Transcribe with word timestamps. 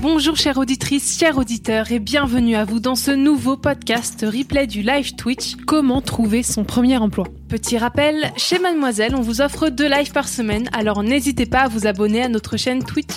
Bonjour 0.00 0.36
chères 0.36 0.58
auditrices, 0.58 1.18
chers 1.18 1.38
auditeurs 1.38 1.92
et 1.92 1.98
bienvenue 1.98 2.56
à 2.56 2.64
vous 2.64 2.80
dans 2.80 2.94
ce 2.94 3.10
nouveau 3.10 3.56
podcast 3.56 4.24
replay 4.26 4.66
du 4.66 4.82
live 4.82 5.14
Twitch 5.14 5.56
Comment 5.66 6.00
trouver 6.00 6.42
son 6.42 6.64
premier 6.64 6.96
emploi. 6.96 7.26
Petit 7.48 7.78
rappel, 7.78 8.32
chez 8.36 8.58
Mademoiselle, 8.58 9.14
on 9.14 9.20
vous 9.20 9.40
offre 9.40 9.68
deux 9.68 9.88
lives 9.88 10.12
par 10.12 10.28
semaine, 10.28 10.68
alors 10.72 11.02
n'hésitez 11.02 11.46
pas 11.46 11.60
à 11.60 11.68
vous 11.68 11.86
abonner 11.86 12.22
à 12.22 12.28
notre 12.28 12.56
chaîne 12.56 12.82
Twitch. 12.84 13.14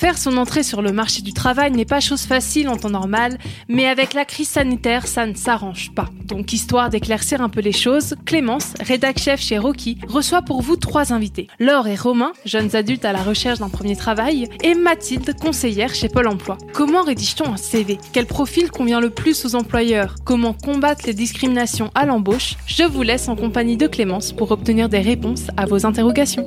Faire 0.00 0.16
son 0.16 0.38
entrée 0.38 0.62
sur 0.62 0.80
le 0.80 0.92
marché 0.92 1.20
du 1.20 1.34
travail 1.34 1.72
n'est 1.72 1.84
pas 1.84 2.00
chose 2.00 2.22
facile 2.22 2.70
en 2.70 2.76
temps 2.76 2.88
normal, 2.88 3.36
mais 3.68 3.86
avec 3.86 4.14
la 4.14 4.24
crise 4.24 4.48
sanitaire, 4.48 5.06
ça 5.06 5.26
ne 5.26 5.34
s'arrange 5.34 5.90
pas. 5.94 6.08
Donc, 6.24 6.54
histoire 6.54 6.88
d'éclaircir 6.88 7.42
un 7.42 7.50
peu 7.50 7.60
les 7.60 7.72
choses, 7.72 8.14
Clémence, 8.24 8.72
rédac 8.80 9.18
chef 9.18 9.42
chez 9.42 9.58
Rocky, 9.58 9.98
reçoit 10.08 10.40
pour 10.40 10.62
vous 10.62 10.76
trois 10.76 11.12
invités. 11.12 11.48
Laure 11.58 11.86
et 11.86 11.96
Romain, 11.96 12.32
jeunes 12.46 12.74
adultes 12.76 13.04
à 13.04 13.12
la 13.12 13.22
recherche 13.22 13.58
d'un 13.58 13.68
premier 13.68 13.94
travail, 13.94 14.48
et 14.62 14.74
Mathilde, 14.74 15.36
conseillère 15.38 15.94
chez 15.94 16.08
Pôle 16.08 16.28
emploi. 16.28 16.56
Comment 16.72 17.02
rédige-t-on 17.02 17.52
un 17.52 17.58
CV 17.58 17.98
Quel 18.14 18.24
profil 18.24 18.70
convient 18.70 19.00
le 19.00 19.10
plus 19.10 19.44
aux 19.44 19.54
employeurs? 19.54 20.14
Comment 20.24 20.54
combattre 20.54 21.04
les 21.06 21.12
discriminations 21.12 21.90
à 21.94 22.06
l'embauche? 22.06 22.56
Je 22.64 22.84
vous 22.84 23.02
laisse 23.02 23.28
en 23.28 23.36
compagnie 23.36 23.76
de 23.76 23.86
Clémence 23.86 24.32
pour 24.32 24.50
obtenir 24.50 24.88
des 24.88 25.00
réponses 25.00 25.48
à 25.58 25.66
vos 25.66 25.84
interrogations 25.84 26.46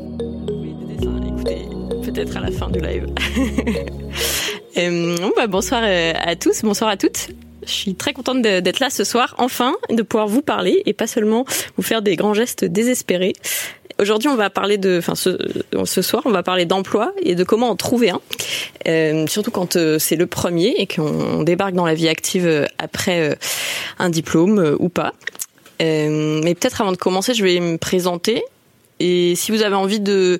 peut-être 2.13 2.37
à 2.37 2.41
la 2.41 2.51
fin 2.51 2.69
du 2.69 2.79
live. 2.79 3.07
euh, 4.77 5.17
bah, 5.35 5.47
bonsoir 5.47 5.81
euh, 5.83 6.13
à 6.15 6.35
tous, 6.35 6.61
bonsoir 6.61 6.89
à 6.89 6.97
toutes. 6.97 7.29
Je 7.65 7.71
suis 7.71 7.95
très 7.95 8.13
contente 8.13 8.41
d'être 8.41 8.79
là 8.79 8.89
ce 8.89 9.03
soir, 9.03 9.33
enfin, 9.37 9.73
de 9.89 10.01
pouvoir 10.03 10.27
vous 10.27 10.41
parler 10.41 10.83
et 10.85 10.93
pas 10.93 11.07
seulement 11.07 11.45
vous 11.77 11.83
faire 11.83 12.01
des 12.01 12.15
grands 12.15 12.33
gestes 12.33 12.65
désespérés. 12.65 13.33
Aujourd'hui, 13.99 14.27
on 14.27 14.35
va 14.35 14.49
parler 14.49 14.77
de, 14.77 14.97
enfin, 14.99 15.15
ce, 15.15 15.37
ce, 15.85 16.01
soir, 16.01 16.23
on 16.25 16.31
va 16.31 16.43
parler 16.43 16.65
d'emploi 16.65 17.13
et 17.21 17.35
de 17.35 17.43
comment 17.43 17.69
en 17.69 17.75
trouver 17.75 18.09
un. 18.09 18.21
Euh, 18.87 19.25
surtout 19.27 19.51
quand 19.51 19.75
euh, 19.75 19.97
c'est 19.97 20.15
le 20.15 20.27
premier 20.27 20.75
et 20.77 20.87
qu'on 20.87 21.43
débarque 21.43 21.73
dans 21.73 21.85
la 21.85 21.93
vie 21.93 22.09
active 22.09 22.45
euh, 22.45 22.65
après 22.79 23.29
euh, 23.29 23.35
un 23.97 24.09
diplôme 24.09 24.75
ou 24.79 24.89
pas. 24.89 25.13
mais 25.79 26.55
peut-être 26.59 26.81
avant 26.81 26.91
de 26.91 26.97
commencer, 26.97 27.33
je 27.33 27.43
vais 27.43 27.59
me 27.59 27.77
présenter. 27.77 28.43
Et 28.99 29.35
si 29.35 29.51
vous 29.51 29.63
avez 29.63 29.75
envie 29.75 29.99
de 29.99 30.37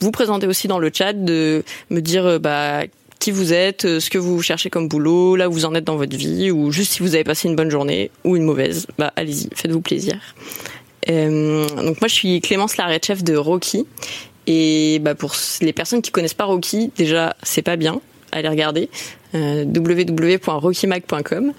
vous 0.00 0.10
présenter 0.10 0.46
aussi 0.46 0.68
dans 0.68 0.78
le 0.78 0.90
chat, 0.92 1.12
de 1.12 1.64
me 1.90 2.00
dire 2.00 2.26
euh, 2.26 2.38
bah 2.38 2.82
qui 3.18 3.30
vous 3.30 3.52
êtes, 3.52 3.84
euh, 3.86 4.00
ce 4.00 4.10
que 4.10 4.18
vous 4.18 4.42
cherchez 4.42 4.70
comme 4.70 4.88
boulot, 4.88 5.36
là 5.36 5.48
où 5.48 5.52
vous 5.52 5.64
en 5.64 5.74
êtes 5.74 5.84
dans 5.84 5.96
votre 5.96 6.16
vie, 6.16 6.50
ou 6.50 6.70
juste 6.70 6.92
si 6.92 7.02
vous 7.02 7.14
avez 7.14 7.24
passé 7.24 7.48
une 7.48 7.56
bonne 7.56 7.70
journée 7.70 8.10
ou 8.24 8.36
une 8.36 8.44
mauvaise, 8.44 8.86
bah 8.98 9.12
allez-y, 9.16 9.48
faites-vous 9.54 9.80
plaisir. 9.80 10.18
Euh, 11.08 11.66
donc 11.68 12.00
moi 12.00 12.08
je 12.08 12.14
suis 12.14 12.40
Clémence 12.40 12.76
la 12.76 12.98
chef 13.00 13.22
de 13.22 13.36
Rocky 13.36 13.86
et 14.46 14.98
bah 15.00 15.14
pour 15.14 15.34
les 15.60 15.72
personnes 15.72 16.02
qui 16.02 16.10
connaissent 16.10 16.34
pas 16.34 16.44
Rocky, 16.44 16.92
déjà 16.96 17.36
c'est 17.42 17.62
pas 17.62 17.76
bien, 17.76 18.00
allez 18.32 18.48
regarder 18.48 18.90
www.rockymac.com 19.64 21.52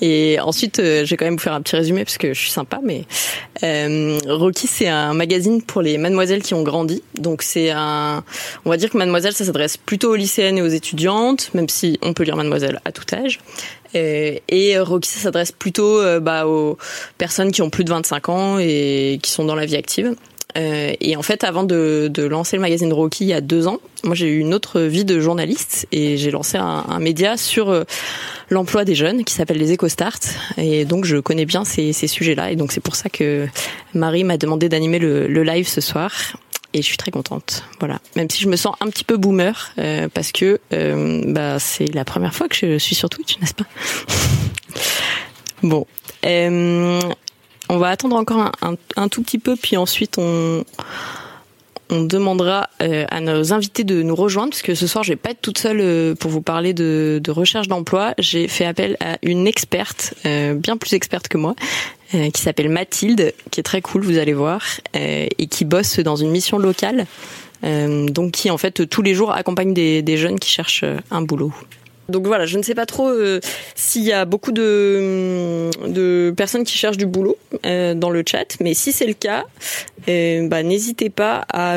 et 0.00 0.38
ensuite 0.40 0.78
euh, 0.78 1.04
je 1.04 1.10
vais 1.10 1.16
quand 1.16 1.24
même 1.24 1.34
vous 1.34 1.40
faire 1.40 1.54
un 1.54 1.62
petit 1.62 1.76
résumé 1.76 2.04
parce 2.04 2.18
que 2.18 2.34
je 2.34 2.38
suis 2.40 2.50
sympa 2.50 2.80
mais 2.82 3.04
euh, 3.62 4.18
Rocky 4.28 4.66
c'est 4.66 4.88
un 4.88 5.14
magazine 5.14 5.62
pour 5.62 5.82
les 5.82 5.98
mademoiselles 5.98 6.42
qui 6.42 6.54
ont 6.54 6.62
grandi. 6.62 7.02
Donc 7.18 7.42
c'est 7.42 7.70
un 7.70 8.24
on 8.64 8.70
va 8.70 8.76
dire 8.76 8.90
que 8.90 8.98
mademoiselle 8.98 9.32
ça 9.32 9.44
s'adresse 9.44 9.76
plutôt 9.76 10.12
aux 10.12 10.16
lycéennes 10.16 10.58
et 10.58 10.62
aux 10.62 10.66
étudiantes 10.66 11.50
même 11.54 11.68
si 11.68 11.98
on 12.02 12.12
peut 12.12 12.24
lire 12.24 12.36
mademoiselle 12.36 12.80
à 12.84 12.92
tout 12.92 13.04
âge. 13.14 13.40
Et, 13.94 14.78
Rocky 14.78 15.08
ça 15.08 15.20
s'adresse 15.20 15.52
plutôt 15.52 16.00
euh, 16.00 16.20
bah, 16.20 16.46
aux 16.46 16.76
personnes 17.16 17.50
qui 17.50 17.62
ont 17.62 17.70
plus 17.70 17.84
de 17.84 17.90
25 17.90 18.28
ans 18.28 18.58
et 18.58 19.18
qui 19.22 19.30
sont 19.30 19.44
dans 19.44 19.54
la 19.54 19.64
vie 19.64 19.76
active 19.76 20.14
euh, 20.56 20.92
et 21.00 21.16
en 21.16 21.22
fait, 21.22 21.44
avant 21.44 21.64
de, 21.64 22.10
lancer 22.28 22.56
le 22.56 22.62
magazine 22.62 22.92
Rocky 22.92 23.24
il 23.24 23.28
y 23.28 23.32
a 23.32 23.40
deux 23.40 23.66
ans, 23.66 23.78
moi 24.04 24.14
j'ai 24.14 24.28
eu 24.28 24.38
une 24.38 24.54
autre 24.54 24.80
vie 24.80 25.04
de 25.04 25.20
journaliste 25.20 25.86
et 25.92 26.16
j'ai 26.16 26.30
lancé 26.30 26.56
un, 26.58 26.98
média 26.98 27.36
sur 27.36 27.68
euh, 27.68 27.84
l'emploi 28.48 28.84
des 28.84 28.94
jeunes 28.94 29.24
qui 29.24 29.34
s'appelle 29.34 29.58
les 29.58 29.74
EcoStart. 29.74 30.20
Et 30.56 30.84
donc 30.84 31.04
je 31.04 31.18
connais 31.18 31.44
bien 31.44 31.64
ces, 31.64 31.92
sujets-là. 31.92 32.50
Et 32.50 32.56
donc 32.56 32.72
c'est 32.72 32.80
pour 32.80 32.96
ça 32.96 33.08
que 33.08 33.46
Marie 33.94 34.24
m'a 34.24 34.38
demandé 34.38 34.68
d'animer 34.68 34.98
le, 34.98 35.42
live 35.42 35.68
ce 35.68 35.80
soir. 35.80 36.12
Et 36.72 36.82
je 36.82 36.86
suis 36.86 36.96
très 36.96 37.10
contente, 37.10 37.64
voilà. 37.78 38.00
Même 38.16 38.28
si 38.28 38.42
je 38.42 38.48
me 38.48 38.56
sens 38.56 38.74
un 38.80 38.90
petit 38.90 39.04
peu 39.04 39.16
boomer 39.16 39.72
euh, 39.78 40.08
parce 40.12 40.30
que 40.32 40.60
bah, 41.26 41.58
c'est 41.58 41.94
la 41.94 42.04
première 42.04 42.34
fois 42.34 42.48
que 42.48 42.56
je 42.56 42.76
suis 42.78 42.94
sur 42.94 43.08
Twitch, 43.08 43.38
n'est-ce 43.40 43.54
pas? 43.54 43.64
Bon, 45.62 45.86
on 47.68 47.78
va 47.78 47.88
attendre 47.88 48.16
encore 48.16 48.52
un, 48.62 49.08
tout 49.08 49.22
petit 49.22 49.38
peu, 49.38 49.56
puis 49.56 49.76
ensuite 49.76 50.18
on, 50.18 50.64
demandera 51.88 52.68
euh, 52.82 53.04
à 53.10 53.20
nos 53.20 53.52
invités 53.52 53.84
de 53.84 54.02
nous 54.02 54.16
rejoindre, 54.16 54.50
puisque 54.50 54.76
ce 54.76 54.88
soir 54.88 55.04
je 55.04 55.12
vais 55.12 55.16
pas 55.16 55.30
être 55.30 55.40
toute 55.40 55.58
seule 55.58 55.80
euh, 55.80 56.14
pour 56.16 56.32
vous 56.32 56.42
parler 56.42 56.74
de, 56.74 57.20
recherche 57.28 57.68
d'emploi. 57.68 58.14
J'ai 58.18 58.48
fait 58.48 58.64
appel 58.64 58.96
à 59.00 59.18
une 59.22 59.46
experte, 59.46 60.14
euh, 60.26 60.54
bien 60.54 60.76
plus 60.76 60.94
experte 60.94 61.28
que 61.28 61.38
moi, 61.38 61.54
qui 62.10 62.40
s'appelle 62.40 62.68
Mathilde, 62.68 63.34
qui 63.50 63.60
est 63.60 63.64
très 63.64 63.80
cool, 63.80 64.02
vous 64.02 64.18
allez 64.18 64.32
voir, 64.32 64.62
et 64.94 65.46
qui 65.48 65.64
bosse 65.64 65.98
dans 65.98 66.14
une 66.14 66.30
mission 66.30 66.56
locale, 66.56 67.06
donc 67.64 68.30
qui 68.30 68.48
en 68.48 68.58
fait 68.58 68.88
tous 68.88 69.02
les 69.02 69.12
jours 69.12 69.32
accompagne 69.32 69.74
des 69.74 70.16
jeunes 70.16 70.38
qui 70.38 70.48
cherchent 70.48 70.84
un 71.10 71.22
boulot. 71.22 71.52
Donc 72.08 72.26
voilà, 72.26 72.46
je 72.46 72.56
ne 72.56 72.62
sais 72.62 72.74
pas 72.74 72.86
trop 72.86 73.08
euh, 73.08 73.40
s'il 73.74 74.04
y 74.04 74.12
a 74.12 74.24
beaucoup 74.24 74.52
de, 74.52 75.70
personnes 76.36 76.64
qui 76.64 76.78
cherchent 76.78 76.96
du 76.96 77.06
boulot 77.06 77.36
euh, 77.64 77.94
dans 77.94 78.10
le 78.10 78.22
chat, 78.26 78.56
mais 78.60 78.74
si 78.74 78.92
c'est 78.92 79.06
le 79.06 79.14
cas, 79.14 79.44
euh, 80.08 80.46
bah, 80.46 80.62
n'hésitez 80.62 81.10
pas 81.10 81.44
à 81.52 81.76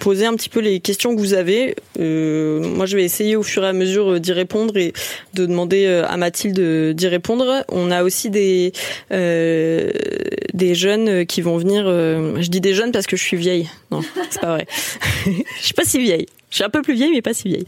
poser 0.00 0.26
un 0.26 0.34
petit 0.34 0.48
peu 0.48 0.60
les 0.60 0.80
questions 0.80 1.14
que 1.14 1.20
vous 1.20 1.34
avez. 1.34 1.76
moi, 1.98 2.86
je 2.86 2.96
vais 2.96 3.04
essayer 3.04 3.36
au 3.36 3.42
fur 3.42 3.64
et 3.64 3.68
à 3.68 3.72
mesure 3.72 4.20
d'y 4.20 4.32
répondre 4.32 4.76
et 4.76 4.92
de 5.32 5.46
demander 5.46 5.86
à 5.86 6.16
Mathilde 6.16 6.94
d'y 6.94 7.06
répondre. 7.06 7.64
On 7.68 7.90
a 7.90 8.02
aussi 8.02 8.30
des 8.30 8.72
des 9.10 10.74
jeunes 10.74 11.26
qui 11.26 11.40
vont 11.40 11.56
venir. 11.56 11.84
je 11.86 12.48
dis 12.48 12.60
des 12.60 12.74
jeunes 12.74 12.92
parce 12.92 13.06
que 13.06 13.16
je 13.16 13.22
suis 13.22 13.36
vieille. 13.36 13.68
Non, 13.90 14.02
c'est 14.30 14.40
pas 14.40 14.54
vrai. 14.54 14.66
je 15.26 15.64
suis 15.64 15.74
pas 15.74 15.84
si 15.84 15.98
vieille. 15.98 16.26
Je 16.54 16.58
suis 16.58 16.64
un 16.64 16.70
peu 16.70 16.82
plus 16.82 16.94
vieille, 16.94 17.10
mais 17.10 17.20
pas 17.20 17.34
si 17.34 17.48
vieille. 17.48 17.66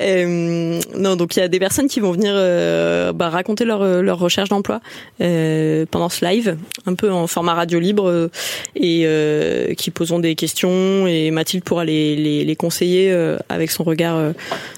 Euh, 0.00 0.78
non, 0.94 1.16
donc 1.16 1.34
il 1.34 1.40
y 1.40 1.42
a 1.42 1.48
des 1.48 1.58
personnes 1.58 1.88
qui 1.88 1.98
vont 1.98 2.12
venir 2.12 2.34
euh, 2.36 3.12
bah, 3.12 3.30
raconter 3.30 3.64
leur, 3.64 3.82
euh, 3.82 4.00
leur 4.00 4.20
recherche 4.20 4.48
d'emploi 4.48 4.80
pendant 5.18 6.08
ce 6.08 6.24
live, 6.24 6.56
un 6.86 6.94
peu 6.94 7.10
en 7.10 7.26
format 7.26 7.54
radio 7.54 7.80
libre, 7.80 8.30
et 8.76 9.74
qui 9.76 9.90
poseront 9.90 10.20
des 10.20 10.36
questions. 10.36 11.08
Et 11.08 11.32
Mathilde 11.32 11.64
pourra 11.64 11.84
les, 11.84 12.14
les, 12.14 12.44
les 12.44 12.56
conseiller 12.56 13.12
avec 13.48 13.72
son 13.72 13.82
regard 13.82 14.32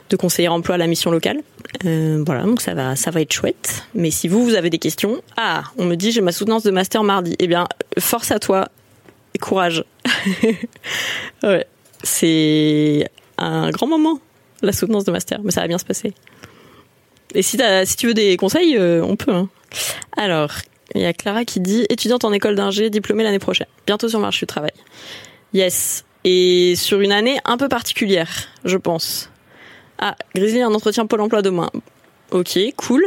de 0.09 0.17
conseiller 0.17 0.49
emploi 0.49 0.77
à 0.77 0.79
la 0.79 0.87
mission 0.87 1.11
locale. 1.11 1.41
voilà, 1.85 2.45
donc 2.45 2.63
ça 2.63 2.73
va, 2.73 2.97
ça 2.97 3.11
va 3.11 3.21
être 3.21 3.35
chouette. 3.35 3.85
Mais 3.95 4.11
si 4.11 4.27
vous, 4.27 4.43
vous 4.43 4.55
avez 4.55 4.71
des 4.71 4.79
questions, 4.79 5.21
ah, 5.37 5.65
on 5.77 5.85
me 5.85 5.97
dit 5.97 6.13
j'ai 6.13 6.23
ma 6.23 6.33
soutenance 6.33 6.63
de 6.63 6.71
master 6.71 7.05
mardi. 7.05 7.37
Eh 7.39 7.47
bien, 7.47 7.69
force 7.99 8.31
à 8.31 8.39
toi, 8.39 8.69
courage. 9.39 9.85
ouais 11.43 11.67
c'est 12.03 13.11
un 13.47 13.71
grand 13.71 13.87
moment, 13.87 14.21
la 14.63 14.73
soutenance 14.73 15.05
de 15.05 15.13
master, 15.13 15.41
mais 15.43 15.51
ça 15.51 15.63
va 15.63 15.69
bien 15.69 15.79
se 15.79 15.85
passer. 15.85 16.15
Et 17.35 17.43
si, 17.43 17.57
tu 17.97 18.07
veux 18.09 18.15
des 18.15 18.37
conseils, 18.37 18.77
euh, 18.77 19.03
on 19.05 19.17
peut. 19.17 19.33
Hein. 19.33 19.49
Alors, 20.17 20.51
il 20.95 21.03
y 21.03 21.07
a 21.07 21.13
Clara 21.13 21.45
qui 21.45 21.61
dit 21.61 21.87
étudiante 21.89 22.25
en 22.25 22.33
école 22.33 22.57
d'ingé, 22.57 22.91
diplômée 22.91 23.23
l'année 23.23 23.39
prochaine, 23.39 23.69
bientôt 23.87 24.09
sur 24.09 24.19
le 24.19 24.25
marché 24.25 24.41
du 24.41 24.49
travail. 24.49 24.73
Yes. 25.53 26.05
Et 26.25 26.75
sur 26.77 27.01
une 27.01 27.13
année 27.13 27.39
un 27.45 27.57
peu 27.57 27.69
particulière, 27.69 28.49
je 28.65 28.77
pense. 28.77 29.31
Ah, 29.99 30.17
Grizzly, 30.35 30.61
un 30.61 30.75
entretien 30.75 31.07
Pôle 31.07 31.21
emploi 31.21 31.41
demain. 31.43 31.71
Ok, 32.31 32.59
cool. 32.77 33.05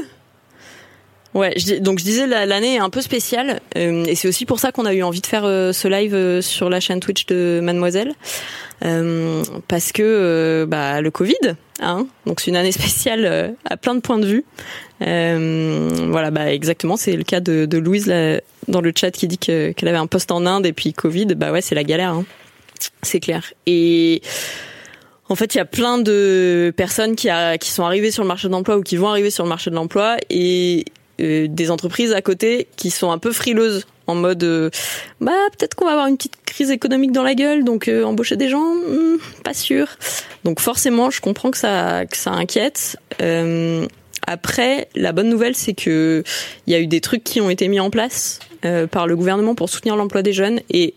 Ouais, 1.34 1.56
donc 1.80 2.00
je 2.00 2.04
disais 2.04 2.28
l'année 2.28 2.76
est 2.76 2.80
un 2.80 2.90
peu 2.90 3.02
spéciale 3.02 3.60
euh, 3.76 4.06
et 4.06 4.14
c'est 4.16 4.28
aussi 4.28 4.46
pour 4.46 4.60
ça 4.60 4.72
qu'on 4.72 4.86
a 4.86 4.94
eu 4.94 5.02
envie 5.02 5.22
de 5.22 5.26
faire 5.26 5.46
euh, 5.46 5.72
ce 5.72 5.88
live 5.88 6.42
sur 6.42 6.70
la 6.70 6.80
chaîne 6.80 7.00
Twitch 7.00 7.26
de 7.26 7.60
Mademoiselle. 7.62 8.14
Euh, 8.86 9.44
parce 9.68 9.92
que 9.92 10.04
euh, 10.04 10.66
bah, 10.66 11.00
le 11.02 11.10
Covid 11.10 11.56
Hein 11.80 12.08
Donc 12.26 12.40
c'est 12.40 12.52
une 12.52 12.56
année 12.56 12.72
spéciale 12.72 13.26
euh, 13.26 13.50
à 13.66 13.78
plein 13.78 13.96
de 13.96 14.00
points 14.00 14.20
de 14.20 14.28
vue. 14.28 14.46
Euh, 15.02 16.08
voilà, 16.10 16.32
bah 16.32 16.54
exactement, 16.54 16.98
c'est 16.98 17.16
le 17.16 17.24
cas 17.24 17.40
de, 17.40 17.66
de 17.66 17.78
Louise 17.78 18.08
là, 18.08 18.40
dans 18.68 18.82
le 18.82 18.94
chat 18.96 19.12
qui 19.12 19.28
dit 19.28 19.38
qu'elle 19.38 19.74
avait 19.82 19.98
un 19.98 20.08
poste 20.08 20.32
en 20.32 20.46
Inde 20.46 20.66
et 20.66 20.74
puis 20.74 20.94
Covid. 20.94 21.28
Bah 21.36 21.52
ouais, 21.52 21.62
c'est 21.62 21.76
la 21.76 21.84
galère, 21.84 22.12
hein. 22.12 22.26
c'est 23.02 23.20
clair. 23.20 23.54
Et 23.66 24.22
en 25.30 25.36
fait, 25.36 25.56
il 25.56 25.58
y 25.58 25.62
a 25.62 25.66
plein 25.66 25.98
de 25.98 26.74
personnes 26.76 27.16
qui, 27.16 27.30
a, 27.30 27.58
qui 27.58 27.72
sont 27.72 27.84
arrivées 27.84 28.12
sur 28.12 28.24
le 28.24 28.28
marché 28.28 28.48
de 28.48 28.54
l'emploi 28.54 28.78
ou 28.78 28.82
qui 28.82 28.98
vont 28.98 29.10
arriver 29.10 29.30
sur 29.30 29.44
le 29.44 29.50
marché 29.50 29.70
de 29.70 29.76
l'emploi 29.76 30.18
et 30.30 30.86
euh, 30.86 31.03
des 31.24 31.72
entreprises 31.72 32.14
à 32.14 32.22
côté 32.22 32.68
qui 32.76 32.90
sont 32.90 33.12
un 33.12 33.18
peu 33.18 33.32
frileuses 33.32 33.86
en 34.08 34.16
mode 34.16 34.44
euh, 34.44 34.70
bah 35.22 35.32
peut-être 35.58 35.76
qu'on 35.76 35.86
va 35.86 35.92
avoir 35.92 36.08
une 36.08 36.18
petite 36.18 36.38
crise 36.46 36.72
économique 36.72 37.12
dans 37.12 37.24
la 37.24 37.36
gueule 37.36 37.64
donc 37.64 37.88
euh, 37.88 38.04
embaucher 38.04 38.36
des 38.36 38.50
gens 38.50 38.74
hmm, 38.74 39.18
pas 39.44 39.54
sûr. 39.54 39.88
Donc 40.44 40.60
forcément 40.60 41.10
je 41.10 41.22
comprends 41.22 41.52
que 41.52 41.58
ça 41.58 42.06
que 42.06 42.18
ça 42.18 42.32
inquiète. 42.32 42.98
Euh, 43.22 43.86
après 44.26 44.88
la 44.96 45.12
bonne 45.12 45.30
nouvelle 45.30 45.56
c'est 45.56 45.74
que 45.74 46.24
il 46.68 46.74
y 46.74 46.76
a 46.76 46.80
eu 46.80 46.88
des 46.88 47.02
trucs 47.02 47.24
qui 47.24 47.42
ont 47.42 47.50
été 47.50 47.68
mis 47.68 47.80
en 47.80 47.90
place 47.90 48.40
par 48.92 49.08
le 49.08 49.18
gouvernement 49.18 49.56
pour 49.56 49.70
soutenir 49.70 49.98
l'emploi 49.98 50.22
des 50.22 50.32
jeunes 50.32 50.62
et 50.70 50.94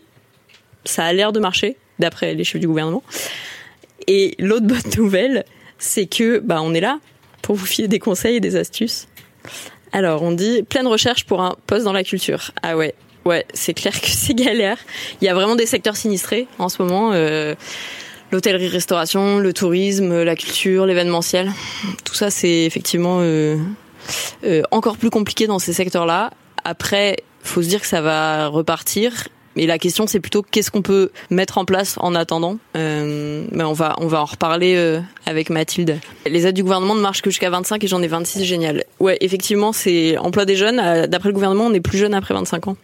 ça 0.85 1.03
a 1.03 1.11
l'air 1.11 1.33
de 1.33 1.39
marcher 1.41 1.75
d'après 1.99 2.33
les 2.33 2.45
chiffres 2.45 2.59
du 2.59 2.67
gouvernement. 2.67 3.03
Et 4.07 4.35
l'autre 4.39 4.65
bonne 4.67 4.91
nouvelle 4.97 5.45
c'est 5.79 6.07
que 6.07 6.39
bah 6.39 6.61
on 6.61 6.73
est 6.73 6.81
là 6.81 6.99
pour 7.41 7.55
vous 7.55 7.65
filer 7.65 7.87
des 7.87 7.99
conseils 7.99 8.37
et 8.37 8.39
des 8.39 8.55
astuces 8.55 9.07
alors, 9.91 10.21
on 10.21 10.31
dit 10.31 10.63
pleine 10.63 10.87
recherche 10.87 11.25
pour 11.25 11.41
un 11.41 11.55
poste 11.65 11.85
dans 11.85 11.93
la 11.93 12.03
culture. 12.03 12.51
Ah 12.61 12.75
ouais, 12.75 12.93
ouais, 13.25 13.45
c'est 13.53 13.73
clair 13.73 13.99
que 13.99 14.07
c'est 14.09 14.33
galère. 14.33 14.77
Il 15.21 15.25
y 15.25 15.29
a 15.29 15.33
vraiment 15.33 15.55
des 15.55 15.65
secteurs 15.65 15.95
sinistrés 15.95 16.47
en 16.59 16.69
ce 16.69 16.81
moment. 16.81 17.11
Euh, 17.13 17.55
L'hôtellerie-restauration, 18.31 19.39
le 19.39 19.53
tourisme, 19.53 20.23
la 20.23 20.35
culture, 20.35 20.85
l'événementiel. 20.85 21.49
Tout 22.03 22.13
ça, 22.13 22.29
c'est 22.29 22.65
effectivement 22.65 23.19
euh, 23.21 23.55
euh, 24.43 24.63
encore 24.71 24.97
plus 24.97 25.09
compliqué 25.09 25.47
dans 25.47 25.59
ces 25.59 25.71
secteurs-là. 25.71 26.31
Après, 26.65 27.15
faut 27.41 27.61
se 27.61 27.69
dire 27.69 27.79
que 27.79 27.87
ça 27.87 28.01
va 28.01 28.47
repartir 28.47 29.29
et 29.57 29.65
la 29.67 29.79
question, 29.79 30.07
c'est 30.07 30.19
plutôt 30.19 30.43
qu'est-ce 30.43 30.71
qu'on 30.71 30.81
peut 30.81 31.11
mettre 31.29 31.57
en 31.57 31.65
place 31.65 31.95
en 31.99 32.15
attendant. 32.15 32.57
Euh, 32.75 33.45
mais 33.51 33.63
on 33.63 33.73
va, 33.73 33.95
on 33.99 34.07
va 34.07 34.21
en 34.21 34.25
reparler 34.25 34.75
euh, 34.75 34.99
avec 35.25 35.49
Mathilde. 35.49 35.99
Les 36.25 36.45
aides 36.45 36.55
du 36.55 36.63
gouvernement 36.63 36.95
ne 36.95 37.01
marchent 37.01 37.21
que 37.21 37.29
jusqu'à 37.29 37.49
25 37.49 37.83
et 37.83 37.87
j'en 37.87 38.01
ai 38.01 38.07
26, 38.07 38.43
génial. 38.43 38.83
Ouais, 38.99 39.17
effectivement, 39.21 39.71
c'est 39.73 40.17
emploi 40.17 40.45
des 40.45 40.55
jeunes. 40.55 40.79
Euh, 40.79 41.07
d'après 41.07 41.29
le 41.29 41.33
gouvernement, 41.33 41.65
on 41.65 41.73
est 41.73 41.81
plus 41.81 41.97
jeune 41.97 42.13
après 42.13 42.33
25 42.33 42.67
ans. 42.67 42.77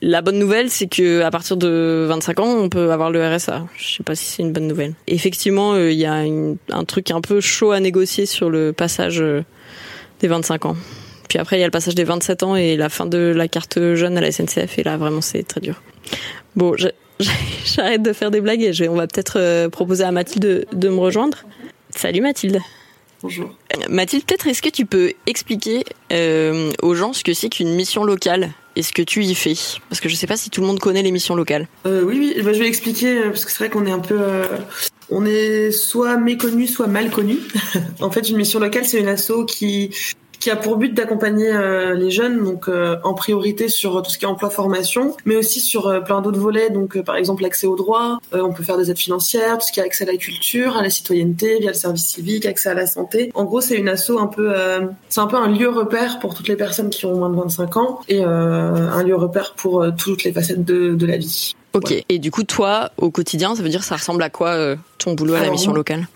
La 0.00 0.22
bonne 0.22 0.38
nouvelle, 0.38 0.70
c'est 0.70 0.86
que 0.86 1.22
à 1.22 1.30
partir 1.30 1.56
de 1.56 2.06
25 2.08 2.40
ans, 2.40 2.56
on 2.56 2.68
peut 2.68 2.92
avoir 2.92 3.10
le 3.10 3.26
RSA. 3.26 3.66
Je 3.76 3.96
sais 3.96 4.02
pas 4.02 4.14
si 4.14 4.24
c'est 4.24 4.42
une 4.42 4.52
bonne 4.52 4.66
nouvelle. 4.66 4.94
Effectivement, 5.06 5.76
il 5.76 5.98
y 5.98 6.06
a 6.06 6.14
un 6.14 6.84
truc 6.84 7.10
un 7.10 7.20
peu 7.20 7.40
chaud 7.40 7.72
à 7.72 7.80
négocier 7.80 8.24
sur 8.24 8.48
le 8.48 8.72
passage 8.72 9.22
des 10.20 10.28
25 10.28 10.66
ans. 10.66 10.76
Puis 11.30 11.38
après, 11.38 11.58
il 11.58 11.60
y 11.60 11.62
a 11.62 11.66
le 11.66 11.70
passage 11.70 11.94
des 11.94 12.02
27 12.02 12.42
ans 12.42 12.56
et 12.56 12.76
la 12.76 12.88
fin 12.88 13.06
de 13.06 13.32
la 13.34 13.46
carte 13.46 13.78
jeune 13.94 14.18
à 14.18 14.20
la 14.20 14.32
SNCF. 14.32 14.80
Et 14.80 14.82
là, 14.82 14.96
vraiment, 14.96 15.20
c'est 15.20 15.44
très 15.44 15.60
dur. 15.60 15.80
Bon, 16.56 16.74
j'arrête 17.64 18.02
de 18.02 18.12
faire 18.12 18.32
des 18.32 18.40
blagues 18.40 18.62
et 18.62 18.88
on 18.88 18.96
va 18.96 19.06
peut-être 19.06 19.38
euh, 19.38 19.68
proposer 19.68 20.02
à 20.02 20.10
Mathilde 20.10 20.66
de, 20.72 20.88
me 20.88 20.98
rejoindre. 20.98 21.38
Salut 21.94 22.20
Mathilde. 22.20 22.58
Bonjour. 23.22 23.54
Mathilde, 23.88 24.24
peut-être 24.24 24.48
est-ce 24.48 24.60
que 24.60 24.70
tu 24.70 24.86
peux 24.86 25.12
expliquer 25.28 25.84
euh, 26.12 26.72
aux 26.82 26.96
gens 26.96 27.12
ce 27.12 27.22
que 27.22 27.32
c'est 27.32 27.48
qu'une 27.48 27.76
mission 27.76 28.02
locale 28.02 28.50
et 28.74 28.82
ce 28.82 28.92
que 28.92 29.02
tu 29.02 29.22
y 29.22 29.36
fais? 29.36 29.54
Parce 29.88 30.00
que 30.00 30.08
je 30.08 30.14
ne 30.14 30.18
sais 30.18 30.26
pas 30.26 30.36
si 30.36 30.50
tout 30.50 30.62
le 30.62 30.66
monde 30.66 30.80
connaît 30.80 31.02
les 31.02 31.12
missions 31.12 31.36
locales. 31.36 31.68
Euh, 31.86 32.02
oui, 32.02 32.16
oui, 32.18 32.42
bah, 32.42 32.52
je 32.52 32.58
vais 32.58 32.66
expliquer 32.66 33.20
parce 33.26 33.44
que 33.44 33.52
c'est 33.52 33.58
vrai 33.58 33.70
qu'on 33.70 33.86
est 33.86 33.92
un 33.92 34.00
peu, 34.00 34.18
on 35.10 35.24
est 35.24 35.70
soit 35.70 36.16
méconnu, 36.16 36.66
soit 36.66 36.88
mal 36.88 37.08
connu. 37.10 37.36
en 38.00 38.10
fait, 38.10 38.28
une 38.28 38.36
mission 38.36 38.58
locale, 38.58 38.84
c'est 38.84 38.98
une 38.98 39.06
asso 39.06 39.44
qui 39.46 39.90
qui 40.40 40.50
a 40.50 40.56
pour 40.56 40.76
but 40.76 40.94
d'accompagner 40.94 41.52
euh, 41.52 41.94
les 41.94 42.10
jeunes, 42.10 42.42
donc 42.42 42.66
euh, 42.68 42.96
en 43.04 43.12
priorité 43.12 43.68
sur 43.68 44.02
tout 44.02 44.10
ce 44.10 44.18
qui 44.18 44.24
est 44.24 44.28
emploi-formation, 44.28 45.14
mais 45.26 45.36
aussi 45.36 45.60
sur 45.60 45.86
euh, 45.86 46.00
plein 46.00 46.22
d'autres 46.22 46.40
volets, 46.40 46.70
donc 46.70 47.00
par 47.02 47.16
exemple 47.16 47.42
l'accès 47.42 47.66
aux 47.66 47.76
droits, 47.76 48.18
on 48.32 48.52
peut 48.52 48.62
faire 48.62 48.78
des 48.78 48.90
aides 48.90 48.98
financières, 48.98 49.58
tout 49.58 49.66
ce 49.66 49.72
qui 49.72 49.80
est 49.80 49.82
accès 49.82 50.08
à 50.08 50.12
la 50.12 50.16
culture, 50.16 50.78
à 50.78 50.82
la 50.82 50.88
citoyenneté, 50.88 51.58
via 51.60 51.68
le 51.68 51.74
service 51.74 52.06
civique, 52.06 52.46
accès 52.46 52.70
à 52.70 52.74
la 52.74 52.86
santé. 52.86 53.30
En 53.34 53.44
gros, 53.44 53.60
c'est 53.60 53.76
une 53.76 53.88
asso 53.88 54.12
un 54.18 54.26
peu, 54.26 54.54
c'est 55.10 55.20
un 55.20 55.26
peu 55.26 55.36
un 55.36 55.48
lieu 55.48 55.68
repère 55.68 56.18
pour 56.20 56.34
toutes 56.34 56.48
les 56.48 56.56
personnes 56.56 56.88
qui 56.88 57.04
ont 57.04 57.14
moins 57.16 57.28
de 57.28 57.36
25 57.36 57.76
ans 57.76 58.00
et 58.08 58.24
un 58.24 59.02
lieu 59.02 59.16
repère 59.16 59.54
pour 59.56 59.84
toutes 59.96 60.24
les 60.24 60.32
facettes 60.32 60.64
de, 60.64 60.94
de 60.94 61.06
la 61.06 61.18
vie. 61.18 61.54
Ok. 61.74 61.92
Et 62.08 62.18
du 62.18 62.30
coup, 62.30 62.44
toi, 62.44 62.90
au 62.96 63.10
quotidien, 63.10 63.54
ça 63.54 63.62
veut 63.62 63.68
dire 63.68 63.84
ça 63.84 63.96
ressemble 63.96 64.22
à 64.22 64.30
quoi 64.30 64.76
ton 64.98 65.14
boulot 65.14 65.34
à 65.34 65.40
la 65.40 65.50
mission 65.50 65.72
locale? 65.72 66.06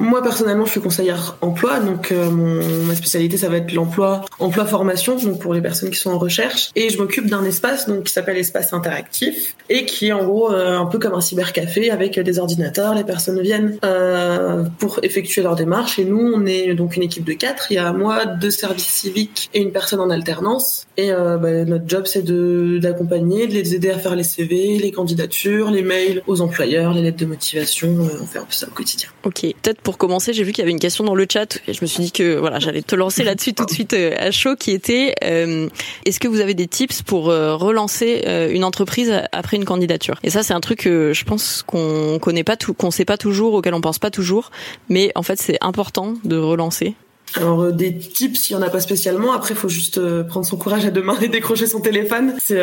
Moi 0.00 0.22
personnellement, 0.22 0.64
je 0.64 0.70
suis 0.72 0.80
conseillère 0.80 1.36
emploi, 1.42 1.78
donc 1.78 2.10
euh, 2.10 2.30
mon, 2.30 2.64
ma 2.86 2.94
spécialité 2.94 3.36
ça 3.36 3.50
va 3.50 3.58
être 3.58 3.72
l'emploi, 3.72 4.22
emploi 4.38 4.64
formation, 4.64 5.14
donc 5.16 5.38
pour 5.38 5.52
les 5.52 5.60
personnes 5.60 5.90
qui 5.90 5.98
sont 5.98 6.10
en 6.10 6.18
recherche, 6.18 6.70
et 6.74 6.88
je 6.88 6.98
m'occupe 6.98 7.26
d'un 7.26 7.44
espace 7.44 7.86
donc 7.86 8.04
qui 8.04 8.12
s'appelle 8.12 8.38
espace 8.38 8.72
interactif 8.72 9.54
et 9.68 9.84
qui 9.84 10.08
est 10.08 10.12
en 10.12 10.24
gros 10.24 10.52
euh, 10.52 10.78
un 10.78 10.86
peu 10.86 10.98
comme 10.98 11.12
un 11.12 11.20
cybercafé 11.20 11.90
avec 11.90 12.18
des 12.18 12.38
ordinateurs. 12.38 12.94
Les 12.94 13.04
personnes 13.04 13.40
viennent 13.42 13.78
euh, 13.84 14.64
pour 14.78 15.00
effectuer 15.02 15.42
leur 15.42 15.54
démarche 15.54 15.98
et 15.98 16.04
nous 16.04 16.32
on 16.34 16.46
est 16.46 16.74
donc 16.74 16.96
une 16.96 17.02
équipe 17.02 17.24
de 17.24 17.34
quatre. 17.34 17.70
Il 17.70 17.74
y 17.74 17.78
a 17.78 17.92
moi, 17.92 18.24
deux 18.24 18.50
services 18.50 18.86
civiques 18.86 19.50
et 19.52 19.60
une 19.60 19.70
personne 19.70 20.00
en 20.00 20.08
alternance. 20.08 20.86
Et 20.96 21.10
bah, 21.12 21.64
notre 21.64 21.86
job 21.86 22.06
c'est 22.06 22.22
de 22.22 22.78
d'accompagner, 22.80 23.46
de 23.46 23.52
les 23.52 23.74
aider 23.74 23.90
à 23.90 23.98
faire 23.98 24.16
les 24.16 24.22
CV, 24.22 24.78
les 24.78 24.92
candidatures, 24.92 25.70
les 25.70 25.82
mails 25.82 26.22
aux 26.26 26.40
employeurs, 26.40 26.94
les 26.94 27.02
lettres 27.02 27.18
de 27.18 27.26
motivation. 27.26 27.94
on 28.20 28.26
fait 28.26 28.38
un 28.38 28.44
peu 28.44 28.52
ça 28.52 28.66
au 28.66 28.70
quotidien. 28.70 29.08
Ok, 29.24 29.40
peut-être 29.40 29.80
commencer, 29.98 30.32
j'ai 30.32 30.44
vu 30.44 30.52
qu'il 30.52 30.62
y 30.62 30.64
avait 30.64 30.72
une 30.72 30.80
question 30.80 31.04
dans 31.04 31.14
le 31.14 31.26
chat 31.30 31.60
et 31.66 31.72
je 31.72 31.78
me 31.82 31.86
suis 31.86 32.02
dit 32.02 32.12
que 32.12 32.36
voilà, 32.36 32.58
j'allais 32.58 32.82
te 32.82 32.94
lancer 32.94 33.24
là-dessus 33.24 33.54
tout 33.54 33.64
de 33.64 33.70
suite 33.70 33.92
euh, 33.94 34.14
à 34.18 34.30
chaud 34.30 34.56
qui 34.56 34.72
était 34.72 35.14
euh, 35.24 35.68
est-ce 36.04 36.20
que 36.20 36.28
vous 36.28 36.40
avez 36.40 36.54
des 36.54 36.66
tips 36.66 37.02
pour 37.02 37.30
euh, 37.30 37.56
relancer 37.56 38.24
une 38.52 38.64
entreprise 38.64 39.12
après 39.32 39.56
une 39.56 39.64
candidature? 39.64 40.18
Et 40.22 40.30
ça 40.30 40.42
c'est 40.42 40.54
un 40.54 40.60
truc 40.60 40.80
que 40.80 41.12
je 41.12 41.24
pense 41.24 41.62
qu'on 41.66 42.18
connaît 42.20 42.44
pas 42.44 42.56
tout 42.56 42.74
qu'on 42.74 42.90
sait 42.90 43.04
pas 43.04 43.16
toujours 43.16 43.54
auquel 43.54 43.74
on 43.74 43.80
pense 43.80 43.98
pas 43.98 44.10
toujours, 44.10 44.50
mais 44.88 45.12
en 45.14 45.22
fait 45.22 45.40
c'est 45.40 45.58
important 45.60 46.14
de 46.24 46.36
relancer. 46.36 46.94
Alors 47.36 47.72
des 47.72 47.96
tips, 47.96 48.50
il 48.50 48.52
y 48.54 48.56
en 48.56 48.62
a 48.62 48.70
pas 48.70 48.80
spécialement. 48.80 49.32
Après, 49.32 49.54
il 49.54 49.56
faut 49.56 49.68
juste 49.68 50.00
prendre 50.24 50.46
son 50.46 50.56
courage 50.56 50.84
à 50.84 50.90
deux 50.90 51.02
mains 51.02 51.18
et 51.20 51.28
décrocher 51.28 51.66
son 51.66 51.80
téléphone. 51.80 52.34
C'est 52.42 52.60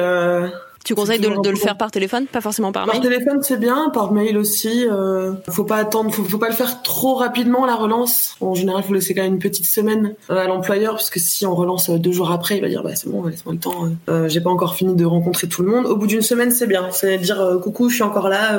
tu 0.88 0.96
conseilles 0.96 1.20
de, 1.20 1.42
de 1.42 1.50
le 1.50 1.58
faire 1.58 1.76
par 1.76 1.92
téléphone, 1.92 2.28
pas 2.28 2.40
forcément 2.40 2.72
par, 2.72 2.88
mail 2.88 2.94
Par 2.94 3.02
téléphone, 3.02 3.40
c'est 3.42 3.60
bien, 3.60 3.90
par 3.94 4.14
mail 4.14 4.38
aussi. 4.38 4.88
Euh, 4.90 5.34
faut 5.50 5.66
pas 5.66 5.76
attendre, 5.76 6.14
faut, 6.14 6.24
faut 6.24 6.38
pas 6.38 6.48
le 6.48 6.56
faire 6.56 6.82
trop 6.82 7.16
rapidement 7.16 7.66
la 7.66 7.76
relance. 7.76 8.38
En 8.40 8.56
général, 8.56 8.84
faut 8.84 8.94
laisser 8.94 9.14
quand 9.14 9.24
même 9.24 9.34
une 9.34 9.40
petite 9.40 9.66
semaine 9.66 10.16
euh, 10.30 10.38
à 10.38 10.48
l'employeur, 10.48 10.94
parce 10.94 11.10
que 11.10 11.20
si 11.20 11.46
on 11.46 11.54
relance 11.54 11.90
euh, 11.90 11.98
deux 11.98 12.14
jours 12.14 12.32
après, 12.32 12.56
il 12.56 12.62
va 12.62 12.70
dire 12.70 12.84
bah 12.84 12.96
c'est 12.96 13.10
bon, 13.10 13.26
laisse-moi 13.26 13.56
le 13.56 13.60
temps. 13.60 13.84
Euh, 13.84 13.90
euh, 14.10 14.30
j'ai 14.30 14.40
pas 14.40 14.50
encore 14.50 14.76
fini 14.76 14.96
de 14.96 15.04
rencontrer 15.04 15.50
tout 15.50 15.62
le 15.62 15.70
monde. 15.70 15.88
Au 15.88 15.98
bout 15.98 16.08
d'une 16.08 16.22
semaine, 16.22 16.52
c'est 16.52 16.68
bien. 16.68 16.88
C'est 16.92 17.18
dire 17.18 17.60
coucou, 17.62 17.90
je 17.90 17.96
suis 17.96 18.04
encore 18.04 18.30
là. 18.30 18.58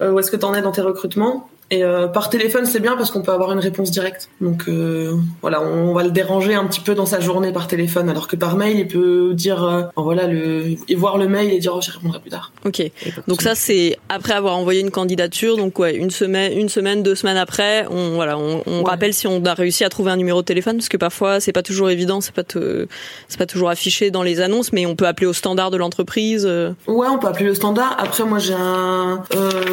où 0.00 0.18
est-ce 0.20 0.30
que 0.30 0.36
t'en 0.36 0.54
es 0.54 0.62
dans 0.62 0.70
tes 0.70 0.82
recrutements? 0.82 1.48
Et 1.70 1.82
euh, 1.82 2.06
par 2.06 2.30
téléphone, 2.30 2.66
c'est 2.66 2.80
bien 2.80 2.96
parce 2.96 3.10
qu'on 3.10 3.22
peut 3.22 3.32
avoir 3.32 3.52
une 3.52 3.58
réponse 3.58 3.90
directe. 3.90 4.28
Donc 4.40 4.64
euh, 4.68 5.16
voilà, 5.42 5.60
on 5.60 5.92
va 5.92 6.02
le 6.04 6.10
déranger 6.10 6.54
un 6.54 6.66
petit 6.66 6.80
peu 6.80 6.94
dans 6.94 7.06
sa 7.06 7.20
journée 7.20 7.52
par 7.52 7.66
téléphone, 7.66 8.08
alors 8.08 8.28
que 8.28 8.36
par 8.36 8.56
mail, 8.56 8.78
il 8.78 8.88
peut 8.88 9.32
dire, 9.34 9.64
euh, 9.64 9.82
voilà, 9.96 10.26
le, 10.26 10.76
et 10.88 10.94
voir 10.94 11.18
le 11.18 11.28
mail 11.28 11.52
et 11.52 11.58
dire, 11.58 11.72
oh, 11.74 11.80
j'y 11.80 11.90
répondrai 11.90 12.20
plus 12.20 12.30
tard. 12.30 12.52
Ok. 12.64 12.82
Donc 13.26 13.42
ça, 13.42 13.54
c'est 13.54 13.98
après 14.08 14.34
avoir 14.34 14.56
envoyé 14.56 14.80
une 14.80 14.90
candidature, 14.90 15.56
donc 15.56 15.78
ouais, 15.78 15.96
une 15.96 16.10
semaine, 16.10 16.56
une 16.56 16.68
semaine, 16.68 17.02
deux 17.02 17.14
semaines 17.14 17.36
après, 17.36 17.86
on 17.90 18.14
voilà, 18.14 18.38
on, 18.38 18.62
on 18.66 18.82
rappelle 18.84 19.12
si 19.12 19.26
on 19.26 19.44
a 19.44 19.54
réussi 19.54 19.82
à 19.82 19.88
trouver 19.88 20.10
un 20.12 20.16
numéro 20.16 20.40
de 20.42 20.46
téléphone, 20.46 20.76
parce 20.76 20.88
que 20.88 20.96
parfois 20.96 21.40
c'est 21.40 21.52
pas 21.52 21.62
toujours 21.62 21.90
évident, 21.90 22.20
c'est 22.20 22.34
pas 22.34 22.44
c'est 23.28 23.38
pas 23.38 23.46
toujours 23.46 23.70
affiché 23.70 24.10
dans 24.10 24.22
les 24.22 24.40
annonces, 24.40 24.72
mais 24.72 24.86
on 24.86 24.94
peut 24.94 25.06
appeler 25.06 25.26
au 25.26 25.32
standard 25.32 25.70
de 25.70 25.76
l'entreprise. 25.76 26.46
Ouais, 26.86 27.08
on 27.08 27.18
peut 27.18 27.26
appeler 27.26 27.46
le 27.46 27.54
standard. 27.54 27.96
Après, 27.98 28.24
moi, 28.24 28.38
j'ai 28.38 28.54
un, 28.54 29.22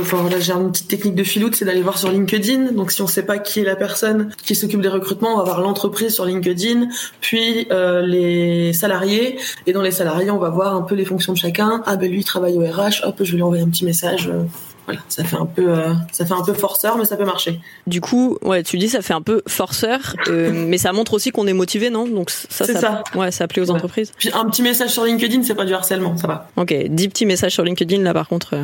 enfin 0.02 0.18
voilà, 0.18 0.40
j'ai 0.40 0.54
une 0.54 0.72
petite 0.72 0.88
technique 0.88 1.16
de 1.16 1.24
filoute, 1.24 1.56
c'est 1.56 1.66
d'aller 1.66 1.83
voir 1.84 1.98
sur 1.98 2.10
LinkedIn. 2.10 2.72
Donc 2.72 2.92
si 2.92 3.02
on 3.02 3.08
sait 3.08 3.26
pas 3.26 3.38
qui 3.38 3.60
est 3.60 3.64
la 3.64 3.76
personne 3.76 4.32
qui 4.44 4.56
s'occupe 4.56 4.82
des 4.82 4.90
recrutements, 4.90 5.34
on 5.34 5.38
va 5.38 5.44
voir 5.44 5.62
l'entreprise 5.62 6.14
sur 6.14 6.26
LinkedIn, 6.26 6.88
puis 7.22 7.68
euh, 7.72 8.06
les 8.06 8.74
salariés. 8.74 9.40
Et 9.68 9.74
dans 9.74 9.82
les 9.82 9.92
salariés, 9.92 10.32
on 10.32 10.40
va 10.40 10.50
voir 10.50 10.76
un 10.76 10.82
peu 10.82 10.96
les 10.96 11.06
fonctions 11.06 11.34
de 11.34 11.38
chacun. 11.38 11.84
Ah 11.86 11.96
ben 11.96 12.10
lui 12.10 12.20
il 12.20 12.24
travaille 12.24 12.58
au 12.58 12.62
RH, 12.62 13.04
hop, 13.04 13.16
je 13.22 13.32
vais 13.32 13.38
lui 13.38 13.44
envoyer 13.44 13.64
un 13.64 13.70
petit 13.70 13.86
message. 13.86 14.28
Euh, 14.28 14.44
voilà, 14.86 15.00
ça 15.08 15.24
fait 15.24 15.38
un 15.38 15.46
peu, 15.46 15.70
euh, 15.70 15.94
ça 16.12 16.26
fait 16.26 16.34
un 16.34 16.44
peu 16.44 16.54
forceur, 16.54 16.98
mais 16.98 17.06
ça 17.06 17.16
peut 17.16 17.24
marcher. 17.24 17.62
Du 17.88 18.02
coup, 18.02 18.38
ouais, 18.42 18.64
tu 18.64 18.78
dis 18.78 18.90
ça 18.90 19.02
fait 19.02 19.14
un 19.14 19.22
peu 19.22 19.42
forceur, 19.48 20.16
mais 20.30 20.78
ça 20.78 20.92
montre 20.92 21.14
aussi 21.14 21.32
qu'on 21.32 21.48
est 21.48 21.54
motivé, 21.54 21.90
non? 21.90 22.06
Donc 22.06 22.30
ça, 22.30 22.66
ça, 22.66 22.80
ça, 22.80 23.04
ouais, 23.16 23.32
ça 23.32 23.48
plaît 23.48 23.62
aux 23.62 23.72
entreprises. 23.72 24.12
Puis 24.18 24.30
un 24.34 24.46
petit 24.46 24.62
message 24.62 24.90
sur 24.90 25.06
LinkedIn, 25.06 25.44
c'est 25.44 25.56
pas 25.56 25.66
du 25.66 25.74
harcèlement, 25.74 26.18
ça 26.18 26.28
va. 26.28 26.50
Ok, 26.58 26.74
dix 26.90 27.08
petits 27.08 27.26
messages 27.26 27.54
sur 27.54 27.64
LinkedIn 27.64 28.02
là, 28.04 28.14
par 28.14 28.28
contre. 28.28 28.56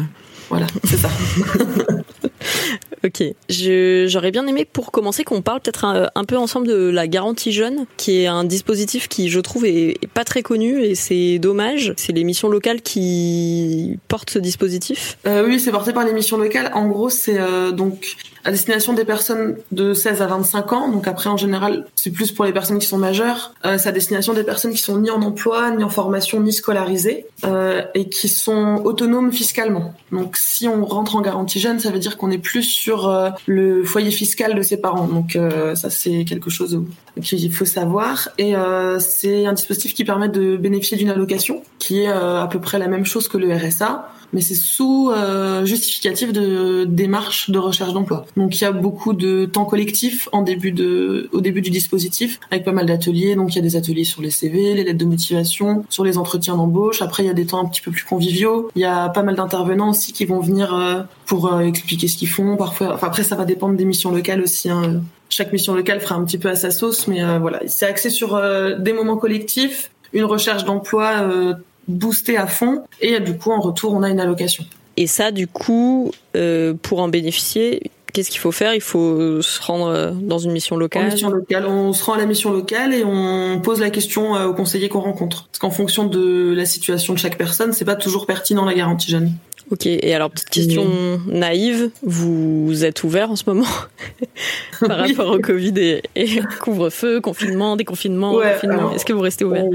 Voilà, 0.49 0.65
c'est 0.83 0.97
ça. 0.97 1.09
Ok. 3.05 3.23
J'aurais 3.49 4.31
bien 4.31 4.45
aimé, 4.47 4.65
pour 4.65 4.91
commencer, 4.91 5.23
qu'on 5.23 5.41
parle 5.41 5.61
peut-être 5.61 5.85
un, 5.85 6.25
peu 6.25 6.37
ensemble 6.37 6.67
de 6.67 6.89
la 6.89 7.07
garantie 7.07 7.51
jeune, 7.51 7.85
qui 7.97 8.21
est 8.21 8.27
un 8.27 8.43
dispositif 8.43 9.07
qui, 9.07 9.29
je 9.29 9.39
trouve, 9.39 9.65
est, 9.65 9.97
pas 10.13 10.25
très 10.25 10.41
connu 10.41 10.83
et 10.83 10.95
c'est 10.95 11.39
dommage. 11.39 11.93
C'est 11.97 12.11
les 12.11 12.23
missions 12.23 12.49
locales 12.49 12.81
qui 12.81 13.99
portent 14.07 14.31
ce 14.31 14.39
dispositif. 14.39 15.17
Euh, 15.25 15.45
oui, 15.45 15.59
c'est 15.59 15.71
porté 15.71 15.93
par 15.93 16.05
les 16.05 16.13
missions 16.13 16.37
locales. 16.37 16.71
En 16.73 16.87
gros, 16.87 17.09
c'est 17.09 17.39
euh, 17.39 17.71
donc 17.71 18.15
à 18.43 18.51
destination 18.51 18.93
des 18.93 19.05
personnes 19.05 19.57
de 19.71 19.93
16 19.93 20.21
à 20.21 20.27
25 20.27 20.73
ans. 20.73 20.89
Donc 20.89 21.07
après, 21.07 21.29
en 21.29 21.37
général, 21.37 21.85
c'est 21.95 22.11
plus 22.11 22.31
pour 22.31 22.45
les 22.45 22.53
personnes 22.53 22.79
qui 22.79 22.87
sont 22.87 22.97
majeures. 22.97 23.53
Euh, 23.65 23.77
c'est 23.77 23.89
à 23.89 23.91
destination 23.91 24.33
des 24.33 24.43
personnes 24.43 24.71
qui 24.71 24.81
sont 24.81 24.99
ni 24.99 25.09
en 25.09 25.21
emploi, 25.21 25.71
ni 25.71 25.83
en 25.83 25.89
formation, 25.89 26.39
ni 26.39 26.53
scolarisées 26.53 27.25
euh, 27.45 27.81
et 27.93 28.09
qui 28.09 28.29
sont 28.29 28.81
autonomes 28.83 29.31
fiscalement. 29.31 29.93
Donc 30.11 30.37
si 30.37 30.67
on 30.67 30.85
rentre 30.85 31.15
en 31.15 31.21
garantie 31.21 31.59
jeune, 31.59 31.79
ça 31.79 31.91
veut 31.91 31.99
dire 31.99 32.17
qu'on 32.17 32.31
est 32.31 32.37
plus 32.39 32.63
sur 32.63 33.07
euh, 33.07 33.29
le 33.45 33.83
foyer 33.83 34.11
fiscal 34.11 34.55
de 34.55 34.61
ses 34.61 34.77
parents. 34.77 35.07
Donc 35.07 35.35
euh, 35.35 35.75
ça, 35.75 35.89
c'est 35.89 36.25
quelque 36.25 36.49
chose 36.49 36.81
qu'il 37.21 37.53
faut 37.53 37.65
savoir. 37.65 38.29
Et 38.37 38.55
euh, 38.55 38.99
c'est 38.99 39.45
un 39.45 39.53
dispositif 39.53 39.93
qui 39.93 40.03
permet 40.03 40.29
de 40.29 40.57
bénéficier 40.57 40.97
d'une 40.97 41.09
allocation 41.09 41.63
qui 41.77 42.01
est 42.01 42.07
à 42.07 42.47
peu 42.51 42.59
près 42.59 42.77
la 42.77 42.87
même 42.87 43.05
chose 43.05 43.27
que 43.27 43.37
le 43.37 43.53
RSA 43.55 44.09
mais 44.33 44.41
c'est 44.41 44.55
sous 44.55 45.11
euh, 45.11 45.65
justificatif 45.65 46.31
de 46.33 46.85
démarche 46.85 47.49
de 47.49 47.59
recherche 47.59 47.93
d'emploi. 47.93 48.25
Donc 48.37 48.59
il 48.59 48.63
y 48.63 48.67
a 48.67 48.71
beaucoup 48.71 49.13
de 49.13 49.45
temps 49.45 49.65
collectif 49.65 50.29
en 50.31 50.41
début 50.41 50.71
de, 50.71 51.29
au 51.33 51.41
début 51.41 51.61
du 51.61 51.69
dispositif, 51.69 52.39
avec 52.51 52.63
pas 52.63 52.71
mal 52.71 52.85
d'ateliers. 52.85 53.35
Donc 53.35 53.53
il 53.53 53.55
y 53.57 53.59
a 53.59 53.63
des 53.63 53.75
ateliers 53.75 54.03
sur 54.03 54.21
les 54.21 54.29
CV, 54.29 54.73
les 54.75 54.83
lettres 54.83 54.99
de 54.99 55.05
motivation, 55.05 55.85
sur 55.89 56.03
les 56.03 56.17
entretiens 56.17 56.55
d'embauche. 56.55 57.01
Après 57.01 57.23
il 57.23 57.27
y 57.27 57.29
a 57.29 57.33
des 57.33 57.45
temps 57.45 57.63
un 57.63 57.67
petit 57.67 57.81
peu 57.81 57.91
plus 57.91 58.03
conviviaux. 58.03 58.69
Il 58.75 58.81
y 58.81 58.85
a 58.85 59.09
pas 59.09 59.23
mal 59.23 59.35
d'intervenants 59.35 59.89
aussi 59.89 60.13
qui 60.13 60.25
vont 60.25 60.39
venir 60.39 60.73
euh, 60.73 61.01
pour 61.25 61.53
euh, 61.53 61.61
expliquer 61.61 62.07
ce 62.07 62.17
qu'ils 62.17 62.29
font. 62.29 62.55
Parfois, 62.57 62.93
enfin 62.93 63.07
après 63.07 63.23
ça 63.23 63.35
va 63.35 63.45
dépendre 63.45 63.75
des 63.75 63.85
missions 63.85 64.11
locales 64.11 64.41
aussi. 64.41 64.69
Hein. 64.69 65.01
Chaque 65.29 65.53
mission 65.53 65.75
locale 65.75 65.99
fera 66.01 66.15
un 66.15 66.23
petit 66.23 66.39
peu 66.39 66.49
à 66.49 66.55
sa 66.55 66.71
sauce, 66.71 67.07
mais 67.07 67.21
voilà, 67.37 67.61
c'est 67.67 67.85
axé 67.85 68.09
sur 68.09 68.41
des 68.79 68.93
moments 68.93 69.15
collectifs, 69.15 69.91
une 70.11 70.23
recherche 70.23 70.65
d'emploi 70.65 71.55
booster 71.89 72.37
à 72.37 72.47
fond 72.47 72.83
et 73.01 73.19
du 73.19 73.37
coup 73.37 73.51
en 73.51 73.59
retour 73.59 73.93
on 73.93 74.03
a 74.03 74.09
une 74.09 74.19
allocation. 74.19 74.63
Et 74.97 75.07
ça 75.07 75.31
du 75.31 75.47
coup 75.47 76.11
euh, 76.35 76.73
pour 76.81 76.99
en 76.99 77.09
bénéficier 77.09 77.91
Qu'est-ce 78.13 78.31
qu'il 78.31 78.39
faut 78.39 78.51
faire? 78.51 78.73
Il 78.73 78.81
faut 78.81 79.41
se 79.41 79.61
rendre 79.61 79.87
euh, 79.87 80.11
dans 80.11 80.39
une 80.39 80.51
mission 80.51 80.77
locale? 80.77 81.11
mission 81.11 81.29
locale, 81.29 81.65
on 81.67 81.93
se 81.93 82.03
rend 82.03 82.13
à 82.13 82.17
la 82.17 82.25
mission 82.25 82.51
locale 82.51 82.93
et 82.93 83.03
on 83.05 83.59
pose 83.61 83.79
la 83.79 83.89
question 83.89 84.35
euh, 84.35 84.47
aux 84.47 84.53
conseillers 84.53 84.89
qu'on 84.89 85.01
rencontre. 85.01 85.47
Parce 85.51 85.59
qu'en 85.59 85.69
fonction 85.69 86.05
de 86.05 86.53
la 86.55 86.65
situation 86.65 87.13
de 87.13 87.19
chaque 87.19 87.37
personne, 87.37 87.71
c'est 87.71 87.85
pas 87.85 87.95
toujours 87.95 88.25
pertinent 88.25 88.65
la 88.65 88.73
garantie 88.73 89.11
jeune. 89.11 89.31
Ok. 89.71 89.85
Et 89.85 90.13
alors 90.15 90.31
petite 90.31 90.49
question 90.49 91.21
naïve, 91.27 91.91
vous 92.01 92.83
êtes 92.83 93.03
ouvert 93.03 93.29
en 93.29 93.35
ce 93.35 93.43
moment 93.45 93.67
par 94.79 94.97
rapport 94.97 95.29
au 95.29 95.39
Covid 95.39 95.73
et, 95.77 96.41
couvre-feu, 96.59 97.21
confinement, 97.21 97.75
déconfinement, 97.75 98.33
confinement? 98.33 98.91
Est-ce 98.93 99.05
que 99.05 99.13
vous 99.13 99.21
restez 99.21 99.45
ouvert? 99.45 99.65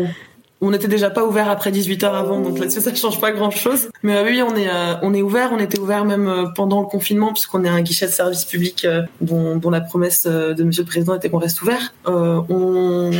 On 0.64 0.70
n'était 0.70 0.88
déjà 0.88 1.10
pas 1.10 1.24
ouvert 1.24 1.48
après 1.48 1.70
18 1.70 2.04
heures 2.04 2.14
avant, 2.14 2.40
donc 2.40 2.58
là-dessus 2.58 2.80
ça 2.80 2.94
change 2.94 3.20
pas 3.20 3.32
grand-chose. 3.32 3.90
Mais 4.04 4.16
euh, 4.16 4.24
oui, 4.24 4.42
on 4.42 4.54
est 4.54 4.68
euh, 4.68 4.94
on 5.02 5.14
est 5.14 5.22
ouvert. 5.22 5.50
On 5.52 5.58
était 5.58 5.80
ouvert 5.80 6.04
même 6.04 6.28
euh, 6.28 6.44
pendant 6.54 6.82
le 6.82 6.86
confinement 6.86 7.32
puisqu'on 7.32 7.64
est 7.64 7.68
un 7.68 7.80
guichet 7.80 8.06
de 8.06 8.12
service 8.12 8.44
public 8.44 8.86
dont, 9.20 9.56
dont 9.56 9.70
la 9.70 9.80
promesse 9.80 10.26
de 10.26 10.62
Monsieur 10.62 10.82
le 10.82 10.88
Président 10.88 11.14
était 11.14 11.30
qu'on 11.30 11.38
reste 11.38 11.62
ouvert. 11.62 11.94
on 12.06 13.10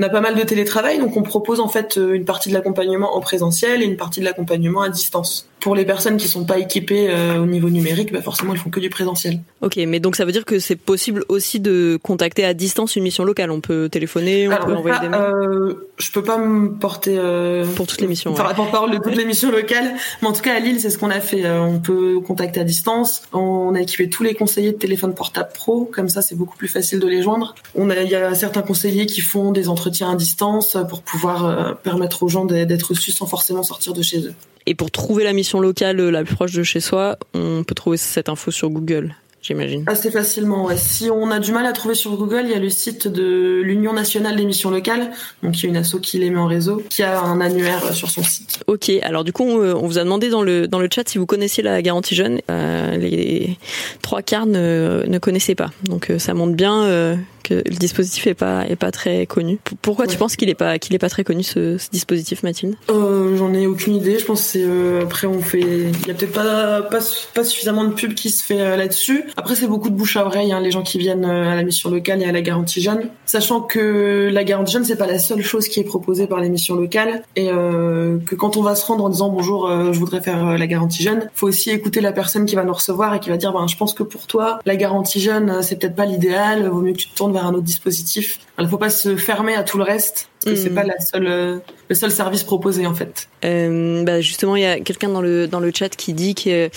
a 0.00 0.08
pas 0.08 0.20
mal 0.20 0.36
de 0.36 0.42
télétravail, 0.42 1.00
donc 1.00 1.16
on 1.16 1.22
propose 1.22 1.58
en 1.60 1.68
fait 1.68 1.98
une 2.00 2.24
partie 2.24 2.48
de 2.48 2.54
l'accompagnement 2.54 3.16
en 3.16 3.20
présentiel 3.20 3.82
et 3.82 3.84
une 3.84 3.96
partie 3.96 4.20
de 4.20 4.24
l'accompagnement 4.24 4.82
à 4.82 4.88
distance 4.88 5.48
pour 5.60 5.74
les 5.74 5.84
personnes 5.84 6.16
qui 6.16 6.28
sont 6.28 6.44
pas 6.44 6.58
équipées 6.58 7.12
au 7.36 7.46
niveau 7.46 7.68
numérique, 7.68 8.12
bah 8.12 8.22
forcément 8.22 8.54
ils 8.54 8.60
font 8.60 8.70
que 8.70 8.78
du 8.78 8.90
présentiel. 8.90 9.40
Ok, 9.60 9.76
mais 9.88 9.98
donc 9.98 10.14
ça 10.14 10.24
veut 10.24 10.30
dire 10.30 10.44
que 10.44 10.60
c'est 10.60 10.76
possible 10.76 11.24
aussi 11.28 11.58
de 11.58 11.98
contacter 12.00 12.44
à 12.44 12.54
distance 12.54 12.94
une 12.94 13.02
mission 13.02 13.24
locale. 13.24 13.50
On 13.50 13.60
peut 13.60 13.88
téléphoner, 13.88 14.48
on 14.48 14.56
peut 14.64 14.74
envoyer 14.74 15.00
des 15.00 15.08
mails. 15.08 15.20
Euh, 15.20 15.88
je 15.98 16.12
peux 16.12 16.22
pas 16.22 16.38
me 16.38 16.70
porter 16.70 17.16
euh, 17.18 17.64
pour 17.74 17.88
toutes 17.88 18.00
les 18.00 18.06
missions. 18.06 18.30
Enfin, 18.30 18.48
ouais. 18.48 18.70
parole 18.70 18.92
de 18.92 18.98
toutes 18.98 19.16
les 19.16 19.24
missions 19.24 19.50
locales, 19.50 19.94
mais 20.22 20.27
en 20.28 20.32
tout 20.32 20.42
cas 20.42 20.54
à 20.54 20.58
Lille 20.60 20.78
c'est 20.78 20.90
ce 20.90 20.98
qu'on 20.98 21.10
a 21.10 21.20
fait. 21.20 21.44
Euh, 21.44 21.62
on 21.62 21.78
peut 21.78 22.20
contacter 22.20 22.60
à 22.60 22.64
distance. 22.64 23.22
On 23.32 23.74
a 23.74 23.80
équipé 23.80 24.08
tous 24.08 24.22
les 24.22 24.34
conseillers 24.34 24.72
de 24.72 24.76
téléphone 24.76 25.14
portable 25.14 25.50
pro, 25.54 25.84
comme 25.86 26.08
ça 26.08 26.22
c'est 26.22 26.34
beaucoup 26.34 26.56
plus 26.56 26.68
facile 26.68 27.00
de 27.00 27.06
les 27.06 27.22
joindre. 27.22 27.54
On 27.74 27.88
a, 27.90 27.96
il 28.02 28.10
y 28.10 28.14
a 28.14 28.34
certains 28.34 28.62
conseillers 28.62 29.06
qui 29.06 29.22
font 29.22 29.52
des 29.52 29.68
entretiens 29.68 30.10
à 30.10 30.16
distance 30.16 30.76
pour 30.88 31.02
pouvoir 31.02 31.46
euh, 31.46 31.74
permettre 31.74 32.22
aux 32.22 32.28
gens 32.28 32.44
d'être 32.44 32.90
reçus 32.90 33.12
sans 33.12 33.26
forcément 33.26 33.62
sortir 33.62 33.94
de 33.94 34.02
chez 34.02 34.20
eux. 34.20 34.34
Et 34.66 34.74
pour 34.74 34.90
trouver 34.90 35.24
la 35.24 35.32
mission 35.32 35.60
locale 35.60 35.96
la 35.96 36.24
plus 36.24 36.34
proche 36.34 36.52
de 36.52 36.62
chez 36.62 36.80
soi, 36.80 37.16
on 37.32 37.64
peut 37.64 37.74
trouver 37.74 37.96
cette 37.96 38.28
info 38.28 38.50
sur 38.50 38.68
Google 38.68 39.14
j'imagine. 39.42 39.84
Assez 39.86 40.10
facilement, 40.10 40.64
ouais. 40.66 40.76
Si 40.76 41.10
on 41.10 41.30
a 41.30 41.38
du 41.38 41.52
mal 41.52 41.66
à 41.66 41.72
trouver 41.72 41.94
sur 41.94 42.16
Google, 42.16 42.42
il 42.44 42.50
y 42.50 42.54
a 42.54 42.58
le 42.58 42.68
site 42.68 43.08
de 43.08 43.60
l'Union 43.62 43.92
nationale 43.92 44.36
des 44.36 44.44
missions 44.44 44.70
locales, 44.70 45.10
donc 45.42 45.58
il 45.58 45.64
y 45.64 45.66
a 45.66 45.68
une 45.70 45.76
asso 45.76 45.96
qui 46.00 46.18
les 46.18 46.30
met 46.30 46.38
en 46.38 46.46
réseau, 46.46 46.82
qui 46.88 47.02
a 47.02 47.20
un 47.20 47.40
annuaire 47.40 47.94
sur 47.94 48.10
son 48.10 48.22
site. 48.22 48.60
Ok, 48.66 48.90
alors 49.02 49.24
du 49.24 49.32
coup, 49.32 49.44
on, 49.44 49.86
vous 49.86 49.98
a 49.98 50.04
demandé 50.04 50.28
dans 50.28 50.42
le, 50.42 50.68
dans 50.68 50.78
le 50.78 50.88
chat 50.92 51.08
si 51.08 51.18
vous 51.18 51.26
connaissiez 51.26 51.62
la 51.62 51.82
garantie 51.82 52.14
jeune. 52.14 52.40
Euh, 52.50 52.96
les 52.96 53.56
trois 54.02 54.22
quarts 54.22 54.46
ne, 54.46 55.04
ne 55.06 55.18
connaissaient 55.18 55.54
pas. 55.54 55.70
Donc 55.84 56.10
euh, 56.10 56.18
ça 56.18 56.34
montre 56.34 56.54
bien 56.54 56.84
euh, 56.84 57.16
que 57.48 57.54
le 57.54 57.76
dispositif 57.76 58.26
est 58.26 58.34
pas 58.34 58.66
est 58.66 58.76
pas 58.76 58.90
très 58.90 59.26
connu. 59.26 59.58
Pourquoi 59.82 60.06
tu 60.06 60.16
penses 60.16 60.36
qu'il 60.36 60.48
est 60.48 60.54
pas 60.54 60.78
qu'il 60.78 60.94
est 60.94 60.98
pas 60.98 61.08
très 61.08 61.24
connu 61.24 61.42
ce, 61.42 61.78
ce 61.78 61.90
dispositif, 61.90 62.42
Mathilde? 62.42 62.76
Euh, 62.90 63.36
J'en 63.36 63.52
ai 63.54 63.66
aucune 63.66 63.94
idée. 63.96 64.18
Je 64.18 64.24
pense 64.24 64.42
que 64.42 64.48
c'est 64.48 64.64
euh, 64.64 65.02
après 65.02 65.26
on 65.26 65.40
fait 65.40 65.60
il 65.60 66.06
y 66.06 66.10
a 66.10 66.14
peut-être 66.14 66.32
pas, 66.32 66.82
pas, 66.82 66.98
pas 67.34 67.44
suffisamment 67.44 67.84
de 67.84 67.92
pub 67.92 68.14
qui 68.14 68.30
se 68.30 68.44
fait 68.44 68.60
euh, 68.60 68.76
là-dessus. 68.76 69.24
Après 69.36 69.54
c'est 69.54 69.66
beaucoup 69.66 69.90
de 69.90 69.94
bouche 69.94 70.16
à 70.16 70.26
oreille 70.26 70.52
hein, 70.52 70.60
les 70.60 70.70
gens 70.70 70.82
qui 70.82 70.98
viennent 70.98 71.24
à 71.24 71.54
la 71.54 71.62
mission 71.62 71.90
locale 71.90 72.22
et 72.22 72.26
à 72.26 72.32
la 72.32 72.42
garantie 72.42 72.80
jeune, 72.80 73.08
sachant 73.26 73.60
que 73.60 74.28
la 74.32 74.44
garantie 74.44 74.74
jeune 74.74 74.84
c'est 74.84 74.96
pas 74.96 75.06
la 75.06 75.18
seule 75.18 75.42
chose 75.42 75.68
qui 75.68 75.80
est 75.80 75.84
proposée 75.84 76.26
par 76.26 76.40
les 76.40 76.48
missions 76.48 76.74
locales 76.74 77.22
et 77.36 77.46
que 77.46 78.34
quand 78.34 78.56
on 78.56 78.62
va 78.62 78.74
se 78.74 78.84
rendre 78.86 79.04
en 79.04 79.08
disant 79.08 79.28
bonjour 79.30 79.70
je 79.92 79.98
voudrais 79.98 80.20
faire 80.20 80.58
la 80.58 80.66
garantie 80.66 81.02
jeune, 81.02 81.28
faut 81.34 81.48
aussi 81.48 81.70
écouter 81.70 82.00
la 82.00 82.12
personne 82.12 82.46
qui 82.46 82.54
va 82.54 82.64
nous 82.64 82.72
recevoir 82.72 83.14
et 83.14 83.20
qui 83.20 83.30
va 83.30 83.36
dire 83.36 83.52
ben 83.52 83.66
je 83.66 83.76
pense 83.76 83.94
que 83.94 84.02
pour 84.02 84.26
toi 84.26 84.58
la 84.66 84.76
garantie 84.76 85.20
jeune 85.20 85.62
c'est 85.62 85.78
peut-être 85.78 85.96
pas 85.96 86.06
l'idéal, 86.06 86.68
vaut 86.68 86.80
mieux 86.80 86.92
que 86.92 86.98
tu 86.98 87.08
te 87.08 87.16
tournes 87.16 87.32
un 87.44 87.54
autre 87.54 87.62
dispositif. 87.62 88.38
Il 88.58 88.64
ne 88.64 88.68
faut 88.68 88.78
pas 88.78 88.90
se 88.90 89.16
fermer 89.16 89.54
à 89.54 89.62
tout 89.62 89.78
le 89.78 89.84
reste 89.84 90.28
parce 90.42 90.56
que 90.56 90.62
c'est 90.62 90.70
hmm. 90.70 90.74
pas 90.74 90.84
la 90.84 91.00
seule 91.00 91.60
le 91.88 91.94
seul 91.94 92.10
service 92.10 92.42
proposé 92.44 92.86
en 92.86 92.94
fait. 92.94 93.28
Euh, 93.44 94.02
bah 94.04 94.20
justement, 94.20 94.56
il 94.56 94.62
y 94.62 94.66
a 94.66 94.80
quelqu'un 94.80 95.08
dans 95.08 95.20
le 95.20 95.46
dans 95.48 95.60
le 95.60 95.72
chat 95.74 95.88
qui 95.90 96.12
dit 96.12 96.34
que 96.34 96.70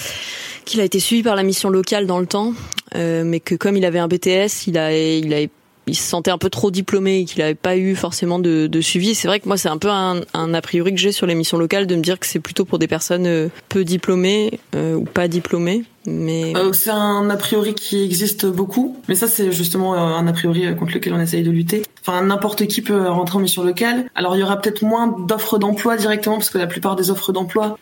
qu'il 0.65 0.79
a 0.79 0.83
été 0.83 0.99
suivi 0.99 1.23
par 1.23 1.35
la 1.35 1.43
mission 1.43 1.69
locale 1.69 2.05
dans 2.05 2.19
le 2.19 2.25
temps, 2.25 2.53
euh, 2.95 3.23
mais 3.25 3.39
que 3.39 3.55
comme 3.55 3.77
il 3.77 3.85
avait 3.85 3.99
un 3.99 4.07
BTS, 4.07 4.67
il 4.67 4.77
a 4.77 4.95
il 4.95 5.33
a 5.33 5.41
il 5.87 5.95
se 5.95 6.03
sentait 6.03 6.31
un 6.31 6.37
peu 6.37 6.49
trop 6.49 6.71
diplômé 6.71 7.19
et 7.19 7.25
qu'il 7.25 7.41
n'avait 7.41 7.55
pas 7.55 7.75
eu 7.75 7.95
forcément 7.95 8.39
de, 8.39 8.69
suivi. 8.81 9.15
C'est 9.15 9.27
vrai 9.27 9.39
que 9.39 9.47
moi, 9.47 9.57
c'est 9.57 9.69
un 9.69 9.77
peu 9.77 9.89
un, 9.89 10.21
a 10.33 10.61
priori 10.61 10.91
que 10.93 10.99
j'ai 10.99 11.11
sur 11.11 11.27
les 11.27 11.35
missions 11.35 11.57
locales 11.57 11.87
de 11.87 11.95
me 11.95 12.01
dire 12.01 12.19
que 12.19 12.25
c'est 12.25 12.39
plutôt 12.39 12.65
pour 12.65 12.79
des 12.79 12.87
personnes 12.87 13.27
euh, 13.27 13.49
peu 13.69 13.83
diplômées 13.83 14.59
euh, 14.75 14.95
ou 14.95 15.03
pas 15.03 15.27
diplômées. 15.27 15.83
Mais 16.07 16.55
euh, 16.57 16.73
c'est 16.73 16.89
un 16.89 17.29
a 17.29 17.37
priori 17.37 17.75
qui 17.75 18.03
existe 18.03 18.47
beaucoup, 18.47 18.97
mais 19.07 19.13
ça 19.13 19.27
c'est 19.27 19.51
justement 19.51 19.93
un 19.93 20.25
a 20.25 20.33
priori 20.33 20.75
contre 20.75 20.95
lequel 20.95 21.13
on 21.13 21.19
essaye 21.19 21.43
de 21.43 21.51
lutter. 21.51 21.83
Enfin, 22.01 22.23
n'importe 22.23 22.65
qui 22.65 22.81
peut 22.81 23.07
rentrer 23.07 23.37
en 23.37 23.41
mission 23.41 23.63
locale. 23.63 24.09
Alors 24.15 24.35
il 24.35 24.39
y 24.39 24.43
aura 24.43 24.59
peut-être 24.59 24.81
moins 24.81 25.15
d'offres 25.27 25.59
d'emploi 25.59 25.97
directement 25.97 26.37
parce 26.37 26.49
que 26.49 26.57
la 26.57 26.65
plupart 26.65 26.95
des 26.95 27.11
offres 27.11 27.31
d'emploi 27.31 27.77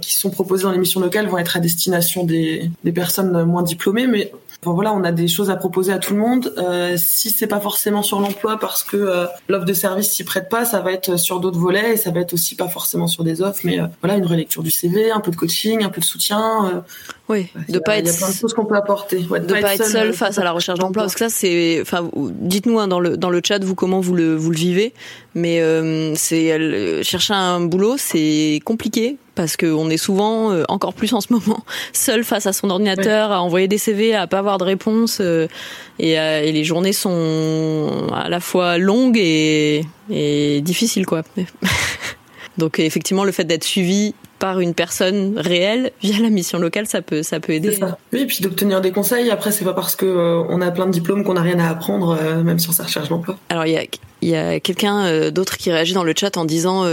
qui 0.00 0.14
sont 0.14 0.30
proposées 0.30 0.62
dans 0.62 0.72
les 0.72 0.78
missions 0.78 1.00
locales 1.00 1.26
vont 1.26 1.36
être 1.36 1.54
à 1.58 1.60
destination 1.60 2.24
des, 2.24 2.70
des 2.84 2.92
personnes 2.92 3.44
moins 3.44 3.62
diplômées, 3.62 4.06
mais 4.06 4.32
Enfin, 4.64 4.74
voilà, 4.74 4.92
on 4.92 5.02
a 5.02 5.10
des 5.10 5.26
choses 5.26 5.50
à 5.50 5.56
proposer 5.56 5.92
à 5.92 5.98
tout 5.98 6.14
le 6.14 6.20
monde. 6.20 6.54
Euh, 6.56 6.94
si 6.96 7.30
c'est 7.30 7.48
pas 7.48 7.58
forcément 7.58 8.04
sur 8.04 8.20
l'emploi 8.20 8.60
parce 8.60 8.84
que 8.84 8.96
euh, 8.96 9.26
l'offre 9.48 9.64
de 9.64 9.72
service 9.72 10.12
s'y 10.12 10.22
prête 10.22 10.48
pas, 10.48 10.64
ça 10.64 10.78
va 10.78 10.92
être 10.92 11.18
sur 11.18 11.40
d'autres 11.40 11.58
volets 11.58 11.94
et 11.94 11.96
ça 11.96 12.12
va 12.12 12.20
être 12.20 12.32
aussi 12.32 12.54
pas 12.54 12.68
forcément 12.68 13.08
sur 13.08 13.24
des 13.24 13.42
offres, 13.42 13.62
mais 13.64 13.80
euh, 13.80 13.86
voilà, 14.00 14.16
une 14.16 14.26
relecture 14.26 14.62
du 14.62 14.70
CV, 14.70 15.10
un 15.10 15.18
peu 15.18 15.32
de 15.32 15.36
coaching, 15.36 15.82
un 15.82 15.88
peu 15.88 16.00
de 16.00 16.06
soutien. 16.06 16.66
Euh, 16.66 16.80
oui, 17.28 17.48
de 17.68 17.80
pas 17.80 17.96
être. 17.96 18.06
Il 18.06 18.12
y 18.12 18.14
a 18.14 18.18
plein 18.18 18.28
de 18.28 18.34
choses 18.34 18.54
qu'on 18.54 18.64
peut 18.64 18.76
apporter. 18.76 19.18
de, 19.18 19.26
pas, 19.26 19.60
pas, 19.60 19.74
être 19.74 19.84
seul, 19.84 20.12
face 20.12 20.38
à 20.38 20.44
la 20.44 20.52
recherche 20.52 20.78
d'emploi, 20.78 21.02
parce 21.02 21.14
que 21.14 21.28
ça 21.28 21.28
c'est, 21.28 21.80
enfin, 21.80 22.08
dites-nous 22.14 22.78
hein, 22.78 22.86
dans 22.86 23.00
le 23.00 23.16
dans 23.16 23.30
le 23.30 23.40
chat 23.44 23.64
vous 23.64 23.74
comment 23.74 23.98
vous 23.98 24.14
le 24.14 24.36
vous 24.36 24.52
le 24.52 24.56
vivez, 24.56 24.94
mais 25.34 25.60
c'est 26.14 27.02
chercher 27.02 27.34
un 27.34 27.62
boulot 27.62 27.96
c'est 27.98 28.60
compliqué 28.64 29.18
parce 29.34 29.56
qu'on 29.56 29.88
est 29.90 29.96
souvent, 29.96 30.52
euh, 30.52 30.64
encore 30.68 30.94
plus 30.94 31.12
en 31.14 31.20
ce 31.20 31.32
moment, 31.32 31.64
seul 31.92 32.24
face 32.24 32.46
à 32.46 32.52
son 32.52 32.70
ordinateur, 32.70 33.32
à 33.32 33.42
envoyer 33.42 33.68
des 33.68 33.78
CV, 33.78 34.14
à 34.14 34.26
pas 34.26 34.38
avoir 34.38 34.58
de 34.58 34.64
réponse, 34.64 35.18
euh, 35.20 35.48
et, 35.98 36.18
euh, 36.18 36.42
et, 36.42 36.52
les 36.52 36.64
journées 36.64 36.92
sont 36.92 38.08
à 38.12 38.28
la 38.28 38.40
fois 38.40 38.78
longues 38.78 39.18
et, 39.18 39.84
et 40.10 40.60
difficiles, 40.60 41.06
quoi. 41.06 41.22
Donc 42.58 42.78
effectivement, 42.78 43.24
le 43.24 43.32
fait 43.32 43.44
d'être 43.44 43.64
suivi 43.64 44.14
par 44.38 44.60
une 44.60 44.74
personne 44.74 45.38
réelle 45.38 45.92
via 46.02 46.18
la 46.18 46.28
mission 46.28 46.58
locale, 46.58 46.86
ça 46.86 47.00
peut, 47.00 47.22
ça 47.22 47.40
peut 47.40 47.54
aider. 47.54 47.72
Ça. 47.76 47.96
Oui, 48.12 48.20
et 48.20 48.26
puis 48.26 48.40
d'obtenir 48.42 48.82
des 48.82 48.92
conseils. 48.92 49.30
Après, 49.30 49.52
c'est 49.52 49.64
pas 49.64 49.72
parce 49.72 49.96
que 49.96 50.44
on 50.50 50.60
a 50.60 50.70
plein 50.70 50.84
de 50.84 50.90
diplômes 50.90 51.24
qu'on 51.24 51.34
n'a 51.34 51.40
rien 51.42 51.58
à 51.58 51.70
apprendre, 51.70 52.18
même 52.42 52.58
sur 52.58 52.74
sa 52.74 52.82
recherche 52.82 53.08
d'emploi. 53.08 53.38
Alors 53.48 53.64
il 53.64 53.72
y 53.72 53.78
a, 53.78 53.84
y 54.20 54.34
a 54.34 54.60
quelqu'un 54.60 55.30
d'autre 55.30 55.56
qui 55.56 55.72
réagit 55.72 55.94
dans 55.94 56.04
le 56.04 56.12
chat 56.14 56.36
en 56.36 56.44
disant 56.44 56.84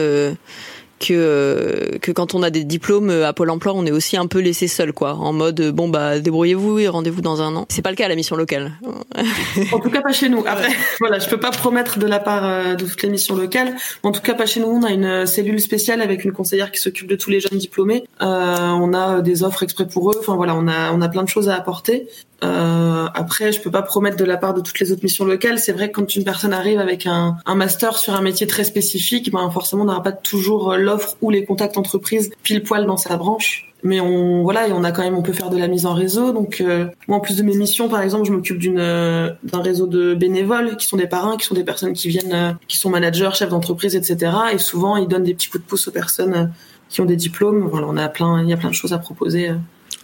que 1.00 1.98
que 2.02 2.12
quand 2.12 2.36
on 2.36 2.44
a 2.44 2.50
des 2.50 2.64
diplômes 2.64 3.10
à 3.10 3.34
Pôle 3.34 3.50
Emploi, 3.50 3.74
on 3.76 3.86
est 3.86 3.92
aussi 3.92 4.18
un 4.18 4.28
peu 4.28 4.40
laissé 4.40 4.68
seul, 4.68 4.94
quoi, 4.94 5.14
en 5.14 5.34
mode 5.34 5.62
bon 5.72 5.90
bah 5.90 6.20
débrouillez-vous 6.20 6.80
et 6.80 6.88
rendez-vous 6.88 7.22
dans 7.22 7.42
un 7.42 7.56
an. 7.56 7.66
C'est 7.70 7.82
pas 7.82 7.90
le 7.90 7.96
cas 7.96 8.06
à 8.06 8.10
la 8.10 8.16
mission 8.16 8.36
locale. 8.36 8.74
en 9.72 9.80
tout 9.80 9.90
cas 9.90 10.02
pas 10.02 10.12
chez 10.12 10.30
nous. 10.30 10.44
Après, 10.46 10.70
voilà, 11.00 11.20
je 11.20 11.30
peux 11.30 11.40
pas 11.40 11.52
promettre 11.52 12.00
de 12.00 12.08
la 12.08 12.20
part 12.20 12.46
euh, 12.46 12.76
de 12.76 12.86
toutes 12.86 13.02
les 13.04 13.10
missions 13.10 13.36
locales. 13.36 13.76
En 14.04 14.12
tout 14.12 14.22
cas 14.22 14.34
pas 14.34 14.46
chez 14.46 14.60
nous. 14.60 14.68
On 14.68 14.84
a 14.84 14.92
une 14.92 15.26
cellule 15.26 15.60
spéciale 15.60 16.02
avec 16.02 16.24
une 16.24 16.32
conseillère 16.32 16.72
qui 16.72 16.80
s'occupe 16.80 17.08
de 17.08 17.16
tous 17.16 17.30
les 17.30 17.40
jeunes 17.40 17.58
diplômés. 17.58 18.04
Euh, 18.22 18.26
on 18.26 18.94
a 18.94 19.22
des 19.22 19.44
offres 19.44 19.64
exprès 19.64 19.88
pour 19.88 20.12
eux. 20.12 20.16
Enfin 20.20 20.36
voilà, 20.36 20.56
on 20.56 20.68
a 20.68 20.92
on 20.92 21.02
a 21.02 21.10
plein 21.10 21.24
de 21.24 21.30
choses 21.30 21.50
à 21.50 21.56
apporter. 21.56 22.08
Euh, 22.44 23.08
après, 23.14 23.52
je 23.52 23.62
peux 23.62 23.72
pas 23.72 23.82
promettre 23.82 24.18
de 24.18 24.24
la 24.24 24.38
part 24.38 24.54
de 24.54 24.62
toutes 24.62 24.80
les 24.80 24.92
autres 24.92 25.04
missions 25.04 25.26
locales. 25.26 25.60
C'est 25.60 25.74
vrai 25.74 25.90
que 25.92 26.00
quand 26.00 26.16
une 26.16 26.24
personne 26.24 26.54
arrive 26.54 26.80
avec 26.80 27.06
un, 27.06 27.38
un 27.46 27.56
master 27.56 27.98
sur 27.98 28.16
un 28.16 28.22
métier 28.22 28.48
très 28.48 28.64
spécifique, 28.64 29.32
ben 29.32 29.50
forcément, 29.50 29.84
on 29.84 29.86
n'aura 29.86 30.04
pas 30.04 30.12
toujours 30.12 30.74
l'offre 30.90 31.16
ou 31.22 31.30
les 31.30 31.46
contacts 31.46 31.78
entreprises 31.78 32.32
pile 32.44 32.64
poil 32.64 32.86
dans 32.86 32.98
sa 32.98 33.18
branche. 33.18 33.66
Mais 33.82 34.02
on 34.02 34.44
voilà, 34.44 34.68
et 34.68 34.74
on 34.74 34.84
a 34.84 34.92
quand 34.92 35.04
même, 35.04 35.16
on 35.16 35.22
peut 35.22 35.34
faire 35.34 35.50
de 35.50 35.58
la 35.58 35.68
mise 35.68 35.86
en 35.86 35.94
réseau. 35.94 36.34
Donc 36.34 36.60
euh, 36.60 36.88
moi, 37.08 37.18
en 37.18 37.22
plus 37.22 37.38
de 37.38 37.44
mes 37.44 37.56
missions, 37.56 37.88
par 37.88 38.02
exemple, 38.02 38.26
je 38.26 38.34
m'occupe 38.34 38.58
d'une 38.58 38.80
euh, 38.80 39.32
d'un 39.44 39.62
réseau 39.62 39.88
de 39.88 40.14
bénévoles 40.16 40.76
qui 40.76 40.86
sont 40.86 40.98
des 40.98 41.08
parrains, 41.08 41.38
qui 41.38 41.46
sont 41.46 41.56
des 41.56 41.64
personnes 41.64 41.94
qui 41.94 42.10
viennent, 42.10 42.34
euh, 42.34 42.52
qui 42.68 42.78
sont 42.78 42.90
managers, 42.90 43.30
chefs 43.34 43.50
d'entreprise, 43.50 43.96
etc. 43.96 44.34
Et 44.54 44.58
souvent, 44.58 44.98
ils 44.98 45.08
donnent 45.08 45.24
des 45.24 45.34
petits 45.34 45.50
coups 45.50 45.64
de 45.64 45.70
pouce 45.70 45.88
aux 45.88 45.92
personnes 45.92 46.52
qui 46.90 47.00
ont 47.00 47.06
des 47.06 47.16
diplômes. 47.16 47.68
Voilà, 47.68 47.88
on 47.88 47.96
a 47.96 48.10
plein, 48.10 48.44
il 48.44 48.50
y 48.50 48.54
a 48.54 48.58
plein 48.58 48.70
de 48.70 48.76
choses 48.76 48.92
à 48.92 49.00
proposer. 49.00 49.52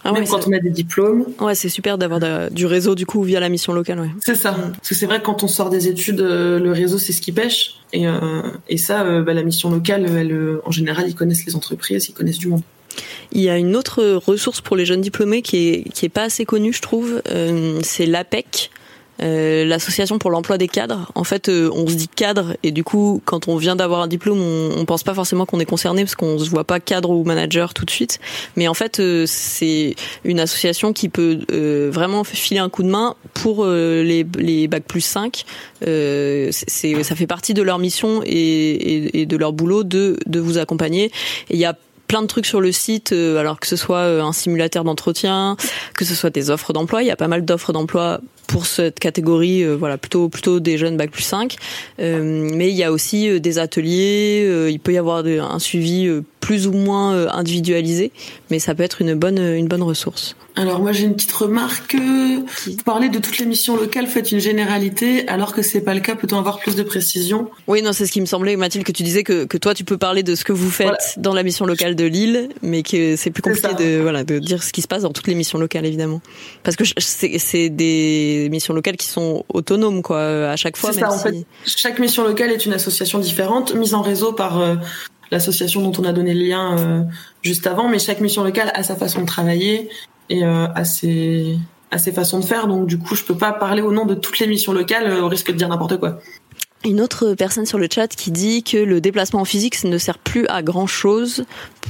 Ah 0.06 0.12
ouais, 0.12 0.20
Même 0.20 0.28
quand 0.28 0.46
on 0.46 0.52
a 0.52 0.60
des 0.60 0.70
diplômes. 0.70 1.26
Ouais, 1.40 1.56
c'est 1.56 1.68
super 1.68 1.98
d'avoir 1.98 2.20
du 2.52 2.64
réseau 2.66 2.94
du 2.94 3.06
coup 3.06 3.24
via 3.24 3.40
la 3.40 3.48
mission 3.48 3.72
locale. 3.72 3.98
Ouais. 3.98 4.10
C'est 4.20 4.36
ça. 4.36 4.52
Parce 4.52 4.88
que 4.88 4.94
c'est 4.94 5.06
vrai 5.06 5.18
que 5.18 5.24
quand 5.24 5.42
on 5.42 5.48
sort 5.48 5.68
des 5.68 5.88
études, 5.88 6.20
euh, 6.20 6.60
le 6.60 6.70
réseau 6.70 6.98
c'est 6.98 7.12
ce 7.12 7.20
qui 7.20 7.32
pêche. 7.32 7.74
Et, 7.92 8.06
euh, 8.06 8.42
et 8.68 8.76
ça, 8.76 9.02
euh, 9.02 9.22
bah, 9.22 9.34
la 9.34 9.42
mission 9.42 9.68
locale, 9.68 10.06
elle, 10.06 10.60
en 10.64 10.70
général, 10.70 11.06
ils 11.08 11.14
connaissent 11.16 11.44
les 11.44 11.56
entreprises, 11.56 12.08
ils 12.08 12.12
connaissent 12.12 12.38
du 12.38 12.46
monde. 12.46 12.62
Il 13.32 13.40
y 13.40 13.50
a 13.50 13.58
une 13.58 13.74
autre 13.74 14.04
ressource 14.14 14.60
pour 14.60 14.76
les 14.76 14.86
jeunes 14.86 15.00
diplômés 15.00 15.42
qui 15.42 15.68
est, 15.68 15.92
qui 15.92 16.06
est 16.06 16.10
pas 16.10 16.22
assez 16.22 16.44
connue, 16.44 16.72
je 16.72 16.82
trouve. 16.82 17.20
c'est 17.82 18.06
l'APEC. 18.06 18.70
Euh, 19.22 19.64
l'association 19.64 20.18
pour 20.18 20.30
l'emploi 20.30 20.58
des 20.58 20.68
cadres. 20.68 21.10
En 21.14 21.24
fait, 21.24 21.48
euh, 21.48 21.70
on 21.72 21.86
se 21.86 21.94
dit 21.94 22.08
cadre 22.08 22.56
et 22.62 22.70
du 22.70 22.84
coup, 22.84 23.22
quand 23.24 23.48
on 23.48 23.56
vient 23.56 23.76
d'avoir 23.76 24.00
un 24.00 24.08
diplôme, 24.08 24.40
on, 24.40 24.72
on 24.76 24.84
pense 24.84 25.02
pas 25.02 25.14
forcément 25.14 25.46
qu'on 25.46 25.58
est 25.58 25.66
concerné 25.66 26.02
parce 26.02 26.14
qu'on 26.14 26.38
se 26.38 26.50
voit 26.50 26.64
pas 26.64 26.80
cadre 26.80 27.10
ou 27.10 27.24
manager 27.24 27.72
tout 27.72 27.84
de 27.84 27.90
suite. 27.90 28.20
Mais 28.56 28.68
en 28.68 28.74
fait, 28.74 29.00
euh, 29.00 29.24
c'est 29.26 29.94
une 30.24 30.40
association 30.40 30.92
qui 30.92 31.08
peut 31.08 31.38
vraiment 31.90 32.24
filer 32.24 32.60
un 32.60 32.68
coup 32.68 32.82
de 32.82 32.88
main 32.88 33.14
pour 33.34 33.66
les, 33.66 34.26
les 34.38 34.68
bac 34.68 34.84
plus 34.84 35.00
5. 35.00 35.44
c'est 35.80 37.02
ça 37.02 37.14
fait 37.14 37.26
partie 37.26 37.54
de 37.54 37.62
leur 37.62 37.78
mission 37.78 38.22
et, 38.24 39.20
et, 39.20 39.26
de 39.26 39.36
leur 39.36 39.52
boulot 39.52 39.84
de, 39.84 40.18
de 40.26 40.40
vous 40.40 40.58
accompagner. 40.58 41.10
Il 41.50 41.58
y 41.58 41.64
a 41.64 41.76
plein 42.08 42.22
de 42.22 42.26
trucs 42.26 42.46
sur 42.46 42.60
le 42.60 42.72
site, 42.72 43.12
alors 43.12 43.60
que 43.60 43.66
ce 43.66 43.76
soit 43.76 44.04
un 44.04 44.32
simulateur 44.32 44.84
d'entretien, 44.84 45.56
que 45.94 46.04
ce 46.04 46.14
soit 46.14 46.30
des 46.30 46.50
offres 46.50 46.72
d'emploi. 46.72 47.02
Il 47.02 47.06
y 47.06 47.10
a 47.10 47.16
pas 47.16 47.28
mal 47.28 47.44
d'offres 47.44 47.72
d'emploi 47.72 48.20
pour 48.46 48.66
cette 48.66 48.98
catégorie, 48.98 49.62
euh, 49.62 49.76
voilà, 49.76 49.98
plutôt 49.98 50.28
plutôt 50.28 50.60
des 50.60 50.78
jeunes 50.78 50.96
bac 50.96 51.10
plus 51.10 51.22
5. 51.22 51.56
Euh, 51.98 52.48
mais 52.52 52.70
il 52.70 52.76
y 52.76 52.84
a 52.84 52.92
aussi 52.92 53.28
euh, 53.28 53.40
des 53.40 53.58
ateliers, 53.58 54.68
il 54.70 54.80
peut 54.80 54.92
y 54.92 54.98
avoir 54.98 55.24
un 55.26 55.58
suivi 55.58 56.08
plus 56.40 56.66
ou 56.66 56.72
moins 56.72 57.28
individualisé, 57.28 58.12
mais 58.50 58.58
ça 58.58 58.74
peut 58.74 58.82
être 58.82 59.00
une 59.00 59.14
bonne 59.14 59.38
une 59.38 59.66
bonne 59.66 59.82
ressource. 59.82 60.36
Alors 60.54 60.80
moi 60.80 60.92
j'ai 60.92 61.04
une 61.04 61.14
petite 61.14 61.32
remarque. 61.32 61.96
Vous 61.96 62.82
parlez 62.84 63.10
de 63.10 63.18
toutes 63.18 63.38
les 63.38 63.44
missions 63.44 63.76
locales, 63.76 64.06
faites 64.06 64.32
une 64.32 64.38
généralité, 64.38 65.28
alors 65.28 65.52
que 65.52 65.60
c'est 65.60 65.82
pas 65.82 65.92
le 65.92 66.00
cas. 66.00 66.14
Peut-on 66.14 66.38
avoir 66.38 66.58
plus 66.58 66.76
de 66.76 66.82
précision? 66.82 67.50
Oui, 67.66 67.82
non, 67.82 67.92
c'est 67.92 68.06
ce 68.06 68.12
qui 68.12 68.22
me 68.22 68.26
semblait, 68.26 68.56
Mathilde, 68.56 68.86
que 68.86 68.92
tu 68.92 69.02
disais 69.02 69.22
que, 69.22 69.44
que 69.44 69.58
toi 69.58 69.74
tu 69.74 69.84
peux 69.84 69.98
parler 69.98 70.22
de 70.22 70.34
ce 70.34 70.44
que 70.44 70.52
vous 70.52 70.70
faites 70.70 71.14
dans 71.18 71.34
la 71.34 71.42
mission 71.42 71.66
locale 71.66 71.94
de 71.94 72.04
Lille, 72.04 72.48
mais 72.62 72.82
que 72.82 73.16
c'est 73.16 73.30
plus 73.30 73.42
compliqué 73.42 73.74
de 73.74 74.00
voilà 74.00 74.24
de 74.24 74.38
dire 74.38 74.62
ce 74.62 74.72
qui 74.72 74.80
se 74.80 74.88
passe 74.88 75.02
dans 75.02 75.12
toutes 75.12 75.26
les 75.26 75.34
missions 75.34 75.58
locales 75.58 75.84
évidemment, 75.84 76.22
parce 76.62 76.76
que 76.76 76.84
c'est 76.98 77.68
des 77.68 78.35
missions 78.50 78.74
locales 78.74 78.96
qui 78.96 79.06
sont 79.06 79.44
autonomes 79.52 80.02
quoi 80.02 80.50
à 80.50 80.56
chaque 80.56 80.76
fois. 80.76 80.92
ça, 80.92 81.12
en 81.12 81.18
fait, 81.18 81.46
chaque 81.64 81.98
mission 81.98 82.24
locale 82.24 82.50
est 82.52 82.66
une 82.66 82.72
association 82.72 83.18
différente, 83.18 83.74
mise 83.74 83.94
en 83.94 84.02
réseau 84.02 84.32
par 84.32 84.60
euh, 84.60 84.76
l'association 85.30 85.82
dont 85.82 86.00
on 86.00 86.04
a 86.04 86.12
donné 86.12 86.34
le 86.34 86.44
lien 86.44 86.78
euh, 86.78 87.02
juste 87.42 87.66
avant, 87.66 87.88
mais 87.88 87.98
chaque 87.98 88.20
mission 88.20 88.44
locale 88.44 88.70
a 88.74 88.82
sa 88.82 88.96
façon 88.96 89.22
de 89.22 89.26
travailler 89.26 89.88
et 90.28 90.44
euh, 90.44 90.66
à 90.74 90.84
ses 90.84 91.58
à 91.90 91.98
ses 91.98 92.12
façons 92.12 92.40
de 92.40 92.44
faire. 92.44 92.66
Donc 92.66 92.86
du 92.86 92.98
coup, 92.98 93.14
je 93.14 93.22
peux 93.22 93.36
pas 93.36 93.52
parler 93.52 93.82
au 93.82 93.92
nom 93.92 94.06
de 94.06 94.14
toutes 94.14 94.38
les 94.38 94.46
missions 94.46 94.72
locales 94.72 95.06
euh, 95.06 95.22
au 95.22 95.28
risque 95.28 95.52
de 95.52 95.56
dire 95.56 95.68
n'importe 95.68 95.98
quoi. 95.98 96.18
Une 96.86 97.00
autre 97.00 97.34
personne 97.34 97.66
sur 97.66 97.78
le 97.78 97.88
chat 97.92 98.06
qui 98.06 98.30
dit 98.30 98.62
que 98.62 98.76
le 98.76 99.00
déplacement 99.00 99.40
en 99.40 99.44
physique 99.44 99.82
ne 99.82 99.98
sert 99.98 100.18
plus 100.18 100.46
à 100.46 100.62
grand 100.62 100.86
chose, 100.86 101.44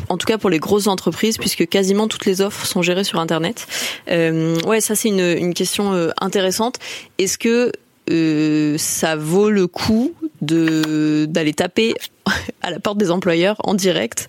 en 0.08 0.16
tout 0.16 0.26
cas 0.26 0.38
pour 0.38 0.48
les 0.48 0.58
grosses 0.58 0.86
entreprises, 0.86 1.36
puisque 1.36 1.68
quasiment 1.68 2.08
toutes 2.08 2.24
les 2.24 2.40
offres 2.40 2.64
sont 2.64 2.80
gérées 2.80 3.04
sur 3.04 3.20
Internet. 3.20 3.66
Euh, 4.10 4.58
ouais, 4.62 4.80
ça 4.80 4.94
c'est 4.94 5.10
une, 5.10 5.52
question 5.52 5.92
euh, 5.92 6.12
intéressante. 6.18 6.78
Est-ce 7.18 7.36
que 7.36 7.72
euh, 8.10 8.78
ça 8.78 9.16
vaut 9.16 9.50
le 9.50 9.66
coup 9.66 10.14
d'aller 10.40 11.52
taper 11.54 11.94
à 12.62 12.70
la 12.70 12.80
porte 12.80 12.96
des 12.96 13.10
employeurs 13.10 13.56
en 13.64 13.74
direct? 13.74 14.28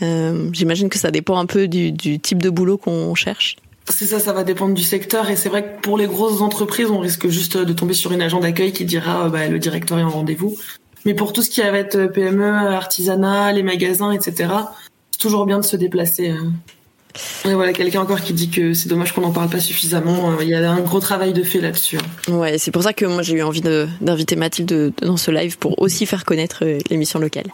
J'imagine 0.00 0.88
que 0.88 0.98
ça 0.98 1.12
dépend 1.12 1.38
un 1.38 1.46
peu 1.46 1.68
du 1.68 2.18
type 2.18 2.42
de 2.42 2.50
boulot 2.50 2.76
qu'on 2.76 3.14
cherche. 3.14 3.56
C'est 3.90 4.06
ça, 4.06 4.18
ça 4.18 4.32
va 4.32 4.44
dépendre 4.44 4.74
du 4.74 4.82
secteur 4.82 5.30
et 5.30 5.36
c'est 5.36 5.48
vrai 5.48 5.62
que 5.62 5.80
pour 5.80 5.96
les 5.96 6.06
grosses 6.06 6.40
entreprises, 6.40 6.90
on 6.90 6.98
risque 6.98 7.28
juste 7.28 7.56
de 7.56 7.72
tomber 7.72 7.94
sur 7.94 8.12
une 8.12 8.22
agent 8.22 8.40
d'accueil 8.40 8.72
qui 8.72 8.84
dira 8.84 9.26
euh, 9.26 9.28
bah, 9.28 9.48
le 9.48 9.58
directeur 9.58 9.98
est 9.98 10.02
en 10.02 10.10
rendez-vous. 10.10 10.56
Mais 11.04 11.14
pour 11.14 11.32
tout 11.32 11.42
ce 11.42 11.50
qui 11.50 11.60
va 11.60 11.78
être 11.78 11.96
euh, 11.96 12.08
PME, 12.08 12.44
artisanat, 12.44 13.52
les 13.52 13.62
magasins, 13.62 14.12
etc., 14.12 14.52
c'est 15.10 15.20
toujours 15.20 15.46
bien 15.46 15.58
de 15.58 15.64
se 15.64 15.76
déplacer. 15.76 16.30
Euh. 16.30 17.48
Et 17.48 17.54
voilà, 17.54 17.72
quelqu'un 17.72 18.02
encore 18.02 18.20
qui 18.20 18.32
dit 18.34 18.50
que 18.50 18.74
c'est 18.74 18.88
dommage 18.88 19.12
qu'on 19.12 19.22
n'en 19.22 19.32
parle 19.32 19.48
pas 19.48 19.58
suffisamment. 19.58 20.38
Il 20.40 20.48
y 20.48 20.54
a 20.54 20.70
un 20.70 20.80
gros 20.80 21.00
travail 21.00 21.32
de 21.32 21.42
fait 21.42 21.60
là-dessus. 21.60 21.98
Ouais, 22.28 22.58
c'est 22.58 22.70
pour 22.70 22.82
ça 22.82 22.92
que 22.92 23.06
moi 23.06 23.22
j'ai 23.22 23.34
eu 23.34 23.42
envie 23.42 23.62
d'inviter 23.62 24.36
Mathilde 24.36 24.92
dans 25.02 25.16
ce 25.16 25.32
live 25.32 25.58
pour 25.58 25.80
aussi 25.80 26.06
faire 26.06 26.24
connaître 26.24 26.64
l'émission 26.90 27.18
locale. 27.18 27.46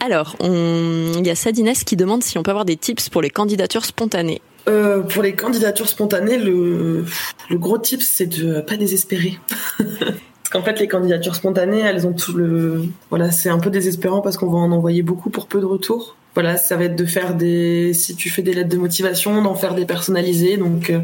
Alors, 0.00 0.36
il 0.40 1.26
y 1.26 1.30
a 1.30 1.34
Sadines 1.34 1.74
qui 1.74 1.96
demande 1.96 2.22
si 2.22 2.38
on 2.38 2.42
peut 2.42 2.52
avoir 2.52 2.64
des 2.64 2.76
tips 2.76 3.10
pour 3.10 3.20
les 3.20 3.28
candidatures 3.28 3.84
spontanées. 3.84 4.40
Euh, 4.68 5.02
pour 5.02 5.22
les 5.22 5.34
candidatures 5.34 5.88
spontanées, 5.88 6.38
le, 6.38 7.04
gros 7.52 7.78
tip, 7.78 8.02
c'est 8.02 8.26
de 8.26 8.60
pas 8.60 8.76
désespérer. 8.76 9.38
parce 9.78 10.50
qu'en 10.50 10.62
fait, 10.62 10.80
les 10.80 10.88
candidatures 10.88 11.36
spontanées, 11.36 11.80
elles 11.80 12.06
ont 12.06 12.12
tout 12.12 12.32
le. 12.32 12.84
Voilà, 13.10 13.30
c'est 13.30 13.48
un 13.48 13.58
peu 13.58 13.70
désespérant 13.70 14.22
parce 14.22 14.36
qu'on 14.36 14.50
va 14.50 14.58
en 14.58 14.72
envoyer 14.72 15.02
beaucoup 15.02 15.30
pour 15.30 15.46
peu 15.46 15.60
de 15.60 15.66
retours. 15.66 16.16
Voilà, 16.34 16.56
ça 16.56 16.76
va 16.76 16.84
être 16.84 16.96
de 16.96 17.06
faire 17.06 17.34
des. 17.34 17.94
Si 17.94 18.16
tu 18.16 18.28
fais 18.28 18.42
des 18.42 18.54
lettres 18.54 18.68
de 18.68 18.76
motivation, 18.76 19.40
d'en 19.40 19.54
faire 19.54 19.74
des 19.74 19.86
personnalisées. 19.86 20.56
Donc, 20.56 20.90
euh, 20.90 21.00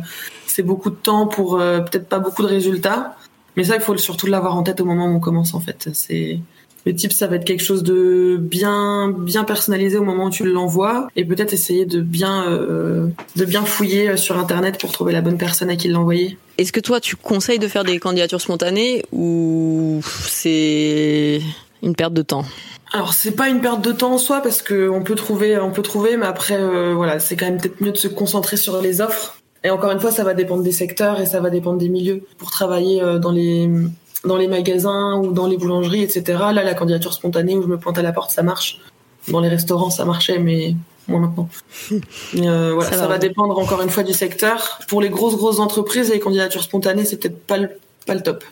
c'est 0.46 0.62
beaucoup 0.62 0.90
de 0.90 0.96
temps 0.96 1.28
pour 1.28 1.60
euh, 1.60 1.80
peut-être 1.80 2.08
pas 2.08 2.18
beaucoup 2.18 2.42
de 2.42 2.48
résultats. 2.48 3.16
Mais 3.56 3.64
ça, 3.64 3.76
il 3.76 3.80
faut 3.80 3.96
surtout 3.96 4.26
l'avoir 4.26 4.56
en 4.56 4.62
tête 4.62 4.80
au 4.80 4.84
moment 4.84 5.06
où 5.06 5.14
on 5.14 5.20
commence, 5.20 5.54
en 5.54 5.60
fait. 5.60 5.88
C'est 5.92 6.40
le 6.84 6.94
type, 6.94 7.12
ça 7.12 7.26
va 7.26 7.36
être 7.36 7.44
quelque 7.44 7.62
chose 7.62 7.82
de 7.82 8.36
bien, 8.40 9.14
bien 9.16 9.44
personnalisé 9.44 9.98
au 9.98 10.04
moment 10.04 10.26
où 10.26 10.30
tu 10.30 10.44
l'envoies, 10.44 11.08
et 11.16 11.24
peut-être 11.24 11.52
essayer 11.52 11.86
de 11.86 12.00
bien, 12.00 12.50
euh, 12.50 13.08
de 13.36 13.44
bien 13.44 13.64
fouiller 13.64 14.16
sur 14.16 14.38
Internet 14.38 14.80
pour 14.80 14.92
trouver 14.92 15.12
la 15.12 15.20
bonne 15.20 15.38
personne 15.38 15.70
à 15.70 15.76
qui 15.76 15.88
l'envoyer. 15.88 16.36
Est-ce 16.58 16.72
que 16.72 16.80
toi, 16.80 17.00
tu 17.00 17.16
conseilles 17.16 17.58
de 17.58 17.68
faire 17.68 17.84
des 17.84 17.98
candidatures 17.98 18.40
spontanées 18.40 19.04
ou 19.12 20.00
c'est 20.04 21.40
une 21.82 21.94
perte 21.94 22.14
de 22.14 22.22
temps? 22.22 22.44
Alors 22.94 23.14
c'est 23.14 23.32
pas 23.32 23.48
une 23.48 23.60
perte 23.60 23.82
de 23.82 23.92
temps 23.92 24.12
en 24.12 24.18
soi 24.18 24.40
parce 24.42 24.60
que 24.60 24.90
on 24.90 25.02
peut 25.02 25.14
trouver, 25.14 25.58
on 25.58 25.70
peut 25.70 25.82
trouver, 25.82 26.18
mais 26.18 26.26
après 26.26 26.60
euh, 26.60 26.92
voilà, 26.94 27.20
c'est 27.20 27.36
quand 27.36 27.46
même 27.46 27.58
peut-être 27.58 27.80
mieux 27.80 27.92
de 27.92 27.96
se 27.96 28.08
concentrer 28.08 28.58
sur 28.58 28.82
les 28.82 29.00
offres. 29.00 29.38
Et 29.64 29.70
encore 29.70 29.92
une 29.92 30.00
fois, 30.00 30.10
ça 30.10 30.24
va 30.24 30.34
dépendre 30.34 30.62
des 30.62 30.72
secteurs 30.72 31.20
et 31.20 31.26
ça 31.26 31.40
va 31.40 31.48
dépendre 31.48 31.78
des 31.78 31.88
milieux. 31.88 32.22
Pour 32.36 32.50
travailler 32.50 33.00
euh, 33.00 33.18
dans 33.18 33.30
les 33.30 33.70
dans 34.24 34.36
les 34.36 34.48
magasins 34.48 35.16
ou 35.16 35.32
dans 35.32 35.46
les 35.46 35.56
boulangeries, 35.56 36.02
etc. 36.02 36.22
Là, 36.52 36.62
la 36.62 36.74
candidature 36.74 37.12
spontanée 37.12 37.56
où 37.56 37.62
je 37.62 37.68
me 37.68 37.78
pointe 37.78 37.98
à 37.98 38.02
la 38.02 38.12
porte, 38.12 38.30
ça 38.30 38.42
marche. 38.42 38.80
Dans 39.28 39.40
les 39.40 39.48
restaurants, 39.48 39.90
ça 39.90 40.04
marchait, 40.04 40.38
mais 40.38 40.74
moins 41.08 41.20
maintenant. 41.20 41.48
Euh, 42.34 42.72
voilà, 42.74 42.90
ça, 42.90 43.06
va, 43.06 43.18
dépendre 43.18 43.58
encore 43.58 43.82
une 43.82 43.90
fois 43.90 44.02
du 44.02 44.14
secteur. 44.14 44.80
Pour 44.88 45.02
les 45.02 45.10
grosses 45.10 45.36
grosses 45.36 45.58
entreprises, 45.58 46.10
les 46.10 46.18
candidatures 46.18 46.62
spontanées, 46.62 47.04
c'est 47.04 47.18
peut-être 47.18 47.38
pas 47.46 47.58
le, 47.58 47.70
pas 48.06 48.14
le 48.14 48.22
top. 48.22 48.42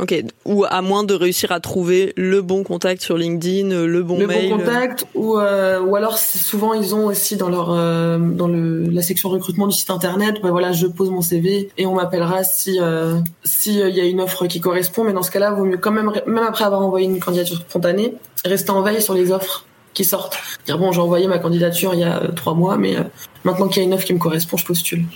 Ok, 0.00 0.14
ou 0.44 0.64
à 0.64 0.80
moins 0.80 1.02
de 1.02 1.12
réussir 1.12 1.50
à 1.50 1.58
trouver 1.58 2.12
le 2.16 2.40
bon 2.40 2.62
contact 2.62 3.02
sur 3.02 3.18
LinkedIn, 3.18 3.72
euh, 3.72 3.86
le 3.86 4.04
bon 4.04 4.24
mail. 4.24 4.48
Le 4.48 4.56
bon 4.56 4.62
contact, 4.62 5.06
ou 5.16 5.38
euh, 5.38 5.80
ou 5.80 5.96
alors 5.96 6.18
souvent 6.18 6.72
ils 6.72 6.94
ont 6.94 7.06
aussi 7.06 7.36
dans 7.36 7.48
leur 7.48 7.72
euh, 7.72 8.16
dans 8.16 8.46
le 8.46 8.84
la 8.84 9.02
section 9.02 9.28
recrutement 9.28 9.66
du 9.66 9.74
site 9.74 9.90
internet, 9.90 10.36
bah 10.40 10.52
voilà, 10.52 10.70
je 10.70 10.86
pose 10.86 11.10
mon 11.10 11.20
CV 11.20 11.70
et 11.76 11.86
on 11.86 11.96
m'appellera 11.96 12.44
si 12.44 12.78
euh, 12.80 13.18
si 13.42 13.80
il 13.80 13.96
y 13.96 14.00
a 14.00 14.04
une 14.04 14.20
offre 14.20 14.46
qui 14.46 14.60
correspond. 14.60 15.02
Mais 15.02 15.12
dans 15.12 15.24
ce 15.24 15.32
cas-là, 15.32 15.50
vaut 15.50 15.64
mieux 15.64 15.78
quand 15.78 15.90
même 15.90 16.12
même 16.28 16.44
après 16.44 16.64
avoir 16.64 16.80
envoyé 16.80 17.06
une 17.06 17.18
candidature 17.18 17.56
spontanée, 17.56 18.14
rester 18.44 18.70
en 18.70 18.82
veille 18.82 19.02
sur 19.02 19.14
les 19.14 19.32
offres 19.32 19.64
qui 19.94 20.04
sortent. 20.04 20.38
Dire 20.64 20.78
bon, 20.78 20.92
j'ai 20.92 21.00
envoyé 21.00 21.26
ma 21.26 21.40
candidature 21.40 21.92
il 21.94 22.00
y 22.00 22.04
a 22.04 22.20
trois 22.36 22.54
mois, 22.54 22.76
mais 22.76 22.94
maintenant 23.42 23.66
qu'il 23.66 23.82
y 23.82 23.84
a 23.84 23.88
une 23.88 23.94
offre 23.94 24.04
qui 24.04 24.14
me 24.14 24.20
correspond, 24.20 24.56
je 24.56 24.64
postule. 24.64 25.06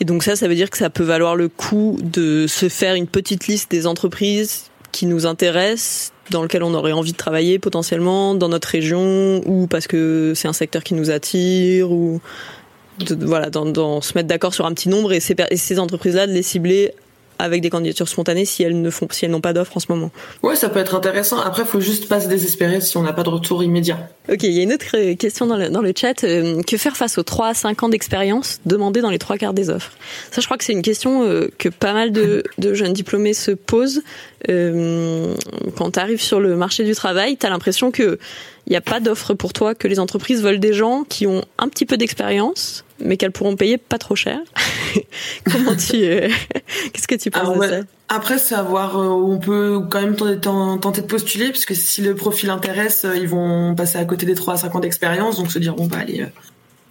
Et 0.00 0.04
donc 0.04 0.22
ça, 0.22 0.36
ça 0.36 0.48
veut 0.48 0.54
dire 0.54 0.70
que 0.70 0.78
ça 0.78 0.90
peut 0.90 1.04
valoir 1.04 1.36
le 1.36 1.48
coup 1.48 1.98
de 2.02 2.46
se 2.46 2.68
faire 2.68 2.94
une 2.94 3.06
petite 3.06 3.46
liste 3.46 3.70
des 3.70 3.86
entreprises 3.86 4.70
qui 4.92 5.06
nous 5.06 5.26
intéressent, 5.26 6.12
dans 6.30 6.42
lequel 6.42 6.62
on 6.62 6.74
aurait 6.74 6.92
envie 6.92 7.12
de 7.12 7.16
travailler 7.16 7.58
potentiellement 7.58 8.34
dans 8.34 8.48
notre 8.48 8.68
région 8.68 9.42
ou 9.46 9.66
parce 9.66 9.86
que 9.86 10.32
c'est 10.34 10.48
un 10.48 10.52
secteur 10.52 10.82
qui 10.82 10.94
nous 10.94 11.10
attire 11.10 11.92
ou 11.92 12.20
voilà, 13.20 13.50
dans, 13.50 14.00
se 14.00 14.14
mettre 14.14 14.28
d'accord 14.28 14.54
sur 14.54 14.66
un 14.66 14.72
petit 14.72 14.88
nombre 14.88 15.12
et 15.12 15.20
et 15.50 15.56
ces 15.56 15.78
entreprises-là 15.78 16.26
de 16.26 16.32
les 16.32 16.42
cibler 16.42 16.92
avec 17.38 17.62
des 17.62 17.70
candidatures 17.70 18.08
spontanées 18.08 18.44
si 18.44 18.62
elles 18.62 18.80
ne 18.80 18.90
font, 18.90 19.08
si 19.10 19.24
elles 19.24 19.30
n'ont 19.30 19.40
pas 19.40 19.52
d'offre 19.52 19.76
en 19.76 19.80
ce 19.80 19.86
moment. 19.88 20.10
Ouais, 20.42 20.56
ça 20.56 20.68
peut 20.68 20.78
être 20.78 20.94
intéressant. 20.94 21.40
Après, 21.40 21.62
il 21.62 21.68
faut 21.68 21.80
juste 21.80 22.08
pas 22.08 22.20
se 22.20 22.28
désespérer 22.28 22.80
si 22.80 22.96
on 22.96 23.02
n'a 23.02 23.12
pas 23.12 23.22
de 23.22 23.30
retour 23.30 23.62
immédiat. 23.62 24.08
Ok, 24.28 24.42
il 24.42 24.52
y 24.52 24.60
a 24.60 24.62
une 24.62 24.72
autre 24.72 24.86
euh, 24.94 25.14
question 25.14 25.46
dans 25.46 25.56
le, 25.56 25.68
dans 25.68 25.82
le 25.82 25.92
chat. 25.96 26.24
Euh, 26.24 26.62
que 26.62 26.76
faire 26.76 26.96
face 26.96 27.18
aux 27.18 27.22
3 27.22 27.48
à 27.48 27.54
5 27.54 27.82
ans 27.82 27.88
d'expérience 27.88 28.60
demandés 28.66 29.00
dans 29.00 29.10
les 29.10 29.18
trois 29.18 29.36
quarts 29.36 29.54
des 29.54 29.70
offres? 29.70 29.92
Ça, 30.30 30.40
je 30.40 30.46
crois 30.46 30.56
que 30.56 30.64
c'est 30.64 30.72
une 30.72 30.82
question 30.82 31.24
euh, 31.24 31.48
que 31.58 31.68
pas 31.68 31.92
mal 31.92 32.12
de, 32.12 32.42
de, 32.58 32.74
jeunes 32.74 32.92
diplômés 32.92 33.34
se 33.34 33.50
posent. 33.52 34.02
Euh, 34.48 35.34
quand 35.76 35.92
tu 35.92 36.00
arrives 36.00 36.20
sur 36.20 36.40
le 36.40 36.56
marché 36.56 36.84
du 36.84 36.94
travail, 36.94 37.36
tu 37.36 37.46
as 37.46 37.50
l'impression 37.50 37.90
que 37.90 38.18
il 38.66 38.70
n'y 38.70 38.76
a 38.76 38.80
pas 38.80 38.98
d'offre 38.98 39.34
pour 39.34 39.52
toi, 39.52 39.74
que 39.74 39.86
les 39.86 40.00
entreprises 40.00 40.42
veulent 40.42 40.58
des 40.58 40.72
gens 40.72 41.04
qui 41.04 41.26
ont 41.26 41.44
un 41.58 41.68
petit 41.68 41.86
peu 41.86 41.96
d'expérience, 41.96 42.84
mais 42.98 43.16
qu'elles 43.16 43.30
pourront 43.30 43.54
payer 43.54 43.78
pas 43.78 43.98
trop 43.98 44.16
cher. 44.16 44.40
Comment 45.52 45.76
tu, 45.76 46.02
euh, 46.04 46.28
qu'est-ce 46.92 47.06
que 47.06 47.14
tu 47.14 47.30
penses 47.30 47.48
ah 47.54 47.66
de 47.66 47.70
ça? 47.70 47.80
Après, 48.08 48.38
c'est 48.38 48.56
à 48.56 48.62
voir. 48.62 48.98
Euh, 48.98 49.06
on 49.06 49.38
peut 49.38 49.80
quand 49.88 50.00
même 50.00 50.16
tenter 50.16 51.00
de 51.00 51.06
postuler, 51.06 51.50
puisque 51.50 51.76
si 51.76 52.02
le 52.02 52.16
profil 52.16 52.50
intéresse, 52.50 53.04
euh, 53.04 53.16
ils 53.16 53.28
vont 53.28 53.74
passer 53.76 53.98
à 53.98 54.04
côté 54.04 54.26
des 54.26 54.34
3 54.34 54.54
à 54.54 54.56
5 54.56 54.74
ans 54.74 54.80
d'expérience, 54.80 55.36
donc 55.36 55.52
se 55.52 55.60
dire 55.60 55.74
bon 55.74 55.86
bah 55.86 55.98
allez. 56.00 56.26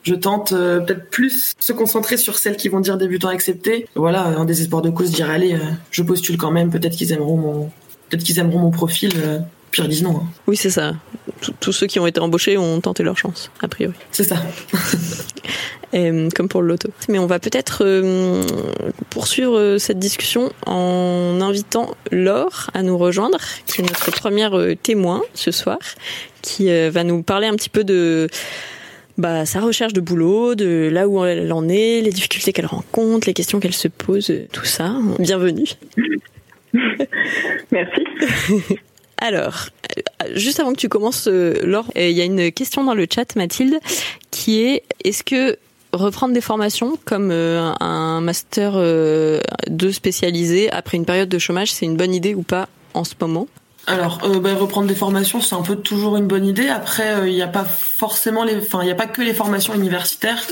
je 0.03 0.15
tente 0.15 0.51
peut-être 0.51 1.09
plus 1.09 1.55
se 1.59 1.73
concentrer 1.73 2.15
sur 2.15 2.37
celles 2.37 2.55
qui 2.55 2.69
vont 2.69 2.79
dire 2.79 2.97
débutants 2.97 3.29
acceptés. 3.29 3.87
Voilà, 3.95 4.39
en 4.39 4.45
désespoir 4.45 4.81
de 4.81 4.91
cause, 4.91 5.11
dire 5.11 5.29
allez, 5.29 5.57
je 5.91 6.03
postule 6.03 6.37
quand 6.37 6.51
même. 6.51 6.69
Peut-être 6.69 6.95
qu'ils 6.95 7.11
aimeront 7.11 7.37
mon, 7.37 7.71
peut-être 8.09 8.23
qu'ils 8.23 8.39
aimeront 8.39 8.59
mon 8.59 8.71
profil 8.71 9.11
non. 10.01 10.17
Hein. 10.17 10.27
Oui, 10.47 10.57
c'est 10.57 10.69
ça. 10.69 10.93
Tous 11.59 11.71
ceux 11.71 11.87
qui 11.87 11.99
ont 11.99 12.07
été 12.07 12.19
embauchés 12.19 12.57
ont 12.57 12.79
tenté 12.81 13.03
leur 13.03 13.17
chance, 13.17 13.51
a 13.61 13.67
priori. 13.67 13.95
C'est 14.11 14.23
ça. 14.23 14.37
comme 16.35 16.49
pour 16.49 16.61
le 16.61 16.69
loto. 16.69 16.89
Mais 17.09 17.19
on 17.19 17.25
va 17.25 17.39
peut-être 17.39 17.83
euh, 17.85 18.43
poursuivre 19.09 19.57
euh, 19.57 19.77
cette 19.77 19.99
discussion 19.99 20.51
en 20.65 21.39
invitant 21.41 21.95
Laure 22.11 22.69
à 22.73 22.83
nous 22.83 22.97
rejoindre, 22.97 23.39
qui 23.65 23.81
est 23.81 23.83
notre 23.83 24.11
première 24.11 24.57
euh, 24.57 24.75
témoin 24.75 25.21
ce 25.33 25.51
soir, 25.51 25.79
qui 26.41 26.67
va 26.89 27.03
nous 27.03 27.23
parler 27.23 27.47
un 27.47 27.55
petit 27.55 27.69
peu 27.69 27.83
de 27.83 28.27
bah, 29.17 29.45
sa 29.47 29.61
recherche 29.61 29.93
de 29.93 30.01
boulot, 30.01 30.53
de 30.53 30.89
là 30.91 31.07
où 31.07 31.25
elle 31.25 31.51
en 31.51 31.67
est, 31.67 32.01
les 32.01 32.11
difficultés 32.11 32.53
qu'elle 32.53 32.67
rencontre, 32.67 33.27
les 33.27 33.33
questions 33.33 33.59
qu'elle 33.59 33.73
se 33.73 33.87
pose, 33.87 34.31
tout 34.51 34.65
ça. 34.65 34.95
Bienvenue. 35.17 35.65
Merci. 37.71 38.03
Alors, 39.17 39.69
euh, 39.97 40.31
juste 40.35 40.59
avant 40.59 40.73
que 40.73 40.77
tu 40.77 40.89
commences, 40.89 41.27
euh, 41.27 41.55
Laure, 41.63 41.85
euh, 41.97 42.09
il 42.09 42.15
y 42.15 42.21
a 42.21 42.25
une 42.25 42.51
question 42.51 42.83
dans 42.83 42.93
le 42.93 43.07
chat, 43.13 43.35
Mathilde, 43.35 43.79
qui 44.31 44.61
est 44.61 44.83
est-ce 45.03 45.23
que 45.23 45.57
reprendre 45.93 46.33
des 46.33 46.41
formations 46.41 46.97
comme 47.05 47.31
un 47.31 48.19
master 48.19 48.73
2 48.73 49.91
spécialisé 49.93 50.69
après 50.69 50.97
une 50.97 51.05
période 51.05 51.29
de 51.29 51.39
chômage, 51.39 51.71
c'est 51.71 51.85
une 51.85 51.95
bonne 51.95 52.13
idée 52.13 52.35
ou 52.35 52.43
pas 52.43 52.67
en 52.93 53.05
ce 53.05 53.13
moment? 53.21 53.47
Alors, 53.87 54.19
bah, 54.41 54.55
reprendre 54.55 54.87
des 54.87 54.95
formations, 54.95 55.39
c'est 55.39 55.55
un 55.55 55.61
peu 55.61 55.77
toujours 55.77 56.17
une 56.17 56.27
bonne 56.27 56.45
idée. 56.45 56.67
Après, 56.67 57.29
il 57.29 57.33
n'y 57.33 57.41
a 57.41 57.47
pas 57.47 57.63
forcément 57.63 58.43
les, 58.43 58.57
enfin, 58.57 58.81
il 58.81 58.87
n'y 58.87 58.91
a 58.91 58.95
pas 58.95 59.05
que 59.05 59.21
les 59.21 59.33
formations 59.33 59.73
universitaires 59.73 60.45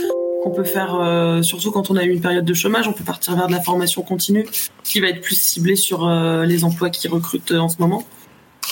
qu'on 0.44 0.52
peut 0.52 0.64
faire, 0.64 1.42
surtout 1.44 1.72
quand 1.72 1.92
on 1.92 1.98
a 1.98 2.06
eu 2.06 2.12
une 2.12 2.22
période 2.22 2.46
de 2.46 2.54
chômage. 2.54 2.88
On 2.88 2.94
peut 2.94 3.04
partir 3.04 3.36
vers 3.36 3.48
de 3.48 3.52
la 3.52 3.62
formation 3.62 4.02
continue, 4.02 4.48
qui 4.86 5.02
va 5.02 5.10
être 5.10 5.20
plus 5.20 5.36
ciblée 5.36 5.76
sur 5.76 6.10
les 6.10 6.64
emplois 6.64 6.90
qui 6.90 7.10
recrutent 7.10 7.52
en 7.52 7.68
ce 7.68 7.76
moment. 7.80 8.06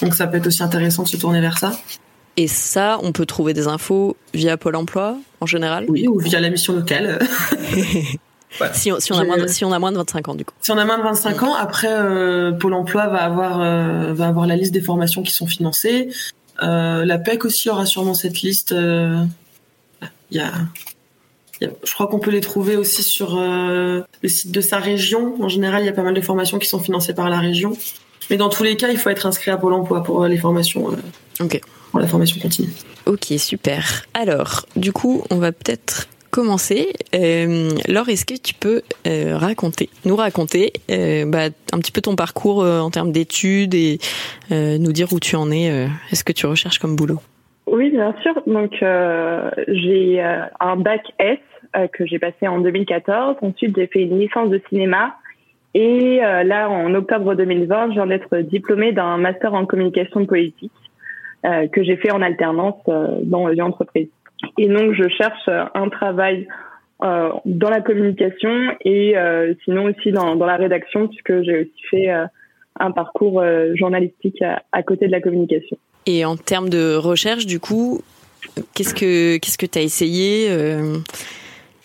Donc 0.02 0.16
ça 0.16 0.28
peut 0.28 0.38
être 0.38 0.48
aussi 0.48 0.64
intéressant 0.64 1.04
de 1.04 1.08
se 1.08 1.18
tourner 1.18 1.42
vers 1.42 1.58
ça. 1.58 1.74
Et 2.38 2.48
ça, 2.48 2.98
on 3.04 3.12
peut 3.12 3.26
trouver 3.26 3.54
des 3.54 3.68
infos 3.68 4.16
via 4.34 4.58
Pôle 4.58 4.76
Emploi 4.76 5.18
en 5.42 5.46
général 5.46 5.86
Oui, 5.90 6.08
ou 6.08 6.20
via 6.20 6.40
la 6.40 6.50
mission 6.50 6.74
locale. 6.74 7.20
si, 8.74 8.92
on, 8.92 8.96
a 9.18 9.24
moins 9.24 9.38
de, 9.38 9.48
si 9.48 9.66
on 9.66 9.72
a 9.72 9.80
moins 9.80 9.92
de 9.92 9.98
25 9.98 10.28
ans, 10.30 10.36
du 10.36 10.46
coup. 10.46 10.54
Si 10.62 10.72
on 10.72 10.78
a 10.78 10.86
moins 10.86 10.98
de 10.98 11.04
25 11.04 11.44
ans, 11.44 11.54
après, 11.54 11.92
euh, 11.92 12.52
Pôle 12.52 12.74
Emploi 12.74 13.08
va 13.08 13.24
avoir, 13.24 13.62
euh, 13.62 14.14
va 14.14 14.28
avoir 14.28 14.48
la 14.48 14.56
liste 14.56 14.74
des 14.74 14.82
formations 14.82 15.24
qui 15.24 15.32
sont 15.32 15.48
financées. 15.48 16.10
Euh, 16.64 17.06
la 17.06 17.18
PEC 17.18 17.46
aussi 17.46 17.70
aura 17.70 17.86
sûrement 17.86 18.14
cette 18.14 18.42
liste. 18.42 18.74
Il 18.74 20.38
y 20.38 20.40
a, 20.40 20.54
je 21.62 21.94
crois 21.94 22.08
qu'on 22.08 22.20
peut 22.20 22.32
les 22.32 22.42
trouver 22.42 22.78
aussi 22.78 23.04
sur 23.04 23.38
le 23.40 24.06
site 24.24 24.52
de 24.52 24.62
sa 24.62 24.78
région. 24.78 25.36
En 25.42 25.50
général, 25.50 25.84
il 25.84 25.86
y 25.86 25.90
a 25.90 25.94
pas 25.94 26.04
mal 26.04 26.14
de 26.14 26.22
formations 26.22 26.60
qui 26.60 26.68
sont 26.68 26.80
financées 26.80 27.14
par 27.14 27.30
la 27.30 27.40
région. 27.40 27.74
Mais 28.30 28.38
dans 28.38 28.50
tous 28.50 28.64
les 28.64 28.76
cas, 28.76 28.90
il 28.90 28.98
faut 28.98 29.10
être 29.10 29.26
inscrit 29.26 29.52
à 29.52 29.58
Pôle 29.58 29.74
emploi 29.74 30.04
pour 30.04 30.24
euh, 30.24 30.28
les 30.28 30.38
formations. 30.38 30.92
Euh, 30.92 31.44
ok. 31.44 31.60
Pour 31.92 32.00
la 32.00 32.08
formation 32.08 32.40
continue. 32.40 32.70
Ok, 33.06 33.26
super. 33.38 34.04
Alors, 34.14 34.66
du 34.78 34.94
coup, 34.94 35.24
on 35.30 35.38
va 35.38 35.52
peut-être 35.52 36.08
commencer. 36.30 36.94
Euh, 37.14 37.72
Laure, 37.90 38.08
est-ce 38.08 38.26
que 38.26 38.40
tu 38.40 38.54
peux 38.54 38.82
euh, 39.06 39.36
raconter, 39.36 39.90
nous 40.06 40.16
raconter 40.16 40.72
bah, 40.88 41.50
un 41.74 41.80
petit 41.80 41.92
peu 41.92 42.00
ton 42.00 42.16
parcours 42.16 42.64
en 42.64 42.90
termes 42.90 43.12
d'études 43.12 43.74
et 43.74 44.00
nous 44.50 44.94
dire 44.94 45.12
où 45.12 45.20
tu 45.20 45.36
en 45.36 45.52
es 45.52 45.66
Est-ce 46.12 46.24
que 46.24 46.32
tu 46.32 46.46
recherches 46.46 46.80
comme 46.80 46.96
boulot? 46.96 47.20
Oui, 47.68 47.90
bien 47.90 48.16
sûr. 48.22 48.42
Donc, 48.48 48.72
j'ai 49.68 50.22
un 50.62 50.76
bac 50.78 51.02
S 51.20 51.40
que 51.92 52.06
j'ai 52.06 52.20
passé 52.20 52.48
en 52.48 52.62
2014. 52.62 53.36
Ensuite, 53.42 53.76
j'ai 53.76 53.88
fait 53.88 54.04
une 54.04 54.18
licence 54.18 54.50
de 54.50 54.62
cinéma 54.70 55.14
et 55.74 56.24
euh, 56.24 56.44
là, 56.44 56.70
en 56.70 56.94
octobre 56.94 57.36
2020, 57.36 57.90
je 57.90 57.94
viens 57.94 58.08
d'être 58.08 58.38
diplômée 58.40 58.92
d'un 58.92 59.18
master 59.18 59.54
en 59.54 59.66
communication 59.66 60.26
politique 60.26 60.72
euh, 61.46 61.68
que 61.68 61.84
j'ai 61.84 61.96
fait 61.96 62.12
en 62.12 62.22
alternance 62.22 62.82
euh, 62.90 63.20
dans 63.24 63.48
l'entreprise. 63.48 64.10
Et 64.58 64.68
donc, 64.68 64.94
je 64.94 65.08
cherche 65.10 65.48
un 65.74 65.90
travail 65.90 66.48
euh, 67.04 67.30
dans 67.46 67.70
la 67.70 67.80
communication 67.80 68.72
et 68.84 69.16
sinon 69.64 69.86
aussi 69.86 70.12
dans, 70.12 70.36
dans, 70.36 70.46
la 70.46 70.58
rédaction, 70.58 71.08
puisque 71.08 71.42
j'ai 71.44 71.62
aussi 71.62 71.84
fait 71.90 72.10
un 72.80 72.92
parcours 72.92 73.44
journalistique 73.76 74.42
à, 74.42 74.64
à, 74.72 74.84
côté 74.84 75.06
de 75.08 75.12
la 75.12 75.22
communication. 75.22 75.78
Et 76.06 76.26
en 76.26 76.36
termes 76.36 76.70
de 76.70 76.96
recherche, 76.96 77.46
du 77.46 77.60
coup, 77.60 78.02
qu'est-ce 78.74 78.96
que 78.96 79.38
qu'est-ce 79.38 79.60
que 79.60 79.68
tu 79.68 79.78
as 79.78 79.84
essayé 79.84 80.50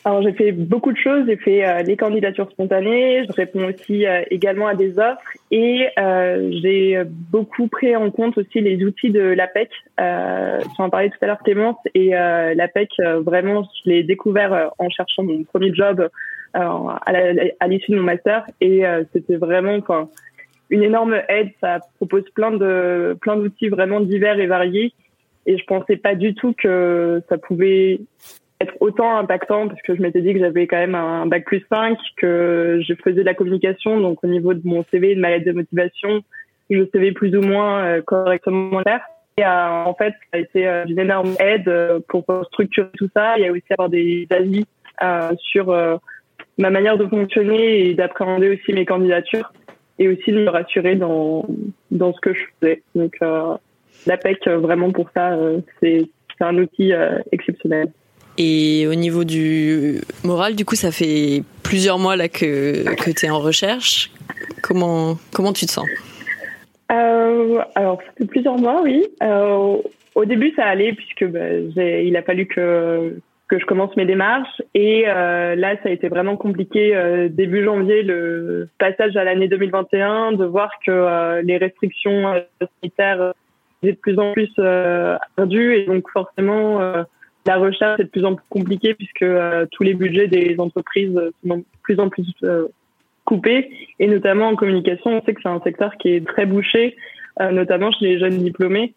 alors 0.06 0.22
j'ai 0.22 0.34
fait 0.34 0.52
beaucoup 0.52 0.92
de 0.92 0.96
choses, 0.98 1.24
j'ai 1.26 1.36
fait 1.36 1.66
euh, 1.66 1.82
les 1.82 1.96
candidatures 1.96 2.48
spontanées, 2.52 3.24
je 3.26 3.32
réponds 3.32 3.64
aussi 3.64 4.06
euh, 4.06 4.22
également 4.30 4.68
à 4.68 4.76
des 4.76 5.00
offres. 5.00 5.20
Et 5.50 5.88
euh, 5.98 6.48
j'ai 6.62 7.02
beaucoup 7.04 7.66
pris 7.66 7.96
en 7.96 8.12
compte 8.12 8.38
aussi 8.38 8.60
les 8.60 8.84
outils 8.84 9.10
de 9.10 9.20
l'APEC. 9.20 9.68
Euh, 9.98 10.60
tu 10.60 10.80
en 10.80 10.90
parlais 10.90 11.10
tout 11.10 11.16
à 11.22 11.26
l'heure 11.26 11.42
Clémence. 11.42 11.78
Et 11.94 12.10
l'APEC 12.10 12.90
vraiment 13.24 13.64
je 13.84 13.90
l'ai 13.90 14.04
découvert 14.04 14.70
en 14.78 14.88
cherchant 14.90 15.24
mon 15.24 15.42
premier 15.42 15.74
job 15.74 16.08
à 16.54 17.66
l'issue 17.66 17.90
de 17.90 17.96
mon 17.96 18.04
master. 18.04 18.46
Et 18.60 18.84
c'était 19.12 19.36
vraiment 19.36 19.80
une 20.70 20.84
énorme 20.84 21.20
aide. 21.28 21.50
Ça 21.60 21.80
propose 21.96 22.22
plein 22.30 22.52
de 22.52 23.18
plein 23.20 23.34
d'outils 23.34 23.70
vraiment 23.70 23.98
divers 23.98 24.38
et 24.38 24.46
variés. 24.46 24.92
Et 25.46 25.58
je 25.58 25.64
pensais 25.64 25.96
pas 25.96 26.14
du 26.14 26.36
tout 26.36 26.54
que 26.56 27.20
ça 27.28 27.38
pouvait 27.38 27.98
être 28.60 28.74
autant 28.80 29.18
impactant 29.18 29.68
parce 29.68 29.80
que 29.82 29.94
je 29.94 30.02
m'étais 30.02 30.22
dit 30.22 30.32
que 30.32 30.38
j'avais 30.38 30.66
quand 30.66 30.78
même 30.78 30.94
un 30.94 31.26
bac 31.26 31.44
plus 31.44 31.64
5, 31.68 31.98
que 32.16 32.80
je 32.86 32.94
faisais 32.94 33.20
de 33.20 33.26
la 33.26 33.34
communication, 33.34 34.00
donc 34.00 34.22
au 34.24 34.26
niveau 34.26 34.54
de 34.54 34.62
mon 34.64 34.84
CV 34.90 35.14
de 35.14 35.20
ma 35.20 35.30
lettre 35.30 35.46
de 35.46 35.52
motivation, 35.52 36.22
je 36.70 36.84
savais 36.92 37.12
plus 37.12 37.36
ou 37.36 37.42
moins 37.42 37.84
euh, 37.84 38.02
correctement 38.02 38.82
faire. 38.82 39.00
Et 39.38 39.44
euh, 39.44 39.84
en 39.84 39.94
fait, 39.94 40.14
ça 40.32 40.34
a 40.34 40.38
été 40.38 40.66
euh, 40.66 40.84
une 40.86 40.98
énorme 40.98 41.34
aide 41.38 41.70
pour 42.08 42.24
structurer 42.46 42.88
tout 42.96 43.10
ça. 43.14 43.38
Il 43.38 43.44
y 43.44 43.48
a 43.48 43.52
aussi 43.52 43.64
avoir 43.70 43.88
des 43.88 44.26
avis 44.30 44.64
sur 45.38 45.66
ma 46.56 46.70
manière 46.70 46.96
de 46.96 47.06
fonctionner 47.06 47.90
et 47.90 47.94
d'appréhender 47.94 48.48
aussi 48.48 48.72
mes 48.72 48.86
candidatures 48.86 49.52
et 49.98 50.08
aussi 50.08 50.32
de 50.32 50.38
me 50.38 50.48
rassurer 50.48 50.96
dans, 50.96 51.44
dans 51.90 52.14
ce 52.14 52.20
que 52.20 52.32
je 52.32 52.40
faisais. 52.58 52.82
Donc 52.94 53.18
l'APEC, 54.06 54.48
vraiment 54.48 54.90
pour 54.90 55.10
ça, 55.14 55.36
c'est 55.80 56.08
un 56.40 56.56
outil 56.56 56.92
exceptionnel. 57.30 57.88
Et 58.38 58.86
au 58.86 58.94
niveau 58.94 59.24
du 59.24 60.00
moral, 60.24 60.54
du 60.54 60.64
coup, 60.64 60.74
ça 60.74 60.90
fait 60.90 61.42
plusieurs 61.62 61.98
mois 61.98 62.16
là 62.16 62.28
que, 62.28 62.84
tu 63.12 63.26
es 63.26 63.30
en 63.30 63.38
recherche. 63.38 64.10
Comment, 64.62 65.16
comment 65.32 65.52
tu 65.52 65.66
te 65.66 65.70
sens? 65.70 65.86
Euh, 66.92 67.60
Alors, 67.74 68.00
ça 68.02 68.12
fait 68.18 68.26
plusieurs 68.26 68.58
mois, 68.58 68.82
oui. 68.82 69.06
Euh, 69.22 69.76
au 70.14 70.24
début, 70.24 70.52
ça 70.54 70.64
allait 70.64 70.92
puisque 70.92 71.24
bah, 71.24 71.48
il 71.50 72.16
a 72.16 72.22
fallu 72.22 72.46
que, 72.46 73.18
que 73.48 73.58
je 73.58 73.64
commence 73.64 73.96
mes 73.96 74.04
démarches. 74.04 74.62
Et 74.74 75.04
euh, 75.08 75.54
là, 75.54 75.76
ça 75.82 75.88
a 75.88 75.92
été 75.92 76.08
vraiment 76.08 76.36
compliqué 76.36 77.28
début 77.30 77.64
janvier, 77.64 78.02
le 78.02 78.68
passage 78.78 79.16
à 79.16 79.24
l'année 79.24 79.48
2021, 79.48 80.32
de 80.32 80.44
voir 80.44 80.70
que 80.84 81.40
les 81.40 81.56
restrictions 81.56 82.34
sanitaires 82.82 83.32
étaient 83.82 83.92
de 83.92 83.98
plus 83.98 84.18
en 84.18 84.32
plus 84.32 84.52
ardues. 85.38 85.76
Et 85.76 85.86
donc, 85.86 86.10
forcément 86.10 86.80
la 87.46 87.56
recherche 87.56 88.00
est 88.00 88.04
de 88.04 88.08
plus 88.08 88.24
en 88.24 88.34
plus 88.34 88.46
compliquée 88.48 88.94
puisque 88.94 89.22
euh, 89.22 89.66
tous 89.72 89.82
les 89.82 89.94
budgets 89.94 90.28
des 90.28 90.56
entreprises 90.58 91.18
sont 91.46 91.56
de 91.58 91.64
plus 91.82 91.98
en 92.00 92.08
plus 92.08 92.26
euh, 92.42 92.66
coupés 93.24 93.70
et 93.98 94.06
notamment 94.06 94.48
en 94.48 94.56
communication, 94.56 95.18
on 95.18 95.24
sait 95.24 95.34
que 95.34 95.40
c'est 95.42 95.48
un 95.48 95.60
secteur 95.60 95.96
qui 95.96 96.10
est 96.10 96.26
très 96.26 96.46
bouché 96.46 96.96
notamment 97.52 97.92
chez 97.92 98.06
les 98.06 98.18
jeunes 98.18 98.38
diplômés. 98.38 98.94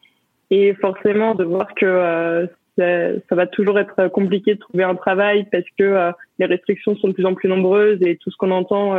Et 0.49 0.73
forcément, 0.75 1.35
de 1.35 1.43
voir 1.43 1.75
que 1.75 2.47
ça, 2.77 3.35
va 3.35 3.47
toujours 3.47 3.77
être 3.77 4.07
compliqué 4.07 4.53
de 4.53 4.59
trouver 4.59 4.85
un 4.85 4.95
travail 4.95 5.45
parce 5.51 5.65
que 5.77 6.13
les 6.38 6.45
restrictions 6.45 6.95
sont 6.95 7.09
de 7.09 7.13
plus 7.13 7.25
en 7.25 7.33
plus 7.33 7.49
nombreuses 7.49 8.01
et 8.01 8.15
tout 8.15 8.31
ce 8.31 8.38
qu'on 8.38 8.51
entend 8.51 8.95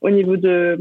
au 0.00 0.10
niveau 0.10 0.36
de 0.36 0.78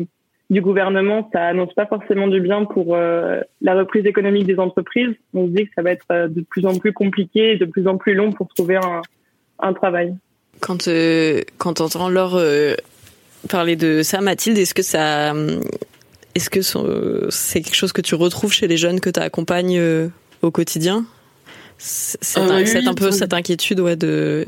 du 0.50 0.62
gouvernement, 0.62 1.30
ça 1.34 1.48
annonce 1.48 1.74
pas 1.74 1.88
forcément 1.88 2.28
du 2.28 2.40
bien 2.40 2.64
pour 2.64 2.96
euh, 2.96 3.42
la 3.62 3.76
reprise 3.76 4.06
économique 4.06 4.46
des 4.46 4.60
entreprises. 4.60 5.14
On 5.34 5.46
se 5.48 5.52
dit 5.52 5.66
que 5.66 5.72
ça 5.76 5.82
va 5.82 5.92
être 5.92 6.06
euh, 6.12 6.28
de 6.30 6.42
plus 6.42 6.66
en 6.66 6.78
plus 6.78 6.94
compliqué 6.94 7.52
et 7.52 7.58
de 7.58 7.66
plus 7.66 7.88
en 7.88 7.98
plus 7.98 8.14
long 8.14 8.32
pour 8.32 8.48
trouver 8.48 8.78
un, 8.78 9.02
un 9.60 9.74
travail. 9.74 10.16
Quand 10.62 10.88
euh, 10.88 11.42
quand 11.58 11.82
entends 11.82 12.10
Laure 12.10 12.42
parler 13.50 13.76
de 13.76 14.04
ça, 14.04 14.22
Mathilde, 14.22 14.58
est-ce 14.58 14.74
que 14.74 14.84
ça 14.84 15.34
est-ce 16.34 16.50
que 16.50 16.62
c'est 17.30 17.62
quelque 17.62 17.76
chose 17.76 17.92
que 17.92 18.02
tu 18.02 18.16
retrouves 18.16 18.54
chez 18.54 18.68
les 18.68 18.78
jeunes 18.78 19.02
que 19.02 19.10
tu 19.10 19.20
accompagnes 19.20 19.82
au 20.42 20.52
quotidien? 20.52 21.06
C'est 21.78 22.40
un, 22.40 22.94
peu 22.96 23.12
cette 23.12 23.34
inquiétude 23.34 23.82
ouais 23.82 23.96
de 23.96 24.46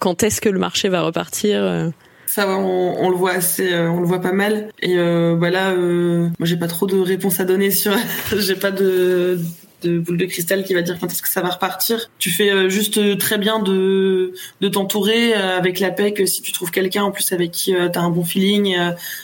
quand 0.00 0.22
est-ce 0.24 0.40
que 0.40 0.48
le 0.48 0.58
marché 0.58 0.88
va 0.88 1.02
repartir 1.02 1.92
ça, 2.26 2.48
on, 2.58 2.96
on, 2.98 3.08
le 3.08 3.16
voit 3.16 3.32
assez, 3.32 3.72
euh, 3.72 3.90
on 3.90 4.00
le 4.00 4.06
voit 4.06 4.20
pas 4.20 4.32
mal. 4.32 4.68
Et 4.82 4.98
euh, 4.98 5.34
voilà, 5.38 5.70
euh, 5.70 6.28
moi 6.38 6.46
j'ai 6.46 6.56
pas 6.56 6.66
trop 6.66 6.86
de 6.86 6.98
réponses 6.98 7.40
à 7.40 7.44
donner 7.44 7.70
sur, 7.70 7.94
j'ai 8.36 8.56
pas 8.56 8.72
de, 8.72 9.38
de 9.82 9.98
boule 9.98 10.16
de 10.18 10.26
cristal 10.26 10.64
qui 10.64 10.74
va 10.74 10.82
dire 10.82 10.98
quand 10.98 11.06
est-ce 11.06 11.22
que 11.22 11.28
ça 11.28 11.40
va 11.40 11.50
repartir. 11.50 12.10
Tu 12.18 12.30
fais 12.30 12.68
juste 12.68 13.18
très 13.18 13.38
bien 13.38 13.60
de, 13.60 14.32
de 14.60 14.68
t'entourer 14.68 15.34
avec 15.34 15.78
la 15.78 15.90
PEC 15.90 16.26
si 16.26 16.42
tu 16.42 16.52
trouves 16.52 16.72
quelqu'un 16.72 17.04
en 17.04 17.12
plus 17.12 17.32
avec 17.32 17.52
qui 17.52 17.72
tu 17.72 17.98
as 17.98 18.02
un 18.02 18.10
bon 18.10 18.24
feeling, 18.24 18.76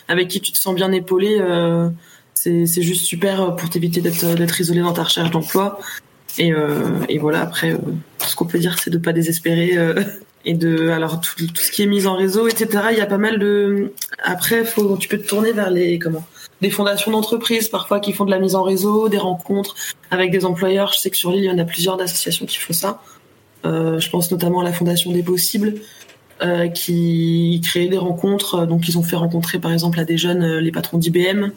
avec 0.08 0.28
qui 0.28 0.40
tu 0.40 0.52
te 0.52 0.58
sens 0.58 0.74
bien 0.74 0.92
épaulé. 0.92 1.40
c'est, 2.34 2.82
juste 2.82 3.04
super 3.04 3.56
pour 3.56 3.68
t'éviter 3.68 4.00
d'être, 4.00 4.60
isolé 4.60 4.80
dans 4.80 4.92
ta 4.92 5.02
recherche 5.02 5.30
d'emploi. 5.30 5.80
Et, 6.38 6.52
et 7.08 7.18
voilà, 7.18 7.40
après, 7.40 7.76
ce 8.26 8.36
qu'on 8.36 8.46
peut 8.46 8.58
dire, 8.58 8.78
c'est 8.78 8.90
de 8.90 8.98
pas 8.98 9.12
désespérer 9.12 9.76
et 10.44 10.54
de 10.54 10.88
alors 10.90 11.20
tout, 11.20 11.46
tout, 11.46 11.62
ce 11.62 11.70
qui 11.70 11.82
est 11.82 11.86
mise 11.86 12.06
en 12.06 12.16
réseau 12.16 12.48
etc 12.48 12.84
il 12.90 12.98
y 12.98 13.00
a 13.00 13.06
pas 13.06 13.18
mal 13.18 13.38
de 13.38 13.92
après 14.22 14.64
faut 14.64 14.96
tu 14.96 15.08
peux 15.08 15.18
te 15.18 15.26
tourner 15.26 15.52
vers 15.52 15.70
les 15.70 15.98
comment 15.98 16.24
des 16.62 16.70
fondations 16.70 17.10
d'entreprises 17.10 17.68
parfois 17.68 17.98
qui 18.00 18.12
font 18.12 18.24
de 18.24 18.30
la 18.30 18.38
mise 18.38 18.54
en 18.54 18.62
réseau 18.62 19.08
des 19.08 19.18
rencontres 19.18 19.74
avec 20.10 20.30
des 20.30 20.44
employeurs. 20.44 20.92
Je 20.94 21.00
sais 21.00 21.10
que 21.10 21.16
sur 21.16 21.32
l'île 21.32 21.44
il 21.44 21.46
y 21.46 21.50
en 21.50 21.58
a 21.58 21.64
plusieurs 21.64 21.96
d'associations 21.96 22.46
qui 22.46 22.56
font 22.56 22.72
ça. 22.72 23.02
Euh, 23.66 23.98
je 23.98 24.08
pense 24.08 24.30
notamment 24.30 24.60
à 24.60 24.64
la 24.64 24.72
fondation 24.72 25.10
des 25.10 25.24
possibles 25.24 25.74
euh, 26.40 26.68
qui 26.68 27.60
crée 27.64 27.88
des 27.88 27.98
rencontres. 27.98 28.64
Donc 28.66 28.88
ils 28.88 28.96
ont 28.96 29.02
fait 29.02 29.16
rencontrer 29.16 29.58
par 29.58 29.72
exemple 29.72 29.98
à 29.98 30.04
des 30.04 30.16
jeunes 30.16 30.44
euh, 30.44 30.60
les 30.60 30.70
patrons 30.70 30.98
d'IBM 30.98 31.50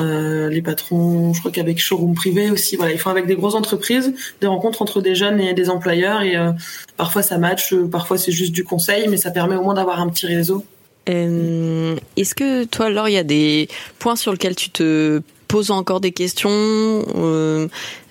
euh, 0.00 0.50
les 0.50 0.62
patrons, 0.62 1.32
je 1.32 1.40
crois 1.40 1.50
qu'avec 1.50 1.78
showroom 1.78 2.14
privé 2.14 2.50
aussi, 2.50 2.76
voilà, 2.76 2.92
ils 2.92 2.98
font 2.98 3.10
avec 3.10 3.26
des 3.26 3.34
grosses 3.34 3.54
entreprises 3.54 4.12
des 4.40 4.46
rencontres 4.46 4.82
entre 4.82 5.00
des 5.00 5.14
jeunes 5.14 5.40
et 5.40 5.54
des 5.54 5.70
employeurs 5.70 6.22
et 6.22 6.36
euh, 6.36 6.52
parfois 6.96 7.22
ça 7.22 7.38
match, 7.38 7.72
euh, 7.72 7.88
parfois 7.88 8.18
c'est 8.18 8.32
juste 8.32 8.52
du 8.52 8.64
conseil, 8.64 9.08
mais 9.08 9.16
ça 9.16 9.30
permet 9.30 9.56
au 9.56 9.62
moins 9.62 9.74
d'avoir 9.74 10.00
un 10.00 10.08
petit 10.08 10.26
réseau. 10.26 10.64
Est-ce 11.06 12.34
que 12.34 12.64
toi, 12.64 12.86
alors, 12.86 13.08
il 13.08 13.12
y 13.12 13.18
a 13.18 13.22
des 13.22 13.68
points 14.00 14.16
sur 14.16 14.32
lesquels 14.32 14.56
tu 14.56 14.70
te 14.70 15.22
poses 15.46 15.70
encore 15.70 16.00
des 16.00 16.10
questions, 16.10 17.04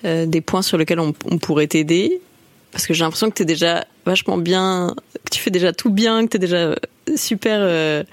des 0.02 0.40
points 0.40 0.62
sur 0.62 0.78
lesquels 0.78 1.00
on, 1.00 1.12
pourrait 1.12 1.66
t'aider? 1.66 2.22
Parce 2.72 2.86
que 2.86 2.94
j'ai 2.94 3.04
l'impression 3.04 3.28
que 3.28 3.34
tu 3.34 3.42
es 3.42 3.46
déjà 3.46 3.84
vachement 4.06 4.38
bien, 4.38 4.94
que 5.26 5.30
tu 5.30 5.40
fais 5.40 5.50
déjà 5.50 5.74
tout 5.74 5.90
bien, 5.90 6.24
que 6.24 6.30
tu 6.30 6.36
es 6.38 6.40
déjà 6.40 6.74
super 7.16 8.06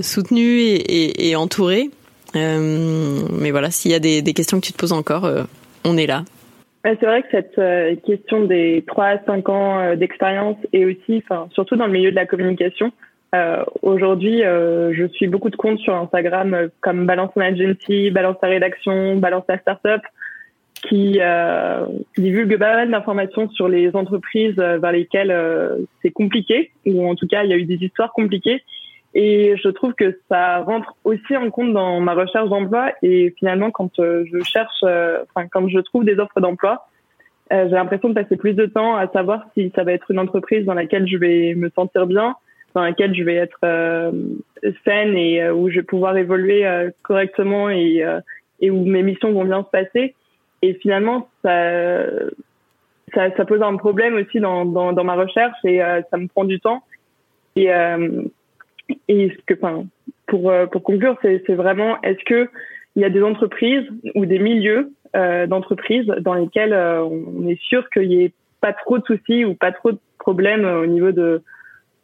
soutenu 0.00 0.60
et, 0.60 1.28
et 1.28 1.36
entouré. 1.36 1.90
Euh, 2.36 3.22
mais 3.32 3.50
voilà, 3.50 3.70
s'il 3.70 3.90
y 3.90 3.94
a 3.94 3.98
des, 3.98 4.22
questions 4.34 4.60
que 4.60 4.66
tu 4.66 4.72
te 4.72 4.78
poses 4.78 4.92
encore, 4.92 5.24
euh, 5.24 5.42
on 5.84 5.96
est 5.96 6.06
là. 6.06 6.24
C'est 6.84 7.02
vrai 7.02 7.22
que 7.22 7.28
cette 7.30 7.58
euh, 7.58 7.94
question 8.06 8.44
des 8.44 8.84
3 8.86 9.04
à 9.04 9.24
5 9.24 9.48
ans 9.48 9.96
d'expérience 9.96 10.56
et 10.72 10.86
aussi, 10.86 11.22
surtout 11.52 11.76
dans 11.76 11.86
le 11.86 11.92
milieu 11.92 12.10
de 12.10 12.16
la 12.16 12.26
communication, 12.26 12.92
Aujourd'hui, 13.82 14.40
je 14.40 15.06
suis 15.12 15.28
beaucoup 15.28 15.50
de 15.50 15.56
comptes 15.56 15.78
sur 15.78 15.94
Instagram 15.94 16.68
comme 16.80 17.06
Balance 17.06 17.30
ton 17.32 17.42
agency, 17.42 18.10
Balance 18.10 18.34
ta 18.40 18.48
rédaction, 18.48 19.18
Balance 19.18 19.44
ta 19.46 19.56
startup, 19.56 20.02
qui 20.82 21.20
divulguent 22.18 22.58
pas 22.58 22.74
mal 22.74 22.90
d'informations 22.90 23.48
sur 23.50 23.68
les 23.68 23.94
entreprises 23.94 24.56
vers 24.56 24.90
lesquelles 24.90 25.32
c'est 26.02 26.10
compliqué, 26.10 26.72
ou 26.86 27.08
en 27.08 27.14
tout 27.14 27.28
cas 27.28 27.44
il 27.44 27.50
y 27.50 27.52
a 27.52 27.56
eu 27.56 27.66
des 27.66 27.76
histoires 27.76 28.12
compliquées, 28.12 28.64
et 29.14 29.56
je 29.56 29.68
trouve 29.68 29.94
que 29.94 30.18
ça 30.28 30.58
rentre 30.58 30.94
aussi 31.04 31.36
en 31.36 31.50
compte 31.50 31.72
dans 31.72 32.00
ma 32.00 32.14
recherche 32.14 32.48
d'emploi. 32.48 32.92
Et 33.02 33.34
finalement, 33.38 33.70
quand 33.70 33.98
euh, 33.98 34.24
je 34.32 34.42
cherche, 34.44 34.84
euh, 34.84 35.22
enfin, 35.34 35.48
quand 35.48 35.68
je 35.68 35.80
trouve 35.80 36.04
des 36.04 36.18
offres 36.20 36.40
d'emploi, 36.40 36.86
euh, 37.52 37.64
j'ai 37.64 37.74
l'impression 37.74 38.10
de 38.10 38.14
passer 38.14 38.36
plus 38.36 38.54
de 38.54 38.66
temps 38.66 38.94
à 38.94 39.08
savoir 39.08 39.44
si 39.54 39.72
ça 39.74 39.82
va 39.82 39.92
être 39.92 40.10
une 40.12 40.20
entreprise 40.20 40.64
dans 40.64 40.74
laquelle 40.74 41.08
je 41.08 41.16
vais 41.16 41.54
me 41.56 41.70
sentir 41.70 42.06
bien, 42.06 42.36
dans 42.74 42.82
laquelle 42.82 43.12
je 43.12 43.24
vais 43.24 43.34
être 43.34 43.58
saine 44.84 45.16
et 45.16 45.50
où 45.50 45.68
je 45.68 45.80
vais 45.80 45.82
pouvoir 45.82 46.16
évoluer 46.16 46.64
correctement 47.02 47.68
et, 47.68 48.04
et 48.60 48.70
où 48.70 48.84
mes 48.84 49.02
missions 49.02 49.32
vont 49.32 49.44
bien 49.44 49.64
se 49.64 49.70
passer. 49.70 50.14
Et 50.62 50.74
finalement, 50.74 51.28
ça, 51.42 52.04
ça, 53.12 53.34
ça 53.36 53.44
pose 53.44 53.62
un 53.62 53.74
problème 53.76 54.14
aussi 54.14 54.38
dans, 54.38 54.64
dans, 54.64 54.92
dans 54.92 55.02
ma 55.02 55.14
recherche 55.14 55.56
et 55.64 55.80
ça 56.12 56.16
me 56.16 56.28
prend 56.28 56.44
du 56.44 56.60
temps. 56.60 56.84
Et 57.56 57.72
et 59.08 59.30
ce 59.30 59.44
que, 59.46 59.54
enfin, 59.54 59.84
pour, 60.26 60.50
euh, 60.50 60.66
pour 60.66 60.82
conclure, 60.82 61.16
c'est 61.22 61.54
vraiment 61.54 62.00
est-ce 62.02 62.24
que 62.24 62.48
il 62.96 63.02
y 63.02 63.04
a 63.04 63.10
des 63.10 63.22
entreprises 63.22 63.88
ou 64.14 64.26
des 64.26 64.38
milieux 64.38 64.92
euh, 65.16 65.46
d'entreprises 65.46 66.06
dans 66.06 66.34
lesquels 66.34 66.72
euh, 66.72 67.04
on 67.04 67.46
est 67.48 67.60
sûr 67.60 67.88
qu'il 67.90 68.08
n'y 68.08 68.24
ait 68.24 68.32
pas 68.60 68.72
trop 68.72 68.98
de 68.98 69.04
soucis 69.04 69.44
ou 69.44 69.54
pas 69.54 69.72
trop 69.72 69.92
de 69.92 69.98
problèmes 70.18 70.64
au 70.64 70.86
niveau 70.86 71.12
de, 71.12 71.42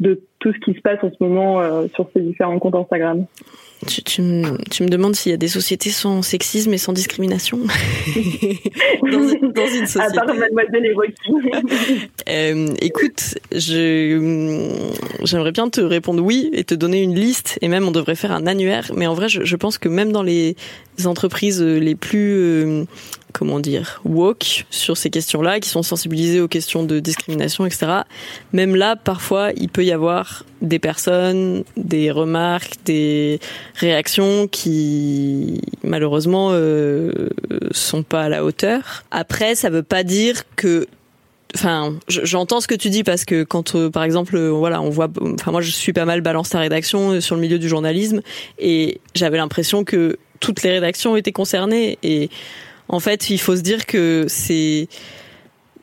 de 0.01 0.21
tout 0.39 0.53
ce 0.53 0.59
qui 0.61 0.77
se 0.77 0.81
passe 0.81 0.99
en 1.03 1.11
ce 1.11 1.17
moment 1.21 1.61
euh, 1.61 1.87
sur 1.95 2.09
ces 2.13 2.21
différents 2.21 2.59
comptes 2.59 2.75
Instagram. 2.75 3.27
Tu, 3.87 4.03
tu, 4.03 4.23
me, 4.23 4.57
tu 4.71 4.83
me 4.83 4.89
demandes 4.89 5.15
s'il 5.15 5.31
y 5.31 5.35
a 5.35 5.39
des 5.39 5.49
sociétés 5.49 5.91
sans 5.91 6.23
sexisme 6.23 6.73
et 6.73 6.79
sans 6.79 6.93
discrimination 6.93 7.59
dans, 9.03 9.11
dans, 9.11 9.67
une 9.67 9.87
société. 9.87 9.99
À 10.19 10.25
part 10.25 10.35
Mademoiselle 10.35 10.89
euh, 12.29 12.69
Écoute, 12.81 13.35
j'aimerais 13.53 15.53
bien 15.53 15.69
te 15.69 15.83
répondre 15.83 16.23
oui 16.23 16.51
et 16.53 16.65
te 16.65 16.75
donner 16.75 17.03
une 17.03 17.15
liste 17.15 17.59
et 17.61 17.69
même 17.69 17.87
on 17.87 17.91
devrait 17.91 18.15
faire 18.15 18.33
un 18.33 18.47
annuaire. 18.47 18.91
Mais 18.95 19.07
en 19.07 19.15
vrai, 19.15 19.29
je, 19.29 19.45
je 19.45 19.57
pense 19.57 19.79
que 19.79 19.89
même 19.89 20.11
dans 20.11 20.23
les 20.23 20.57
entreprises 21.05 21.63
les 21.63 21.95
plus 21.95 22.35
euh, 22.35 22.85
comment 23.39 23.61
dire, 23.61 24.01
woke 24.05 24.65
sur 24.71 24.97
ces 24.97 25.11
questions-là, 25.11 25.61
qui 25.61 25.69
sont 25.69 25.83
sensibilisées 25.83 26.41
aux 26.41 26.49
questions 26.49 26.85
de 26.85 27.01
discrimination, 27.01 27.67
etc. 27.67 27.87
Même 28.53 28.75
là, 28.75 28.97
parfois, 28.97 29.51
il 29.57 29.69
peut 29.69 29.85
y 29.85 29.93
avoir 29.93 30.45
des 30.63 30.79
personnes, 30.79 31.65
des 31.77 32.11
remarques, 32.11 32.77
des 32.87 33.39
réactions 33.75 34.49
qui, 34.49 35.61
malheureusement, 35.83 36.51
euh, 36.53 37.29
sont 37.73 38.03
pas 38.03 38.23
à 38.23 38.29
la 38.31 38.45
hauteur. 38.45 39.05
Après, 39.11 39.55
ça 39.55 39.69
veut 39.69 39.83
pas 39.83 40.03
dire 40.03 40.43
que 40.57 40.87
enfin 41.55 41.95
j'entends 42.09 42.61
ce 42.61 42.67
que 42.67 42.75
tu 42.75 42.91
dis 42.91 43.03
parce 43.03 43.25
que 43.25 43.45
quand 43.45 43.75
euh, 43.75 43.89
par 43.89 44.03
exemple 44.03 44.37
euh, 44.37 44.51
voilà 44.51 44.83
on 44.83 44.91
voit 44.91 45.09
enfin 45.35 45.53
moi 45.53 45.61
je 45.61 45.71
suis 45.71 45.93
pas 45.93 46.05
mal 46.05 46.21
balance 46.21 46.51
ta 46.51 46.59
rédaction 46.59 47.13
euh, 47.13 47.21
sur 47.21 47.35
le 47.35 47.41
milieu 47.41 47.59
du 47.59 47.69
journalisme 47.69 48.21
et 48.59 49.01
j'avais 49.15 49.39
l'impression 49.39 49.85
que 49.85 50.19
toutes 50.41 50.63
les 50.63 50.71
rédactions 50.71 51.17
étaient 51.17 51.33
concernées 51.33 51.99
et 52.03 52.31
en 52.89 53.01
fait, 53.01 53.31
il 53.31 53.39
faut 53.39 53.57
se 53.57 53.63
dire 53.63 53.87
que 53.87 54.27
c'est 54.29 54.89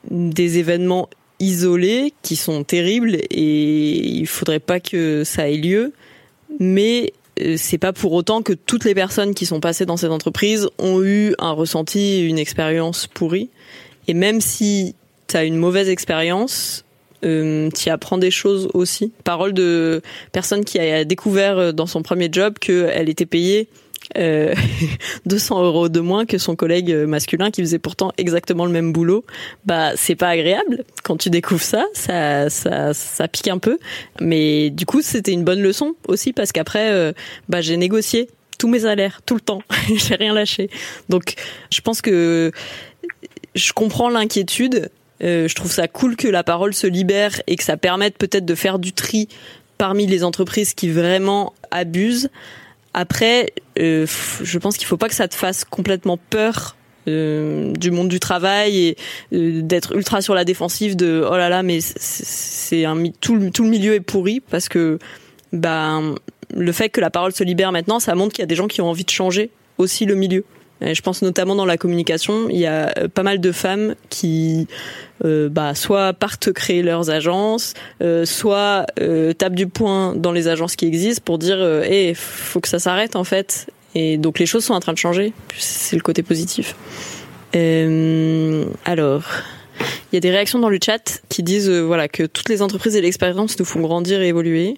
des 0.10 0.58
événements 0.58 1.10
isolés 1.40 2.14
qui 2.22 2.36
sont 2.36 2.64
terribles 2.64 3.16
et 3.30 4.08
il 4.08 4.28
faudrait 4.28 4.60
pas 4.60 4.80
que 4.80 5.24
ça 5.26 5.50
ait 5.50 5.58
lieu. 5.58 5.94
Mais 6.60 7.14
euh, 7.42 7.56
c'est 7.58 7.78
pas 7.78 7.94
pour 7.94 8.14
autant 8.14 8.42
que 8.42 8.54
toutes 8.54 8.86
les 8.86 8.96
personnes 8.96 9.34
qui 9.34 9.46
sont 9.46 9.60
passées 9.60 9.86
dans 9.86 9.98
cette 9.98 10.12
entreprise 10.12 10.70
ont 10.78 11.04
eu 11.04 11.34
un 11.40 11.52
ressenti, 11.52 12.26
une 12.26 12.38
expérience 12.38 13.08
pourrie. 13.08 13.50
Et 14.08 14.14
même 14.14 14.40
si 14.40 14.96
tu 15.28 15.36
as 15.36 15.44
une 15.44 15.58
mauvaise 15.58 15.90
expérience, 15.90 16.86
euh, 17.26 17.70
tu 17.72 17.90
apprends 17.90 18.18
des 18.18 18.32
choses 18.32 18.70
aussi. 18.74 19.12
Parole 19.24 19.54
de 19.54 20.02
personne 20.32 20.64
qui 20.64 20.80
a 20.80 21.04
découvert 21.04 21.74
dans 21.74 21.88
son 21.88 22.04
premier 22.04 22.30
job 22.32 22.60
qu'elle 22.60 23.10
était 23.10 23.26
payée 23.26 23.68
euh, 24.18 24.54
200 25.26 25.64
euros 25.64 25.90
de 25.90 26.00
moins 26.00 26.26
que 26.26 26.38
son 26.38 26.56
collègue 26.56 26.94
masculin 26.94 27.52
qui 27.52 27.62
faisait 27.62 27.80
pourtant 27.80 28.12
exactement 28.18 28.66
le 28.66 28.72
même 28.72 28.94
boulot, 28.94 29.26
bah 29.66 29.92
c'est 29.96 30.16
pas 30.16 30.30
agréable. 30.30 30.84
Quand 31.04 31.18
tu 31.18 31.30
découvres 31.30 31.62
ça, 31.62 31.86
ça, 31.94 32.50
ça, 32.50 32.94
ça 32.94 33.28
pique 33.28 33.48
un 33.48 33.58
peu. 33.58 33.80
Mais 34.20 34.70
du 34.70 34.86
coup, 34.86 35.02
c'était 35.02 35.32
une 35.32 35.44
bonne 35.44 35.62
leçon 35.62 35.96
aussi 36.08 36.34
parce 36.34 36.52
qu'après, 36.52 36.92
euh, 36.92 37.14
bah 37.50 37.62
j'ai 37.62 37.78
négocié 37.78 38.30
tous 38.58 38.68
mes 38.68 38.80
salaires 38.80 39.22
tout 39.26 39.36
le 39.36 39.42
temps. 39.42 39.62
j'ai 39.96 40.16
rien 40.16 40.34
lâché. 40.34 40.70
Donc, 41.10 41.34
je 41.72 41.82
pense 41.82 42.02
que 42.02 42.52
je 43.56 43.74
comprends 43.74 44.10
l'inquiétude. 44.10 44.90
Euh, 45.22 45.48
je 45.48 45.56
trouve 45.56 45.72
ça 45.72 45.88
cool 45.88 46.16
que 46.16 46.28
la 46.28 46.44
parole 46.44 46.74
se 46.74 46.88
libère 46.88 47.42
et 47.48 47.56
que 47.56 47.64
ça 47.64 47.78
permette 47.78 48.18
peut-être 48.18 48.46
de 48.46 48.56
faire 48.56 48.80
du 48.80 48.94
tri 48.94 49.28
parmi 49.78 50.08
les 50.08 50.24
entreprises 50.24 50.74
qui 50.74 50.90
vraiment 50.90 51.54
abusent. 51.72 52.30
Après, 52.94 53.54
euh, 53.80 54.06
je 54.42 54.60
pense 54.60 54.78
qu'il 54.78 54.88
faut 54.88 54.98
pas 54.98 55.10
que 55.10 55.16
ça 55.16 55.28
te 55.28 55.36
fasse 55.36 55.66
complètement 55.66 56.18
peur 56.18 56.76
euh, 57.08 57.74
du 57.74 57.92
monde 57.92 58.08
du 58.08 58.20
travail 58.20 58.78
et 58.78 58.98
euh, 59.34 59.62
d'être 59.62 59.94
ultra 59.94 60.22
sur 60.22 60.36
la 60.36 60.46
défensive 60.46 60.96
de 60.96 61.26
oh 61.30 61.36
là 61.36 61.50
là 61.50 61.62
mais 61.62 61.80
c'est 61.82 62.86
un 62.86 62.96
tout 63.20 63.36
le, 63.36 63.52
tout 63.52 63.64
le 63.64 63.70
milieu 63.70 63.94
est 63.94 64.00
pourri 64.00 64.40
parce 64.40 64.70
que 64.70 65.00
ben 65.52 66.16
le 66.56 66.72
fait 66.72 66.88
que 66.88 67.02
la 67.02 67.10
parole 67.10 67.34
se 67.34 67.44
libère 67.44 67.74
maintenant 67.74 68.00
ça 68.00 68.16
montre 68.16 68.32
qu'il 68.32 68.42
y 68.42 68.44
a 68.44 68.48
des 68.48 68.56
gens 68.56 68.68
qui 68.68 68.80
ont 68.80 68.88
envie 68.88 69.04
de 69.04 69.10
changer 69.10 69.50
aussi 69.78 70.06
le 70.06 70.16
milieu 70.16 70.46
je 70.92 71.02
pense 71.02 71.22
notamment 71.22 71.56
dans 71.56 71.66
la 71.66 71.78
communication, 71.78 72.50
il 72.50 72.58
y 72.58 72.66
a 72.66 72.92
euh, 72.98 73.08
pas 73.08 73.24
mal 73.24 73.40
de 73.40 73.52
femmes 73.52 73.96
qui, 74.10 74.68
euh, 75.24 75.50
bah, 75.50 75.76
soit 75.76 76.14
partent 76.14 76.52
créer 76.52 76.84
leurs 76.84 77.10
agences, 77.10 77.74
euh, 78.02 78.26
soit 78.26 78.86
euh, 79.00 79.34
tapent 79.34 79.56
du 79.56 79.68
poing 79.68 80.16
dans 80.16 80.32
les 80.32 80.48
agences 80.48 80.76
qui 80.76 80.86
existent 80.86 81.22
pour 81.24 81.38
dire, 81.38 81.58
eh, 81.90 82.14
faut 82.14 82.60
que 82.60 82.68
ça 82.68 82.80
s'arrête 82.80 83.16
en 83.16 83.24
fait. 83.24 83.68
Et 83.96 84.18
donc 84.18 84.40
les 84.40 84.46
choses 84.46 84.66
sont 84.66 84.74
en 84.74 84.80
train 84.80 84.94
de 84.94 84.98
changer. 84.98 85.34
C'est 85.58 85.96
le 85.96 86.02
côté 86.02 86.24
positif. 86.24 86.76
Euh, 87.56 88.66
alors. 88.86 89.24
Il 90.12 90.16
y 90.16 90.18
a 90.18 90.20
des 90.20 90.30
réactions 90.30 90.60
dans 90.60 90.70
le 90.70 90.78
chat 90.84 91.24
qui 91.30 91.42
disent 91.42 91.70
voilà 91.70 92.08
que 92.08 92.24
toutes 92.24 92.48
les 92.48 92.62
entreprises 92.62 92.96
et 92.96 93.02
l'expérience 93.02 93.58
nous 93.58 93.66
font 93.66 93.82
grandir 93.82 94.22
et 94.22 94.28
évoluer. 94.28 94.78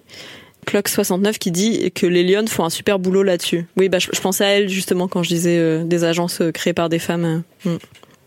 Clock69 0.66 1.38
qui 1.38 1.50
dit 1.50 1.90
que 1.92 2.06
les 2.06 2.22
Lyonnes 2.22 2.48
font 2.48 2.64
un 2.64 2.70
super 2.70 2.98
boulot 2.98 3.22
là-dessus. 3.22 3.66
Oui, 3.76 3.88
bah, 3.88 3.98
je, 3.98 4.08
je, 4.12 4.20
pensais 4.20 4.44
à 4.44 4.48
elle 4.48 4.68
justement 4.68 5.08
quand 5.08 5.22
je 5.22 5.28
disais 5.28 5.58
euh, 5.58 5.84
des 5.84 6.04
agences 6.04 6.40
euh, 6.40 6.50
créées 6.50 6.74
par 6.74 6.88
des 6.88 6.98
femmes. 6.98 7.44
Euh. 7.66 7.70
Mm. 7.70 7.78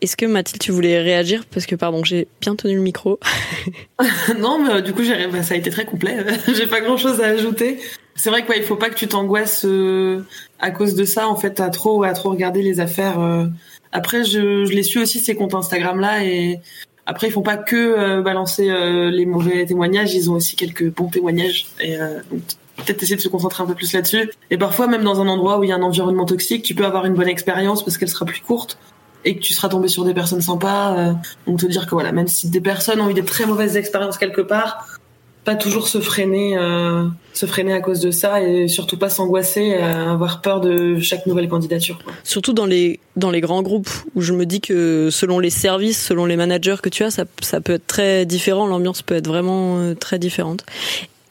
Est-ce 0.01 0.15
que 0.15 0.25
Mathilde, 0.25 0.61
tu 0.61 0.71
voulais 0.71 1.01
réagir? 1.01 1.43
Parce 1.51 1.65
que, 1.65 1.75
pardon, 1.75 2.05
j'ai 2.05 2.27
bien 2.39 2.55
tenu 2.55 2.75
le 2.75 2.81
micro. 2.81 3.19
non, 4.39 4.63
mais 4.63 4.81
du 4.81 4.93
coup, 4.93 5.01
bah, 5.31 5.43
ça 5.43 5.55
a 5.55 5.57
été 5.57 5.69
très 5.69 5.85
complet. 5.85 6.25
j'ai 6.55 6.67
pas 6.67 6.79
grand-chose 6.79 7.19
à 7.21 7.27
ajouter. 7.27 7.79
C'est 8.15 8.29
vrai 8.29 8.45
qu'il 8.45 8.63
faut 8.63 8.77
pas 8.77 8.89
que 8.89 8.95
tu 8.95 9.07
t'angoisses 9.07 9.65
à 10.59 10.71
cause 10.71 10.95
de 10.95 11.05
ça, 11.05 11.27
en 11.27 11.35
fait, 11.35 11.59
à 11.59 11.69
trop, 11.69 12.03
à 12.03 12.13
trop 12.13 12.29
regarder 12.29 12.61
les 12.61 12.79
affaires. 12.81 13.17
Après, 13.93 14.25
je, 14.25 14.65
je 14.65 14.71
les 14.73 14.83
suis 14.83 14.99
aussi, 14.99 15.21
ces 15.21 15.35
comptes 15.35 15.53
Instagram-là, 15.53 16.25
et 16.25 16.59
après, 17.09 17.25
ils 17.25 17.31
font 17.31 17.41
pas 17.41 17.57
que 17.57 17.75
euh, 17.75 18.21
balancer 18.21 18.69
euh, 18.69 19.09
les 19.09 19.25
mauvais 19.25 19.65
témoignages, 19.65 20.13
ils 20.13 20.29
ont 20.29 20.35
aussi 20.35 20.55
quelques 20.55 20.93
bons 20.93 21.07
témoignages. 21.07 21.65
Et 21.81 21.99
euh, 21.99 22.19
peut-être 22.77 23.01
essayer 23.01 23.15
de 23.15 23.21
se 23.21 23.29
concentrer 23.29 23.63
un 23.63 23.65
peu 23.65 23.73
plus 23.73 23.91
là-dessus. 23.93 24.29
Et 24.51 24.59
parfois, 24.59 24.85
même 24.85 25.03
dans 25.03 25.19
un 25.19 25.27
endroit 25.27 25.57
où 25.57 25.63
il 25.63 25.69
y 25.69 25.71
a 25.71 25.75
un 25.75 25.81
environnement 25.81 26.25
toxique, 26.25 26.61
tu 26.61 26.75
peux 26.75 26.85
avoir 26.85 27.07
une 27.07 27.15
bonne 27.15 27.27
expérience 27.27 27.83
parce 27.83 27.97
qu'elle 27.97 28.09
sera 28.09 28.27
plus 28.27 28.41
courte 28.41 28.77
et 29.25 29.35
que 29.35 29.41
tu 29.41 29.55
seras 29.55 29.69
tombé 29.69 29.87
sur 29.87 30.05
des 30.05 30.13
personnes 30.13 30.41
sympas. 30.41 31.15
donc 31.47 31.59
te 31.59 31.65
dire 31.65 31.87
que 31.87 31.95
voilà, 31.95 32.11
même 32.11 32.27
si 32.27 32.47
des 32.47 32.61
personnes 32.61 33.01
ont 33.01 33.09
eu 33.09 33.15
des 33.15 33.25
très 33.25 33.47
mauvaises 33.47 33.75
expériences 33.75 34.19
quelque 34.19 34.41
part, 34.41 34.98
pas 35.45 35.55
toujours 35.55 35.87
se 35.87 35.99
freiner, 35.99 36.57
euh, 36.57 37.05
se 37.33 37.45
freiner 37.45 37.73
à 37.73 37.79
cause 37.79 37.99
de 37.99 38.11
ça 38.11 38.41
et 38.41 38.67
surtout 38.67 38.97
pas 38.97 39.09
s'angoisser, 39.09 39.73
avoir 39.73 40.41
peur 40.41 40.59
de 40.61 40.99
chaque 40.99 41.25
nouvelle 41.25 41.47
candidature. 41.47 41.99
Surtout 42.23 42.53
dans 42.53 42.65
les 42.65 42.99
dans 43.15 43.31
les 43.31 43.41
grands 43.41 43.61
groupes 43.61 43.89
où 44.15 44.21
je 44.21 44.33
me 44.33 44.45
dis 44.45 44.61
que 44.61 45.09
selon 45.11 45.39
les 45.39 45.49
services, 45.49 46.03
selon 46.03 46.25
les 46.25 46.35
managers 46.35 46.77
que 46.81 46.89
tu 46.89 47.03
as, 47.03 47.11
ça, 47.11 47.25
ça 47.41 47.61
peut 47.61 47.73
être 47.73 47.87
très 47.87 48.25
différent, 48.25 48.67
l'ambiance 48.67 49.01
peut 49.01 49.15
être 49.15 49.27
vraiment 49.27 49.77
euh, 49.77 49.93
très 49.93 50.19
différente. 50.19 50.65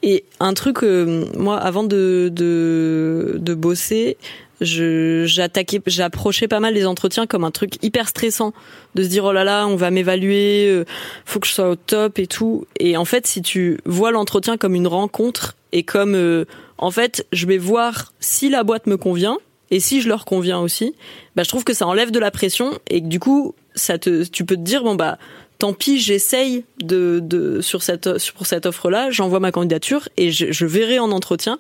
Et 0.02 0.24
un 0.40 0.54
truc, 0.54 0.82
euh, 0.82 1.26
moi, 1.37 1.58
avant 1.58 1.82
de, 1.82 2.30
de, 2.32 3.37
de 3.38 3.54
bosser, 3.54 4.16
je 4.61 5.24
j'attaquais 5.26 5.80
j'approchais 5.87 6.48
pas 6.48 6.61
mal 6.61 6.74
les 6.74 6.87
entretiens 6.87 7.26
comme 7.26 7.44
un 7.44 7.50
truc 7.50 7.82
hyper 7.82 8.08
stressant. 8.08 8.52
De 8.94 9.02
se 9.02 9.08
dire 9.08 9.24
oh 9.24 9.32
là 9.32 9.44
là 9.44 9.66
on 9.66 9.76
va 9.76 9.90
m'évaluer 9.90 10.68
euh, 10.68 10.84
faut 11.24 11.38
que 11.38 11.46
je 11.46 11.52
sois 11.52 11.70
au 11.70 11.76
top 11.76 12.18
et 12.18 12.26
tout. 12.26 12.66
Et 12.78 12.96
en 12.96 13.04
fait 13.04 13.26
si 13.26 13.42
tu 13.42 13.78
vois 13.84 14.11
l'entretien 14.11 14.56
comme 14.56 14.74
une 14.74 14.88
rencontre 14.88 15.56
et 15.72 15.82
comme 15.82 16.14
euh, 16.14 16.44
en 16.78 16.90
fait 16.90 17.26
je 17.32 17.46
vais 17.46 17.58
voir 17.58 18.12
si 18.20 18.48
la 18.48 18.64
boîte 18.64 18.87
me 18.87 18.96
convient 18.96 19.38
et 19.70 19.80
si 19.80 20.00
je 20.00 20.08
leur 20.08 20.24
conviens 20.24 20.58
aussi 20.58 20.94
bah 21.37 21.42
je 21.42 21.48
trouve 21.48 21.62
que 21.62 21.74
ça 21.74 21.87
enlève 21.87 22.11
de 22.11 22.18
la 22.18 22.30
pression 22.30 22.78
et 22.88 23.02
que 23.02 23.06
du 23.06 23.20
coup 23.20 23.54
ça 23.74 23.98
te 23.98 24.24
tu 24.24 24.44
peux 24.44 24.56
te 24.56 24.62
dire 24.62 24.82
bon 24.82 24.94
bah 24.94 25.18
tant 25.58 25.72
pis, 25.72 25.98
j'essaye 25.98 26.64
de, 26.80 27.20
de 27.22 27.60
sur 27.60 27.82
cette 27.82 28.08
pour 28.32 28.46
cette 28.46 28.66
offre-là, 28.66 29.10
j'envoie 29.10 29.40
ma 29.40 29.52
candidature 29.52 30.08
et 30.16 30.30
je, 30.30 30.52
je 30.52 30.66
verrai 30.66 30.98
en 30.98 31.10
entretien 31.10 31.58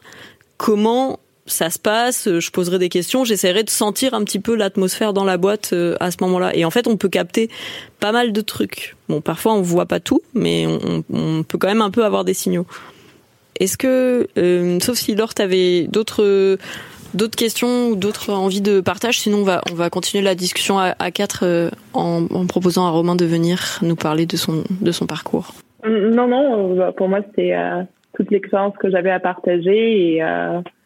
comment 0.56 1.20
ça 1.46 1.70
se 1.70 1.78
passe, 1.78 2.28
je 2.28 2.50
poserai 2.50 2.78
des 2.78 2.88
questions, 2.88 3.24
j'essaierai 3.24 3.64
de 3.64 3.70
sentir 3.70 4.14
un 4.14 4.22
petit 4.22 4.38
peu 4.38 4.54
l'atmosphère 4.54 5.12
dans 5.12 5.24
la 5.24 5.38
boîte 5.38 5.70
euh, 5.72 5.96
à 5.98 6.10
ce 6.10 6.18
moment-là. 6.20 6.54
Et 6.54 6.64
en 6.64 6.70
fait, 6.70 6.86
on 6.86 6.96
peut 6.96 7.08
capter 7.08 7.48
pas 8.00 8.12
mal 8.12 8.32
de 8.32 8.40
trucs. 8.42 8.96
Bon, 9.08 9.20
parfois 9.20 9.54
on 9.54 9.62
voit 9.62 9.86
pas 9.86 10.00
tout, 10.00 10.20
mais 10.34 10.66
on, 10.66 11.04
on 11.10 11.42
peut 11.42 11.58
quand 11.58 11.68
même 11.68 11.82
un 11.82 11.90
peu 11.90 12.04
avoir 12.04 12.24
des 12.24 12.34
signaux. 12.34 12.66
Est-ce 13.58 13.76
que, 13.76 14.28
euh, 14.38 14.78
sauf 14.80 14.98
si 14.98 15.14
Laure, 15.14 15.34
t'avais 15.34 15.84
d'autres 15.88 16.58
d'autres 17.14 17.36
questions 17.36 17.88
ou 17.88 17.96
d'autres 17.96 18.32
envies 18.32 18.60
de 18.60 18.80
partage, 18.80 19.20
sinon 19.20 19.38
on 19.38 19.44
va 19.44 19.60
on 19.70 19.74
va 19.74 19.90
continuer 19.90 20.22
la 20.24 20.34
discussion 20.34 20.78
à, 20.78 21.10
quatre 21.10 21.40
euh, 21.44 21.70
en, 21.94 22.46
proposant 22.46 22.86
à 22.86 22.90
Romain 22.90 23.16
de 23.16 23.24
venir 23.24 23.78
nous 23.82 23.96
parler 23.96 24.26
de 24.26 24.36
son 24.36 24.64
de 24.80 24.92
son 24.92 25.06
parcours. 25.06 25.52
Non 25.86 26.26
non, 26.26 26.92
pour 26.92 27.08
moi 27.08 27.20
c'était 27.28 27.54
toute 28.14 28.30
l'expérience 28.30 28.74
que 28.78 28.90
j'avais 28.90 29.10
à 29.10 29.20
partager 29.20 30.16
et 30.16 30.22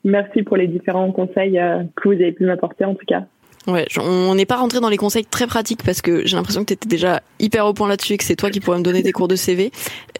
Merci 0.04 0.42
pour 0.42 0.56
les 0.56 0.66
différents 0.66 1.12
conseils 1.12 1.58
euh, 1.58 1.84
que 1.96 2.08
vous 2.08 2.14
avez 2.14 2.32
pu 2.32 2.44
m'apporter 2.44 2.84
en 2.84 2.94
tout 2.94 3.06
cas. 3.06 3.24
Ouais, 3.66 3.86
on 3.98 4.34
n'est 4.34 4.46
pas 4.46 4.56
rentré 4.56 4.80
dans 4.80 4.88
les 4.88 4.96
conseils 4.96 5.24
très 5.24 5.46
pratiques 5.46 5.82
parce 5.84 6.02
que 6.02 6.26
j'ai 6.26 6.36
l'impression 6.36 6.62
que 6.62 6.68
tu 6.68 6.72
étais 6.72 6.88
déjà 6.88 7.22
hyper 7.38 7.66
au 7.66 7.72
point 7.72 7.86
là-dessus 7.88 8.14
et 8.14 8.18
que 8.18 8.24
c'est 8.24 8.34
toi 8.34 8.50
qui 8.50 8.58
pourrais 8.58 8.78
me 8.78 8.82
donner 8.82 9.02
des 9.02 9.12
cours 9.12 9.28
de 9.28 9.36
CV. 9.36 9.70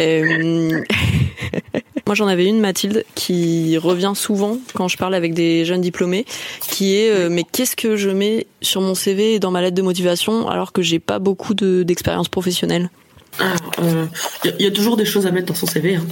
Euh... 0.00 0.80
Moi, 2.06 2.14
j'en 2.14 2.26
avais 2.26 2.46
une, 2.46 2.60
Mathilde, 2.60 3.04
qui 3.14 3.78
revient 3.78 4.12
souvent 4.14 4.58
quand 4.74 4.88
je 4.88 4.96
parle 4.96 5.14
avec 5.14 5.34
des 5.34 5.64
jeunes 5.64 5.80
diplômés, 5.80 6.24
qui 6.60 6.96
est 6.96 7.10
euh, 7.10 7.28
mais 7.30 7.44
qu'est-ce 7.44 7.76
que 7.76 7.96
je 7.96 8.10
mets 8.10 8.46
sur 8.60 8.80
mon 8.80 8.94
CV 8.94 9.34
et 9.34 9.38
dans 9.38 9.50
ma 9.50 9.60
lettre 9.60 9.76
de 9.76 9.82
motivation 9.82 10.48
alors 10.48 10.72
que 10.72 10.82
j'ai 10.82 10.98
pas 10.98 11.18
beaucoup 11.18 11.54
d'expérience 11.54 12.28
professionnelle? 12.28 12.90
Il 13.38 13.84
euh, 13.84 14.06
y, 14.58 14.64
y, 14.64 14.66
a 14.66 14.70
toujours 14.70 14.96
des 14.96 15.04
choses 15.04 15.26
à 15.26 15.30
mettre 15.30 15.46
dans 15.46 15.54
son 15.54 15.66
CV. 15.66 15.96
Hein. 15.96 16.04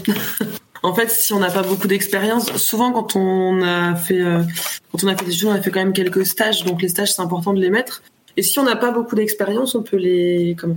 En 0.82 0.94
fait, 0.94 1.10
si 1.10 1.32
on 1.32 1.40
n'a 1.40 1.50
pas 1.50 1.62
beaucoup 1.62 1.88
d'expérience, 1.88 2.56
souvent 2.56 2.92
quand 2.92 3.16
on 3.16 3.62
a 3.62 3.94
fait 3.94 4.20
euh, 4.20 4.42
quand 4.90 5.04
on 5.04 5.08
a 5.08 5.16
fait 5.16 5.26
des 5.26 5.34
études, 5.34 5.48
on 5.48 5.52
a 5.52 5.60
fait 5.60 5.70
quand 5.70 5.80
même 5.80 5.92
quelques 5.92 6.24
stages, 6.24 6.64
donc 6.64 6.80
les 6.80 6.88
stages 6.88 7.12
c'est 7.12 7.22
important 7.22 7.52
de 7.52 7.60
les 7.60 7.70
mettre. 7.70 8.02
Et 8.36 8.42
si 8.42 8.58
on 8.58 8.62
n'a 8.62 8.76
pas 8.76 8.90
beaucoup 8.90 9.14
d'expérience, 9.14 9.74
on 9.74 9.82
peut 9.82 9.98
les 9.98 10.56
comment 10.58 10.76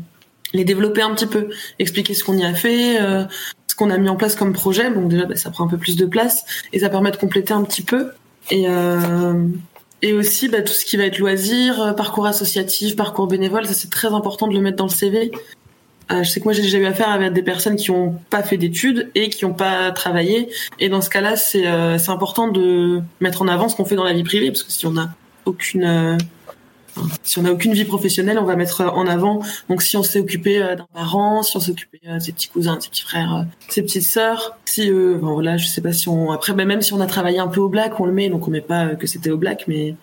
les 0.53 0.65
développer 0.65 1.01
un 1.01 1.15
petit 1.15 1.25
peu, 1.25 1.49
expliquer 1.79 2.13
ce 2.13 2.23
qu'on 2.23 2.37
y 2.37 2.43
a 2.43 2.53
fait, 2.53 3.01
euh, 3.01 3.23
ce 3.65 3.75
qu'on 3.75 3.89
a 3.89 3.97
mis 3.97 4.09
en 4.09 4.15
place 4.15 4.35
comme 4.35 4.53
projet. 4.53 4.91
Donc 4.91 5.07
déjà, 5.07 5.25
bah, 5.25 5.35
ça 5.35 5.49
prend 5.49 5.65
un 5.65 5.67
peu 5.67 5.77
plus 5.77 5.95
de 5.95 6.05
place 6.05 6.45
et 6.73 6.79
ça 6.79 6.89
permet 6.89 7.09
de 7.09 7.17
compléter 7.17 7.53
un 7.53 7.63
petit 7.63 7.81
peu. 7.81 8.11
Et 8.51 8.65
euh, 8.67 9.47
aussi 10.13 10.49
bah, 10.49 10.61
tout 10.61 10.73
ce 10.73 10.85
qui 10.85 10.97
va 10.97 11.05
être 11.05 11.17
loisir, 11.17 11.95
parcours 11.95 12.27
associatif, 12.27 12.95
parcours 12.95 13.25
bénévole, 13.27 13.65
ça 13.65 13.73
c'est 13.73 13.89
très 13.89 14.09
important 14.09 14.47
de 14.47 14.53
le 14.53 14.59
mettre 14.59 14.77
dans 14.77 14.85
le 14.85 14.91
CV 14.91 15.31
je 16.21 16.30
sais 16.30 16.39
que 16.39 16.45
moi 16.45 16.54
j'ai 16.54 16.62
déjà 16.62 16.78
eu 16.78 16.86
affaire 16.86 17.10
avec 17.10 17.34
des 17.34 17.41
personnes 17.41 17.76
qui 17.76 17.91
n'ont 17.91 18.15
pas 18.30 18.43
fait 18.43 18.58
d'études 18.58 19.10
et 19.15 19.30
qui 19.30 19.45
n'ont 19.45 19.54
pas 19.54 19.91
travaillé. 19.91 20.49
Et 20.80 20.89
dans 20.89 21.02
ce 21.02 21.10
cas-là, 21.10 21.36
c'est 21.36 21.65
euh, 21.65 21.97
c'est 21.97 22.12
important 22.12 22.49
de 22.49 23.02
mettre 23.21 23.41
en 23.41 23.47
avant 23.47 23.69
ce 23.69 23.76
qu'on 23.76 23.86
fait 23.86 23.95
dans 23.95 24.04
la 24.04 24.13
vie 24.13 24.23
privée, 24.23 24.52
parce 24.52 24.63
que 24.63 24.71
si 24.71 24.86
on 24.86 24.97
a 24.97 25.10
aucune 25.45 25.84
euh, 25.84 26.17
si 27.23 27.39
on 27.39 27.45
aucune 27.45 27.73
vie 27.73 27.86
professionnelle, 27.86 28.38
on 28.38 28.43
va 28.43 28.56
mettre 28.56 28.82
en 28.82 29.08
avant. 29.08 29.41
Donc 29.69 29.82
si 29.82 29.97
on 29.97 30.04
s'est 30.04 30.19
occupé 30.19 30.60
d'un 30.60 30.88
parent, 30.93 31.41
si 31.41 31.58
on 31.58 31.60
s'est 31.60 31.71
occupé 31.71 31.99
de 32.04 32.19
ses 32.19 32.34
petits 32.34 32.49
cousins, 32.49 32.76
de 32.76 32.82
ses 32.82 32.89
petits 32.89 33.02
frères, 33.02 33.45
ses 33.67 33.82
petites 33.82 34.04
sœurs, 34.04 34.58
si 34.65 34.91
bon, 34.91 35.34
voilà, 35.34 35.58
je 35.58 35.65
sais 35.65 35.82
pas 35.82 35.93
si 35.93 36.08
on 36.10 36.32
après 36.32 36.54
ben, 36.54 36.67
même 36.67 36.84
si 36.84 36.93
on 36.93 37.02
a 37.02 37.08
travaillé 37.08 37.39
un 37.39 37.47
peu 37.47 37.62
au 37.62 37.69
black, 37.69 37.99
on 37.99 38.06
le 38.06 38.12
met. 38.12 38.30
Donc 38.30 38.47
on 38.47 38.52
met 38.52 38.62
pas 38.62 38.89
que 38.89 39.08
c'était 39.08 39.32
au 39.32 39.38
black, 39.38 39.65
mais 39.67 39.95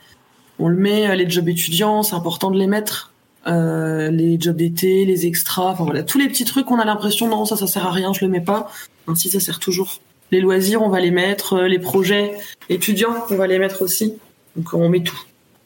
on 0.58 0.68
le 0.68 0.76
met. 0.76 1.14
Les 1.14 1.30
jobs 1.30 1.48
étudiants, 1.48 2.02
c'est 2.02 2.16
important 2.16 2.50
de 2.50 2.58
les 2.58 2.66
mettre 2.66 3.10
euh, 3.46 4.10
les 4.10 4.38
jobs 4.38 4.56
d'été, 4.56 5.04
les 5.04 5.26
extras, 5.26 5.70
enfin 5.70 5.84
voilà, 5.84 6.02
tous 6.02 6.18
les 6.18 6.28
petits 6.28 6.44
trucs 6.44 6.66
qu'on 6.66 6.78
a 6.78 6.84
l'impression 6.84 7.28
non 7.28 7.46
ça 7.46 7.56
ça 7.56 7.66
sert 7.66 7.86
à 7.86 7.90
rien, 7.90 8.12
je 8.12 8.24
le 8.24 8.30
mets 8.30 8.40
pas. 8.40 8.70
Ainsi 9.06 9.30
ça 9.30 9.40
sert 9.40 9.58
toujours. 9.58 10.00
Les 10.30 10.40
loisirs, 10.40 10.82
on 10.82 10.88
va 10.88 11.00
les 11.00 11.10
mettre, 11.10 11.54
euh, 11.54 11.68
les 11.68 11.78
projets 11.78 12.32
étudiants, 12.68 13.14
on 13.30 13.36
va 13.36 13.46
les 13.46 13.58
mettre 13.58 13.82
aussi. 13.82 14.14
Donc 14.56 14.74
on 14.74 14.88
met 14.88 15.00
tout. 15.00 15.18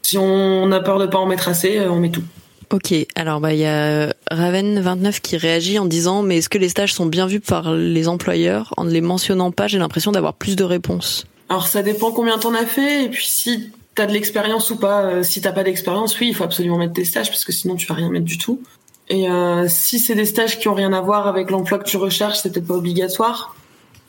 Si 0.03 0.17
on 0.19 0.71
a 0.71 0.81
peur 0.81 0.99
de 0.99 1.07
pas 1.07 1.19
en 1.19 1.27
mettre 1.27 1.49
assez, 1.49 1.79
euh, 1.79 1.91
on 1.91 1.99
met 1.99 2.11
tout. 2.11 2.25
Ok, 2.73 2.95
alors 3.15 3.41
bah 3.41 3.53
il 3.53 3.61
y 3.61 3.67
a 3.67 4.09
Raven29 4.33 5.21
qui 5.21 5.37
réagit 5.37 5.79
en 5.79 5.85
disant 5.85 6.23
mais 6.23 6.39
est-ce 6.39 6.49
que 6.49 6.59
les 6.59 6.69
stages 6.69 6.95
sont 6.95 7.07
bien 7.07 7.27
vus 7.27 7.41
par 7.41 7.75
les 7.75 8.09
employeurs? 8.09 8.73
En 8.77 8.85
ne 8.85 8.91
les 8.91 9.01
mentionnant 9.01 9.51
pas, 9.51 9.67
j'ai 9.67 9.79
l'impression 9.79 10.13
d'avoir 10.13 10.35
plus 10.35 10.57
de 10.57 10.65
réponses. 10.65 11.27
Alors 11.49 11.67
ça 11.67 11.83
dépend 11.83 12.11
combien 12.11 12.39
t'en 12.39 12.55
as 12.55 12.67
fait 12.67 13.05
et 13.05 13.09
puis 13.09 13.27
si 13.27 13.71
t'as 13.95 14.07
de 14.07 14.13
l'expérience 14.13 14.71
ou 14.71 14.77
pas. 14.77 15.05
Euh, 15.05 15.23
si 15.23 15.41
t'as 15.41 15.53
pas 15.53 15.65
d'expérience, 15.65 16.19
oui, 16.21 16.29
il 16.29 16.35
faut 16.35 16.45
absolument 16.45 16.79
mettre 16.79 16.95
tes 16.95 17.05
stages 17.05 17.29
parce 17.29 17.45
que 17.45 17.53
sinon 17.53 17.77
tu 17.77 17.87
vas 17.87 17.95
rien 17.95 18.11
mettre 18.11 18.25
du 18.25 18.39
tout. 18.39 18.61
Et 19.09 19.29
euh, 19.29 19.67
si 19.69 19.99
c'est 19.99 20.15
des 20.15 20.25
stages 20.25 20.59
qui 20.59 20.69
ont 20.69 20.75
rien 20.75 20.93
à 20.93 21.01
voir 21.01 21.27
avec 21.27 21.51
l'emploi 21.51 21.79
que 21.79 21.85
tu 21.85 21.97
recherches, 21.97 22.39
c'est 22.39 22.53
peut-être 22.53 22.67
pas 22.67 22.75
obligatoire. 22.75 23.55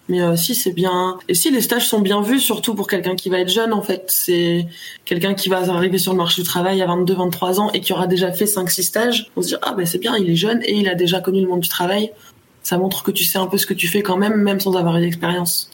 Mais 0.08 0.22
euh, 0.22 0.36
si 0.36 0.54
c'est 0.54 0.72
bien. 0.72 1.18
Et 1.28 1.34
si 1.34 1.50
les 1.50 1.62
stages 1.62 1.88
sont 1.88 2.00
bien 2.00 2.22
vus, 2.22 2.40
surtout 2.40 2.76
pour 2.76 2.88
quelqu'un 2.88 3.16
qui 3.16 3.30
va 3.30 3.40
être 3.40 3.50
jeune, 3.50 3.74
en 3.74 3.82
fait, 3.82 4.06
c'est 4.08 4.68
quelqu'un 5.04 5.34
qui 5.34 5.50
va 5.50 5.58
arriver 5.58 5.98
sur 5.98 6.12
le 6.12 6.18
marché 6.18 6.42
du 6.42 6.48
travail 6.48 6.82
à 6.82 6.86
22, 6.86 7.16
23 7.16 7.60
ans 7.60 7.72
et 7.72 7.82
qui 7.82 7.92
aura 7.92 8.06
déjà 8.06 8.32
fait 8.32 8.46
5, 8.46 8.70
6 8.70 8.84
stages. 8.84 9.32
On 9.36 9.42
se 9.42 9.48
dit 9.50 9.56
ah 9.64 9.74
ben 9.74 9.86
c'est 9.86 9.98
bien, 9.98 10.16
il 10.16 10.30
est 10.30 10.36
jeune 10.36 10.62
et 10.64 10.76
il 10.76 10.88
a 10.88 10.96
déjà 10.96 11.22
connu 11.22 11.42
le 11.42 11.48
monde 11.48 11.62
du 11.62 11.70
travail. 11.70 12.12
Ça 12.62 12.78
montre 12.78 13.04
que 13.04 13.12
tu 13.12 13.24
sais 13.24 13.38
un 13.38 13.48
peu 13.48 13.58
ce 13.58 13.66
que 13.66 13.74
tu 13.74 13.88
fais 13.88 14.02
quand 14.02 14.18
même, 14.18 14.36
même 14.36 14.60
sans 14.60 14.76
avoir 14.76 14.98
eu 14.98 15.02
d'expérience. 15.02 15.70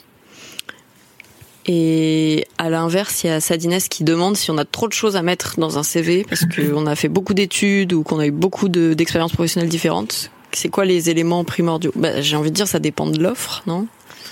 Et 1.66 2.46
à 2.58 2.70
l'inverse, 2.70 3.22
il 3.22 3.28
y 3.28 3.30
a 3.30 3.40
Sadines 3.40 3.78
qui 3.88 4.04
demande 4.04 4.36
si 4.36 4.50
on 4.50 4.58
a 4.58 4.64
trop 4.64 4.88
de 4.88 4.92
choses 4.92 5.16
à 5.16 5.22
mettre 5.22 5.58
dans 5.58 5.78
un 5.78 5.82
CV 5.82 6.24
parce 6.28 6.44
qu'on 6.44 6.86
a 6.86 6.96
fait 6.96 7.08
beaucoup 7.08 7.34
d'études 7.34 7.92
ou 7.92 8.02
qu'on 8.02 8.18
a 8.18 8.26
eu 8.26 8.32
beaucoup 8.32 8.68
d'expériences 8.68 9.32
professionnelles 9.32 9.68
différentes. 9.68 10.30
C'est 10.52 10.68
quoi 10.68 10.84
les 10.84 11.08
éléments 11.08 11.44
primordiaux? 11.44 11.92
Bah, 11.94 12.20
J'ai 12.20 12.36
envie 12.36 12.50
de 12.50 12.56
dire, 12.56 12.68
ça 12.68 12.78
dépend 12.78 13.06
de 13.06 13.18
l'offre, 13.22 13.62
non? 13.66 13.86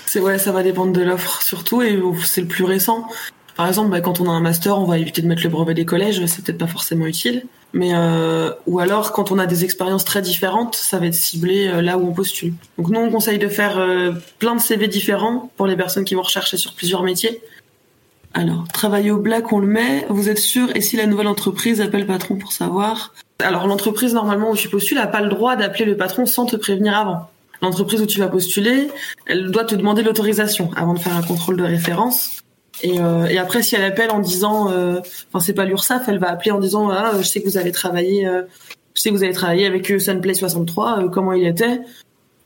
C'est 0.05 0.19
ouais, 0.19 0.37
ça 0.37 0.51
va 0.51 0.61
dépendre 0.61 0.91
de 0.91 1.01
l'offre 1.01 1.41
surtout 1.41 1.81
et 1.81 1.97
c'est 2.25 2.41
le 2.41 2.47
plus 2.47 2.65
récent. 2.65 3.07
Par 3.55 3.67
exemple, 3.67 3.91
bah, 3.91 4.01
quand 4.01 4.19
on 4.19 4.29
a 4.29 4.31
un 4.31 4.41
master, 4.41 4.77
on 4.77 4.85
va 4.85 4.97
éviter 4.97 5.21
de 5.21 5.27
mettre 5.27 5.43
le 5.43 5.49
brevet 5.49 5.73
des 5.73 5.85
collèges, 5.85 6.25
c'est 6.25 6.43
peut-être 6.43 6.57
pas 6.57 6.67
forcément 6.67 7.05
utile. 7.05 7.43
Mais 7.73 7.91
euh, 7.93 8.51
ou 8.67 8.79
alors 8.79 9.13
quand 9.13 9.31
on 9.31 9.39
a 9.39 9.45
des 9.45 9.63
expériences 9.63 10.03
très 10.03 10.21
différentes, 10.21 10.75
ça 10.75 10.99
va 10.99 11.05
être 11.05 11.13
ciblé 11.13 11.67
euh, 11.67 11.81
là 11.81 11.97
où 11.97 12.07
on 12.07 12.13
postule. 12.13 12.53
Donc 12.77 12.89
nous 12.89 12.99
on 12.99 13.09
conseille 13.09 13.39
de 13.39 13.47
faire 13.47 13.79
euh, 13.79 14.11
plein 14.39 14.55
de 14.55 14.61
CV 14.61 14.87
différents 14.87 15.51
pour 15.55 15.67
les 15.67 15.77
personnes 15.77 16.03
qui 16.03 16.15
vont 16.15 16.21
rechercher 16.21 16.57
sur 16.57 16.73
plusieurs 16.73 17.03
métiers. 17.03 17.41
Alors 18.33 18.65
travailler 18.73 19.11
au 19.11 19.19
black 19.19 19.51
on 19.53 19.59
le 19.59 19.67
met. 19.67 20.05
Vous 20.09 20.29
êtes 20.29 20.39
sûr? 20.39 20.67
Et 20.75 20.81
si 20.81 20.97
la 20.97 21.05
nouvelle 21.05 21.27
entreprise 21.27 21.79
appelle 21.79 22.05
patron 22.05 22.35
pour 22.35 22.51
savoir? 22.51 23.13
Alors 23.39 23.67
l'entreprise 23.67 24.13
normalement 24.13 24.51
où 24.51 24.55
tu 24.55 24.67
postules 24.67 24.97
a 24.97 25.07
pas 25.07 25.21
le 25.21 25.29
droit 25.29 25.55
d'appeler 25.55 25.85
le 25.85 25.95
patron 25.95 26.25
sans 26.25 26.45
te 26.45 26.57
prévenir 26.57 26.97
avant. 26.97 27.29
L'entreprise 27.61 28.01
où 28.01 28.07
tu 28.07 28.19
vas 28.19 28.27
postuler, 28.27 28.89
elle 29.27 29.51
doit 29.51 29.65
te 29.65 29.75
demander 29.75 30.01
l'autorisation 30.01 30.71
avant 30.75 30.93
de 30.93 30.99
faire 30.99 31.15
un 31.15 31.21
contrôle 31.21 31.57
de 31.57 31.63
référence. 31.63 32.40
Et, 32.83 32.99
euh, 32.99 33.25
et, 33.27 33.37
après, 33.37 33.61
si 33.61 33.75
elle 33.75 33.83
appelle 33.83 34.11
en 34.11 34.19
disant, 34.19 34.71
euh, 34.71 34.99
enfin 35.31 35.39
c'est 35.39 35.53
pas 35.53 35.65
l'URSSAF, 35.65 36.07
elle 36.07 36.19
va 36.19 36.29
appeler 36.29 36.51
en 36.51 36.59
disant, 36.59 36.89
ah, 36.89 37.11
je 37.17 37.23
sais 37.23 37.41
que 37.41 37.47
vous 37.47 37.57
avez 37.57 37.71
travaillé, 37.71 38.27
euh, 38.27 38.43
je 38.93 39.01
sais 39.01 39.09
que 39.09 39.15
vous 39.15 39.23
avez 39.23 39.33
travaillé 39.33 39.65
avec 39.65 39.87
Sunplay 39.99 40.33
63, 40.33 41.09
comment 41.11 41.33
il 41.33 41.45
était? 41.45 41.81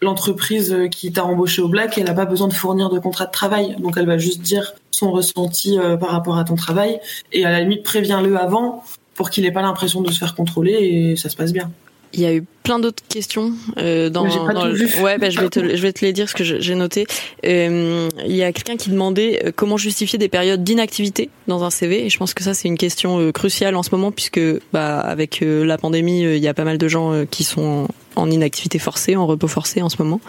L'entreprise 0.01 0.75
qui 0.91 1.11
t'a 1.11 1.23
embauché 1.23 1.61
au 1.61 1.69
Black, 1.69 1.97
elle 1.97 2.05
n'a 2.05 2.13
pas 2.13 2.25
besoin 2.25 2.47
de 2.47 2.53
fournir 2.53 2.89
de 2.89 2.99
contrat 2.99 3.25
de 3.25 3.31
travail, 3.31 3.75
donc 3.79 3.95
elle 3.97 4.05
va 4.05 4.17
juste 4.17 4.41
dire 4.41 4.73
son 4.91 5.11
ressenti 5.11 5.77
par 5.99 6.09
rapport 6.09 6.38
à 6.38 6.43
ton 6.43 6.55
travail, 6.55 6.99
et 7.31 7.45
à 7.45 7.51
la 7.51 7.61
limite 7.61 7.83
préviens-le 7.83 8.38
avant 8.38 8.83
pour 9.15 9.29
qu'il 9.29 9.45
ait 9.45 9.51
pas 9.51 9.61
l'impression 9.61 10.01
de 10.01 10.11
se 10.11 10.19
faire 10.19 10.36
contrôler 10.36 10.73
et 10.73 11.15
ça 11.15 11.29
se 11.29 11.38
passe 11.38 11.53
bien. 11.53 11.71
Il 12.16 12.22
y 12.22 12.26
a 12.26 12.34
eu 12.34 12.43
plein 12.63 12.80
d'autres 12.80 13.03
questions 13.07 13.51
euh, 13.78 14.09
dans, 14.09 14.24
dans 14.24 14.66
le... 14.66 15.01
ouais 15.03 15.18
bah, 15.18 15.30
je 15.30 15.39
vais 15.39 15.49
te 15.49 15.76
je 15.76 15.82
vais 15.82 15.91
te 15.91 16.03
les 16.03 16.13
dire 16.13 16.30
ce 16.30 16.34
que 16.34 16.43
j'ai 16.43 16.76
noté. 16.76 17.05
Euh, 17.45 18.09
il 18.26 18.36
y 18.36 18.41
a 18.41 18.51
quelqu'un 18.53 18.78
qui 18.78 18.89
demandait 18.89 19.45
euh, 19.45 19.51
comment 19.55 19.78
justifier 19.78 20.18
des 20.18 20.30
périodes 20.30 20.63
d'inactivité 20.63 21.30
dans 21.47 21.63
un 21.63 21.70
CV 21.70 22.05
et 22.05 22.09
je 22.09 22.18
pense 22.18 22.34
que 22.34 22.43
ça 22.43 22.53
c'est 22.53 22.68
une 22.68 22.78
question 22.78 23.20
euh, 23.20 23.32
cruciale 23.32 23.76
en 23.76 23.84
ce 23.84 23.89
moment 23.91 24.11
puisque 24.11 24.39
bah 24.72 24.99
avec 24.99 25.43
la 25.43 25.78
pandémie 25.78 26.22
il 26.22 26.38
y 26.38 26.47
a 26.47 26.53
pas 26.53 26.63
mal 26.63 26.78
de 26.78 26.88
gens 26.88 27.26
qui 27.30 27.43
sont 27.43 27.88
en, 28.16 28.32
inactivité 28.32 28.80
forcée 28.80 29.16
en 29.16 29.28
repos 29.28 29.47
forcé 29.47 29.82
en 29.82 29.89
ce 29.89 30.01
moment. 30.01 30.22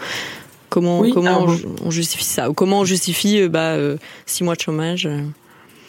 Comment 0.69 1.09
comment 1.09 1.47
on, 1.85 1.91
justifie 1.91 2.25
ça? 2.25 2.49
Ou 2.49 2.53
comment 2.53 2.81
on 2.81 2.85
justifie 2.85 3.47
bah 3.47 3.77
six 4.25 4.43
mois 4.43 4.55
de 4.55 4.61
chômage 4.61 5.07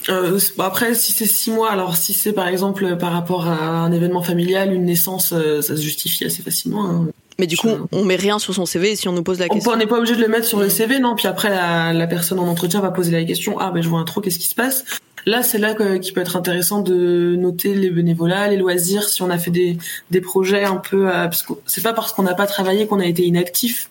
euh, 0.09 0.39
après, 0.59 0.95
si 0.95 1.13
c'est 1.13 1.27
six 1.27 1.51
mois, 1.51 1.71
alors 1.71 1.97
si 1.97 2.13
c'est 2.15 2.33
par 2.33 2.49
exemple 2.49 2.97
par 2.97 3.13
rapport 3.13 3.47
à 3.47 3.57
un 3.57 3.93
événement 3.93 4.23
familial, 4.23 4.73
une 4.73 4.85
naissance, 4.85 5.33
euh, 5.33 5.61
ça 5.61 5.77
se 5.77 5.83
justifie 5.83 6.25
assez 6.25 6.43
facilement. 6.43 6.89
Hein. 6.89 7.07
Mais 7.39 7.47
du 7.47 7.57
coup, 7.57 7.69
on 7.93 8.05
met 8.05 8.17
rien 8.17 8.41
sur 8.41 8.53
son 8.53 8.67
CV 8.67 8.97
si 8.97 9.07
on 9.07 9.13
nous 9.13 9.23
pose 9.23 9.39
la 9.39 9.49
question. 9.49 9.71
On 9.71 9.77
n'est 9.77 9.87
pas 9.87 9.99
obligé 9.99 10.17
de 10.17 10.21
le 10.21 10.27
mettre 10.27 10.47
sur 10.47 10.59
le 10.59 10.69
CV, 10.69 10.99
non. 10.99 11.15
Puis 11.15 11.29
après, 11.29 11.51
la, 11.51 11.93
la, 11.93 12.07
personne 12.09 12.41
en 12.41 12.49
entretien 12.49 12.81
va 12.81 12.91
poser 12.91 13.13
la 13.13 13.25
question. 13.25 13.61
Ah, 13.61 13.71
ben 13.71 13.81
je 13.81 13.89
vois 13.89 14.01
un 14.01 14.05
trop, 14.05 14.21
qu'est-ce 14.21 14.41
qui 14.41 14.49
se 14.49 14.57
passe? 14.57 14.85
Là, 15.25 15.43
c'est 15.43 15.59
là 15.59 15.75
qu'il 15.75 16.13
peut 16.15 16.21
être 16.21 16.37
intéressant 16.37 16.81
de 16.81 17.37
noter 17.37 17.75
les 17.75 17.91
bénévolats, 17.91 18.49
les 18.49 18.57
loisirs, 18.57 19.09
si 19.09 19.23
on 19.23 19.31
a 19.31 19.39
fait 19.39 19.51
des, 19.51 19.79
des 20.11 20.21
projets 20.21 20.65
un 20.65 20.77
peu. 20.77 21.09
Euh, 21.09 21.25
parce 21.25 21.43
que 21.43 21.53
c'est 21.67 21.83
pas 21.83 21.93
parce 21.93 22.13
qu'on 22.13 22.23
n'a 22.25 22.35
pas 22.35 22.47
travaillé 22.47 22.87
qu'on 22.87 22.99
a 22.99 23.07
été 23.07 23.25
inactif. 23.25 23.89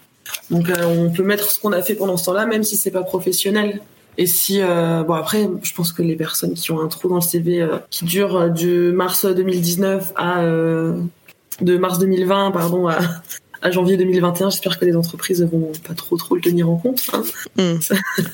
Donc, 0.51 0.69
euh, 0.69 0.83
on 0.85 1.09
peut 1.09 1.23
mettre 1.23 1.49
ce 1.51 1.59
qu'on 1.59 1.71
a 1.71 1.81
fait 1.81 1.95
pendant 1.95 2.17
ce 2.17 2.25
temps-là, 2.25 2.45
même 2.45 2.63
si 2.63 2.75
c'est 2.75 2.91
pas 2.91 3.03
professionnel. 3.03 3.81
Et 4.17 4.25
si 4.25 4.61
euh, 4.61 5.03
bon 5.03 5.13
après, 5.13 5.47
je 5.61 5.73
pense 5.73 5.93
que 5.93 6.01
les 6.01 6.15
personnes 6.15 6.53
qui 6.53 6.71
ont 6.71 6.81
un 6.81 6.87
trou 6.87 7.07
dans 7.07 7.15
le 7.15 7.21
CV 7.21 7.61
euh, 7.61 7.77
qui 7.91 8.05
dure 8.05 8.35
euh, 8.35 8.49
de 8.49 8.91
mars 8.91 9.25
2019 9.25 10.13
à 10.15 10.41
de 11.61 11.77
mars 11.77 11.99
2020 11.99 12.51
pardon 12.51 12.87
à, 12.87 12.99
à 13.61 13.71
janvier 13.71 13.95
2021, 13.97 14.49
j'espère 14.49 14.79
que 14.79 14.85
les 14.85 14.95
entreprises 14.95 15.43
vont 15.43 15.71
pas 15.87 15.93
trop 15.93 16.17
trop 16.17 16.35
le 16.35 16.41
tenir 16.41 16.67
en 16.67 16.77
compte. 16.77 17.01
Hein. 17.13 17.23
Hmm. 17.57 17.77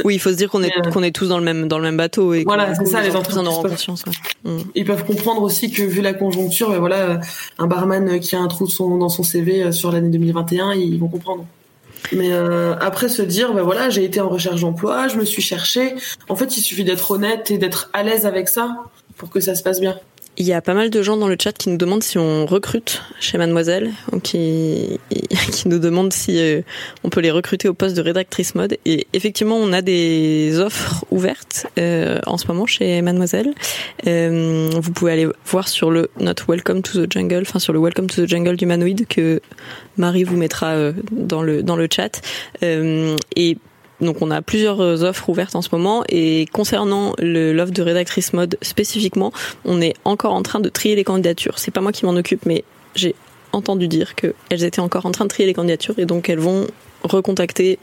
oui, 0.06 0.16
il 0.16 0.20
faut 0.20 0.30
se 0.30 0.36
dire 0.36 0.50
qu'on 0.50 0.64
est 0.64 0.72
qu'on 0.94 1.04
est 1.04 1.14
tous 1.16 1.28
dans 1.28 1.38
le 1.38 1.44
même 1.44 1.68
dans 1.68 1.80
le 1.80 1.84
même 1.84 1.98
bateau 1.98 2.34
et 2.34 2.46
voilà, 2.46 2.74
c'est 2.76 2.86
ça. 2.86 3.02
Les 3.02 3.16
entreprises 3.16 3.38
en 3.38 3.46
auront 3.46 3.64
conscience. 3.64 4.06
Hmm. 4.46 4.60
Ils 4.76 4.86
peuvent 4.86 5.04
comprendre 5.04 5.42
aussi 5.42 5.70
que 5.70 5.82
vu 5.84 6.02
la 6.02 6.14
conjoncture, 6.14 6.70
ben 6.70 6.80
voilà, 6.80 7.20
un 7.60 7.68
barman 7.68 8.22
qui 8.22 8.38
a 8.38 8.40
un 8.40 8.48
trou 8.48 8.68
dans 8.98 9.10
son 9.10 9.24
CV 9.24 9.74
sur 9.74 9.92
l'année 9.92 10.10
2021, 10.10 10.74
ils 10.76 10.98
vont 10.98 11.10
comprendre. 11.10 11.46
Mais 12.12 12.34
euh, 12.34 12.76
après 12.80 13.10
se 13.10 13.22
dire, 13.22 13.54
ben 13.54 13.64
voilà, 13.64 13.90
j'ai 13.90 14.04
été 14.04 14.20
en 14.20 14.30
recherche 14.30 14.62
d'emploi, 14.62 15.08
je 15.08 15.18
me 15.18 15.26
suis 15.26 15.42
cherché. 15.42 15.96
En 16.30 16.36
fait, 16.36 16.58
il 16.58 16.62
suffit 16.62 16.84
d'être 16.84 17.12
honnête 17.12 17.50
et 17.52 17.58
d'être 17.58 17.90
à 17.94 18.04
l'aise 18.04 18.26
avec 18.26 18.50
ça 18.50 18.76
pour 19.18 19.30
que 19.30 19.40
ça 19.40 19.56
se 19.56 19.64
passe 19.64 19.80
bien. 19.80 19.98
Il 20.36 20.48
y 20.48 20.54
a 20.54 20.62
pas 20.62 20.74
mal 20.74 20.90
de 20.90 21.02
gens 21.04 21.16
dans 21.16 21.28
le 21.28 21.38
chat 21.40 21.52
qui 21.52 21.70
nous 21.70 21.78
demandent 21.78 22.02
si 22.02 22.18
on 22.18 22.48
recrute 22.48 23.04
chez 23.20 23.38
Mademoiselle, 23.38 23.92
qui, 24.24 25.00
nous 25.66 25.78
demandent 25.78 26.12
si 26.12 26.40
euh, 26.40 26.62
on 27.04 27.10
peut 27.10 27.20
les 27.20 27.30
recruter 27.30 27.70
au 27.70 27.76
poste 27.76 27.96
de 27.96 28.02
rédactrice 28.02 28.56
mode. 28.56 28.78
Et 28.86 29.06
effectivement, 29.14 29.58
on 29.58 29.72
a 29.72 29.84
des 29.84 30.60
offres 30.60 31.06
ouvertes 31.12 31.68
euh, 31.78 32.20
en 32.26 32.38
ce 32.38 32.48
moment 32.48 32.66
chez 32.66 33.02
Mademoiselle. 33.04 33.54
Euh, 34.08 34.72
vous 34.74 34.92
pouvez 34.92 35.12
aller 35.12 35.28
voir 35.46 35.68
sur 35.68 35.92
le 35.92 36.10
notre 36.20 36.50
Welcome 36.50 36.82
to 36.82 37.06
the 37.06 37.12
Jungle, 37.12 37.44
enfin 37.44 37.60
sur 37.60 37.72
le 37.72 37.80
Welcome 37.80 38.08
to 38.08 38.26
the 38.26 38.28
Jungle 38.28 38.56
du 38.56 38.66
Manoid 38.66 39.06
que 39.08 39.40
Marie 39.98 40.24
vous 40.24 40.38
mettra 40.38 40.72
euh, 40.72 40.94
dans 41.12 41.44
le 41.44 41.62
dans 41.62 41.76
le 41.76 41.88
chat. 41.92 42.22
et 42.62 43.58
donc 44.02 44.22
on 44.22 44.32
a 44.32 44.42
plusieurs 44.42 44.82
euh, 44.82 45.04
offres 45.04 45.30
ouvertes 45.30 45.56
en 45.56 45.62
ce 45.62 45.70
moment 45.72 46.04
et 46.10 46.46
concernant 46.52 47.14
l'offre 47.20 47.72
de 47.72 47.82
rédactrice 47.82 48.34
mode 48.34 48.58
spécifiquement, 48.62 49.32
on 49.66 49.82
est 49.82 49.94
encore 50.06 50.34
en 50.34 50.44
train 50.44 50.60
de 50.60 50.70
trier 50.70 50.96
les 50.96 51.04
candidatures. 51.04 51.60
C'est 51.60 51.72
pas 51.72 51.82
moi 51.82 51.92
qui 51.92 52.06
m'en 52.06 52.16
occupe, 52.16 52.46
mais 52.46 52.64
j'ai 52.96 53.16
entendu 53.52 53.88
dire 53.88 54.16
qu'elles 54.16 54.64
étaient 54.64 54.80
encore 54.80 55.06
en 55.06 55.12
train 55.12 55.26
de 55.26 55.30
trier 55.30 55.46
les 55.46 55.54
candidatures 55.54 55.98
et 56.00 56.06
donc 56.06 56.30
elles 56.30 56.40
vont 56.40 56.68
recontacter 57.04 57.80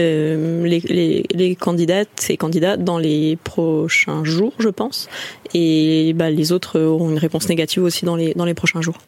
euh, 0.00 0.64
les, 0.66 1.24
les, 1.32 1.54
candidates 1.54 2.26
et 2.28 2.36
candidats 2.36 2.76
dans 2.76 2.98
les 2.98 3.36
prochains 3.36 4.24
jours, 4.24 4.52
je 4.58 4.68
pense. 4.68 5.08
Et 5.54 6.12
bah, 6.14 6.30
les 6.30 6.50
autres 6.50 6.80
auront 6.80 7.10
une 7.10 7.18
réponse 7.18 7.48
négative 7.48 7.84
aussi 7.84 8.04
dans 8.04 8.16
les, 8.16 8.34
dans 8.34 8.44
les 8.44 8.54
prochains 8.54 8.80
jours. 8.80 8.98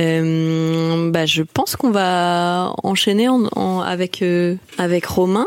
Euh, 0.00 1.10
bah, 1.10 1.26
je 1.26 1.42
pense 1.42 1.76
qu'on 1.76 1.92
va 1.92 2.74
enchaîner 2.82 3.28
en, 3.28 3.44
en, 3.54 3.80
avec, 3.80 4.24
avec 4.78 5.06
Romain 5.06 5.46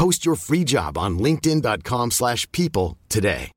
Post 0.00 0.24
your 0.24 0.34
free 0.34 0.64
job 0.64 0.96
on 0.96 1.18
linkedin.com 1.18 2.10
slash 2.10 2.50
people 2.52 2.96
today. 3.10 3.52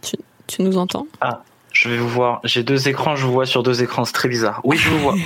Tu, 0.00 0.16
tu, 0.46 0.62
nous 0.62 0.78
entends? 0.78 1.08
Ah, 1.20 1.42
je 1.72 1.88
vais 1.88 1.96
vous 1.96 2.08
voir. 2.08 2.40
J'ai 2.44 2.62
deux 2.62 2.86
écrans, 2.86 3.16
je 3.16 3.26
vous 3.26 3.32
vois 3.32 3.44
sur 3.44 3.64
deux 3.64 3.82
écrans, 3.82 4.04
c'est 4.04 4.12
très 4.12 4.28
bizarre. 4.28 4.60
Oui, 4.62 4.76
je 4.76 4.88
vous 4.90 4.98
vois. 5.00 5.16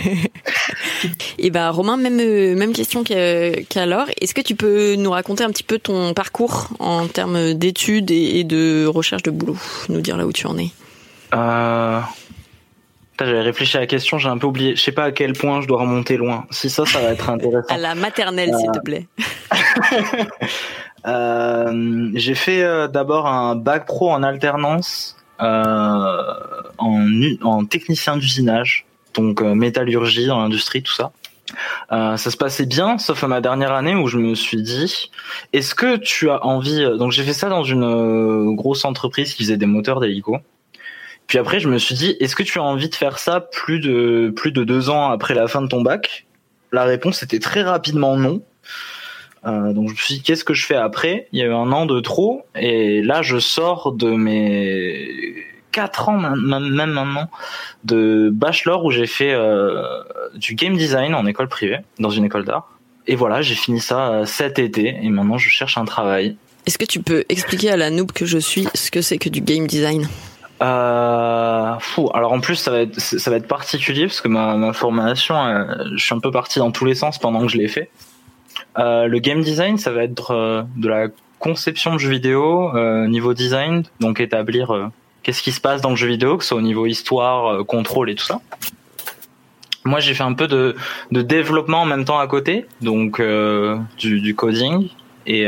Et 1.39 1.51
ben 1.51 1.69
Romain, 1.69 1.99
même, 1.99 2.19
euh, 2.19 2.57
même 2.57 2.73
question 2.73 3.05
qu'alors. 3.05 4.07
Est-ce 4.19 4.33
que 4.33 4.41
tu 4.41 4.57
peux 4.57 4.95
nous 4.95 5.11
raconter 5.11 5.45
un 5.45 5.51
petit 5.51 5.63
peu 5.63 5.79
ton 5.79 6.15
parcours 6.15 6.69
en 6.79 7.09
termes 7.09 7.53
d'études 7.53 8.11
et, 8.11 8.39
et 8.39 8.45
de 8.45 8.87
recherche 8.87 9.25
de 9.25 9.31
boulot? 9.31 9.59
Nous 9.91 10.01
dire 10.01 10.17
là 10.17 10.27
où 10.27 10.33
tu 10.33 10.47
en 10.47 10.57
es 10.57 10.71
euh... 11.35 12.01
J'avais 13.19 13.41
réfléchi 13.41 13.77
à 13.77 13.81
la 13.81 13.87
question, 13.87 14.19
j'ai 14.19 14.29
un 14.29 14.39
peu 14.39 14.47
oublié. 14.47 14.77
Je 14.77 14.83
sais 14.83 14.93
pas 14.93 15.05
à 15.05 15.13
quel 15.13 15.33
point 15.33 15.61
je 15.63 15.67
dois 15.67 15.81
remonter 15.81 16.17
loin. 16.17 16.47
Si 16.51 16.69
ça, 16.69 16.85
ça 16.85 17.01
va 17.01 17.13
être 17.13 17.31
intéressant. 17.31 17.69
à 17.75 17.79
la 17.79 17.95
maternelle, 17.95 18.53
s'il 18.55 18.71
te 18.71 18.81
plaît. 18.81 19.07
euh, 21.07 22.11
j'ai 22.15 22.35
fait 22.35 22.63
euh, 22.63 22.89
d'abord 22.89 23.27
un 23.27 23.57
bac 23.57 23.87
pro 23.87 24.11
en 24.11 24.23
alternance 24.23 25.17
euh, 25.41 26.35
en, 26.79 27.07
en 27.43 27.65
technicien 27.67 28.17
d'usinage, 28.17 28.87
donc 29.15 29.43
euh, 29.43 29.55
métallurgie 29.55 30.27
dans 30.27 30.39
l'industrie, 30.41 30.83
tout 30.83 30.93
ça. 30.93 31.13
Euh, 31.93 32.17
ça 32.17 32.31
se 32.31 32.37
passait 32.39 32.65
bien, 32.65 32.97
sauf 32.97 33.23
à 33.23 33.29
ma 33.29 33.43
dernière 33.43 33.73
année 33.73 33.95
où 33.95 34.09
je 34.09 34.19
me 34.19 34.35
suis 34.35 34.63
dit, 34.63 35.11
est-ce 35.53 35.75
que 35.75 35.97
tu 35.97 36.31
as 36.31 36.45
envie 36.45 36.85
Donc 36.99 37.13
j'ai 37.13 37.23
fait 37.23 37.35
ça 37.35 37.49
dans 37.51 37.65
une 37.65 38.57
grosse 38.57 38.85
entreprise 38.87 39.35
qui 39.35 39.43
faisait 39.45 39.59
des 39.59 39.67
moteurs 39.67 40.01
d'hélico. 40.01 40.39
Puis 41.27 41.39
après, 41.39 41.61
je 41.61 41.69
me 41.69 41.79
suis 41.79 41.95
dit, 41.95 42.17
est-ce 42.21 42.37
que 42.37 42.43
tu 42.43 42.59
as 42.59 42.63
envie 42.63 42.89
de 42.89 42.95
faire 42.95 43.19
ça 43.19 43.41
plus 43.41 43.81
de 43.81 44.33
plus 44.35 44.53
de 44.53 44.65
deux 44.65 44.91
ans 44.91 45.11
après 45.11 45.35
la 45.35 45.49
fin 45.49 45.61
de 45.61 45.69
ton 45.69 45.83
bac? 45.83 46.27
La 46.73 46.85
réponse 46.85 47.23
était 47.23 47.39
très 47.39 47.63
rapidement 47.63 48.17
non. 48.17 48.43
Euh, 49.47 49.73
donc 49.73 49.89
je 49.89 49.93
me 49.93 49.97
suis 49.97 50.15
dit 50.15 50.23
qu'est-ce 50.23 50.45
que 50.45 50.55
je 50.55 50.67
fais 50.67 50.75
après? 50.75 51.29
Il 51.33 51.39
y 51.39 51.43
a 51.43 51.47
eu 51.47 51.53
un 51.53 51.71
an 51.73 51.87
de 51.87 52.01
trop 52.01 52.45
et 52.57 53.01
là 53.03 53.23
je 53.23 53.39
sors 53.39 53.93
de 53.93 54.11
mes 54.11 55.45
quatre 55.71 56.09
ans 56.09 56.19
même 56.19 56.69
maintenant 56.71 57.29
de 57.85 58.29
bachelor 58.33 58.85
où 58.85 58.91
j'ai 58.91 59.07
fait 59.07 59.33
euh, 59.33 59.83
du 60.35 60.55
game 60.55 60.77
design 60.77 61.15
en 61.15 61.27
école 61.27 61.49
privée 61.49 61.79
dans 61.99 62.11
une 62.11 62.25
école 62.25 62.45
d'art. 62.45 62.77
Et 63.07 63.15
voilà, 63.15 63.41
j'ai 63.41 63.55
fini 63.55 63.79
ça 63.79 64.09
euh, 64.09 64.25
cet 64.25 64.59
été 64.59 64.97
et 65.01 65.09
maintenant 65.11 65.39
je 65.39 65.49
cherche 65.49 65.79
un 65.79 65.85
travail. 65.85 66.37
Est-ce 66.67 66.79
que 66.79 66.85
tu 66.85 67.01
peux 67.01 67.25
expliquer 67.29 67.71
à 67.71 67.77
la 67.77 67.91
noob 67.91 68.11
que 68.11 68.27
je 68.27 68.39
suis 68.39 68.67
ce 68.75 68.91
que 68.91 69.01
c'est 69.01 69.19
que 69.19 69.29
du 69.29 69.41
game 69.41 69.69
design? 69.69 70.09
Euh, 70.63 71.79
fou. 71.81 72.11
Alors 72.15 72.33
en 72.33 72.41
plus 72.41 72.57
ça 72.57 72.71
va 72.71 72.81
être 72.81 72.99
ça 72.99 73.31
va 73.31 73.37
être 73.37 73.49
particulier 73.49 74.07
parce 74.07 74.21
que 74.21 74.29
ma, 74.29 74.57
ma 74.57 74.73
formation, 74.73 75.37
euh, 75.37 75.65
je 75.95 76.05
suis 76.05 76.15
un 76.15 76.21
peu 76.21 76.31
parti 76.31 76.59
dans 76.59 76.71
tous 76.71 76.85
les 76.85 76.95
sens 76.95 77.19
pendant 77.19 77.41
que 77.41 77.49
je 77.49 77.59
l'ai 77.59 77.69
fait. 77.69 77.91
Euh, 78.79 79.07
le 79.07 79.19
game 79.19 79.43
design, 79.43 79.77
ça 79.77 79.93
va 79.93 80.03
être 80.03 80.31
euh, 80.33 80.63
de 80.77 80.89
la 80.89 81.09
conception 81.39 81.95
de 81.95 81.99
jeux 81.99 82.11
vidéo, 82.11 82.73
niveau 83.09 83.35
design, 83.35 83.83
donc 84.01 84.21
établir 84.21 84.91
qu'est-ce 85.23 85.43
qui 85.43 85.53
se 85.53 85.61
passe 85.61 85.83
dans 85.83 85.91
le 85.91 85.97
jeu 85.97 86.09
vidéo, 86.09 86.39
que 86.39 86.45
ce 86.45 86.49
soit 86.49 86.59
au 86.59 86.63
niveau 86.63 86.87
histoire, 86.87 87.65
contrôle 87.67 88.09
et 88.09 88.15
tout 88.15 88.25
ça. 88.25 88.41
Moi, 89.85 90.01
j'ai 90.01 90.15
fait 90.15 90.23
un 90.23 90.33
peu 90.33 90.49
de, 90.49 90.75
de, 91.13 91.21
développement 91.21 91.83
en 91.83 91.85
même 91.85 92.07
temps 92.07 92.19
à 92.19 92.27
côté, 92.27 92.65
donc 92.81 93.21
du, 93.99 94.21
du, 94.21 94.35
coding 94.35 94.89
et, 95.27 95.43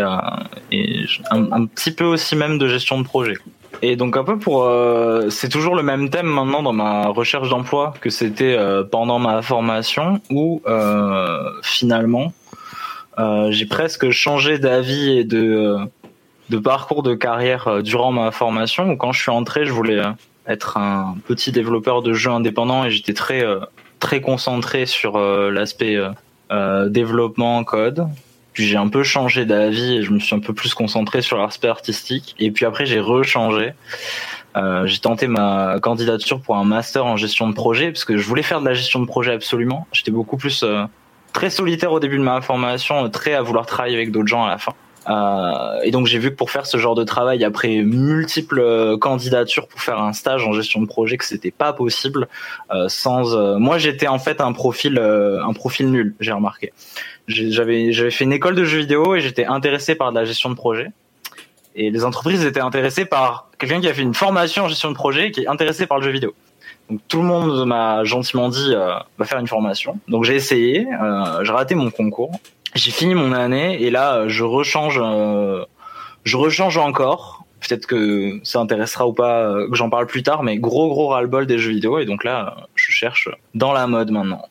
et 0.70 1.06
un, 1.30 1.66
petit 1.66 1.90
peu 1.90 2.04
aussi 2.04 2.36
même 2.36 2.58
de 2.58 2.68
gestion 2.68 3.00
de 3.00 3.04
projet. 3.04 3.38
Et 3.82 3.96
donc 3.96 4.16
un 4.16 4.24
peu 4.24 4.38
pour, 4.38 4.64
euh, 4.64 5.30
c'est 5.30 5.48
toujours 5.48 5.76
le 5.76 5.82
même 5.82 6.10
thème 6.10 6.26
maintenant 6.26 6.62
dans 6.62 6.72
ma 6.72 7.06
recherche 7.08 7.48
d'emploi 7.48 7.94
que 8.00 8.10
c'était 8.10 8.56
euh, 8.56 8.82
pendant 8.82 9.18
ma 9.18 9.42
formation 9.42 10.20
où 10.30 10.62
euh, 10.66 11.50
finalement. 11.62 12.32
J'ai 13.50 13.66
presque 13.66 14.10
changé 14.10 14.60
d'avis 14.60 15.18
et 15.18 15.24
de 15.24 15.76
de 16.50 16.58
parcours 16.58 17.02
de 17.02 17.14
carrière 17.14 17.82
durant 17.82 18.12
ma 18.12 18.30
formation. 18.30 18.92
Où 18.92 18.96
quand 18.96 19.10
je 19.10 19.20
suis 19.20 19.32
entré 19.32 19.64
je 19.64 19.72
voulais 19.72 20.00
être 20.46 20.76
un 20.76 21.16
petit 21.26 21.50
développeur 21.50 22.02
de 22.02 22.12
jeux 22.12 22.30
indépendant 22.30 22.84
et 22.84 22.92
j'étais 22.92 23.14
très 23.14 23.44
très 23.98 24.20
concentré 24.20 24.86
sur 24.86 25.18
l'aspect 25.18 25.98
développement 26.86 27.64
code 27.64 28.06
puis 28.52 28.66
j'ai 28.66 28.76
un 28.76 28.88
peu 28.88 29.02
changé 29.02 29.44
d'avis 29.44 29.96
et 29.96 30.02
je 30.02 30.10
me 30.10 30.18
suis 30.18 30.34
un 30.34 30.40
peu 30.40 30.52
plus 30.52 30.74
concentré 30.74 31.22
sur 31.22 31.38
l'aspect 31.38 31.68
artistique. 31.68 32.34
Et 32.38 32.50
puis 32.50 32.64
après, 32.64 32.86
j'ai 32.86 33.00
rechangé. 33.00 33.72
Euh, 34.56 34.86
j'ai 34.86 34.98
tenté 34.98 35.28
ma 35.28 35.78
candidature 35.80 36.40
pour 36.40 36.56
un 36.56 36.64
master 36.64 37.06
en 37.06 37.16
gestion 37.16 37.48
de 37.48 37.54
projet 37.54 37.92
parce 37.92 38.04
que 38.04 38.16
je 38.16 38.26
voulais 38.26 38.42
faire 38.42 38.60
de 38.60 38.66
la 38.66 38.74
gestion 38.74 39.00
de 39.00 39.06
projet 39.06 39.32
absolument. 39.32 39.86
J'étais 39.92 40.10
beaucoup 40.10 40.36
plus 40.36 40.62
euh, 40.62 40.84
très 41.32 41.50
solitaire 41.50 41.92
au 41.92 42.00
début 42.00 42.18
de 42.18 42.22
ma 42.22 42.40
formation, 42.40 43.08
très 43.10 43.34
à 43.34 43.42
vouloir 43.42 43.66
travailler 43.66 43.94
avec 43.94 44.10
d'autres 44.10 44.28
gens 44.28 44.44
à 44.44 44.48
la 44.48 44.58
fin. 44.58 44.72
Euh, 45.08 45.80
et 45.82 45.90
donc 45.90 46.06
j'ai 46.06 46.18
vu 46.18 46.30
que 46.30 46.36
pour 46.36 46.50
faire 46.50 46.66
ce 46.66 46.76
genre 46.76 46.94
de 46.94 47.04
travail, 47.04 47.44
après 47.44 47.82
multiples 47.82 48.60
euh, 48.60 48.98
candidatures 48.98 49.66
pour 49.66 49.80
faire 49.80 49.98
un 50.00 50.12
stage 50.12 50.46
en 50.46 50.52
gestion 50.52 50.80
de 50.82 50.86
projet, 50.86 51.16
que 51.16 51.24
c'était 51.24 51.50
pas 51.50 51.72
possible. 51.72 52.28
Euh, 52.72 52.88
sans, 52.88 53.36
moi 53.58 53.78
j'étais 53.78 54.08
en 54.08 54.18
fait 54.18 54.40
un 54.40 54.52
profil, 54.52 54.98
un 54.98 55.52
profil 55.52 55.90
nul. 55.90 56.14
J'ai 56.20 56.32
remarqué. 56.32 56.72
J'avais, 57.26 57.92
j'avais 57.92 58.10
fait 58.10 58.24
une 58.24 58.32
école 58.32 58.54
de 58.54 58.64
jeux 58.64 58.78
vidéo 58.78 59.14
et 59.14 59.20
j'étais 59.20 59.44
intéressé 59.44 59.94
par 59.94 60.12
de 60.12 60.18
la 60.18 60.24
gestion 60.24 60.50
de 60.50 60.54
projet. 60.54 60.90
Et 61.74 61.90
les 61.90 62.04
entreprises 62.04 62.44
étaient 62.44 62.60
intéressées 62.60 63.04
par 63.04 63.50
quelqu'un 63.58 63.80
qui 63.80 63.88
a 63.88 63.94
fait 63.94 64.02
une 64.02 64.14
formation 64.14 64.64
en 64.64 64.68
gestion 64.68 64.90
de 64.90 64.96
projet 64.96 65.28
et 65.28 65.30
qui 65.30 65.42
est 65.42 65.48
intéressé 65.48 65.86
par 65.86 65.98
le 65.98 66.04
jeu 66.04 66.10
vidéo. 66.10 66.34
Donc 66.90 67.00
tout 67.06 67.18
le 67.18 67.24
monde 67.24 67.66
m'a 67.66 68.02
gentiment 68.04 68.48
dit 68.48 68.74
va 68.74 69.24
faire 69.24 69.38
une 69.38 69.46
formation. 69.46 69.98
Donc 70.08 70.24
j'ai 70.24 70.34
essayé, 70.34 70.86
j'ai 71.42 71.52
raté 71.52 71.74
mon 71.74 71.90
concours 71.90 72.32
j'ai 72.74 72.90
fini 72.90 73.14
mon 73.14 73.32
année 73.32 73.82
et 73.82 73.90
là 73.90 74.28
je 74.28 74.44
rechange 74.44 75.00
euh, 75.02 75.64
je 76.24 76.36
rechange 76.36 76.76
encore. 76.76 77.44
Peut-être 77.60 77.86
que 77.86 78.38
ça 78.44 78.60
intéressera 78.60 79.08
ou 79.08 79.12
pas 79.12 79.40
euh, 79.40 79.68
que 79.68 79.74
j'en 79.74 79.90
parle 79.90 80.06
plus 80.06 80.22
tard 80.22 80.42
mais 80.42 80.58
gros 80.58 80.88
gros 80.88 81.08
ras-le-bol 81.08 81.46
des 81.46 81.58
jeux 81.58 81.72
vidéo. 81.72 81.98
Et 81.98 82.04
donc 82.04 82.24
là 82.24 82.68
je 82.74 82.90
cherche 82.90 83.28
dans 83.54 83.72
la 83.72 83.86
mode 83.86 84.10
maintenant. 84.10 84.42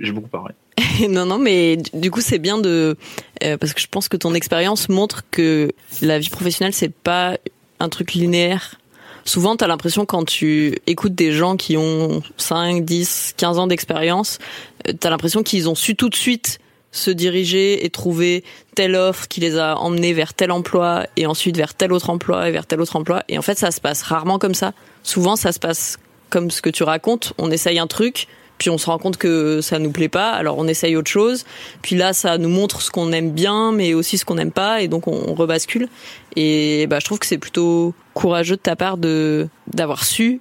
J'ai 0.00 0.12
beaucoup 0.12 0.28
parlé. 0.28 0.54
Non 1.08 1.26
non 1.26 1.38
mais 1.38 1.76
du 1.76 2.10
coup 2.10 2.20
c'est 2.20 2.38
bien 2.38 2.58
de 2.58 2.96
euh, 3.44 3.56
parce 3.56 3.72
que 3.72 3.80
je 3.80 3.86
pense 3.86 4.08
que 4.08 4.16
ton 4.16 4.34
expérience 4.34 4.88
montre 4.88 5.22
que 5.30 5.70
la 6.02 6.18
vie 6.18 6.30
professionnelle 6.30 6.72
c'est 6.72 6.92
pas 6.92 7.36
un 7.80 7.88
truc 7.88 8.14
linéaire. 8.14 8.76
Souvent 9.24 9.56
tu 9.56 9.64
as 9.64 9.66
l'impression 9.66 10.06
quand 10.06 10.24
tu 10.24 10.78
écoutes 10.86 11.14
des 11.14 11.32
gens 11.32 11.56
qui 11.56 11.76
ont 11.76 12.22
5, 12.36 12.84
10, 12.84 13.34
15 13.36 13.58
ans 13.58 13.66
d'expérience, 13.66 14.38
tu 14.86 15.06
as 15.06 15.10
l'impression 15.10 15.42
qu'ils 15.42 15.68
ont 15.68 15.74
su 15.74 15.94
tout 15.94 16.08
de 16.08 16.16
suite 16.16 16.58
se 16.98 17.10
diriger 17.10 17.84
et 17.84 17.90
trouver 17.90 18.44
telle 18.74 18.94
offre 18.94 19.28
qui 19.28 19.40
les 19.40 19.58
a 19.58 19.76
emmenés 19.78 20.12
vers 20.12 20.34
tel 20.34 20.50
emploi 20.50 21.06
et 21.16 21.26
ensuite 21.26 21.56
vers 21.56 21.74
tel 21.74 21.92
autre 21.92 22.10
emploi 22.10 22.48
et 22.48 22.52
vers 22.52 22.66
tel 22.66 22.80
autre 22.80 22.96
emploi. 22.96 23.22
Et 23.28 23.38
en 23.38 23.42
fait, 23.42 23.58
ça 23.58 23.70
se 23.70 23.80
passe 23.80 24.02
rarement 24.02 24.38
comme 24.38 24.54
ça. 24.54 24.72
Souvent, 25.02 25.36
ça 25.36 25.52
se 25.52 25.58
passe 25.58 25.98
comme 26.30 26.50
ce 26.50 26.62
que 26.62 26.70
tu 26.70 26.82
racontes. 26.82 27.32
On 27.38 27.50
essaye 27.50 27.78
un 27.78 27.86
truc, 27.86 28.28
puis 28.58 28.70
on 28.70 28.78
se 28.78 28.86
rend 28.86 28.98
compte 28.98 29.16
que 29.16 29.60
ça 29.60 29.78
nous 29.78 29.92
plaît 29.92 30.08
pas, 30.08 30.30
alors 30.30 30.58
on 30.58 30.66
essaye 30.66 30.96
autre 30.96 31.10
chose. 31.10 31.44
Puis 31.82 31.96
là, 31.96 32.12
ça 32.12 32.38
nous 32.38 32.48
montre 32.48 32.82
ce 32.82 32.90
qu'on 32.90 33.12
aime 33.12 33.30
bien, 33.30 33.72
mais 33.72 33.94
aussi 33.94 34.18
ce 34.18 34.24
qu'on 34.24 34.34
n'aime 34.34 34.52
pas, 34.52 34.82
et 34.82 34.88
donc 34.88 35.06
on, 35.06 35.34
rebascule. 35.34 35.88
Et 36.36 36.86
bah, 36.88 36.98
je 37.00 37.04
trouve 37.04 37.18
que 37.18 37.26
c'est 37.26 37.38
plutôt 37.38 37.94
courageux 38.14 38.56
de 38.56 38.60
ta 38.60 38.76
part 38.76 38.96
de 38.96 39.48
d'avoir 39.72 40.04
su 40.04 40.40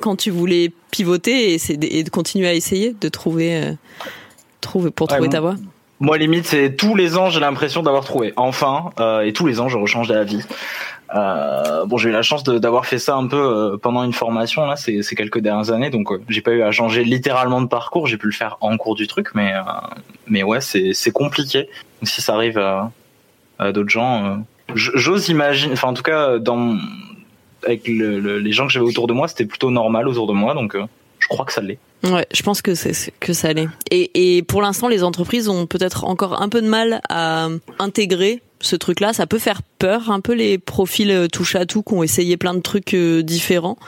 quand 0.00 0.16
tu 0.16 0.30
voulais 0.30 0.72
pivoter 0.90 1.54
et, 1.54 1.98
et 1.98 2.02
de 2.02 2.10
continuer 2.10 2.48
à 2.48 2.54
essayer 2.54 2.94
de 3.00 3.08
trouver, 3.08 3.56
euh, 3.56 3.72
trouver 4.60 4.90
pour 4.90 5.06
trouver 5.06 5.28
ta 5.28 5.40
voie. 5.40 5.56
Moi, 6.02 6.18
limite, 6.18 6.46
c'est 6.46 6.74
tous 6.74 6.96
les 6.96 7.16
ans, 7.16 7.30
j'ai 7.30 7.38
l'impression 7.38 7.80
d'avoir 7.80 8.04
trouvé. 8.04 8.32
Enfin, 8.34 8.90
euh, 8.98 9.20
et 9.20 9.32
tous 9.32 9.46
les 9.46 9.60
ans, 9.60 9.68
je 9.68 9.78
rechange 9.78 10.08
d'avis. 10.08 10.44
Euh, 11.14 11.86
bon, 11.86 11.96
j'ai 11.96 12.08
eu 12.08 12.12
la 12.12 12.22
chance 12.22 12.42
d'avoir 12.42 12.86
fait 12.86 12.98
ça 12.98 13.14
un 13.14 13.28
peu 13.28 13.36
euh, 13.36 13.76
pendant 13.76 14.02
une 14.02 14.12
formation 14.12 14.66
là, 14.66 14.74
ces, 14.74 15.04
ces 15.04 15.14
quelques 15.14 15.38
dernières 15.38 15.70
années, 15.70 15.90
donc 15.90 16.10
euh, 16.10 16.20
j'ai 16.28 16.40
pas 16.40 16.50
eu 16.50 16.62
à 16.62 16.72
changer 16.72 17.04
littéralement 17.04 17.60
de 17.60 17.68
parcours. 17.68 18.08
J'ai 18.08 18.16
pu 18.16 18.26
le 18.26 18.32
faire 18.32 18.56
en 18.60 18.76
cours 18.78 18.96
du 18.96 19.06
truc, 19.06 19.28
mais 19.36 19.52
euh, 19.54 19.60
mais 20.26 20.42
ouais, 20.42 20.60
c'est 20.60 21.12
compliqué. 21.12 21.68
Si 22.02 22.20
ça 22.20 22.34
arrive 22.34 22.58
à, 22.58 22.90
d'autres 23.72 23.90
gens, 23.90 24.42
j'ose 24.74 25.28
imaginer. 25.28 25.74
Enfin, 25.74 25.86
en 25.86 25.94
tout 25.94 26.02
cas, 26.02 26.36
avec 27.64 27.86
le, 27.86 28.38
les 28.40 28.52
gens 28.52 28.66
que 28.66 28.72
j'avais 28.72 28.86
autour 28.86 29.06
de 29.06 29.12
moi, 29.12 29.28
c'était 29.28 29.46
plutôt 29.46 29.70
normal 29.70 30.08
autour 30.08 30.26
de 30.26 30.32
moi, 30.32 30.54
donc 30.54 30.76
je 31.22 31.28
crois 31.28 31.44
que 31.44 31.52
ça 31.52 31.60
l'est. 31.60 31.78
Ouais, 32.04 32.26
je 32.34 32.42
pense 32.42 32.62
que 32.62 32.74
c'est 32.74 33.12
que 33.20 33.32
ça 33.32 33.52
l'est. 33.52 33.68
Et, 33.90 34.36
et 34.36 34.42
pour 34.42 34.60
l'instant, 34.60 34.88
les 34.88 35.04
entreprises 35.04 35.48
ont 35.48 35.66
peut-être 35.66 36.04
encore 36.04 36.42
un 36.42 36.48
peu 36.48 36.60
de 36.60 36.66
mal 36.66 37.00
à 37.08 37.48
intégrer 37.78 38.42
ce 38.60 38.74
truc-là. 38.74 39.12
Ça 39.12 39.26
peut 39.26 39.38
faire 39.38 39.62
peur, 39.78 40.10
un 40.10 40.20
peu 40.20 40.32
les 40.32 40.58
profils 40.58 41.10
euh, 41.10 41.28
touche 41.28 41.54
à 41.54 41.64
tout 41.64 41.82
qui 41.82 41.94
ont 41.94 42.02
essayé 42.02 42.36
plein 42.36 42.54
de 42.54 42.60
trucs 42.60 42.94
euh, 42.94 43.22
différents. 43.22 43.78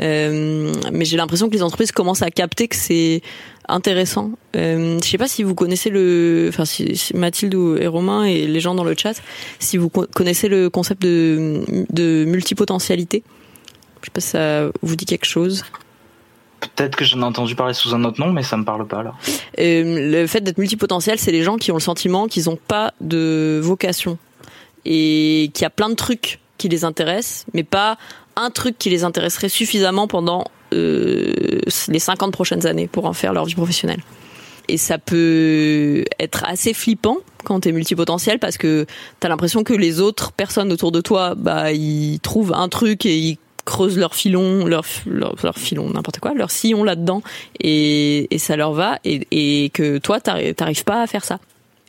Euh, 0.00 0.72
mais 0.92 1.04
j'ai 1.04 1.16
l'impression 1.16 1.48
que 1.48 1.54
les 1.54 1.62
entreprises 1.62 1.92
commencent 1.92 2.22
à 2.22 2.30
capter 2.30 2.68
que 2.68 2.76
c'est 2.76 3.22
intéressant. 3.68 4.32
Euh, 4.56 4.98
je 5.02 5.08
sais 5.08 5.18
pas 5.18 5.28
si 5.28 5.42
vous 5.42 5.54
connaissez 5.54 5.88
le, 5.88 6.46
enfin 6.50 6.64
si, 6.64 7.00
Mathilde 7.14 7.54
et 7.80 7.86
Romain 7.86 8.24
et 8.24 8.46
les 8.46 8.60
gens 8.60 8.74
dans 8.74 8.84
le 8.84 8.94
chat, 8.96 9.14
si 9.58 9.78
vous 9.78 9.88
connaissez 9.88 10.48
le 10.48 10.68
concept 10.68 11.00
de, 11.00 11.62
de 11.90 12.24
multipotentialité. 12.26 13.22
Je 14.02 14.06
sais 14.06 14.12
pas 14.12 14.20
si 14.20 14.28
ça 14.28 14.70
vous 14.82 14.96
dit 14.96 15.06
quelque 15.06 15.24
chose. 15.24 15.64
Peut-être 16.74 16.96
que 16.96 17.04
j'en 17.04 17.20
ai 17.20 17.24
entendu 17.24 17.54
parler 17.54 17.74
sous 17.74 17.94
un 17.94 18.04
autre 18.04 18.20
nom, 18.20 18.32
mais 18.32 18.42
ça 18.42 18.56
me 18.56 18.64
parle 18.64 18.86
pas 18.86 19.02
là. 19.02 19.14
Euh, 19.58 20.10
le 20.10 20.26
fait 20.26 20.40
d'être 20.40 20.58
multipotentiel, 20.58 21.18
c'est 21.18 21.32
les 21.32 21.42
gens 21.42 21.56
qui 21.56 21.70
ont 21.70 21.76
le 21.76 21.80
sentiment 21.80 22.26
qu'ils 22.26 22.44
n'ont 22.46 22.58
pas 22.58 22.92
de 23.00 23.60
vocation 23.62 24.18
et 24.84 25.50
qu'il 25.54 25.62
y 25.62 25.66
a 25.66 25.70
plein 25.70 25.88
de 25.88 25.94
trucs 25.94 26.40
qui 26.58 26.68
les 26.68 26.84
intéressent, 26.84 27.46
mais 27.54 27.64
pas 27.64 27.98
un 28.36 28.50
truc 28.50 28.78
qui 28.78 28.90
les 28.90 29.04
intéresserait 29.04 29.48
suffisamment 29.48 30.06
pendant 30.06 30.44
euh, 30.72 31.60
les 31.88 31.98
50 31.98 32.32
prochaines 32.32 32.66
années 32.66 32.88
pour 32.88 33.06
en 33.06 33.12
faire 33.12 33.32
leur 33.32 33.44
vie 33.44 33.54
professionnelle. 33.54 34.02
Et 34.68 34.76
ça 34.76 34.98
peut 34.98 36.04
être 36.18 36.44
assez 36.46 36.72
flippant 36.72 37.18
quand 37.44 37.60
t'es 37.60 37.72
multipotentiel 37.72 38.38
parce 38.38 38.56
que 38.56 38.86
t'as 39.20 39.28
l'impression 39.28 39.62
que 39.62 39.74
les 39.74 40.00
autres 40.00 40.32
personnes 40.32 40.72
autour 40.72 40.90
de 40.90 41.00
toi, 41.00 41.34
bah, 41.34 41.72
ils 41.72 42.18
trouvent 42.20 42.54
un 42.54 42.68
truc 42.68 43.04
et 43.04 43.16
ils 43.16 43.38
creusent 43.64 43.98
leur 43.98 44.14
filon, 44.14 44.66
leur, 44.66 44.84
leur, 45.06 45.58
filon, 45.58 45.90
n'importe 45.90 46.20
quoi, 46.20 46.34
leur 46.34 46.50
sillon 46.50 46.84
là-dedans, 46.84 47.22
et, 47.60 48.28
et, 48.34 48.38
ça 48.38 48.56
leur 48.56 48.72
va, 48.72 48.98
et, 49.04 49.26
et 49.30 49.70
que 49.70 49.98
toi, 49.98 50.20
t'arrives 50.20 50.84
pas 50.84 51.02
à 51.02 51.06
faire 51.06 51.24
ça. 51.24 51.38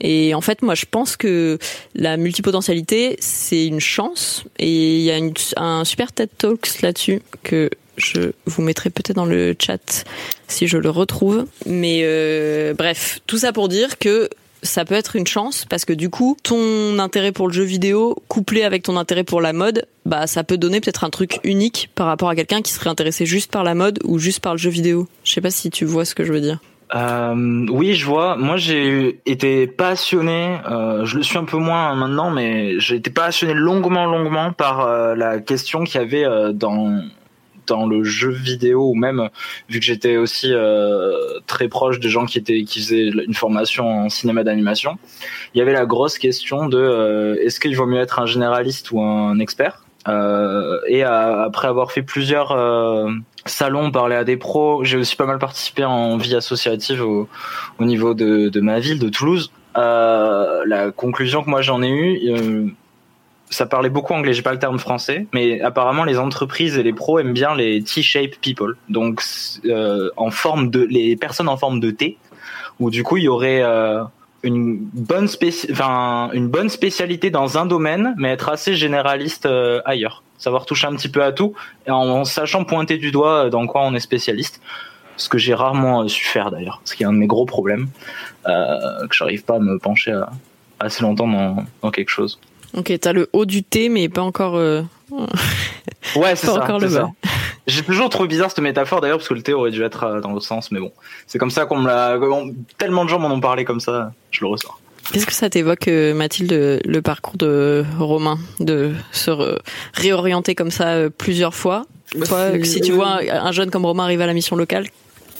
Et 0.01 0.33
en 0.33 0.41
fait, 0.41 0.61
moi, 0.61 0.75
je 0.75 0.85
pense 0.89 1.15
que 1.15 1.57
la 1.95 2.17
multipotentialité, 2.17 3.15
c'est 3.19 3.65
une 3.65 3.79
chance, 3.79 4.43
et 4.59 4.97
il 4.97 5.03
y 5.03 5.11
a 5.11 5.19
un 5.61 5.85
super 5.85 6.11
TED 6.11 6.29
Talks 6.37 6.81
là-dessus 6.81 7.21
que 7.43 7.69
je 7.97 8.31
vous 8.45 8.61
mettrai 8.61 8.89
peut-être 8.89 9.15
dans 9.15 9.25
le 9.25 9.55
chat 9.59 10.05
si 10.47 10.67
je 10.67 10.77
le 10.77 10.89
retrouve. 10.89 11.45
Mais 11.65 12.01
euh, 12.03 12.73
bref, 12.73 13.19
tout 13.25 13.37
ça 13.37 13.53
pour 13.53 13.69
dire 13.69 13.97
que 13.97 14.29
ça 14.65 14.85
peut 14.85 14.95
être 14.95 15.15
une 15.15 15.27
chance 15.27 15.65
parce 15.69 15.85
que 15.85 15.93
du 15.93 16.09
coup, 16.09 16.37
ton 16.43 16.99
intérêt 16.99 17.31
pour 17.31 17.47
le 17.47 17.53
jeu 17.53 17.63
vidéo 17.63 18.15
couplé 18.27 18.63
avec 18.63 18.83
ton 18.83 18.97
intérêt 18.97 19.23
pour 19.23 19.41
la 19.41 19.53
mode, 19.53 19.85
bah 20.05 20.27
ça 20.27 20.43
peut 20.43 20.57
donner 20.57 20.81
peut-être 20.81 21.03
un 21.03 21.09
truc 21.09 21.39
unique 21.43 21.89
par 21.95 22.07
rapport 22.07 22.29
à 22.29 22.35
quelqu'un 22.35 22.61
qui 22.61 22.71
serait 22.71 22.89
intéressé 22.89 23.25
juste 23.25 23.51
par 23.51 23.63
la 23.63 23.75
mode 23.75 23.99
ou 24.03 24.19
juste 24.19 24.39
par 24.39 24.53
le 24.53 24.57
jeu 24.57 24.69
vidéo. 24.69 25.07
Je 25.23 25.33
sais 25.33 25.41
pas 25.41 25.51
si 25.51 25.69
tu 25.69 25.85
vois 25.85 26.05
ce 26.05 26.15
que 26.15 26.23
je 26.23 26.33
veux 26.33 26.41
dire. 26.41 26.59
Euh, 26.93 27.65
oui, 27.71 27.95
je 27.95 28.05
vois. 28.05 28.35
Moi, 28.37 28.57
j'ai 28.57 29.19
été 29.25 29.67
passionné. 29.67 30.57
Euh, 30.69 31.05
je 31.05 31.17
le 31.17 31.23
suis 31.23 31.37
un 31.37 31.43
peu 31.43 31.57
moins 31.57 31.95
maintenant, 31.95 32.29
mais 32.29 32.79
j'ai 32.79 32.95
été 32.95 33.09
passionné 33.09 33.53
longuement, 33.53 34.05
longuement 34.05 34.53
par 34.53 34.81
euh, 34.81 35.15
la 35.15 35.39
question 35.39 35.83
qu'il 35.83 35.99
y 35.99 36.03
avait 36.03 36.53
dans 36.53 37.01
dans 37.67 37.85
le 37.85 38.03
jeu 38.03 38.31
vidéo 38.31 38.89
ou 38.89 38.95
même 38.95 39.29
vu 39.69 39.79
que 39.79 39.85
j'étais 39.85 40.17
aussi 40.17 40.53
très 41.47 41.67
proche 41.67 41.99
de 41.99 42.07
gens 42.09 42.25
qui 42.25 42.37
étaient 42.37 42.63
qui 42.63 42.79
faisaient 42.79 43.09
une 43.09 43.33
formation 43.33 44.05
en 44.05 44.09
cinéma 44.09 44.43
d'animation. 44.43 44.97
Il 45.53 45.59
y 45.59 45.61
avait 45.61 45.73
la 45.73 45.85
grosse 45.85 46.17
question 46.17 46.67
de 46.67 47.39
est-ce 47.41 47.59
qu'il 47.59 47.75
vaut 47.75 47.85
mieux 47.85 47.99
être 47.99 48.19
un 48.19 48.25
généraliste 48.25 48.91
ou 48.91 49.01
un 49.01 49.39
expert? 49.39 49.85
Euh, 50.07 50.79
et 50.87 51.03
après 51.03 51.67
avoir 51.67 51.91
fait 51.91 52.03
plusieurs 52.03 52.51
euh, 52.51 53.11
salons, 53.45 53.91
parler 53.91 54.15
à 54.15 54.23
des 54.23 54.37
pros, 54.37 54.83
j'ai 54.83 54.97
aussi 54.97 55.15
pas 55.15 55.25
mal 55.25 55.39
participé 55.39 55.83
en 55.83 56.17
vie 56.17 56.35
associative 56.35 57.01
au, 57.01 57.27
au 57.79 57.85
niveau 57.85 58.13
de, 58.13 58.59
ma 58.59 58.79
ville, 58.79 58.99
de 58.99 59.09
Toulouse. 59.09 59.51
Euh, 59.77 60.63
la 60.67 60.91
conclusion 60.91 61.43
que 61.43 61.49
moi 61.49 61.61
j'en 61.61 61.81
ai 61.81 61.89
eue, 61.89 62.31
euh, 62.31 62.67
ça 63.49 63.65
parlait 63.65 63.89
beaucoup 63.89 64.13
anglais, 64.13 64.33
j'ai 64.33 64.41
pas 64.41 64.53
le 64.53 64.59
terme 64.59 64.79
français, 64.79 65.27
mais 65.33 65.61
apparemment 65.61 66.03
les 66.03 66.17
entreprises 66.17 66.77
et 66.77 66.83
les 66.83 66.93
pros 66.93 67.19
aiment 67.19 67.33
bien 67.33 67.55
les 67.55 67.83
T-shape 67.83 68.35
people, 68.41 68.75
donc 68.89 69.21
euh, 69.65 70.09
en 70.17 70.31
forme 70.31 70.69
de 70.69 70.81
les 70.81 71.15
personnes 71.15 71.47
en 71.47 71.57
forme 71.57 71.79
de 71.79 71.91
T, 71.91 72.17
où 72.79 72.89
du 72.89 73.03
coup 73.03 73.17
il 73.17 73.23
y 73.23 73.27
aurait 73.27 73.63
une 74.45 74.77
bonne 74.77 75.27
enfin 75.71 76.29
une 76.33 76.47
bonne 76.47 76.69
spécialité 76.69 77.31
dans 77.31 77.57
un 77.57 77.65
domaine, 77.65 78.13
mais 78.17 78.29
être 78.29 78.49
assez 78.49 78.75
généraliste 78.75 79.45
euh, 79.47 79.81
ailleurs. 79.85 80.23
Savoir 80.37 80.65
toucher 80.65 80.87
un 80.87 80.95
petit 80.95 81.09
peu 81.09 81.23
à 81.23 81.31
tout 81.31 81.55
en, 81.87 82.25
sachant 82.25 82.63
pointer 82.63 82.97
du 82.97 83.11
doigt 83.11 83.49
dans 83.49 83.65
quoi 83.67 83.81
on 83.81 83.95
est 83.95 83.99
spécialiste. 83.99 84.61
Ce 85.17 85.29
que 85.29 85.37
j'ai 85.37 85.53
rarement 85.53 86.03
euh, 86.03 86.07
su 86.07 86.25
faire 86.25 86.51
d'ailleurs, 86.51 86.81
ce 86.85 86.95
qui 86.95 87.03
est 87.03 87.05
un 87.05 87.13
de 87.13 87.17
mes 87.17 87.27
gros 87.27 87.45
problèmes, 87.45 87.87
euh, 88.47 89.07
que 89.09 89.15
j'arrive 89.15 89.43
pas 89.45 89.55
à 89.55 89.59
me 89.59 89.79
pencher 89.79 90.19
assez 90.79 91.01
longtemps 91.01 91.27
dans, 91.27 91.65
dans 91.81 91.91
quelque 91.91 92.09
chose. 92.09 92.39
Ok, 92.77 92.93
t'as 92.99 93.13
le 93.13 93.29
haut 93.33 93.45
du 93.45 93.63
thé, 93.63 93.89
mais 93.89 94.09
pas 94.09 94.21
encore. 94.21 94.55
Euh... 94.55 94.81
ouais, 96.15 96.35
c'est 96.35 96.47
ça. 96.47 96.63
Encore 96.63 96.79
le 96.79 96.89
bas. 96.89 97.09
J'ai 97.67 97.81
toujours 97.81 98.09
trouvé 98.09 98.27
bizarre 98.27 98.49
cette 98.49 98.59
métaphore 98.59 99.01
d'ailleurs 99.01 99.17
parce 99.17 99.27
que 99.27 99.33
le 99.33 99.41
thé 99.41 99.53
aurait 99.53 99.71
dû 99.71 99.83
être 99.83 100.03
euh, 100.03 100.21
dans 100.21 100.31
l'autre 100.31 100.45
sens, 100.45 100.71
mais 100.71 100.79
bon, 100.79 100.91
c'est 101.25 101.39
comme 101.39 101.49
ça 101.49 101.65
qu'on 101.65 101.77
me 101.77 101.87
l'a. 101.87 102.17
Tellement 102.77 103.05
de 103.05 103.09
gens 103.09 103.19
m'en 103.19 103.33
ont 103.33 103.39
parlé 103.39 103.65
comme 103.65 103.79
ça, 103.79 104.11
je 104.31 104.41
le 104.41 104.47
ressens. 104.47 104.73
Qu'est-ce 105.11 105.25
que 105.25 105.33
ça 105.33 105.49
t'évoque, 105.49 105.87
euh, 105.87 106.13
Mathilde, 106.13 106.81
le 106.83 107.01
parcours 107.01 107.37
de 107.37 107.85
Romain, 107.99 108.39
de 108.59 108.93
se 109.11 109.31
réorienter 109.93 110.55
comme 110.55 110.71
ça 110.71 111.09
plusieurs 111.15 111.53
fois? 111.53 111.85
Bah, 112.15 112.25
Toi, 112.27 112.63
si 112.63 112.81
tu 112.81 112.91
vois 112.91 113.19
un 113.29 113.51
jeune 113.51 113.71
comme 113.71 113.85
Romain 113.85 114.03
arriver 114.03 114.23
à 114.23 114.27
la 114.27 114.33
mission 114.33 114.55
locale, 114.55 114.87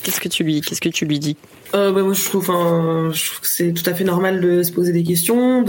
qu'est-ce 0.06 0.22
que 0.22 0.30
tu 0.30 0.44
lui, 0.44 0.62
qu'est-ce 0.62 0.82
que 0.82 0.90
tu 0.90 1.06
lui 1.06 1.20
dis? 1.20 1.36
Euh, 1.74 1.92
bah, 1.92 2.04
moi, 2.04 2.14
je 2.14 2.24
trouve, 2.24 2.46
je 2.46 3.40
que 3.42 3.48
c'est 3.48 3.74
tout 3.74 3.90
à 3.90 3.94
fait 3.94 4.04
normal 4.04 4.40
de 4.40 4.62
se 4.62 4.72
poser 4.72 4.94
des 4.94 5.04
questions, 5.04 5.64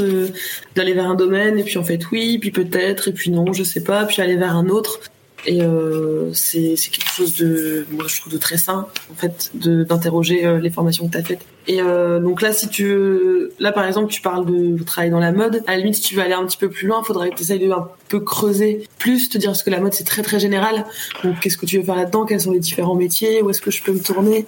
d'aller 0.74 0.92
vers 0.92 1.06
un 1.06 1.14
domaine 1.14 1.58
et 1.58 1.64
puis 1.64 1.78
en 1.78 1.84
fait 1.84 2.10
oui, 2.12 2.38
puis 2.38 2.50
peut-être 2.50 3.08
et 3.08 3.12
puis 3.12 3.30
non, 3.30 3.52
je 3.52 3.64
sais 3.64 3.82
pas, 3.82 4.04
puis 4.04 4.20
aller 4.20 4.36
vers 4.36 4.54
un 4.54 4.68
autre. 4.68 5.00
Et 5.46 5.62
euh, 5.62 6.32
c'est 6.32 6.74
quelque 6.90 7.08
chose 7.08 7.36
de, 7.36 7.86
moi 7.92 8.06
je 8.08 8.20
trouve 8.20 8.32
de 8.32 8.38
très 8.38 8.56
sain 8.56 8.86
en 9.10 9.14
fait, 9.14 9.52
d'interroger 9.54 10.44
euh, 10.44 10.58
les 10.58 10.70
formations 10.70 11.06
que 11.06 11.12
tu 11.12 11.18
as 11.18 11.22
faites. 11.22 11.46
Et 11.68 11.80
euh, 11.80 12.18
donc 12.18 12.42
là, 12.42 12.52
si 12.52 12.68
tu, 12.68 13.48
là 13.60 13.70
par 13.70 13.86
exemple, 13.86 14.12
tu 14.12 14.20
parles 14.20 14.44
de 14.44 14.82
travailler 14.82 15.10
dans 15.10 15.20
la 15.20 15.32
mode. 15.32 15.62
À 15.66 15.72
la 15.72 15.78
limite, 15.78 15.94
si 15.94 16.02
tu 16.02 16.16
veux 16.16 16.22
aller 16.22 16.34
un 16.34 16.44
petit 16.44 16.56
peu 16.56 16.68
plus 16.68 16.88
loin, 16.88 17.00
il 17.02 17.06
faudrait 17.06 17.30
que 17.30 17.36
tu 17.36 17.42
essayes 17.42 17.60
de 17.60 17.70
un 17.70 17.88
peu 18.08 18.20
creuser 18.20 18.88
plus, 18.98 19.28
te 19.28 19.38
dire 19.38 19.54
ce 19.54 19.62
que 19.62 19.70
la 19.70 19.80
mode 19.80 19.94
c'est 19.94 20.04
très 20.04 20.22
très 20.22 20.40
général? 20.40 20.84
Donc 21.22 21.38
qu'est-ce 21.40 21.56
que 21.56 21.66
tu 21.66 21.78
veux 21.78 21.84
faire 21.84 21.96
là-dedans? 21.96 22.26
Quels 22.26 22.40
sont 22.40 22.52
les 22.52 22.60
différents 22.60 22.96
métiers? 22.96 23.42
Où 23.42 23.50
est-ce 23.50 23.60
que 23.60 23.70
je 23.70 23.82
peux 23.82 23.92
me 23.92 24.02
tourner? 24.02 24.46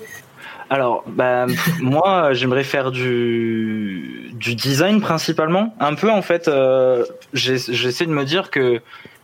Alors, 0.70 1.04
bah, 1.06 1.46
moi, 1.80 2.32
j'aimerais 2.32 2.64
faire 2.64 2.90
du, 2.90 4.30
du 4.34 4.54
design 4.54 5.00
principalement. 5.00 5.74
Un 5.80 5.94
peu, 5.94 6.10
en 6.10 6.22
fait, 6.22 6.48
euh, 6.48 7.04
j'essaie 7.32 8.06
de 8.06 8.10
me 8.10 8.24
dire 8.24 8.50
que 8.50 8.80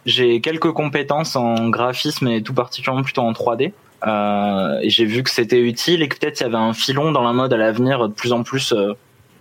j'ai 0.07 0.41
quelques 0.41 0.73
compétences 0.73 1.37
en 1.37 1.69
graphisme 1.69 2.29
et 2.29 2.43
tout 2.43 2.55
particulièrement 2.55 3.03
plutôt 3.03 3.23
en 3.23 3.33
3D. 3.33 3.73
Euh, 4.07 4.81
j'ai 4.85 5.05
vu 5.07 5.23
que 5.23 5.31
c'était 5.31 5.61
utile 5.61 6.03
et 6.03 6.09
que 6.09 6.19
peut-être 6.19 6.41
il 6.41 6.43
y 6.45 6.47
avait 6.47 6.57
un 6.57 6.75
filon 6.75 7.13
dans 7.13 7.23
la 7.23 7.33
mode 7.33 7.53
à 7.53 7.57
l'avenir 7.57 8.09
de 8.09 8.13
plus 8.13 8.33
en 8.33 8.43
plus 8.43 8.73
euh, 8.73 8.93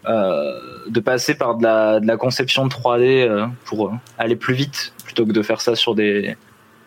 euh 0.05 0.51
de 0.87 0.99
passer 0.99 1.35
par 1.35 1.55
de 1.55 1.63
la, 1.63 2.01
de 2.01 2.07
la 2.07 2.17
conception 2.17 2.67
3D 2.67 3.25
euh, 3.25 3.45
pour 3.63 3.93
aller 4.17 4.35
plus 4.35 4.53
vite 4.53 4.93
plutôt 5.05 5.25
que 5.25 5.31
de 5.31 5.41
faire 5.41 5.61
ça 5.61 5.75
sur 5.75 5.95
des, 5.95 6.35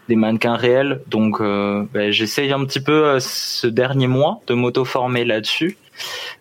des 0.09 0.17
mannequins 0.17 0.57
réels. 0.57 1.01
Donc 1.09 1.41
euh, 1.41 1.85
ben, 1.93 2.11
j'essaye 2.11 2.53
un 2.53 2.65
petit 2.65 2.81
peu 2.81 3.05
euh, 3.05 3.21
ce 3.21 3.67
dernier 3.67 4.07
mois 4.07 4.41
de 4.47 4.55
m'auto-former 4.55 5.25
là-dessus. 5.25 5.77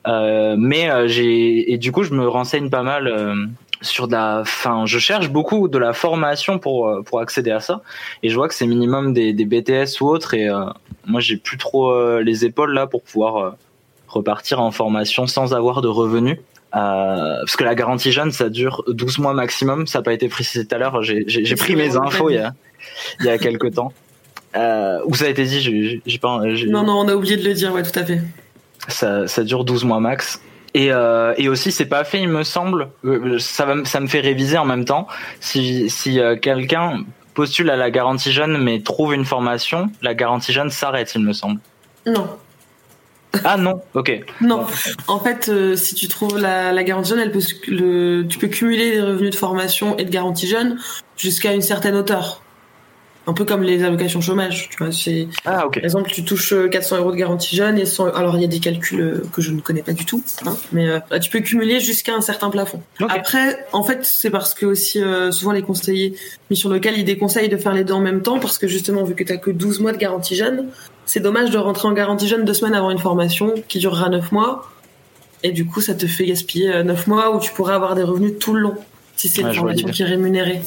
Euh, 0.07 0.55
mais 0.57 0.89
euh, 0.89 1.07
j'ai 1.07 1.71
et 1.71 1.77
du 1.77 1.91
coup 1.91 2.03
je 2.03 2.13
me 2.13 2.27
renseigne 2.27 2.69
pas 2.69 2.83
mal 2.83 3.07
sur 3.85 4.07
de 4.07 4.13
la 4.13 4.39
enfin 4.41 4.85
je 4.85 4.99
cherche 4.99 5.29
beaucoup 5.29 5.67
de 5.67 5.77
la 5.77 5.93
formation 5.93 6.59
pour 6.59 7.03
pour 7.05 7.19
accéder 7.19 7.51
à 7.51 7.59
ça 7.59 7.81
et 8.23 8.29
je 8.29 8.35
vois 8.35 8.47
que 8.47 8.53
c'est 8.53 8.67
minimum 8.67 9.13
des, 9.13 9.33
des 9.33 9.45
BTS 9.45 10.01
ou 10.01 10.07
autres 10.07 10.33
et 10.33 10.49
moi 11.05 11.21
j'ai 11.21 11.37
plus 11.37 11.57
trop 11.57 12.19
les 12.19 12.45
épaules 12.45 12.73
là 12.73 12.87
pour 12.87 13.03
pouvoir 13.03 13.55
repartir 14.07 14.61
en 14.61 14.71
formation 14.71 15.27
sans 15.27 15.53
avoir 15.53 15.81
de 15.81 15.87
revenus 15.87 16.37
euh, 16.75 17.37
parce 17.39 17.55
que 17.55 17.63
la 17.63 17.73
garantie 17.73 18.11
jeune, 18.11 18.31
ça 18.31 18.49
dure 18.49 18.83
12 18.87 19.19
mois 19.19 19.33
maximum. 19.33 19.87
Ça 19.87 19.99
n'a 19.99 20.03
pas 20.03 20.13
été 20.13 20.27
précisé 20.27 20.65
tout 20.65 20.75
à 20.75 20.77
l'heure. 20.77 21.01
J'ai 21.01 21.55
pris 21.55 21.75
mes 21.75 21.95
infos 21.95 22.29
il 22.29 22.35
y 22.35 22.39
a, 22.39 22.53
il 23.21 23.25
y 23.25 23.29
a 23.29 23.37
quelques 23.37 23.73
temps. 23.73 23.93
Euh, 24.55 24.99
où 25.05 25.13
ça 25.15 25.25
a 25.25 25.29
été 25.29 25.43
dit, 25.43 26.01
j'ai 26.05 26.17
pas. 26.19 26.39
Non, 26.67 26.83
non, 26.83 26.99
on 26.99 27.07
a 27.07 27.15
oublié 27.15 27.37
de 27.37 27.43
le 27.43 27.53
dire, 27.53 27.73
ouais, 27.73 27.83
tout 27.83 27.97
à 27.97 28.03
fait. 28.03 28.21
Ça, 28.87 29.27
ça 29.27 29.43
dure 29.43 29.63
12 29.63 29.85
mois 29.85 29.99
max. 29.99 30.41
Et, 30.75 30.91
euh, 30.91 31.33
et 31.37 31.47
aussi, 31.47 31.71
c'est 31.71 31.85
pas 31.85 32.03
fait, 32.03 32.19
il 32.19 32.27
me 32.27 32.43
semble. 32.43 32.89
Euh, 33.05 33.39
ça, 33.39 33.63
va, 33.65 33.85
ça 33.85 34.01
me 34.01 34.07
fait 34.07 34.19
réviser 34.19 34.57
en 34.57 34.65
même 34.65 34.83
temps. 34.83 35.07
Si, 35.39 35.89
si 35.89 36.19
euh, 36.19 36.35
quelqu'un 36.35 37.05
postule 37.33 37.69
à 37.69 37.77
la 37.77 37.89
garantie 37.89 38.33
jeune 38.33 38.57
mais 38.57 38.81
trouve 38.81 39.13
une 39.13 39.23
formation, 39.23 39.89
la 40.01 40.13
garantie 40.13 40.51
jeune 40.51 40.69
s'arrête, 40.69 41.15
il 41.15 41.21
me 41.21 41.31
semble. 41.31 41.61
Non. 42.05 42.27
Ah 43.45 43.55
non, 43.55 43.81
ok. 43.93 44.25
Non, 44.41 44.65
en 45.07 45.19
fait, 45.19 45.47
euh, 45.47 45.77
si 45.77 45.95
tu 45.95 46.09
trouves 46.09 46.37
la, 46.37 46.73
la 46.73 46.83
garantie 46.83 47.11
jeune, 47.11 47.19
elle 47.19 47.31
peut, 47.31 47.39
le, 47.69 48.23
tu 48.23 48.37
peux 48.37 48.47
cumuler 48.47 48.91
des 48.91 49.01
revenus 49.01 49.31
de 49.31 49.35
formation 49.37 49.95
et 49.97 50.03
de 50.03 50.09
garantie 50.09 50.47
jeune 50.47 50.77
jusqu'à 51.15 51.53
une 51.53 51.61
certaine 51.61 51.95
hauteur 51.95 52.41
un 53.27 53.33
peu 53.33 53.45
comme 53.45 53.63
les 53.63 53.83
allocations 53.83 54.21
chômage, 54.21 54.69
tu 54.69 54.77
vois. 54.77 54.91
C'est, 54.91 55.27
ah. 55.45 55.67
Par 55.71 55.83
exemple, 55.83 56.11
tu 56.11 56.23
touches 56.23 56.53
400 56.71 56.95
euh, 56.95 56.99
euros 56.99 57.11
de 57.11 57.17
garantie 57.17 57.55
jeune 57.55 57.77
et 57.77 57.85
100, 57.85 58.13
alors 58.13 58.35
il 58.35 58.41
y 58.41 58.45
a 58.45 58.47
des 58.47 58.59
calculs 58.59 59.01
euh, 59.01 59.23
que 59.33 59.41
je 59.41 59.51
ne 59.51 59.61
connais 59.61 59.81
pas 59.81 59.93
du 59.93 60.05
tout, 60.05 60.23
hein, 60.45 60.55
mais 60.71 60.89
euh, 60.89 60.99
tu 61.19 61.29
peux 61.29 61.39
cumuler 61.39 61.79
jusqu'à 61.79 62.13
un 62.13 62.21
certain 62.21 62.49
plafond. 62.49 62.81
Après, 63.09 63.65
en 63.73 63.83
fait, 63.83 63.99
c'est 64.03 64.29
parce 64.29 64.53
que 64.53 64.65
aussi 64.65 65.01
souvent 65.31 65.51
les 65.51 65.61
conseillers 65.61 66.15
mission 66.49 66.69
locale, 66.69 66.95
ils 66.97 67.05
déconseillent 67.05 67.49
de 67.49 67.57
faire 67.57 67.73
les 67.73 67.83
deux 67.83 67.93
en 67.93 68.01
même 68.01 68.21
temps 68.21 68.39
parce 68.39 68.57
que 68.57 68.67
justement, 68.67 69.03
vu 69.03 69.15
que 69.15 69.23
tu 69.23 69.33
as 69.33 69.37
que 69.37 69.51
12 69.51 69.79
mois 69.79 69.91
de 69.91 69.97
garantie 69.97 70.35
jeune, 70.35 70.67
c'est 71.05 71.19
dommage 71.19 71.49
de 71.49 71.57
rentrer 71.57 71.87
en 71.87 71.93
garantie 71.93 72.27
jeune 72.27 72.45
deux 72.45 72.53
semaines 72.53 72.75
avant 72.75 72.91
une 72.91 72.99
formation 72.99 73.53
qui 73.67 73.79
durera 73.79 74.09
9 74.09 74.31
mois. 74.31 74.71
Et 75.43 75.51
du 75.51 75.65
coup, 75.65 75.81
ça 75.81 75.93
te 75.93 76.07
fait 76.07 76.25
gaspiller 76.25 76.83
9 76.83 77.07
mois 77.07 77.35
où 77.35 77.39
tu 77.39 77.51
pourrais 77.51 77.73
avoir 77.73 77.95
des 77.95 78.03
revenus 78.03 78.33
tout 78.39 78.53
le 78.53 78.61
long 78.61 78.75
si 79.15 79.29
c'est 79.29 79.41
une 79.41 79.53
formation 79.53 79.89
qui 79.89 80.01
est 80.01 80.05
rémunérée. 80.05 80.61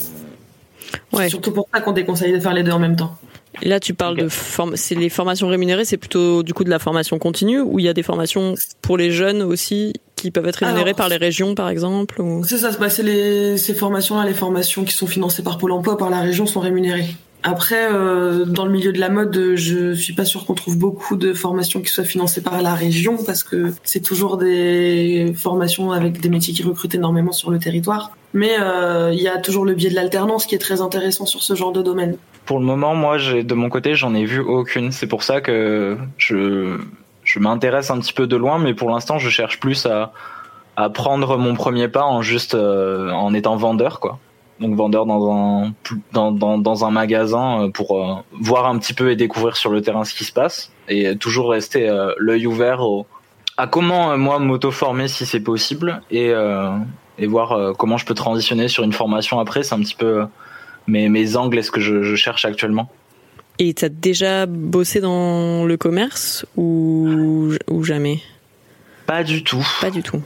C'est 1.12 1.28
surtout 1.28 1.52
pour 1.52 1.68
ça 1.72 1.80
qu'on 1.80 1.92
déconseille 1.92 2.32
de 2.32 2.40
faire 2.40 2.54
les 2.54 2.62
deux 2.62 2.72
en 2.72 2.78
même 2.78 2.96
temps. 2.96 3.16
Et 3.62 3.68
là, 3.68 3.80
tu 3.80 3.94
parles 3.94 4.16
de 4.16 4.28
c'est 4.74 4.94
les 4.94 5.08
formations 5.08 5.48
rémunérées, 5.48 5.84
c'est 5.84 5.96
plutôt 5.96 6.42
du 6.42 6.54
coup 6.54 6.64
de 6.64 6.70
la 6.70 6.78
formation 6.78 7.18
continue 7.18 7.60
ou 7.60 7.78
il 7.78 7.84
y 7.84 7.88
a 7.88 7.94
des 7.94 8.02
formations 8.02 8.54
pour 8.82 8.96
les 8.96 9.10
jeunes 9.10 9.42
aussi 9.42 9.94
qui 10.16 10.30
peuvent 10.30 10.46
être 10.46 10.56
rémunérées 10.56 10.94
par 10.94 11.08
les 11.08 11.16
régions, 11.16 11.54
par 11.54 11.68
exemple. 11.68 12.22
C'est 12.46 12.58
ça, 12.58 12.70
bah, 12.78 12.88
c'est 12.88 13.02
les 13.02 13.56
ces 13.56 13.74
formations-là, 13.74 14.26
les 14.26 14.34
formations 14.34 14.84
qui 14.84 14.92
sont 14.92 15.06
financées 15.06 15.42
par 15.42 15.58
Pôle 15.58 15.72
Emploi, 15.72 15.96
par 15.96 16.10
la 16.10 16.20
région, 16.20 16.46
sont 16.46 16.60
rémunérées. 16.60 17.08
Après, 17.48 17.90
euh, 17.90 18.44
dans 18.44 18.66
le 18.66 18.70
milieu 18.70 18.92
de 18.92 19.00
la 19.00 19.08
mode, 19.08 19.54
je 19.54 19.94
suis 19.94 20.12
pas 20.12 20.26
sûre 20.26 20.44
qu'on 20.44 20.52
trouve 20.52 20.76
beaucoup 20.76 21.16
de 21.16 21.32
formations 21.32 21.80
qui 21.80 21.88
soient 21.88 22.04
financées 22.04 22.42
par 22.42 22.60
la 22.60 22.74
région 22.74 23.16
parce 23.24 23.42
que 23.42 23.72
c'est 23.84 24.02
toujours 24.02 24.36
des 24.36 25.32
formations 25.34 25.90
avec 25.92 26.20
des 26.20 26.28
métiers 26.28 26.52
qui 26.52 26.62
recrutent 26.62 26.94
énormément 26.94 27.32
sur 27.32 27.50
le 27.50 27.58
territoire. 27.58 28.10
Mais 28.34 28.50
euh, 28.60 29.14
il 29.14 29.22
y 29.22 29.28
a 29.28 29.38
toujours 29.38 29.64
le 29.64 29.72
biais 29.72 29.88
de 29.88 29.94
l'alternance 29.94 30.44
qui 30.44 30.56
est 30.56 30.58
très 30.58 30.82
intéressant 30.82 31.24
sur 31.24 31.42
ce 31.42 31.54
genre 31.54 31.72
de 31.72 31.80
domaine. 31.80 32.18
Pour 32.44 32.58
le 32.58 32.66
moment, 32.66 32.94
moi, 32.94 33.16
de 33.16 33.54
mon 33.54 33.70
côté, 33.70 33.94
j'en 33.94 34.14
ai 34.14 34.26
vu 34.26 34.40
aucune. 34.40 34.92
C'est 34.92 35.06
pour 35.06 35.22
ça 35.22 35.40
que 35.40 35.96
je, 36.18 36.76
je 37.24 37.38
m'intéresse 37.38 37.90
un 37.90 37.98
petit 37.98 38.12
peu 38.12 38.26
de 38.26 38.36
loin, 38.36 38.58
mais 38.58 38.74
pour 38.74 38.90
l'instant, 38.90 39.18
je 39.18 39.30
cherche 39.30 39.58
plus 39.58 39.86
à, 39.86 40.12
à 40.76 40.90
prendre 40.90 41.38
mon 41.38 41.54
premier 41.54 41.88
pas 41.88 42.04
en 42.04 42.20
juste 42.20 42.54
euh, 42.54 43.10
en 43.10 43.32
étant 43.32 43.56
vendeur, 43.56 44.00
quoi 44.00 44.18
donc 44.60 44.74
vendeur 44.74 45.06
dans 45.06 45.32
un 45.32 45.72
dans, 46.12 46.32
dans, 46.32 46.58
dans 46.58 46.84
un 46.84 46.90
magasin 46.90 47.64
euh, 47.64 47.70
pour 47.70 47.98
euh, 47.98 48.14
voir 48.40 48.66
un 48.66 48.78
petit 48.78 48.94
peu 48.94 49.10
et 49.10 49.16
découvrir 49.16 49.56
sur 49.56 49.70
le 49.70 49.82
terrain 49.82 50.04
ce 50.04 50.14
qui 50.14 50.24
se 50.24 50.32
passe 50.32 50.72
et 50.88 51.16
toujours 51.16 51.50
rester 51.50 51.88
euh, 51.88 52.12
l'œil 52.18 52.46
ouvert 52.46 52.80
au, 52.80 53.06
à 53.56 53.66
comment 53.66 54.16
moi 54.16 54.38
m'auto-former 54.38 55.08
si 55.08 55.26
c'est 55.26 55.40
possible 55.40 56.00
et 56.10 56.32
et 57.20 57.26
voir 57.26 57.74
comment 57.76 57.96
je 57.96 58.06
peux 58.06 58.14
transitionner 58.14 58.68
sur 58.68 58.84
une 58.84 58.92
formation 58.92 59.40
après 59.40 59.62
c'est 59.62 59.74
un 59.74 59.80
petit 59.80 59.96
peu 59.96 60.24
mes 60.86 61.08
mes 61.08 61.36
angles 61.36 61.58
est-ce 61.58 61.72
que 61.72 61.80
je, 61.80 62.02
je 62.02 62.14
cherche 62.14 62.44
actuellement 62.44 62.88
et 63.58 63.74
t'as 63.74 63.88
déjà 63.88 64.46
bossé 64.46 65.00
dans 65.00 65.64
le 65.64 65.76
commerce 65.76 66.46
ou 66.56 67.50
ou 67.68 67.82
jamais? 67.82 68.20
Pas 69.08 69.24
du 69.24 69.42
tout. 69.42 69.66
Pas 69.80 69.90
du 69.90 70.02
tout. 70.02 70.22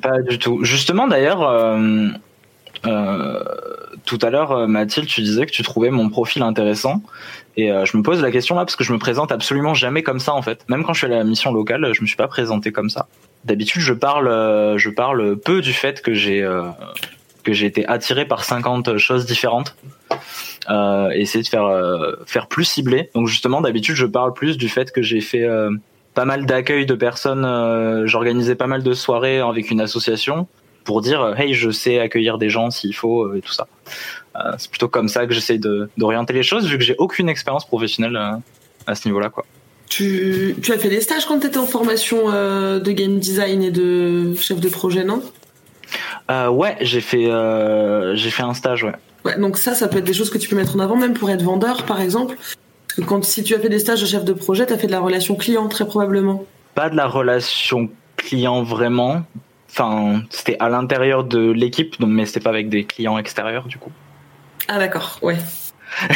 Pas 0.00 0.22
du 0.22 0.38
tout. 0.38 0.64
Justement, 0.64 1.06
d'ailleurs, 1.06 1.42
euh, 2.84 3.42
tout 4.04 4.18
à 4.22 4.30
l'heure, 4.30 4.52
euh, 4.52 4.66
Mathilde, 4.66 5.06
tu 5.06 5.22
disais 5.22 5.46
que 5.46 5.50
tu 5.50 5.62
trouvais 5.62 5.90
mon 5.90 6.08
profil 6.08 6.42
intéressant. 6.42 7.02
Et 7.56 7.72
euh, 7.72 7.84
je 7.84 7.96
me 7.96 8.02
pose 8.02 8.20
la 8.20 8.30
question 8.30 8.54
là 8.54 8.64
parce 8.64 8.76
que 8.76 8.84
je 8.84 8.92
me 8.92 8.98
présente 8.98 9.32
absolument 9.32 9.74
jamais 9.74 10.02
comme 10.02 10.20
ça 10.20 10.34
en 10.34 10.42
fait. 10.42 10.64
Même 10.68 10.84
quand 10.84 10.92
je 10.92 11.00
fais 11.00 11.08
la 11.08 11.24
mission 11.24 11.52
locale, 11.52 11.92
je 11.92 12.02
me 12.02 12.06
suis 12.06 12.16
pas 12.16 12.28
présenté 12.28 12.70
comme 12.70 12.90
ça. 12.90 13.06
D'habitude, 13.44 13.80
je 13.80 13.94
parle, 13.94 14.28
euh, 14.28 14.76
je 14.76 14.90
parle 14.90 15.36
peu 15.38 15.62
du 15.62 15.72
fait 15.72 16.02
que 16.02 16.12
j'ai 16.12 16.42
euh, 16.42 16.64
que 17.44 17.52
j'ai 17.52 17.66
été 17.66 17.86
attiré 17.86 18.26
par 18.26 18.44
50 18.44 18.98
choses 18.98 19.24
différentes. 19.24 19.76
Et 20.68 21.20
essayer 21.20 21.44
de 21.44 21.48
faire 21.48 21.70
faire 22.26 22.48
plus 22.48 22.64
ciblé. 22.64 23.08
Donc 23.14 23.28
justement, 23.28 23.60
d'habitude, 23.60 23.94
je 23.94 24.04
parle 24.04 24.32
plus 24.34 24.58
du 24.58 24.68
fait 24.68 24.90
que 24.90 25.00
j'ai 25.00 25.20
fait 25.20 25.46
pas 26.12 26.24
mal 26.24 26.44
d'accueil 26.44 26.86
de 26.86 26.94
personnes. 26.96 28.04
J'organisais 28.04 28.56
pas 28.56 28.66
mal 28.66 28.82
de 28.82 28.92
soirées 28.92 29.38
avec 29.38 29.70
une 29.70 29.80
association 29.80 30.48
pour 30.86 31.02
dire 31.02 31.20
euh, 31.20 31.34
hey, 31.34 31.52
je 31.52 31.70
sais 31.70 31.98
accueillir 31.98 32.38
des 32.38 32.48
gens 32.48 32.70
s'il 32.70 32.94
faut 32.94 33.24
euh, 33.24 33.36
et 33.36 33.42
tout 33.42 33.52
ça. 33.52 33.66
Euh, 34.36 34.52
c'est 34.56 34.70
plutôt 34.70 34.88
comme 34.88 35.08
ça 35.08 35.26
que 35.26 35.34
j'essaie 35.34 35.58
de 35.58 35.90
d'orienter 35.98 36.32
les 36.32 36.42
choses 36.42 36.66
vu 36.66 36.78
que 36.78 36.84
j'ai 36.84 36.96
aucune 36.96 37.28
expérience 37.28 37.66
professionnelle 37.66 38.18
à 38.86 38.94
ce 38.94 39.06
niveau-là 39.06 39.28
quoi. 39.28 39.44
Tu, 39.88 40.56
tu 40.62 40.72
as 40.72 40.78
fait 40.78 40.88
des 40.88 41.00
stages 41.00 41.26
quand 41.26 41.38
tu 41.38 41.46
étais 41.46 41.58
en 41.58 41.66
formation 41.66 42.28
de 42.28 42.90
game 42.90 43.18
design 43.20 43.62
et 43.62 43.70
de 43.70 44.34
chef 44.34 44.58
de 44.58 44.68
projet, 44.68 45.04
non? 45.04 45.22
Euh, 46.30 46.48
ouais, 46.48 46.76
j'ai 46.80 47.00
fait 47.00 47.30
euh, 47.30 48.16
j'ai 48.16 48.30
fait 48.30 48.42
un 48.42 48.54
stage 48.54 48.82
ouais. 48.84 48.94
Ouais, 49.24 49.38
donc 49.38 49.58
ça, 49.58 49.74
ça 49.74 49.88
peut 49.88 49.98
être 49.98 50.04
des 50.04 50.12
choses 50.12 50.30
que 50.30 50.38
tu 50.38 50.48
peux 50.48 50.56
mettre 50.56 50.76
en 50.76 50.78
avant, 50.78 50.96
même 50.96 51.14
pour 51.14 51.30
être 51.30 51.42
vendeur, 51.42 51.84
par 51.84 52.00
exemple. 52.00 52.36
Parce 52.36 52.54
que 52.96 53.00
quand, 53.02 53.24
si 53.24 53.42
tu 53.42 53.54
as 53.54 53.58
fait 53.58 53.68
des 53.68 53.80
stages 53.80 54.00
de 54.00 54.06
chef 54.06 54.24
de 54.24 54.32
projet, 54.32 54.66
tu 54.66 54.72
as 54.72 54.78
fait 54.78 54.86
de 54.86 54.92
la 54.92 55.00
relation 55.00 55.34
client, 55.34 55.68
très 55.68 55.84
probablement. 55.84 56.44
Pas 56.76 56.90
de 56.90 56.96
la 56.96 57.08
relation 57.08 57.90
client 58.16 58.62
vraiment. 58.62 59.22
Enfin, 59.78 60.22
c'était 60.30 60.56
à 60.58 60.70
l'intérieur 60.70 61.24
de 61.24 61.50
l'équipe, 61.50 62.00
donc 62.00 62.08
mais 62.08 62.24
c'était 62.24 62.40
pas 62.40 62.48
avec 62.48 62.70
des 62.70 62.84
clients 62.84 63.18
extérieurs 63.18 63.66
du 63.66 63.76
coup. 63.76 63.92
Ah 64.68 64.78
d'accord, 64.78 65.18
ouais. 65.20 65.36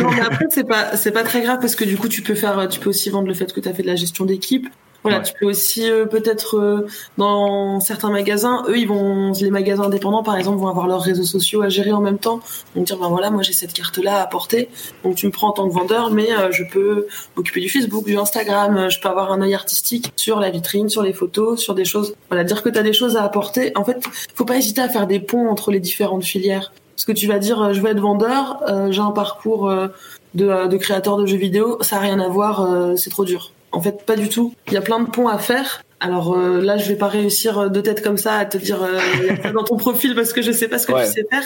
non 0.00 0.10
mais 0.10 0.20
après 0.20 0.46
c'est 0.50 0.66
pas 0.66 0.96
c'est 0.96 1.10
pas 1.10 1.24
très 1.24 1.42
grave 1.42 1.58
parce 1.60 1.74
que 1.74 1.84
du 1.84 1.96
coup 1.96 2.08
tu 2.08 2.22
peux 2.22 2.36
faire 2.36 2.68
tu 2.68 2.78
peux 2.78 2.88
aussi 2.88 3.10
vendre 3.10 3.26
le 3.26 3.34
fait 3.34 3.52
que 3.52 3.60
tu 3.60 3.68
as 3.68 3.74
fait 3.74 3.82
de 3.82 3.88
la 3.88 3.96
gestion 3.96 4.24
d'équipe. 4.26 4.68
Voilà, 5.02 5.18
Ouais. 5.18 5.24
tu 5.24 5.32
peux 5.38 5.46
aussi 5.46 5.90
euh, 5.90 6.04
peut-être 6.04 6.58
euh, 6.58 6.86
dans 7.16 7.80
certains 7.80 8.10
magasins, 8.10 8.64
eux 8.68 8.76
ils 8.78 8.86
vont 8.86 9.32
les 9.40 9.50
magasins 9.50 9.84
indépendants 9.84 10.22
par 10.22 10.36
exemple 10.36 10.58
vont 10.58 10.68
avoir 10.68 10.86
leurs 10.86 11.00
réseaux 11.00 11.24
sociaux 11.24 11.62
à 11.62 11.68
gérer 11.70 11.92
en 11.92 12.00
même 12.00 12.18
temps. 12.18 12.40
Donc 12.76 12.84
dire 12.86 12.98
ben 12.98 13.08
voilà, 13.08 13.30
moi 13.30 13.42
j'ai 13.42 13.52
cette 13.54 13.72
carte 13.72 13.96
là 13.98 14.18
à 14.18 14.22
apporter. 14.22 14.68
Donc 15.02 15.14
tu 15.16 15.26
me 15.26 15.32
prends 15.32 15.48
en 15.48 15.52
tant 15.52 15.68
que 15.68 15.72
vendeur 15.74 16.10
mais 16.10 16.30
euh, 16.32 16.50
je 16.52 16.64
peux 16.70 17.06
m'occuper 17.36 17.60
du 17.60 17.68
Facebook, 17.70 18.04
du 18.04 18.18
Instagram, 18.18 18.90
je 18.90 19.00
peux 19.00 19.08
avoir 19.08 19.32
un 19.32 19.40
œil 19.40 19.54
artistique 19.54 20.12
sur 20.16 20.38
la 20.38 20.50
vitrine, 20.50 20.88
sur 20.88 21.02
les 21.02 21.12
photos, 21.14 21.58
sur 21.60 21.74
des 21.74 21.84
choses. 21.86 22.14
Voilà, 22.28 22.44
dire 22.44 22.62
que 22.62 22.68
tu 22.68 22.78
as 22.78 22.82
des 22.82 22.92
choses 22.92 23.16
à 23.16 23.24
apporter. 23.24 23.72
En 23.76 23.84
fait, 23.84 24.02
faut 24.34 24.44
pas 24.44 24.56
hésiter 24.56 24.82
à 24.82 24.88
faire 24.88 25.06
des 25.06 25.20
ponts 25.20 25.48
entre 25.48 25.70
les 25.70 25.80
différentes 25.80 26.24
filières. 26.24 26.72
Parce 26.94 27.06
que 27.06 27.12
tu 27.12 27.26
vas 27.26 27.38
dire, 27.38 27.62
euh, 27.62 27.72
je 27.72 27.80
veux 27.80 27.88
être 27.88 28.00
vendeur, 28.00 28.60
euh, 28.68 28.92
j'ai 28.92 29.00
un 29.00 29.12
parcours 29.12 29.70
euh, 29.70 29.88
de, 30.34 30.66
de 30.68 30.76
créateur 30.76 31.16
de 31.16 31.24
jeux 31.24 31.38
vidéo, 31.38 31.78
ça 31.80 31.96
a 31.96 32.00
rien 32.00 32.20
à 32.20 32.28
voir, 32.28 32.60
euh, 32.60 32.96
c'est 32.96 33.08
trop 33.08 33.24
dur. 33.24 33.52
En 33.72 33.80
fait, 33.80 34.04
pas 34.04 34.16
du 34.16 34.28
tout. 34.28 34.54
Il 34.68 34.74
y 34.74 34.76
a 34.76 34.80
plein 34.80 35.00
de 35.00 35.08
ponts 35.10 35.28
à 35.28 35.38
faire. 35.38 35.82
Alors 36.00 36.34
euh, 36.36 36.60
là, 36.60 36.76
je 36.78 36.88
vais 36.88 36.96
pas 36.96 37.08
réussir 37.08 37.58
euh, 37.58 37.68
de 37.68 37.80
tête 37.80 38.02
comme 38.02 38.16
ça 38.16 38.34
à 38.36 38.44
te 38.46 38.56
dire 38.58 38.82
euh, 38.82 38.98
il 39.20 39.26
y 39.26 39.30
a 39.30 39.42
ça 39.42 39.52
dans 39.52 39.64
ton 39.64 39.76
profil 39.86 40.14
parce 40.14 40.32
que 40.32 40.40
je 40.42 40.50
sais 40.50 40.66
pas 40.68 40.78
ce 40.78 40.86
que 40.86 40.92
Ouais. 40.92 41.06
tu 41.06 41.12
sais 41.12 41.26
faire. 41.30 41.42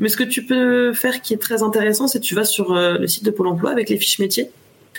Mais 0.00 0.08
ce 0.08 0.16
que 0.16 0.24
tu 0.24 0.44
peux 0.44 0.92
faire 0.92 1.20
qui 1.22 1.34
est 1.34 1.38
très 1.38 1.62
intéressant, 1.62 2.08
c'est 2.08 2.18
que 2.18 2.24
tu 2.24 2.34
vas 2.34 2.44
sur 2.44 2.72
euh, 2.72 2.98
le 2.98 3.06
site 3.06 3.24
de 3.24 3.30
Pôle 3.30 3.46
Emploi 3.46 3.70
avec 3.70 3.88
les 3.90 3.96
fiches 3.98 4.18
métiers. 4.18 4.50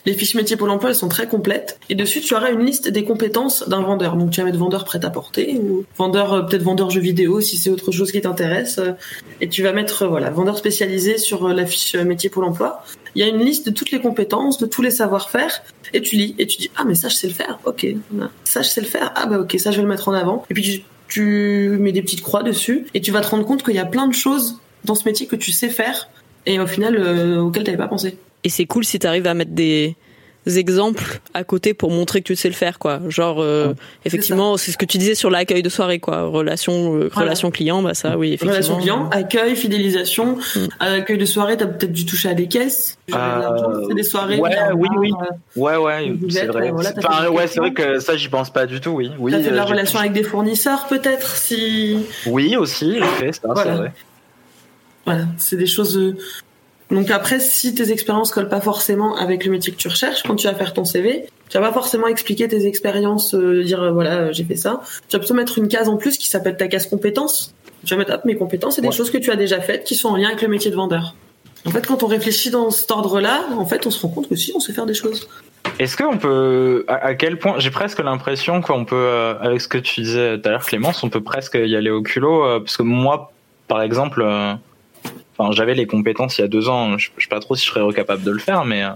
Les 0.06 0.14
fiches 0.14 0.36
métiers 0.36 0.56
Pôle 0.58 0.70
Emploi, 0.70 0.90
elles 0.90 0.96
sont 0.96 1.08
très 1.08 1.28
complètes. 1.28 1.80
Et 1.90 1.96
dessus, 1.96 2.22
tu 2.22 2.34
auras 2.36 2.52
une 2.52 2.64
liste 2.66 2.90
des 2.90 3.04
compétences 3.04 3.68
d'un 3.70 3.82
vendeur. 3.82 4.16
Donc, 4.18 4.32
tu 4.32 4.40
vas 4.42 4.46
mettre 4.46 4.58
vendeur 4.58 4.84
prêt 4.86 5.04
à 5.04 5.10
porter 5.10 5.56
ou 5.62 5.86
vendeur, 5.98 6.46
peut-être 6.46 6.62
vendeur 6.64 6.90
jeux 6.90 7.00
vidéo 7.00 7.40
si 7.42 7.58
c'est 7.58 7.70
autre 7.70 7.92
chose 7.92 8.12
qui 8.12 8.20
t'intéresse. 8.20 8.80
Et 9.40 9.48
tu 9.48 9.64
vas 9.64 9.72
mettre, 9.72 10.06
voilà, 10.08 10.30
vendeur 10.30 10.58
spécialisé 10.58 11.18
sur 11.18 11.48
la 11.48 11.66
fiche 11.66 11.96
métier 11.96 12.30
Pôle 12.30 12.44
Emploi. 12.44 12.84
Il 13.16 13.22
y 13.22 13.24
a 13.24 13.28
une 13.28 13.40
liste 13.40 13.66
de 13.68 13.72
toutes 13.72 13.92
les 13.92 14.02
compétences, 14.02 14.58
de 14.58 14.66
tous 14.66 14.82
les 14.82 14.92
savoir-faire. 14.92 15.62
Et 15.94 16.02
tu 16.02 16.16
lis 16.16 16.36
et 16.40 16.48
tu 16.48 16.58
dis, 16.58 16.72
ah, 16.76 16.84
mais 16.86 16.96
ça, 16.96 17.08
je 17.10 17.16
sais 17.16 17.28
le 17.28 17.34
faire. 17.34 17.60
Ok. 17.66 17.86
Ça, 18.44 18.62
je 18.62 18.70
sais 18.70 18.82
le 18.82 18.88
faire. 18.88 19.12
Ah, 19.16 19.26
bah, 19.28 19.40
ok, 19.40 19.56
ça, 19.60 19.72
je 19.72 19.78
vais 19.78 19.84
le 19.84 19.90
mettre 19.90 20.08
en 20.08 20.14
avant. 20.14 20.46
Et 20.50 20.54
puis, 20.54 20.84
tu, 21.08 21.78
mets 21.80 21.92
des 21.92 22.02
petites 22.02 22.22
croix 22.22 22.44
dessus 22.44 22.88
et 22.94 23.02
tu 23.02 23.12
vas 23.12 23.22
te 23.22 23.28
rendre 23.28 23.46
compte 23.46 23.64
qu'il 23.64 23.76
y 23.76 23.80
a 23.80 23.86
plein 23.86 24.08
de 24.08 24.14
choses 24.14 24.60
dans 24.84 24.96
ce 24.96 25.06
métier 25.08 25.28
que 25.28 25.36
tu 25.36 25.52
sais 25.52 25.70
faire 25.70 26.10
et 26.46 26.60
au 26.60 26.68
final, 26.68 26.98
euh, 26.98 27.40
auxquelles 27.40 27.64
t'avais 27.64 27.78
pas 27.78 27.88
pensé. 27.88 28.18
Et 28.44 28.50
c'est 28.50 28.66
cool 28.66 28.84
si 28.84 29.00
t'arrives 29.00 29.28
à 29.28 29.34
mettre 29.34 29.52
des 29.52 29.96
exemples 30.46 31.22
à 31.34 31.44
côté 31.44 31.74
pour 31.74 31.90
montrer 31.92 32.22
que 32.22 32.28
tu 32.28 32.36
sais 32.36 32.50
le 32.50 32.54
faire 32.54 32.78
quoi 32.80 33.00
genre 33.08 33.42
euh, 33.42 33.74
effectivement 34.06 34.58
c'est 34.58 34.72
ce 34.72 34.78
que 34.78 34.86
tu 34.86 34.98
disais 34.98 35.16
sur 35.16 35.30
l'accueil 35.30 35.64
de 35.64 35.70
soirée 35.70 36.00
quoi 36.00 36.24
relation 36.24 36.96
euh, 36.96 37.10
Voilà. 37.14 37.28
relation 37.30 37.50
client 37.52 37.82
bah 37.82 37.94
ça 37.94 38.18
oui 38.18 38.34
effectivement 38.34 38.52
Relation 38.54 38.78
client, 38.78 39.10
accueil, 39.12 39.56
fidélisation, 39.56 40.36
Mm. 40.36 40.60
Euh, 40.84 40.98
accueil 40.98 41.18
de 41.18 41.26
soirée, 41.26 41.56
t'as 41.58 41.66
peut-être 41.68 41.92
dû 41.94 42.06
toucher 42.06 42.30
à 42.30 42.34
des 42.34 42.48
caisses. 42.48 42.98
Euh, 43.14 43.86
c'est 43.88 43.96
des 43.96 44.04
soirées. 44.04 44.38
ouais, 44.40 44.52
oui, 44.76 44.88
oui. 44.98 45.12
euh, 45.22 45.60
Ouais 45.62 45.78
ouais, 45.78 46.14
c'est 46.30 46.46
vrai. 46.48 46.72
voilà, 46.72 46.92
t'as 46.92 47.00
Enfin, 47.08 47.18
fait 47.24 47.30
des 47.30 47.36
ouais, 47.36 47.48
c'est 47.48 47.60
vrai 47.60 47.74
que 47.74 48.00
ça 48.00 48.16
j'y 48.18 48.28
pense 48.30 48.52
pas 48.52 48.66
du 48.66 48.80
tout, 48.82 48.92
oui. 48.92 49.12
Oui. 49.20 49.32
T'as 49.32 49.40
fait 49.42 49.52
de 49.52 49.56
la 49.56 49.64
relation 49.66 50.00
avec 50.00 50.12
des 50.14 50.24
fournisseurs, 50.24 50.88
peut-être, 50.88 51.36
si. 51.36 51.98
Oui 52.26 52.56
aussi, 52.58 52.96
j'ai 53.00 53.06
fait 53.06 53.32
ça, 53.34 53.42
Voilà. 53.46 53.64
c'est 53.72 53.78
vrai. 53.78 53.94
Voilà, 55.06 55.24
c'est 55.38 55.58
des 55.58 55.66
choses. 55.68 56.16
Donc 56.92 57.10
après, 57.12 57.40
si 57.40 57.74
tes 57.74 57.92
expériences 57.92 58.32
collent 58.32 58.50
pas 58.50 58.62
forcément 58.62 59.16
avec 59.16 59.46
le 59.46 59.52
métier 59.52 59.74
que 59.74 59.78
tu 59.78 59.88
recherches, 59.88 60.24
quand 60.24 60.36
tu 60.36 60.48
vas 60.48 60.54
faire 60.54 60.74
ton 60.74 60.86
CV, 60.86 61.26
tu 61.50 61.58
vas 61.58 61.68
pas 61.68 61.74
forcément 61.74 62.08
expliquer 62.08 62.48
tes 62.48 62.68
expériences, 62.68 63.34
euh, 63.34 63.64
dire 63.64 63.82
euh, 63.82 63.92
voilà, 63.92 64.16
euh, 64.16 64.34
j'ai 64.34 64.44
fait 64.44 64.56
ça. 64.56 64.82
Tu 65.08 65.16
vas 65.16 65.20
plutôt 65.20 65.34
mettre 65.34 65.58
une 65.58 65.68
case 65.68 65.90
en 65.90 65.98
plus 65.98 66.18
qui 66.18 66.30
s'appelle 66.30 66.58
ta 66.58 66.68
case 66.68 66.88
compétences. 66.88 67.54
Tu 67.86 67.94
vas 67.94 68.00
mettre 68.00 68.14
hop, 68.14 68.26
mes 68.26 68.36
compétences 68.36 68.78
et 68.78 68.82
des 68.82 68.88
Ouais. 68.88 68.94
choses 68.94 69.12
que 69.12 69.18
tu 69.18 69.32
as 69.32 69.36
déjà 69.36 69.60
faites 69.60 69.84
qui 69.84 69.96
sont 69.96 70.10
en 70.10 70.16
lien 70.18 70.28
avec 70.28 70.42
le 70.42 70.48
métier 70.48 70.72
de 70.72 70.76
vendeur. 70.76 71.16
En 71.66 71.72
fait, 71.72 71.86
quand 71.88 72.04
on 72.04 72.08
réfléchit 72.08 72.50
dans 72.50 72.70
cet 72.72 72.92
ordre-là, 72.92 73.46
en 73.58 73.66
fait, 73.66 73.88
on 73.88 73.92
se 73.92 74.02
rend 74.02 74.10
compte 74.10 74.28
que 74.28 74.36
si, 74.36 74.52
on 74.54 74.60
sait 74.60 74.74
faire 74.74 74.86
des 74.86 74.94
choses. 74.94 75.30
Est-ce 75.80 75.96
qu'on 75.96 76.18
peut, 76.18 76.84
à, 76.88 77.16
quel 77.16 77.40
point, 77.40 77.56
j'ai 77.58 77.72
presque 77.72 78.00
l'impression 78.00 78.62
qu'on 78.62 78.84
peut, 78.84 78.96
euh, 78.96 79.36
avec 79.40 79.62
ce 79.62 79.68
que 79.70 79.78
tu 79.78 80.02
disais 80.02 80.38
tout 80.40 80.48
à 80.48 80.52
l'heure, 80.52 80.66
Clémence, 80.66 81.04
on 81.04 81.10
peut 81.10 81.24
presque 81.24 81.56
y 81.56 81.76
aller 81.76 81.90
au 81.90 82.02
culot, 82.02 82.44
euh, 82.44 82.60
parce 82.60 82.76
que 82.76 82.84
moi, 82.84 83.32
par 83.70 83.82
exemple, 83.82 84.26
j'avais 85.52 85.76
les 85.76 85.88
compétences 85.88 86.38
il 86.38 86.42
y 86.42 86.44
a 86.44 86.48
deux 86.48 86.70
ans, 86.70 86.98
je, 86.98 87.10
je 87.18 87.24
sais 87.24 87.30
pas 87.30 87.40
trop 87.40 87.56
si 87.56 87.66
je 87.66 87.72
serais 87.72 87.94
capable 87.94 88.24
de 88.24 88.32
le 88.32 88.40
faire, 88.40 88.66
mais 88.66 88.84
euh, 88.84 88.90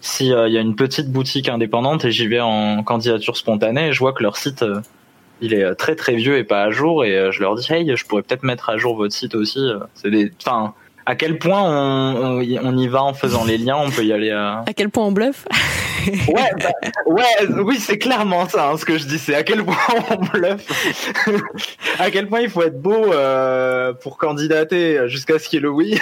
si 0.00 0.32
euh, 0.32 0.48
il 0.48 0.54
y 0.54 0.58
a 0.58 0.60
une 0.60 0.76
petite 0.76 1.10
boutique 1.10 1.48
indépendante 1.48 2.04
et 2.04 2.10
j'y 2.10 2.26
vais 2.26 2.40
en 2.40 2.82
candidature 2.82 3.36
spontanée, 3.36 3.92
je 3.92 3.98
vois 3.98 4.12
que 4.12 4.22
leur 4.22 4.36
site, 4.36 4.62
euh, 4.62 4.80
il 5.40 5.54
est 5.54 5.74
très 5.76 5.94
très 5.94 6.16
vieux 6.16 6.36
et 6.36 6.44
pas 6.44 6.62
à 6.62 6.70
jour, 6.70 7.04
et 7.04 7.30
je 7.30 7.40
leur 7.40 7.54
dis, 7.54 7.72
hey, 7.72 7.96
je 7.96 8.04
pourrais 8.04 8.22
peut-être 8.22 8.42
mettre 8.42 8.70
à 8.70 8.76
jour 8.76 8.96
votre 8.96 9.14
site 9.14 9.36
aussi. 9.36 9.70
C'est 9.94 10.10
des, 10.10 10.32
enfin, 10.44 10.74
à 11.10 11.14
quel 11.16 11.38
point 11.38 11.62
on, 11.62 12.36
on, 12.36 12.40
y- 12.42 12.58
on 12.62 12.76
y 12.76 12.86
va 12.86 13.02
en 13.02 13.14
faisant 13.14 13.44
les 13.44 13.56
liens, 13.56 13.76
on 13.78 13.90
peut 13.90 14.04
y 14.04 14.12
aller 14.12 14.30
à. 14.30 14.62
à 14.66 14.72
quel 14.74 14.90
point 14.90 15.06
on 15.06 15.12
bluffe? 15.12 15.46
Ouais, 16.06 16.50
bah, 16.62 16.70
ouais, 17.06 17.24
oui, 17.64 17.76
c'est 17.80 17.98
clairement 17.98 18.48
ça, 18.48 18.70
hein, 18.70 18.76
ce 18.78 18.84
que 18.84 18.96
je 18.98 19.06
dis, 19.06 19.18
c'est 19.18 19.34
à 19.34 19.42
quel 19.42 19.64
point 19.64 19.76
on 20.10 20.16
bluffe, 20.16 20.66
à 21.98 22.10
quel 22.10 22.28
point 22.28 22.40
il 22.40 22.48
faut 22.50 22.62
être 22.62 22.80
beau 22.80 23.12
euh, 23.12 23.92
pour 23.94 24.16
candidater 24.16 25.00
jusqu'à 25.08 25.38
ce 25.38 25.48
qu'il 25.48 25.56
y 25.56 25.60
ait 25.60 25.62
le 25.62 25.70
oui. 25.70 25.98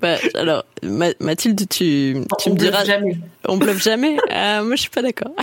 bah, 0.00 0.16
alors 0.34 0.64
Ma- 0.82 1.14
Mathilde 1.20 1.60
tu 1.68 2.16
tu 2.38 2.48
On 2.48 2.52
me 2.52 2.58
diras 2.58 2.84
jamais. 2.84 3.16
On 3.48 3.56
bluffe 3.56 3.82
jamais 3.82 4.16
Ah, 4.30 4.62
moi 4.62 4.76
je 4.76 4.80
suis 4.82 4.90
pas 4.90 5.02
d'accord 5.02 5.32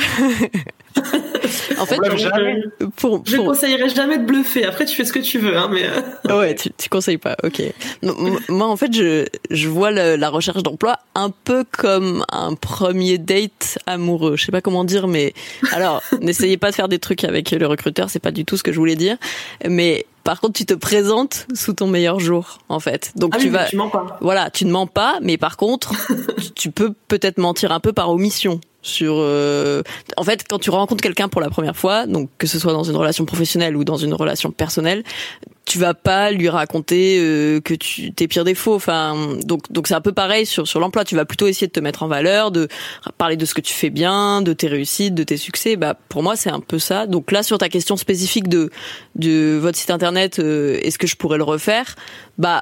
en 1.79 1.85
fait 1.85 1.95
On 1.95 2.07
bluffe 2.07 2.17
jamais. 2.17 2.63
pour, 2.95 3.23
Je 3.25 3.37
conseillerais 3.37 3.89
jamais 3.89 4.17
de 4.17 4.25
bluffer. 4.25 4.65
Après, 4.65 4.85
tu 4.85 4.95
fais 4.95 5.05
ce 5.05 5.13
que 5.13 5.19
tu 5.19 5.37
veux, 5.39 5.55
hein, 5.57 5.69
mais. 5.71 5.83
euh, 5.85 6.37
Ouais, 6.37 6.55
tu, 6.55 6.69
tu 6.77 6.89
conseilles 6.89 7.17
pas, 7.17 7.35
ok. 7.43 7.61
Non, 8.03 8.15
Moi, 8.49 8.67
en 8.67 8.75
fait, 8.77 8.93
je, 8.93 9.25
je 9.51 9.67
vois 9.69 9.91
le- 9.91 10.15
la 10.15 10.29
recherche 10.29 10.63
d'emploi 10.63 10.97
un 11.15 11.29
peu 11.43 11.63
comme 11.77 12.25
un 12.31 12.53
premier 12.55 13.17
date 13.17 13.77
amoureux. 13.85 14.35
Je 14.37 14.45
sais 14.45 14.51
pas 14.51 14.61
comment 14.61 14.83
dire, 14.83 15.07
mais 15.07 15.33
alors, 15.71 16.01
n'essayez 16.21 16.57
pas 16.57 16.71
de 16.71 16.75
faire 16.75 16.87
des 16.89 16.99
trucs 16.99 17.23
avec 17.23 17.51
le 17.51 17.67
recruteur, 17.67 18.09
c'est 18.09 18.19
pas 18.19 18.31
du 18.31 18.45
tout 18.45 18.57
ce 18.57 18.63
que 18.63 18.71
je 18.71 18.77
voulais 18.79 18.95
dire. 18.95 19.17
Mais 19.67 20.05
par 20.27 20.41
contre, 20.41 20.57
tu 20.57 20.65
te 20.65 20.73
présentes 20.73 21.47
sous 21.53 21.71
ton 21.71 21.87
meilleur 21.87 22.19
jour, 22.19 22.59
en 22.67 22.81
fait. 22.81 23.13
Donc 23.15 23.31
Ah 23.33 23.37
tu 23.37 23.45
oui, 23.45 23.49
vas, 23.51 23.63
tu 23.63 23.77
mens 23.77 23.87
pas. 23.87 24.17
voilà, 24.19 24.49
tu 24.49 24.65
ne 24.65 24.71
mens 24.71 24.85
pas, 24.85 25.19
mais 25.21 25.37
par 25.37 25.55
contre, 25.55 25.93
tu 26.55 26.69
peux 26.69 26.91
peut-être 27.07 27.37
mentir 27.37 27.71
un 27.71 27.79
peu 27.79 27.93
par 27.93 28.09
omission. 28.09 28.59
Sur, 28.81 29.15
euh, 29.17 29.81
en 30.15 30.23
fait, 30.23 30.45
quand 30.47 30.59
tu 30.59 30.69
rencontres 30.69 31.01
quelqu'un 31.01 31.27
pour 31.27 31.41
la 31.41 31.49
première 31.49 31.75
fois, 31.75 32.05
donc 32.05 32.29
que 32.37 32.47
ce 32.47 32.59
soit 32.59 32.73
dans 32.73 32.83
une 32.83 32.95
relation 32.95 33.25
professionnelle 33.25 33.75
ou 33.75 33.83
dans 33.83 33.97
une 33.97 34.13
relation 34.13 34.51
personnelle, 34.51 35.03
tu 35.67 35.79
vas 35.79 35.93
pas 35.93 36.31
lui 36.31 36.47
raconter 36.47 37.19
euh, 37.19 37.59
que 37.59 37.73
tu 37.73 38.13
tes 38.13 38.27
pires 38.29 38.45
défauts. 38.45 38.75
Enfin, 38.75 39.35
donc 39.43 39.69
donc 39.69 39.87
c'est 39.87 39.93
un 39.93 40.01
peu 40.01 40.13
pareil 40.13 40.45
sur 40.45 40.65
sur 40.65 40.79
l'emploi. 40.79 41.03
Tu 41.03 41.15
vas 41.15 41.25
plutôt 41.25 41.47
essayer 41.47 41.67
de 41.67 41.73
te 41.73 41.81
mettre 41.81 42.03
en 42.03 42.07
valeur, 42.07 42.51
de 42.51 42.69
parler 43.17 43.35
de 43.35 43.45
ce 43.45 43.53
que 43.53 43.59
tu 43.59 43.73
fais 43.73 43.89
bien, 43.89 44.41
de 44.41 44.53
tes 44.53 44.67
réussites, 44.67 45.13
de 45.13 45.23
tes 45.23 45.35
succès. 45.35 45.75
Bah 45.75 45.97
pour 46.07 46.23
moi 46.23 46.37
c'est 46.37 46.49
un 46.49 46.61
peu 46.61 46.79
ça. 46.79 47.05
Donc 47.05 47.31
là 47.31 47.43
sur 47.43 47.57
ta 47.57 47.67
question 47.67 47.97
spécifique 47.97 48.47
de 48.47 48.69
de 49.15 49.57
votre 49.61 49.77
site 49.77 49.91
internet, 49.91 50.39
euh, 50.39 50.79
est-ce 50.83 50.97
que 50.97 51.07
je 51.07 51.17
pourrais 51.17 51.37
le 51.37 51.43
refaire? 51.43 51.95
Bah 52.37 52.61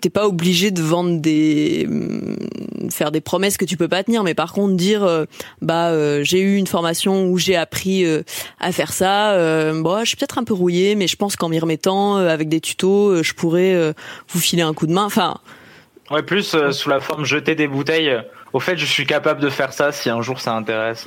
t'es 0.00 0.10
pas 0.10 0.26
obligé 0.26 0.70
de 0.70 0.82
vendre 0.82 1.20
des 1.20 1.86
mm, 1.88 2.90
faire 2.90 3.10
des 3.10 3.20
promesses 3.20 3.56
que 3.56 3.64
tu 3.64 3.76
peux 3.76 3.88
pas 3.88 4.02
tenir 4.02 4.22
mais 4.22 4.34
par 4.34 4.52
contre 4.52 4.74
dire 4.74 5.04
euh, 5.04 5.24
bah 5.60 5.88
euh, 5.88 6.22
j'ai 6.24 6.40
eu 6.40 6.56
une 6.56 6.66
formation 6.66 7.26
où 7.26 7.38
j'ai 7.38 7.56
appris 7.56 8.04
euh, 8.04 8.22
à 8.60 8.72
faire 8.72 8.92
ça 8.92 9.34
bon 9.74 10.00
je 10.00 10.06
suis 10.06 10.16
peut-être 10.16 10.38
un 10.38 10.44
peu 10.44 10.54
rouillé 10.54 10.94
mais 10.94 11.06
je 11.06 11.16
pense 11.16 11.36
qu'en 11.36 11.48
m'y 11.48 11.58
remettant 11.58 12.16
avec 12.16 12.48
des 12.48 12.60
tutos 12.60 13.22
je 13.22 13.34
pourrais 13.34 13.94
vous 14.28 14.40
filer 14.40 14.62
un 14.62 14.74
coup 14.74 14.86
de 14.86 14.92
main. 14.92 15.04
Enfin 15.04 15.38
ouais 16.10 16.22
plus 16.22 16.56
sous 16.72 16.88
la 16.88 17.00
forme 17.00 17.24
jeter 17.24 17.54
des 17.54 17.68
bouteilles. 17.68 18.16
Au 18.52 18.60
fait 18.60 18.76
je 18.76 18.86
suis 18.86 19.06
capable 19.06 19.40
de 19.40 19.50
faire 19.50 19.72
ça 19.72 19.92
si 19.92 20.10
un 20.10 20.22
jour 20.22 20.40
ça 20.40 20.54
intéresse 20.54 21.06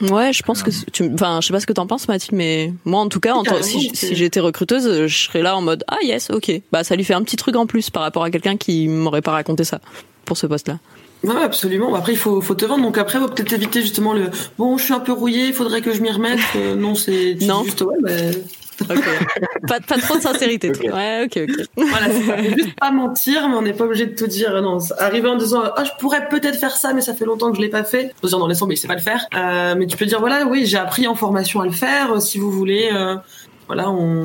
Ouais, 0.00 0.32
je 0.32 0.42
pense 0.42 0.62
que 0.62 0.70
tu, 0.90 1.10
enfin, 1.14 1.38
je 1.40 1.46
sais 1.46 1.52
pas 1.52 1.60
ce 1.60 1.66
que 1.66 1.72
t'en 1.72 1.86
penses, 1.86 2.08
Mathilde, 2.08 2.36
mais 2.36 2.72
moi, 2.84 3.00
en 3.00 3.08
tout 3.08 3.20
cas, 3.20 3.34
en 3.34 3.44
si, 3.62 3.90
si 3.94 4.14
j'étais 4.14 4.40
recruteuse, 4.40 5.06
je 5.06 5.16
serais 5.16 5.42
là 5.42 5.56
en 5.56 5.62
mode 5.62 5.84
ah 5.88 5.98
yes, 6.02 6.30
ok, 6.30 6.50
bah 6.72 6.84
ça 6.84 6.96
lui 6.96 7.04
fait 7.04 7.14
un 7.14 7.22
petit 7.22 7.36
truc 7.36 7.56
en 7.56 7.66
plus 7.66 7.90
par 7.90 8.02
rapport 8.02 8.24
à 8.24 8.30
quelqu'un 8.30 8.56
qui 8.56 8.88
m'aurait 8.88 9.22
pas 9.22 9.32
raconté 9.32 9.64
ça 9.64 9.80
pour 10.24 10.36
ce 10.36 10.46
poste-là. 10.46 10.78
Ouais, 11.24 11.42
absolument. 11.42 11.94
Après, 11.94 12.12
il 12.12 12.18
faut, 12.18 12.40
faut 12.40 12.54
te 12.54 12.64
vendre. 12.64 12.82
Donc 12.82 12.98
après, 12.98 13.18
faut 13.18 13.28
peut-être 13.28 13.52
éviter 13.52 13.80
justement 13.80 14.12
le 14.12 14.30
bon, 14.58 14.76
je 14.76 14.84
suis 14.84 14.92
un 14.92 15.00
peu 15.00 15.12
rouillé, 15.12 15.46
il 15.46 15.54
faudrait 15.54 15.80
que 15.80 15.92
je 15.92 16.02
m'y 16.02 16.10
remette. 16.10 16.40
Euh, 16.56 16.74
non, 16.74 16.94
c'est 16.94 17.36
non. 17.42 17.64
juste 17.64 17.80
ouais, 17.80 17.96
bah, 18.02 18.10
pas, 19.68 19.80
pas 19.80 19.98
trop 19.98 20.16
de 20.16 20.22
sincérité. 20.22 20.70
Ouais, 20.70 21.24
ok, 21.26 21.48
ok. 21.48 21.66
Voilà, 21.76 22.06
c'est 22.10 22.50
juste 22.58 22.78
pas 22.78 22.90
mentir, 22.90 23.48
mais 23.48 23.56
on 23.56 23.62
n'est 23.62 23.72
pas 23.72 23.84
obligé 23.84 24.06
de 24.06 24.14
tout 24.14 24.26
dire. 24.26 24.60
Non, 24.62 24.78
arriver 24.98 25.28
en 25.28 25.36
disant, 25.36 25.62
ah, 25.76 25.84
je 25.84 25.90
pourrais 25.98 26.28
peut-être 26.28 26.58
faire 26.58 26.76
ça, 26.76 26.92
mais 26.92 27.00
ça 27.00 27.14
fait 27.14 27.24
longtemps 27.24 27.50
que 27.50 27.56
je 27.56 27.62
l'ai 27.62 27.68
pas 27.68 27.84
fait. 27.84 28.12
Faut 28.20 28.28
dire, 28.28 28.38
non, 28.38 28.46
laisse 28.46 28.58
tomber, 28.58 28.76
c'est 28.76 28.88
pas 28.88 28.94
le 28.94 29.00
faire. 29.00 29.26
Euh, 29.34 29.74
mais 29.76 29.86
tu 29.86 29.96
peux 29.96 30.06
dire, 30.06 30.20
voilà, 30.20 30.46
oui, 30.46 30.66
j'ai 30.66 30.76
appris 30.76 31.06
en 31.06 31.14
formation 31.14 31.60
à 31.60 31.66
le 31.66 31.72
faire. 31.72 32.12
Euh, 32.12 32.20
si 32.20 32.38
vous 32.38 32.50
voulez, 32.50 32.90
euh, 32.92 33.16
voilà, 33.66 33.90
on. 33.90 34.22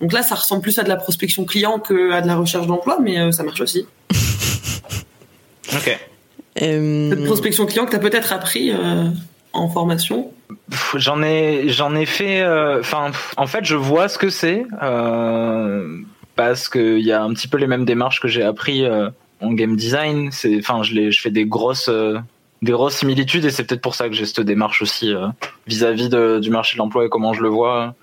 Donc 0.00 0.12
là, 0.12 0.22
ça 0.22 0.34
ressemble 0.34 0.62
plus 0.62 0.78
à 0.78 0.82
de 0.82 0.88
la 0.88 0.96
prospection 0.96 1.44
client 1.44 1.78
que 1.78 2.12
à 2.12 2.22
de 2.22 2.26
la 2.26 2.36
recherche 2.36 2.66
d'emploi, 2.66 2.98
mais 3.00 3.20
euh, 3.20 3.30
ça 3.30 3.42
marche 3.44 3.60
aussi. 3.60 3.86
ok. 5.72 5.98
Cette 6.56 7.24
prospection 7.24 7.66
client 7.66 7.86
que 7.86 7.90
tu 7.90 7.96
as 7.96 8.00
peut-être 8.00 8.32
appris 8.32 8.72
en 9.54 9.68
formation 9.68 10.30
J'en 10.94 11.22
ai, 11.22 11.68
j'en 11.68 11.94
ai 11.94 12.06
fait. 12.06 12.42
Euh, 12.42 12.80
enfin, 12.80 13.10
en 13.36 13.46
fait, 13.46 13.64
je 13.64 13.76
vois 13.76 14.08
ce 14.08 14.18
que 14.18 14.30
c'est 14.30 14.64
euh, 14.82 15.98
parce 16.36 16.68
qu'il 16.68 17.00
y 17.00 17.12
a 17.12 17.22
un 17.22 17.32
petit 17.32 17.48
peu 17.48 17.58
les 17.58 17.66
mêmes 17.66 17.84
démarches 17.84 18.20
que 18.20 18.28
j'ai 18.28 18.42
appris 18.42 18.84
euh, 18.84 19.10
en 19.40 19.52
game 19.52 19.76
design. 19.76 20.30
C'est, 20.32 20.58
enfin, 20.58 20.82
je, 20.82 21.10
je 21.10 21.20
fais 21.20 21.30
des 21.30 21.44
grosses, 21.44 21.90
des 22.62 22.72
grosses 22.72 22.96
similitudes 22.96 23.44
et 23.44 23.50
c'est 23.50 23.64
peut-être 23.64 23.82
pour 23.82 23.94
ça 23.94 24.08
que 24.08 24.14
j'ai 24.14 24.26
cette 24.26 24.40
démarche 24.40 24.82
aussi 24.82 25.14
vis-à-vis 25.66 26.08
du 26.40 26.50
marché 26.50 26.76
de 26.76 26.78
l'emploi 26.78 27.06
et 27.06 27.08
comment 27.08 27.32
je 27.32 27.42
le 27.42 27.48
vois. 27.48 27.94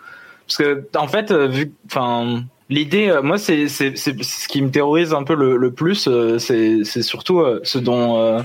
Parce 0.47 0.57
que, 0.57 0.87
en 0.95 1.07
fait, 1.07 1.31
vu, 1.31 1.71
enfin. 1.85 2.43
L'idée, 2.71 3.11
moi, 3.23 3.39
c'est 3.39 3.67
ce 3.67 4.47
qui 4.47 4.61
me 4.61 4.69
terrorise 4.69 5.11
un 5.15 5.23
peu 5.23 5.33
le, 5.33 5.57
le 5.57 5.73
plus, 5.73 6.07
c'est 6.37 7.01
surtout 7.01 7.43
ce 7.63 7.79
dont 7.79 8.43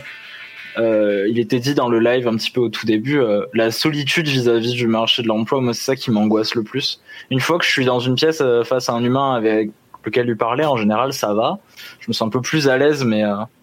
euh, 0.78 1.26
il 1.28 1.38
était 1.38 1.60
dit 1.60 1.74
dans 1.74 1.88
le 1.88 2.00
live 2.00 2.26
un 2.26 2.36
petit 2.36 2.50
peu 2.50 2.60
au 2.60 2.68
tout 2.68 2.86
début, 2.86 3.18
euh, 3.18 3.46
la 3.54 3.70
solitude 3.70 4.26
vis-à-vis 4.26 4.72
du 4.72 4.86
marché 4.86 5.22
de 5.22 5.28
l'emploi, 5.28 5.60
moi 5.60 5.72
c'est 5.72 5.84
ça 5.84 5.96
qui 5.96 6.10
m'angoisse 6.10 6.54
le 6.54 6.62
plus. 6.62 7.00
Une 7.30 7.40
fois 7.40 7.58
que 7.58 7.64
je 7.64 7.70
suis 7.70 7.84
dans 7.84 8.00
une 8.00 8.16
pièce 8.16 8.40
euh, 8.40 8.64
face 8.64 8.88
à 8.88 8.92
un 8.92 9.04
humain 9.04 9.34
avec 9.34 9.70
lequel 10.04 10.26
lui 10.26 10.34
parler, 10.34 10.64
en 10.64 10.76
général 10.76 11.12
ça 11.12 11.32
va. 11.32 11.58
Je 12.00 12.06
me 12.08 12.12
sens 12.12 12.26
un 12.26 12.30
peu 12.30 12.40
plus 12.40 12.68
à 12.68 12.76
l'aise, 12.76 13.04
mais 13.04 13.22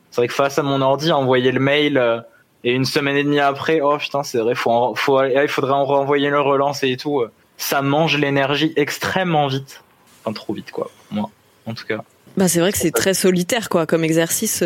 c'est 0.09 0.21
vrai 0.21 0.27
que 0.27 0.33
face 0.33 0.57
à 0.57 0.63
mon 0.63 0.81
ordi, 0.81 1.11
envoyer 1.11 1.51
le 1.51 1.59
mail 1.59 2.01
et 2.63 2.71
une 2.71 2.85
semaine 2.85 3.15
et 3.15 3.23
demie 3.23 3.39
après, 3.39 3.81
oh 3.81 3.97
putain 3.97 4.23
c'est 4.23 4.39
vrai, 4.39 4.55
faut, 4.55 4.95
faut 4.95 5.23
il 5.23 5.47
faudrait 5.47 5.73
en 5.73 5.85
renvoyer 5.85 6.29
le 6.29 6.39
relance 6.39 6.83
et 6.83 6.97
tout. 6.97 7.23
Ça 7.57 7.83
mange 7.83 8.17
l'énergie 8.17 8.73
extrêmement 8.75 9.47
vite, 9.47 9.83
enfin 10.23 10.33
trop 10.33 10.53
vite 10.53 10.71
quoi, 10.71 10.89
moi 11.11 11.29
en 11.67 11.75
tout 11.75 11.85
cas. 11.85 12.03
Bah 12.37 12.47
c'est 12.47 12.59
vrai 12.59 12.71
que 12.71 12.79
c'est 12.79 12.91
très 12.91 13.13
solitaire 13.13 13.69
quoi 13.69 13.85
comme 13.85 14.03
exercice 14.03 14.63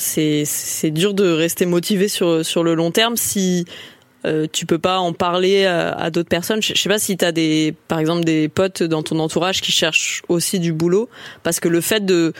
c'est 0.00 0.90
dur 0.90 1.14
de 1.14 1.30
rester 1.30 1.66
motivé 1.66 2.08
sur 2.08 2.62
le 2.62 2.74
long 2.74 2.90
terme 2.90 3.16
si 3.16 3.64
euh, 4.26 4.46
tu 4.52 4.66
peux 4.66 4.78
pas 4.78 4.98
en 4.98 5.12
parler 5.12 5.64
à, 5.64 6.10
d'autres 6.10 6.28
personnes. 6.28 6.62
Je, 6.62 6.74
sais 6.74 6.88
pas 6.88 6.98
si 6.98 7.16
tu 7.16 7.24
as 7.24 7.32
des 7.32 7.74
par 7.88 7.98
exemple 7.98 8.24
des 8.24 8.48
potes 8.48 8.82
dans 8.82 9.02
ton 9.02 9.18
entourage 9.18 9.62
qui 9.62 9.72
cherchent 9.72 10.22
aussi 10.28 10.60
du 10.60 10.72
boulot 10.72 11.08
parce 11.42 11.60
que 11.60 11.68
le 11.68 11.80
fait 11.80 12.04
de 12.04 12.32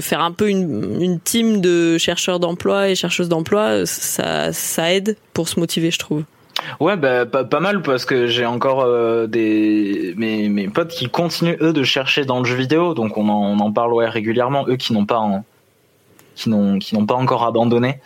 faire 0.00 0.20
un 0.20 0.32
peu 0.32 0.48
une, 0.48 1.18
team 1.20 1.60
de 1.60 1.98
chercheurs 1.98 2.38
d'emploi 2.38 2.88
et 2.88 2.94
chercheuses 2.94 3.28
d'emploi, 3.28 3.84
ça 3.86 4.92
aide 4.92 5.16
pour 5.34 5.48
se 5.48 5.58
motiver, 5.58 5.90
je 5.90 5.98
trouve. 5.98 6.24
Ouais, 6.80 6.96
bah, 6.96 7.24
pas, 7.24 7.60
mal 7.60 7.82
parce 7.82 8.04
que 8.04 8.26
j'ai 8.26 8.46
encore 8.46 8.80
euh, 8.80 9.26
des 9.26 10.14
mes, 10.16 10.68
potes 10.68 10.88
qui 10.88 11.08
continuent 11.08 11.56
eux 11.60 11.72
de 11.72 11.82
chercher 11.84 12.24
dans 12.24 12.40
le 12.40 12.44
jeu 12.44 12.56
vidéo, 12.56 12.94
donc 12.94 13.16
on 13.16 13.28
en, 13.28 13.72
parle 13.72 13.92
ouais, 13.94 14.08
régulièrement. 14.08 14.66
Eux 14.68 14.76
qui 14.76 14.92
n'ont 14.92 15.06
pas 15.06 15.18
en, 15.18 15.44
qui 16.38 16.48
n'ont 16.48 16.78
qui 16.78 16.94
n'ont 16.94 17.04
pas 17.04 17.14
encore 17.14 17.44
abandonné. 17.44 18.00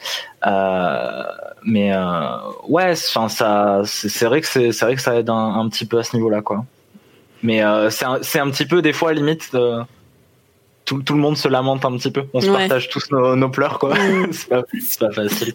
Euh, 0.47 1.23
mais 1.65 1.93
euh, 1.95 2.37
ouais, 2.67 2.93
enfin 2.93 3.29
ça, 3.29 3.83
c'est 3.85 4.25
vrai 4.25 4.41
que 4.41 4.47
c'est 4.47 4.73
c'est 4.73 4.85
vrai 4.85 4.97
que 4.97 5.03
ça 5.03 5.15
aide 5.17 5.31
un, 5.31 5.55
un, 5.61 5.69
petit 5.69 5.85
peu 5.85 5.99
à 5.99 6.03
ce 6.03 6.17
niveau-là, 6.17 6.41
quoi. 6.41 6.65
Mais 7.43 7.63
euh, 7.63 7.91
c'est 7.91 8.05
un, 8.05 8.19
c'est 8.23 8.39
un 8.39 8.51
petit 8.51 8.67
peu 8.67 8.83
des 8.83 8.93
fois 8.93 9.13
limite. 9.13 9.51
Euh, 9.55 9.83
tout, 10.85 11.03
tout, 11.03 11.15
le 11.15 11.21
monde 11.21 11.37
se 11.37 11.47
lamente 11.47 11.85
un 11.85 11.97
petit 11.97 12.11
peu. 12.11 12.25
On 12.33 12.41
se 12.41 12.49
partage 12.49 12.89
tous 12.89 13.11
nos, 13.11 13.37
nos 13.37 13.51
pleurs, 13.51 13.79
quoi. 13.79 13.95
Mm. 13.95 14.29
c'est 14.33 14.49
pas, 14.49 14.63
pas, 14.63 15.13
facile. 15.13 15.55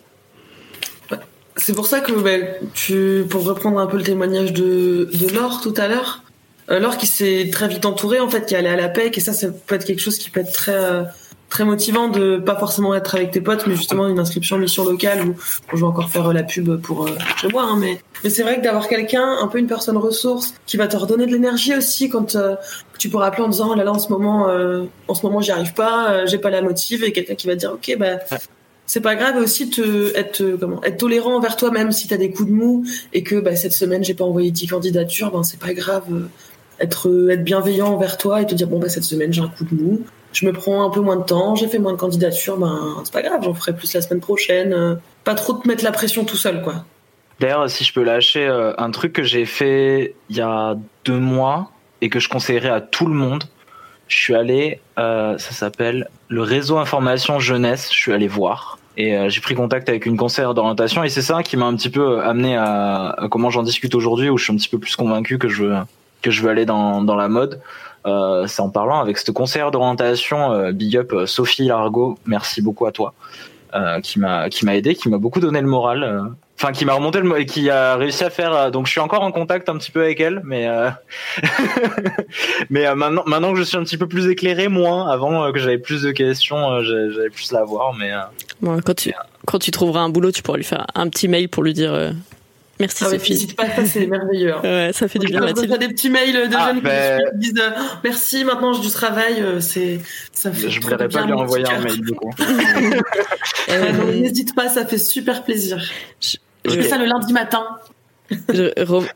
C'est 1.58 1.74
pour 1.74 1.88
ça 1.88 2.00
que 2.00 2.12
bah, 2.12 2.46
tu, 2.76 3.26
pour 3.30 3.44
reprendre 3.44 3.80
un 3.80 3.88
peu 3.88 3.98
le 3.98 4.04
témoignage 4.04 4.54
de, 4.54 5.10
de 5.12 5.34
Laure 5.34 5.60
tout 5.62 5.74
à 5.76 5.88
l'heure, 5.88 6.22
euh, 6.70 6.80
Laure 6.80 6.98
qui 6.98 7.08
s'est 7.08 7.50
très 7.52 7.68
vite 7.68 7.86
entourée 7.86 8.20
en 8.20 8.30
fait, 8.30 8.46
qui 8.46 8.56
allait 8.56 8.70
à 8.70 8.76
la 8.76 8.90
PEC 8.90 9.18
et 9.18 9.22
ça, 9.22 9.34
ça 9.34 9.48
peut 9.66 9.76
être 9.76 9.86
quelque 9.86 10.02
chose 10.02 10.18
qui 10.18 10.30
peut 10.30 10.42
être 10.42 10.54
très 10.54 11.04
très 11.50 11.64
motivant 11.64 12.10
de 12.10 12.38
pas 12.38 12.56
forcément 12.56 12.94
être 12.94 13.16
avec 13.16 13.32
tes 13.32 13.42
potes, 13.42 13.68
mais 13.68 13.76
justement 13.76 14.08
une 14.08 14.20
inscription 14.20 14.58
mission 14.58 14.84
locale 14.86 15.22
où 15.22 15.36
je 15.72 15.78
vais 15.78 15.84
encore 15.84 16.10
faire 16.10 16.32
la 16.34 16.44
pub 16.44 16.80
pour 16.82 17.08
euh, 17.08 17.12
chez 17.38 17.48
moi. 17.48 17.64
Hein, 17.64 17.78
mais 17.80 18.02
mais 18.24 18.30
c'est 18.30 18.44
vrai 18.44 18.58
que 18.58 18.64
d'avoir 18.64 18.88
quelqu'un, 18.88 19.38
un 19.40 19.48
peu 19.48 19.60
une 19.60 19.68
personne 19.68 19.98
ressource, 19.98 20.56
qui 20.66 20.76
va 20.78 20.88
te 20.88 20.98
redonner 20.98 21.26
de 21.26 21.32
l'énergie 21.32 21.76
aussi 21.76 22.10
quand 22.10 22.36
euh, 22.36 22.56
tu 22.98 23.10
pourras 23.10 23.28
appeler 23.28 23.44
en 23.44 23.50
disant 23.50 23.70
oh 23.72 23.76
là 23.76 23.84
là 23.84 23.94
en 23.94 24.00
ce 24.00 24.10
moment, 24.10 24.50
euh, 24.50 24.84
en 25.08 25.14
ce 25.14 25.26
moment 25.26 25.40
j'y 25.40 25.52
arrive 25.52 25.74
pas, 25.74 26.26
j'ai 26.26 26.38
pas 26.38 26.50
la 26.50 26.62
motive, 26.62 27.04
et 27.04 27.12
quelqu'un 27.12 27.36
qui 27.36 27.48
va 27.48 27.54
te 27.54 27.60
dire 27.60 27.72
ok 27.74 27.96
bah 27.98 28.18
c'est 28.86 29.02
pas 29.02 29.16
grave 29.16 29.36
aussi 29.38 29.70
te 29.70 30.16
être 30.16 30.58
comment 30.60 30.82
être 30.84 30.98
tolérant 30.98 31.36
envers 31.36 31.58
toi-même 31.58 31.92
si 31.92 32.08
t'as 32.08 32.16
des 32.16 32.32
coups 32.32 32.50
de 32.50 32.54
mou 32.54 32.86
et 33.14 33.22
que 33.22 33.36
bah, 33.36 33.56
cette 33.58 33.74
semaine 33.74 34.02
j'ai 34.02 34.14
pas 34.14 34.24
envoyé 34.24 34.50
10 34.50 34.68
candidatures 34.68 35.30
ben 35.30 35.44
c'est 35.44 35.60
pas 35.60 35.74
grave 35.74 36.06
être 36.80 37.30
être 37.30 37.44
bienveillant 37.44 37.88
envers 37.88 38.18
toi 38.18 38.42
et 38.42 38.46
te 38.46 38.56
dire 38.56 38.68
bon 38.68 38.80
bah 38.80 38.88
cette 38.88 39.04
semaine 39.04 39.34
j'ai 39.34 39.42
un 39.42 39.50
coup 39.50 39.66
de 39.66 39.76
mou 39.76 40.06
je 40.34 40.46
me 40.46 40.54
prends 40.54 40.86
un 40.86 40.90
peu 40.90 41.00
moins 41.00 41.16
de 41.16 41.24
temps, 41.24 41.56
j'ai 41.56 41.68
fait 41.68 41.80
moins 41.80 41.94
de 41.94 41.98
candidatures, 41.98 42.58
ben 42.58 43.02
c'est 43.04 43.14
pas 43.14 43.22
grave, 43.22 43.42
j'en 43.44 43.54
ferai 43.54 43.76
plus 43.76 43.94
la 43.94 44.02
semaine 44.02 44.20
prochaine. 44.20 44.74
Euh, 44.74 44.96
pas 45.24 45.36
trop 45.36 45.54
te 45.54 45.68
mettre 45.68 45.84
la 45.84 45.92
pression 45.92 46.26
tout 46.26 46.38
seul, 46.38 46.62
quoi. 46.62 46.86
D'ailleurs, 47.40 47.70
si 47.70 47.84
je 47.84 47.94
peux 47.94 48.04
lâcher 48.04 48.48
euh, 48.48 48.74
un 48.78 48.92
truc 48.92 49.14
que 49.14 49.24
j'ai 49.24 49.46
fait 49.46 50.16
il 50.30 50.38
y 50.38 50.42
a 50.42 50.76
deux 51.06 51.20
mois 51.20 51.72
et 52.02 52.10
que 52.10 52.20
je 52.20 52.30
conseillerais 52.30 52.70
à 52.70 52.82
tout 52.82 53.06
le 53.06 53.14
monde, 53.14 53.44
je 54.08 54.18
suis 54.18 54.36
allé, 54.36 54.80
euh, 54.98 55.38
ça 55.38 55.52
s'appelle 55.52 56.10
le 56.30 56.42
réseau 56.42 56.78
information 56.78 57.40
jeunesse. 57.40 57.90
Je 57.92 57.98
suis 57.98 58.14
allé 58.14 58.28
voir 58.28 58.80
et 58.96 59.30
j'ai 59.30 59.42
pris 59.42 59.54
contact 59.54 59.90
avec 59.90 60.08
une 60.08 60.18
conseillère 60.18 60.56
d'orientation 60.56 61.04
et 61.04 61.10
c'est 61.10 61.22
ça 61.22 61.44
qui 61.44 61.56
m'a 61.56 61.66
un 61.66 61.76
petit 61.76 61.92
peu 61.92 62.20
amené 62.22 62.56
à, 62.56 63.10
à 63.10 63.28
comment 63.30 63.52
j'en 63.52 63.62
discute 63.62 63.94
aujourd'hui 63.94 64.28
où 64.28 64.40
je 64.40 64.46
suis 64.46 64.54
un 64.54 64.56
petit 64.56 64.70
peu 64.70 64.80
plus 64.80 64.96
convaincu 64.96 65.38
que 65.38 65.48
je 65.48 65.66
veux 65.66 65.76
que 66.24 66.32
je 66.32 66.42
veux 66.42 66.50
aller 66.50 66.66
dans 66.66 67.04
dans 67.04 67.16
la 67.16 67.28
mode. 67.28 67.62
Euh, 68.08 68.48
c'est 68.48 68.62
en 68.62 68.70
parlant 68.70 69.00
avec 69.00 69.18
cette 69.18 69.32
conseillère 69.32 69.72
d'orientation, 69.72 70.52
euh, 70.52 70.72
big 70.72 70.96
up 70.98 71.12
euh, 71.14 71.26
Sophie 71.26 71.66
Largo, 71.66 72.18
merci 72.26 72.62
beaucoup 72.62 72.86
à 72.86 72.92
toi, 72.92 73.14
qui 74.02 74.20
m'a 74.20 74.50
qui 74.50 74.66
m'a 74.66 74.76
aidé, 74.76 74.96
qui 74.96 75.10
m'a 75.10 75.18
beaucoup 75.18 75.40
donné 75.40 75.62
le 75.62 75.68
moral 75.68 76.32
enfin 76.60 76.72
qui 76.72 76.86
m'a 76.86 76.94
remonté 76.94 77.20
le 77.20 77.40
et 77.40 77.46
qui 77.46 77.70
a 77.70 77.96
réussi 77.98 78.24
à 78.24 78.32
faire 78.32 78.72
donc 78.72 78.88
je 78.88 78.92
suis 78.92 79.00
encore 79.00 79.22
en 79.22 79.32
contact 79.32 79.70
un 79.70 79.78
petit 79.78 79.92
peu 79.92 80.02
avec 80.02 80.20
elle 80.20 80.42
mais 80.44 80.68
mais 82.72 82.96
maintenant 82.96 83.22
maintenant 83.28 83.54
que 83.54 83.60
je 83.60 83.64
suis 83.64 83.78
un 83.78 83.84
petit 83.84 83.98
peu 83.98 84.08
plus 84.08 84.28
éclairé 84.28 84.68
moins. 84.68 85.08
Avant 85.08 85.52
que 85.52 85.60
j'avais 85.60 85.78
plus 85.78 86.02
de 86.02 86.12
questions 86.12 86.82
j'avais 86.82 87.30
plus 87.30 87.52
la 87.52 87.64
voir 87.64 87.94
mais 87.94 88.12
quand 88.64 88.96
tu 88.96 89.14
quand 89.46 89.60
tu 89.60 89.70
trouveras 89.70 90.00
un 90.00 90.10
boulot 90.10 90.32
tu 90.32 90.42
pourras 90.42 90.58
lui 90.58 90.64
faire 90.64 90.88
un 90.96 91.10
petit 91.10 91.28
mail 91.28 91.48
pour 91.48 91.62
lui 91.62 91.74
dire 91.74 92.14
Merci 92.80 93.04
ah 93.06 93.10
Sophie. 93.10 93.34
N'hésite 93.34 93.56
pas, 93.56 93.66
c'est 93.86 94.06
merveilleux. 94.06 94.54
Hein. 94.54 94.62
Ouais, 94.64 94.92
ça 94.94 95.08
fait 95.08 95.20
du 95.20 95.28
bien. 95.28 95.42
J'ai 95.48 95.78
des 95.78 95.88
petits 95.88 96.10
mails 96.10 96.50
de 96.50 96.56
ah, 96.56 96.68
jeunes 96.68 96.82
ben... 96.82 97.20
qui 97.20 97.36
me 97.36 97.42
disent 97.42 97.54
euh, 97.60 97.72
merci, 98.04 98.44
maintenant 98.44 98.74
j'ai 98.74 98.82
du 98.82 98.92
travail, 98.92 99.42
euh, 99.42 99.60
c'est 99.60 100.00
ça 100.32 100.52
fait. 100.52 100.70
Je 100.70 100.80
voudrais 100.80 101.08
pas 101.08 101.26
lui 101.26 101.34
envoyer 101.34 101.68
un 101.68 101.80
mail 101.80 102.02
du 102.02 102.14
coup. 102.14 102.32
euh, 103.70 104.14
N'hésite 104.14 104.56
pas, 104.56 104.70
ça 104.70 104.86
fait 104.86 105.00
super 105.00 105.44
plaisir. 105.44 105.82
Je, 106.22 106.38
fais 106.70 106.84
ça 106.84 106.98
le 106.98 107.06
lundi 107.06 107.34
matin. 107.34 107.66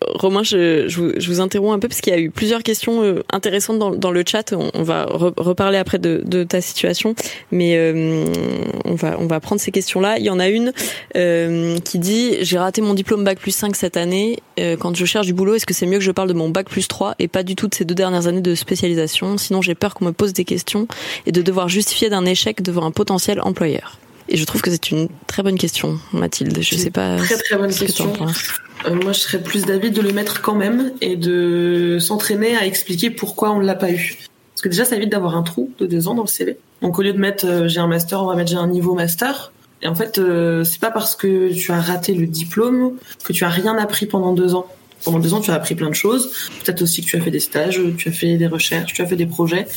Romain, 0.02 0.44
je, 0.44 0.88
je, 0.88 1.30
vous, 1.30 1.42
interromps 1.42 1.76
un 1.76 1.80
peu 1.80 1.88
parce 1.88 2.02
qu'il 2.02 2.14
y 2.14 2.16
a 2.16 2.20
eu 2.20 2.30
plusieurs 2.30 2.64
questions 2.64 3.04
euh, 3.04 3.24
intéressantes 3.32 3.80
dans, 3.80 3.92
dans 3.92 4.12
le 4.12 4.24
chat. 4.26 4.54
On, 4.54 4.84
va 4.84 5.06
reparler 5.06 5.78
après 5.78 6.00
de, 6.00 6.22
de, 6.26 6.44
ta 6.44 6.62
situation, 6.62 7.16
mais 7.52 7.76
euh, 7.76 8.26
on 8.86 8.96
va 8.96 9.18
on 9.20 9.28
va 9.28 9.40
prendre 9.40 9.60
ces 9.60 9.72
questions-là. 9.72 10.18
Il 10.18 10.26
y 10.26 10.30
en 10.30 10.40
a 10.40 10.48
une 10.48 10.72
euh, 11.18 11.78
qui 11.80 12.00
dit 12.00 12.38
j'ai 12.42 12.58
raté 12.58 12.82
mon 12.82 12.94
diplôme 12.94 13.24
bac 13.24 13.40
plus 13.40 13.56
5 13.56 13.76
cette 13.76 13.98
année. 13.98 14.40
quand 14.80 14.96
je 14.96 15.06
cherche 15.06 15.26
du 15.26 15.34
boulot, 15.34 15.56
est-ce 15.56 15.66
que 15.66 15.74
c'est 15.74 15.86
mieux 15.86 15.98
que 15.98 16.04
je 16.04 16.12
parle 16.12 16.30
de 16.30 16.34
mon 16.34 16.50
bac 16.50 16.70
plus 16.70 16.88
3 16.88 17.16
et 17.20 17.28
pas 17.28 17.44
du 17.44 17.56
tout 17.56 17.68
de 17.68 17.76
ces 17.76 17.86
deux 17.86 17.96
dernières 17.96 18.28
années 18.28 18.42
de 18.42 18.56
spécialisation? 18.56 19.38
Sinon, 19.38 19.62
j'ai 19.62 19.76
peur 19.76 19.94
qu'on 19.94 20.06
me 20.06 20.14
pose 20.14 20.34
des 20.34 20.46
questions 20.46 20.88
et 21.26 21.32
de 21.32 21.42
devoir 21.42 21.70
justifier 21.70 22.10
d'un 22.10 22.26
échec 22.26 22.62
devant 22.62 22.86
un 22.86 22.92
potentiel 22.92 23.42
employeur. 23.42 23.98
Et 24.30 24.38
je 24.38 24.46
trouve 24.46 24.62
que 24.62 24.72
c'est 24.72 24.92
une 24.92 25.10
très 25.28 25.44
bonne 25.44 25.58
question, 25.58 26.00
Mathilde. 26.14 26.58
Je 26.62 26.76
sais 26.76 26.90
pas. 26.90 27.18
Très 27.18 27.38
très 27.38 27.58
bonne 27.58 27.74
question. 27.74 28.14
Euh, 28.22 28.28
moi, 28.90 29.12
je 29.12 29.20
serais 29.20 29.42
plus 29.42 29.66
d'avis 29.66 29.92
de 29.92 30.02
le 30.02 30.12
mettre 30.12 30.42
quand 30.42 30.56
même 30.56 30.92
et 31.02 31.16
de 31.16 31.98
s'entraîner 32.00 32.56
à 32.56 32.66
expliquer 32.66 33.10
pourquoi 33.10 33.52
on 33.52 33.60
l'a 33.60 33.76
pas 33.76 33.92
eu. 33.92 34.18
Parce 34.54 34.62
que 34.64 34.70
déjà, 34.70 34.86
ça 34.86 34.96
évite 34.96 35.10
d'avoir 35.10 35.36
un 35.36 35.44
trou 35.44 35.72
de 35.80 35.86
deux 35.86 36.08
ans 36.08 36.14
dans 36.14 36.24
le 36.24 36.28
CV. 36.28 36.58
Donc, 36.82 36.98
au 36.98 37.02
lieu 37.02 37.14
de 37.14 37.20
mettre 37.20 37.46
euh, 37.46 37.68
j'ai 37.68 37.80
un 37.80 37.88
master, 37.88 38.24
on 38.24 38.28
va 38.28 38.36
mettre 38.36 38.52
j'ai 38.52 38.58
un 38.58 38.68
niveau 38.68 38.94
master. 38.94 39.52
Et 39.82 39.88
en 39.88 39.96
fait, 39.96 40.18
euh, 40.18 40.64
c'est 40.64 40.80
pas 40.80 40.92
parce 40.92 41.16
que 41.16 41.52
tu 41.54 41.72
as 41.72 41.82
raté 41.82 42.14
le 42.14 42.28
diplôme 42.28 42.98
que 43.24 43.34
tu 43.34 43.44
as 43.44 43.50
rien 43.50 43.78
appris 43.78 44.06
pendant 44.06 44.34
deux 44.34 44.54
ans. 44.56 44.68
Pendant 45.04 45.20
deux 45.20 45.34
ans, 45.34 45.42
tu 45.42 45.50
as 45.50 45.56
appris 45.56 45.74
plein 45.74 45.90
de 45.90 45.96
choses. 45.96 46.32
Peut-être 46.64 46.84
aussi 46.84 47.02
que 47.02 47.08
tu 47.08 47.18
as 47.18 47.22
fait 47.22 47.32
des 47.32 47.40
stages, 47.40 47.82
tu 47.98 48.10
as 48.10 48.12
fait 48.12 48.38
des 48.38 48.48
recherches, 48.48 48.94
tu 48.94 49.02
as 49.02 49.08
fait 49.08 49.16
des 49.16 49.26
projets. 49.26 49.68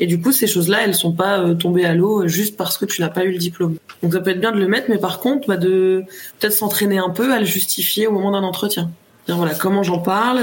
Et 0.00 0.06
du 0.06 0.20
coup, 0.20 0.32
ces 0.32 0.46
choses-là, 0.46 0.78
elles 0.84 0.94
sont 0.94 1.12
pas 1.12 1.40
euh, 1.40 1.54
tombées 1.54 1.84
à 1.84 1.94
l'eau 1.94 2.22
euh, 2.22 2.28
juste 2.28 2.56
parce 2.56 2.78
que 2.78 2.84
tu 2.84 3.00
n'as 3.00 3.08
pas 3.08 3.24
eu 3.24 3.32
le 3.32 3.38
diplôme. 3.38 3.76
Donc 4.02 4.12
ça 4.12 4.20
peut 4.20 4.30
être 4.30 4.40
bien 4.40 4.52
de 4.52 4.58
le 4.58 4.68
mettre, 4.68 4.86
mais 4.88 4.98
par 4.98 5.18
contre, 5.18 5.48
bah, 5.48 5.56
de 5.56 6.04
peut-être 6.38 6.52
s'entraîner 6.52 6.98
un 6.98 7.10
peu 7.10 7.32
à 7.32 7.40
le 7.40 7.44
justifier 7.44 8.06
au 8.06 8.12
moment 8.12 8.30
d'un 8.32 8.42
entretien. 8.42 8.90
Voilà, 9.26 9.54
comment 9.54 9.82
j'en 9.82 9.98
parle, 9.98 10.40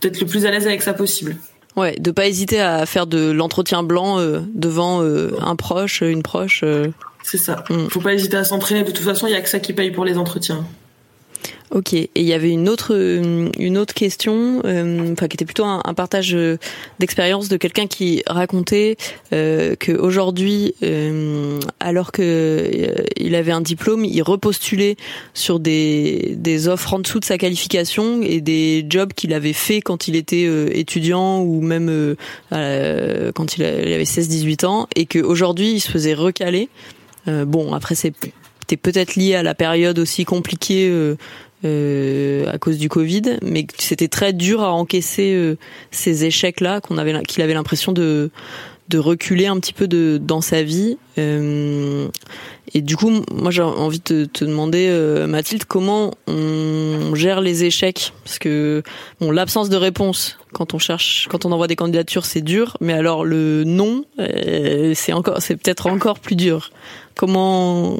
peut-être 0.00 0.18
le 0.18 0.26
plus 0.26 0.46
à 0.46 0.50
l'aise 0.50 0.66
avec 0.66 0.80
ça 0.80 0.94
possible. 0.94 1.36
Ouais, 1.76 1.94
de 1.98 2.10
pas 2.10 2.26
hésiter 2.26 2.58
à 2.58 2.86
faire 2.86 3.06
de 3.06 3.30
l'entretien 3.30 3.82
blanc 3.82 4.18
euh, 4.18 4.40
devant 4.54 5.02
un 5.02 5.56
proche, 5.56 6.00
une 6.00 6.22
proche. 6.22 6.64
C'est 7.22 7.36
ça. 7.36 7.64
Mm. 7.68 7.88
Faut 7.90 8.00
pas 8.00 8.14
hésiter 8.14 8.38
à 8.38 8.44
s'entraîner. 8.44 8.82
De 8.82 8.92
toute 8.92 9.04
façon, 9.04 9.26
il 9.26 9.32
y 9.32 9.36
a 9.36 9.42
que 9.42 9.48
ça 9.50 9.58
qui 9.58 9.74
paye 9.74 9.90
pour 9.90 10.06
les 10.06 10.16
entretiens. 10.16 10.64
Ok. 11.70 11.92
Et 11.92 12.10
il 12.14 12.24
y 12.24 12.32
avait 12.32 12.50
une 12.50 12.68
autre 12.68 12.94
euh, 12.94 13.48
une 13.58 13.78
autre 13.78 13.94
question, 13.94 14.62
euh, 14.64 15.12
enfin 15.12 15.26
qui 15.26 15.34
était 15.34 15.44
plutôt 15.44 15.64
un, 15.64 15.94
partage 15.94 16.34
euh, 16.34 16.56
d'expérience 17.00 17.48
de 17.48 17.56
quelqu'un 17.56 17.88
qui 17.88 18.22
racontait 18.26 18.96
euh, 19.32 19.74
que 19.74 19.90
aujourd'hui, 19.90 20.74
alors 21.80 22.12
que 22.12 22.94
il 23.16 23.34
avait 23.34 23.52
un 23.52 23.60
diplôme, 23.60 24.04
il 24.04 24.22
repostulait 24.22 24.96
sur 25.34 25.58
des 25.58 26.34
des 26.36 26.68
offres 26.68 26.94
en 26.94 27.00
dessous 27.00 27.18
de 27.18 27.24
sa 27.24 27.38
qualification 27.38 28.22
et 28.22 28.40
des 28.40 28.86
jobs 28.88 29.12
qu'il 29.12 29.32
avait 29.32 29.52
fait 29.52 29.80
quand 29.80 30.06
il 30.06 30.14
était 30.14 30.44
étudiant 30.78 31.40
ou 31.40 31.60
même 31.60 32.14
quand 32.50 33.56
il, 33.56 33.64
avait 33.64 34.04
16-18 34.04 34.66
ans 34.66 34.88
et 34.94 35.06
qu'aujourd'hui 35.06 35.72
il 35.72 35.80
se 35.80 35.90
faisait 35.90 36.14
recaler. 36.14 36.68
bon, 37.26 37.72
après 37.72 37.94
c'est 37.94 38.12
peut-être 38.76 39.16
lié 39.16 39.34
à 39.34 39.42
la 39.42 39.54
période 39.54 39.98
aussi 39.98 40.24
compliquée 40.24 40.90
euh, 41.64 42.46
à 42.52 42.58
cause 42.58 42.78
du 42.78 42.88
Covid, 42.88 43.38
mais 43.42 43.66
c'était 43.78 44.08
très 44.08 44.32
dur 44.32 44.62
à 44.62 44.72
encaisser 44.72 45.32
euh, 45.34 45.56
ces 45.90 46.24
échecs-là, 46.24 46.80
qu'on 46.80 46.98
avait, 46.98 47.22
qu'il 47.22 47.42
avait 47.42 47.54
l'impression 47.54 47.92
de 47.92 48.30
reculer 48.94 49.46
un 49.46 49.58
petit 49.58 49.72
peu 49.72 49.88
dans 50.18 50.40
sa 50.40 50.62
vie. 50.62 50.98
Euh, 51.18 52.08
et 52.74 52.82
du 52.82 52.96
coup, 52.96 53.10
moi 53.32 53.50
j'ai 53.50 53.62
envie 53.62 54.00
de 54.04 54.24
te, 54.24 54.44
demander, 54.44 54.88
euh, 54.90 55.26
Mathilde, 55.26 55.64
comment 55.64 56.12
on 56.26 57.14
gère 57.14 57.40
les 57.40 57.64
échecs? 57.64 58.12
Parce 58.24 58.38
que 58.38 58.82
bon, 59.20 59.30
l'absence 59.30 59.68
de 59.68 59.76
réponse 59.76 60.38
quand 60.52 60.74
on 60.74 60.78
cherche, 60.78 61.28
quand 61.30 61.44
on 61.46 61.52
envoie 61.52 61.66
des 61.66 61.76
candidatures, 61.76 62.26
c'est 62.26 62.42
dur. 62.42 62.76
Mais 62.80 62.92
alors 62.92 63.24
le 63.24 63.64
non, 63.64 64.04
c'est 64.94 65.12
encore, 65.12 65.40
c'est 65.40 65.56
peut-être 65.56 65.86
encore 65.86 66.18
plus 66.18 66.36
dur. 66.36 66.70
Comment 67.14 67.96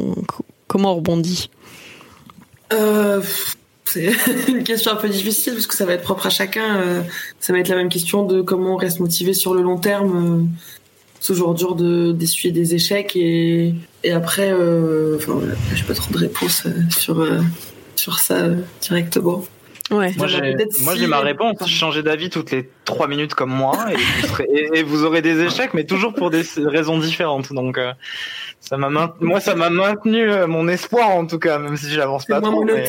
comment 0.75 0.91
on 0.91 0.97
rebondit 0.97 1.51
euh, 2.73 3.23
c'est 3.85 4.13
une 4.49 4.65
question 4.65 4.91
un 4.91 4.97
peu 4.97 5.09
difficile 5.09 5.53
parce 5.53 5.69
que 5.69 5.77
ça 5.77 5.87
va 5.87 5.93
être 5.93 6.03
propre 6.03 6.27
à 6.27 6.31
chacun. 6.31 6.81
Euh, 6.81 7.03
ça 7.39 7.53
va 7.53 7.61
être 7.61 7.69
la 7.69 7.77
même 7.77 7.89
question 7.89 8.25
de 8.25 8.43
comment 8.43 8.75
on 8.75 8.77
reste 8.77 8.99
motivé 8.99 9.35
sur 9.35 9.55
le 9.55 9.63
long 9.63 9.79
terme. 9.79 10.41
Euh, 10.41 10.59
ce 11.21 11.33
jour 11.33 11.55
dur 11.55 11.77
de 11.77 12.11
d'essuyer 12.11 12.53
des 12.53 12.75
échecs 12.75 13.15
et, 13.15 13.73
et 14.03 14.11
après, 14.11 14.51
euh, 14.53 15.17
enfin, 15.17 15.39
j'ai 15.75 15.85
pas 15.85 15.95
trop 15.95 16.13
de 16.13 16.19
réponses 16.19 16.67
sur 16.91 17.25
sur 17.95 18.19
ça 18.19 18.49
directement. 18.81 19.45
Ouais. 19.93 20.13
Moi 20.19 20.27
j'ai 20.27 21.07
ma 21.07 21.21
réponse. 21.21 21.57
Changer 21.69 22.03
d'avis 22.03 22.31
toutes 22.31 22.51
les 22.51 22.69
trois 22.85 23.07
minutes 23.07 23.35
comme 23.35 23.51
moi 23.51 23.87
et 24.73 24.83
vous, 24.83 25.05
aurez 25.05 25.23
des 25.23 25.41
échecs, 25.41 25.73
mais 25.73 25.85
toujours 25.85 26.15
pour 26.15 26.31
des 26.31 26.43
raisons 26.57 26.99
différentes. 26.99 27.53
Donc 27.53 27.79
ça 28.65 28.79
m'a 28.79 28.89
moi 29.21 29.41
ça 29.41 29.55
m'a 29.55 29.69
maintenu 29.69 30.31
euh, 30.31 30.47
mon 30.47 30.69
espoir 30.69 31.11
en 31.11 31.27
tout 31.27 31.39
cas 31.39 31.59
même 31.59 31.77
si 31.77 31.91
j'avance 31.91 32.25
pas 32.25 32.41
trop. 32.41 32.65
Mais... 32.65 32.87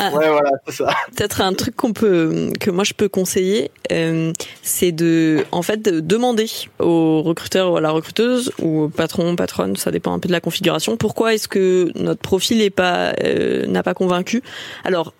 Ah. 0.00 0.12
Ouais 0.12 0.28
voilà 0.28 0.50
c'est 0.66 0.72
ça. 0.72 0.94
Peut-être 1.16 1.40
un 1.40 1.52
truc 1.52 1.76
qu'on 1.76 1.92
peut 1.92 2.50
que 2.58 2.70
moi 2.70 2.84
je 2.84 2.94
peux 2.94 3.08
conseiller 3.08 3.70
euh, 3.92 4.32
c'est 4.62 4.92
de 4.92 5.44
en 5.52 5.62
fait 5.62 5.82
de 5.82 6.00
demander 6.00 6.50
au 6.80 7.22
recruteur 7.22 7.72
ou 7.72 7.76
à 7.76 7.80
la 7.80 7.90
recruteuse 7.90 8.52
ou 8.60 8.82
au 8.82 8.88
patron 8.88 9.36
patronne 9.36 9.76
ça 9.76 9.90
dépend 9.90 10.12
un 10.12 10.18
peu 10.18 10.26
de 10.26 10.32
la 10.32 10.40
configuration 10.40 10.96
pourquoi 10.96 11.34
est-ce 11.34 11.48
que 11.48 11.90
notre 11.94 12.20
profil 12.20 12.60
est 12.60 12.70
pas 12.70 13.12
euh, 13.22 13.66
n'a 13.66 13.82
pas 13.82 13.94
convaincu. 13.94 14.42
Alors 14.84 15.14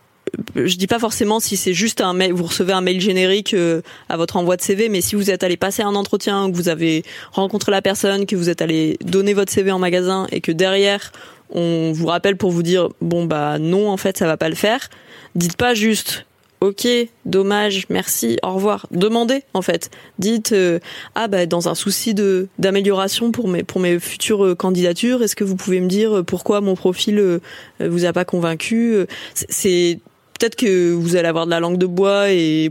je 0.55 0.77
dis 0.77 0.87
pas 0.87 0.99
forcément 0.99 1.41
si 1.41 1.57
c'est 1.57 1.75
juste 1.75 2.01
un 2.01 2.13
mail, 2.13 2.33
vous 2.33 2.45
recevez 2.45 2.73
un 2.73 2.81
mail 2.81 3.01
générique 3.01 3.55
euh, 3.55 3.83
à 4.09 4.17
votre 4.17 4.37
envoi 4.37 4.57
de 4.57 4.63
CV, 4.63 4.89
mais 4.89 5.01
si 5.01 5.17
vous 5.17 5.31
êtes 5.31 5.43
allé 5.43 5.57
passer 5.57 5.83
un 5.83 5.95
entretien, 5.95 6.51
que 6.51 6.57
vous 6.57 6.69
avez 6.69 7.05
rencontré 7.33 7.73
la 7.73 7.83
personne, 7.83 8.27
que 8.27 8.37
vous 8.37 8.51
êtes 8.51 8.63
allé 8.63 8.99
donner 9.05 9.35
votre 9.35 9.53
CV 9.53 9.71
en 9.71 9.79
magasin 9.79 10.27
et 10.33 10.41
que 10.41 10.53
derrière 10.53 11.13
on 11.51 11.93
vous 11.93 12.07
rappelle 12.07 12.37
pour 12.37 12.51
vous 12.51 12.63
dire 12.63 12.89
bon 13.01 13.27
bah 13.27 13.59
non 13.59 13.91
en 13.91 13.97
fait 13.97 14.17
ça 14.17 14.27
va 14.27 14.37
pas 14.37 14.49
le 14.49 14.55
faire, 14.55 14.89
dites 15.35 15.57
pas 15.57 15.75
juste 15.75 16.27
ok, 16.61 16.89
dommage, 17.27 17.85
merci, 17.91 18.39
au 18.43 18.55
revoir. 18.55 18.87
Demandez 18.91 19.43
en 19.53 19.61
fait. 19.61 19.91
Dites 20.19 20.53
euh, 20.53 20.79
ah 21.15 21.29
bah 21.29 21.45
dans 21.45 21.69
un 21.69 21.75
souci 21.75 22.15
de 22.15 22.49
d'amélioration 22.59 23.33
pour 23.33 23.49
mes 23.49 23.63
pour 23.63 23.81
mes 23.81 23.99
futures 23.99 24.45
euh, 24.45 24.55
candidatures, 24.55 25.23
est-ce 25.23 25.37
que 25.37 25.45
vous 25.45 25.57
pouvez 25.57 25.81
me 25.81 25.89
dire 25.89 26.25
pourquoi 26.27 26.63
mon 26.63 26.75
profil 26.75 27.41
vous 27.81 28.05
a 28.05 28.13
pas 28.13 28.25
convaincu 28.25 28.97
C'est 29.35 29.99
peut-être 30.45 30.57
que 30.57 30.93
vous 30.93 31.17
allez 31.17 31.29
avoir 31.29 31.47
de 31.47 31.51
la 31.51 31.61
langue 31.61 31.79
de 31.79 31.87
bois 31.87 32.31
et 32.31 32.71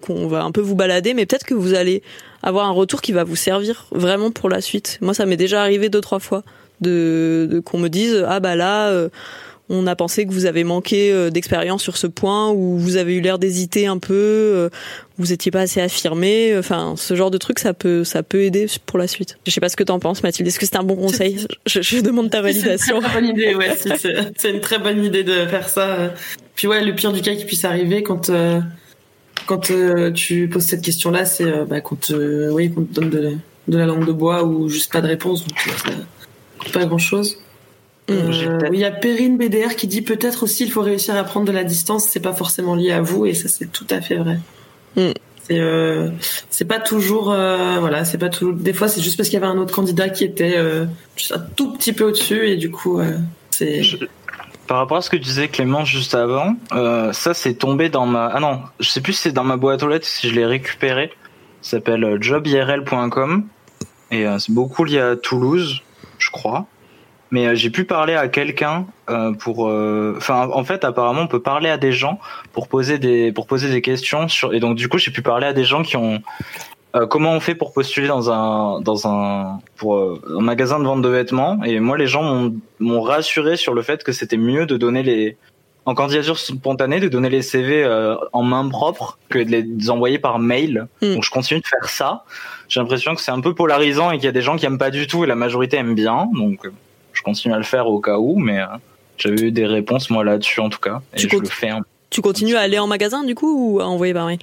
qu'on 0.00 0.28
va 0.28 0.44
un 0.44 0.52
peu 0.52 0.60
vous 0.60 0.76
balader, 0.76 1.12
mais 1.12 1.26
peut-être 1.26 1.44
que 1.44 1.54
vous 1.54 1.74
allez 1.74 2.02
avoir 2.40 2.66
un 2.66 2.70
retour 2.70 3.02
qui 3.02 3.10
va 3.10 3.24
vous 3.24 3.34
servir 3.34 3.86
vraiment 3.90 4.30
pour 4.30 4.48
la 4.48 4.60
suite. 4.60 4.98
Moi, 5.00 5.12
ça 5.12 5.26
m'est 5.26 5.36
déjà 5.36 5.60
arrivé 5.60 5.88
deux 5.88 6.00
trois 6.00 6.20
fois 6.20 6.44
de, 6.80 7.62
qu'on 7.64 7.78
me 7.78 7.88
dise 7.88 8.24
ah 8.28 8.38
bah 8.38 8.54
là. 8.54 8.90
Euh, 8.90 9.08
on 9.72 9.86
a 9.86 9.94
pensé 9.94 10.26
que 10.26 10.32
vous 10.32 10.46
avez 10.46 10.64
manqué 10.64 11.12
euh, 11.12 11.30
d'expérience 11.30 11.80
sur 11.80 11.96
ce 11.96 12.08
point 12.08 12.50
ou 12.50 12.76
vous 12.76 12.96
avez 12.96 13.14
eu 13.14 13.20
l'air 13.20 13.38
d'hésiter 13.38 13.86
un 13.86 13.98
peu, 13.98 14.14
euh, 14.14 14.68
vous 15.16 15.32
étiez 15.32 15.52
pas 15.52 15.60
assez 15.60 15.80
affirmé. 15.80 16.58
Enfin, 16.58 16.94
ce 16.96 17.14
genre 17.14 17.30
de 17.30 17.38
truc, 17.38 17.60
ça 17.60 17.72
peut, 17.72 18.02
ça 18.02 18.24
peut 18.24 18.42
aider 18.42 18.66
pour 18.86 18.98
la 18.98 19.06
suite. 19.06 19.38
Je 19.46 19.52
sais 19.52 19.60
pas 19.60 19.68
ce 19.68 19.76
que 19.76 19.84
t'en 19.84 20.00
penses, 20.00 20.24
Mathilde. 20.24 20.48
Est-ce 20.48 20.58
que 20.58 20.66
c'est 20.66 20.76
un 20.76 20.82
bon 20.82 20.96
conseil? 20.96 21.46
je, 21.66 21.82
je, 21.82 22.00
demande 22.00 22.30
ta 22.30 22.42
validation. 22.42 23.00
C'est 23.00 23.06
une 23.06 23.10
très 23.10 23.20
bonne 23.20 23.30
idée, 23.30 23.54
ouais. 23.54 23.76
C'est 24.36 24.50
une 24.50 24.60
très 24.60 24.78
bonne 24.80 25.04
idée 25.04 25.22
de 25.22 25.46
faire 25.46 25.68
ça. 25.68 26.14
Puis 26.60 26.68
ouais, 26.68 26.84
le 26.84 26.94
pire 26.94 27.10
du 27.10 27.22
cas 27.22 27.34
qui 27.34 27.46
puisse 27.46 27.64
arriver 27.64 28.02
quand 28.02 28.28
euh, 28.28 28.60
quand 29.46 29.72
tu 30.12 30.46
poses 30.52 30.64
cette 30.64 30.82
question-là, 30.82 31.24
c'est 31.24 31.64
bah, 31.64 31.80
quand 31.80 32.12
oui, 32.52 32.70
qu'on 32.70 32.84
te 32.84 33.00
donne 33.00 33.08
de, 33.08 33.36
de, 33.66 33.78
la 33.78 33.86
langue 33.86 34.04
de 34.04 34.12
bois 34.12 34.44
ou 34.44 34.68
juste 34.68 34.92
pas 34.92 35.00
de 35.00 35.06
réponse, 35.06 35.46
donc 35.46 35.58
ça, 35.58 35.90
pas 36.70 36.84
grand-chose. 36.84 37.38
Euh, 38.10 38.58
il 38.74 38.78
y 38.78 38.84
a 38.84 38.90
Perrine 38.90 39.38
BDR 39.38 39.74
qui 39.74 39.86
dit 39.86 40.02
peut-être 40.02 40.42
aussi 40.42 40.64
il 40.64 40.70
faut 40.70 40.82
réussir 40.82 41.16
à 41.16 41.24
prendre 41.24 41.46
de 41.46 41.52
la 41.52 41.64
distance, 41.64 42.04
c'est 42.10 42.20
pas 42.20 42.34
forcément 42.34 42.74
lié 42.74 42.92
à 42.92 43.00
vous 43.00 43.24
et 43.24 43.32
ça 43.32 43.48
c'est 43.48 43.72
tout 43.72 43.86
à 43.88 44.02
fait 44.02 44.16
vrai. 44.16 44.38
Mm. 44.96 45.12
C'est 45.48 45.60
euh, 45.60 46.10
c'est 46.50 46.66
pas 46.66 46.78
toujours 46.78 47.32
euh, 47.32 47.78
voilà, 47.80 48.04
c'est 48.04 48.18
pas 48.18 48.28
toujours 48.28 48.52
des 48.52 48.74
fois 48.74 48.88
c'est 48.88 49.00
juste 49.00 49.16
parce 49.16 49.30
qu'il 49.30 49.40
y 49.40 49.42
avait 49.42 49.50
un 49.50 49.56
autre 49.56 49.74
candidat 49.74 50.10
qui 50.10 50.24
était 50.24 50.56
juste 51.16 51.32
un 51.32 51.38
tout 51.56 51.72
petit 51.72 51.94
peu 51.94 52.04
au-dessus 52.04 52.48
et 52.48 52.56
du 52.56 52.70
coup 52.70 53.00
c'est 53.50 53.82
par 54.70 54.78
rapport 54.78 54.98
à 54.98 55.02
ce 55.02 55.10
que 55.10 55.16
disait 55.16 55.48
Clément 55.48 55.84
juste 55.84 56.14
avant, 56.14 56.54
ça 57.12 57.34
c'est 57.34 57.54
tombé 57.54 57.88
dans 57.88 58.06
ma 58.06 58.26
ah 58.26 58.38
non, 58.38 58.62
je 58.78 58.88
sais 58.88 59.00
plus 59.00 59.14
si 59.14 59.22
c'est 59.22 59.32
dans 59.32 59.42
ma 59.42 59.56
boîte 59.56 59.82
aux 59.82 59.88
lettres 59.88 60.06
si 60.06 60.28
je 60.28 60.34
l'ai 60.36 60.46
récupéré. 60.46 61.10
Ça 61.60 61.78
s'appelle 61.78 62.18
jobirl.com 62.20 63.46
et 64.12 64.26
c'est 64.38 64.54
beaucoup 64.54 64.84
lié 64.84 65.00
à 65.00 65.16
Toulouse, 65.16 65.82
je 66.18 66.30
crois 66.30 66.68
mais 67.30 67.46
euh, 67.46 67.54
j'ai 67.54 67.70
pu 67.70 67.84
parler 67.84 68.14
à 68.14 68.28
quelqu'un 68.28 68.86
euh, 69.08 69.32
pour 69.32 69.68
euh, 69.68 70.14
enfin 70.16 70.48
en 70.52 70.64
fait 70.64 70.84
apparemment 70.84 71.22
on 71.22 71.26
peut 71.26 71.42
parler 71.42 71.68
à 71.68 71.76
des 71.76 71.92
gens 71.92 72.18
pour 72.52 72.68
poser 72.68 72.98
des 72.98 73.32
pour 73.32 73.46
poser 73.46 73.70
des 73.70 73.82
questions 73.82 74.26
et 74.52 74.60
donc 74.60 74.76
du 74.76 74.88
coup 74.88 74.98
j'ai 74.98 75.10
pu 75.10 75.22
parler 75.22 75.46
à 75.46 75.52
des 75.52 75.64
gens 75.64 75.82
qui 75.82 75.96
ont 75.96 76.22
comment 77.08 77.32
on 77.32 77.40
fait 77.40 77.54
pour 77.54 77.72
postuler 77.72 78.08
dans 78.08 78.30
un 78.30 78.80
dans 78.80 79.06
un 79.06 79.60
pour 79.76 79.96
un 80.28 80.40
magasin 80.40 80.78
de 80.78 80.84
vente 80.84 81.02
de 81.02 81.08
vêtements? 81.08 81.62
Et 81.64 81.80
moi 81.80 81.96
les 81.96 82.06
gens 82.06 82.22
m'ont 82.22 82.54
m'ont 82.78 83.00
rassuré 83.02 83.56
sur 83.56 83.74
le 83.74 83.82
fait 83.82 84.02
que 84.04 84.12
c'était 84.12 84.36
mieux 84.36 84.66
de 84.66 84.76
donner 84.76 85.02
les 85.02 85.36
en 85.86 85.94
candidature 85.94 86.38
spontanée 86.38 87.00
de 87.00 87.08
donner 87.08 87.30
les 87.30 87.42
CV 87.42 87.82
euh, 87.82 88.14
en 88.32 88.42
main 88.42 88.68
propre 88.68 89.18
que 89.28 89.38
de 89.38 89.50
les 89.50 89.90
envoyer 89.90 90.18
par 90.18 90.38
mail. 90.38 90.86
Mm. 91.02 91.14
Donc 91.14 91.24
je 91.24 91.30
continue 91.30 91.60
de 91.60 91.66
faire 91.66 91.88
ça. 91.88 92.24
J'ai 92.68 92.80
l'impression 92.80 93.14
que 93.14 93.20
c'est 93.20 93.30
un 93.32 93.40
peu 93.40 93.54
polarisant 93.54 94.10
et 94.10 94.16
qu'il 94.16 94.26
y 94.26 94.28
a 94.28 94.32
des 94.32 94.42
gens 94.42 94.56
qui 94.56 94.66
aiment 94.66 94.78
pas 94.78 94.90
du 94.90 95.06
tout 95.06 95.24
et 95.24 95.26
la 95.26 95.34
majorité 95.36 95.78
aime 95.78 95.94
bien. 95.94 96.28
Donc 96.34 96.66
euh, 96.66 96.70
je 97.12 97.22
continue 97.22 97.54
à 97.54 97.56
le 97.56 97.62
faire 97.64 97.86
au 97.86 97.98
cas 98.00 98.18
où, 98.18 98.36
mais 98.38 98.60
euh, 98.60 98.66
j'avais 99.16 99.46
eu 99.46 99.52
des 99.52 99.66
réponses 99.66 100.10
moi 100.10 100.22
là-dessus 100.22 100.60
en 100.60 100.68
tout 100.68 100.78
cas. 100.78 101.00
Et 101.14 101.16
Tu 101.16 101.28
je 101.30 101.36
le 101.38 101.46
fais. 101.46 101.70
un- 101.70 101.80
Tu 102.10 102.20
continues 102.22 102.56
à 102.56 102.60
aller 102.60 102.78
en 102.78 102.86
magasin 102.86 103.22
du 103.24 103.34
coup 103.34 103.74
ou 103.74 103.80
à 103.80 103.86
envoyer 103.86 104.12
par 104.12 104.26
mail 104.26 104.38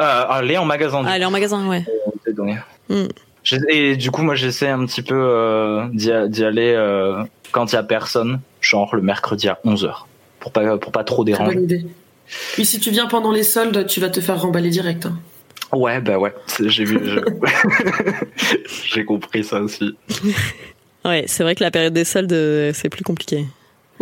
Euh, 0.00 0.24
aller 0.28 0.56
en 0.58 0.64
magasin. 0.64 1.02
du 1.02 1.08
aller 1.08 1.24
en 1.24 1.30
magasin, 1.30 1.66
ouais. 1.68 1.84
coup, 2.04 2.12
c'est 2.24 2.34
donné. 2.34 2.58
Mm. 2.88 3.04
J'ai- 3.44 3.58
Et 3.70 3.96
du 3.96 4.10
coup, 4.10 4.22
moi, 4.22 4.34
j'essaie 4.34 4.68
un 4.68 4.84
petit 4.86 5.02
peu 5.02 5.14
euh, 5.16 5.86
d'y 5.92 6.10
aller 6.12 6.72
euh, 6.76 7.22
quand 7.52 7.72
il 7.72 7.76
y 7.76 7.78
a 7.78 7.82
personne, 7.82 8.40
genre 8.60 8.94
le 8.96 9.02
mercredi 9.02 9.48
à 9.48 9.58
11h, 9.64 10.04
pour 10.40 10.52
pas, 10.52 10.76
pour 10.78 10.90
pas 10.92 11.04
trop 11.04 11.24
déranger. 11.24 11.54
bonne 11.54 11.64
idée. 11.64 11.86
Oui, 12.58 12.64
si 12.64 12.80
tu 12.80 12.90
viens 12.90 13.06
pendant 13.06 13.30
les 13.32 13.42
soldes, 13.42 13.86
tu 13.86 14.00
vas 14.00 14.08
te 14.10 14.20
faire 14.20 14.40
remballer 14.40 14.70
direct. 14.70 15.06
hein. 15.06 15.16
Ouais, 15.72 16.00
bah 16.00 16.18
ouais, 16.18 16.34
j'ai 16.66 16.84
vu. 16.84 16.98
J'ai 18.84 19.04
compris 19.04 19.44
ça 19.44 19.60
aussi. 19.60 19.96
Ouais, 21.04 21.24
c'est 21.26 21.42
vrai 21.42 21.56
que 21.56 21.64
la 21.64 21.72
période 21.72 21.92
des 21.92 22.04
soldes, 22.04 22.32
euh, 22.32 22.70
c'est 22.72 22.88
plus 22.88 23.02
compliqué. 23.02 23.44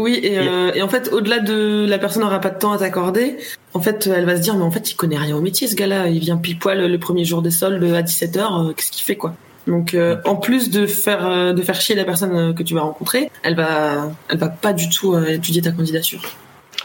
Oui, 0.00 0.18
et, 0.22 0.38
euh, 0.38 0.72
et 0.74 0.80
en 0.80 0.88
fait, 0.88 1.10
au-delà 1.12 1.40
de 1.40 1.84
la 1.86 1.98
personne 1.98 2.22
n'aura 2.22 2.40
pas 2.40 2.48
de 2.48 2.58
temps 2.58 2.72
à 2.72 2.78
t'accorder, 2.78 3.36
en 3.74 3.80
fait, 3.80 4.06
elle 4.06 4.24
va 4.24 4.34
se 4.34 4.40
dire, 4.40 4.56
mais 4.56 4.64
en 4.64 4.70
fait, 4.70 4.90
il 4.90 4.94
connaît 4.94 5.18
rien 5.18 5.36
au 5.36 5.42
métier, 5.42 5.68
ce 5.68 5.76
gars-là. 5.76 6.08
Il 6.08 6.20
vient 6.20 6.38
pile 6.38 6.58
poil 6.58 6.90
le 6.90 6.98
premier 6.98 7.26
jour 7.26 7.42
des 7.42 7.50
soldes 7.50 7.84
à 7.84 8.00
17h. 8.00 8.74
Qu'est-ce 8.74 8.90
qu'il 8.90 9.04
fait, 9.04 9.16
quoi? 9.16 9.34
Donc, 9.66 9.92
euh, 9.92 10.16
en 10.24 10.36
plus 10.36 10.70
de 10.70 10.86
faire 10.86 11.26
euh, 11.26 11.52
de 11.52 11.60
faire 11.60 11.78
chier 11.78 11.94
la 11.94 12.04
personne 12.04 12.34
euh, 12.34 12.52
que 12.54 12.62
tu 12.62 12.72
vas 12.74 12.80
rencontrer, 12.80 13.30
elle 13.42 13.56
va 13.56 14.10
elle 14.30 14.38
va 14.38 14.48
pas 14.48 14.72
du 14.72 14.88
tout 14.88 15.12
euh, 15.12 15.26
étudier 15.26 15.60
ta 15.60 15.70
candidature. 15.70 16.22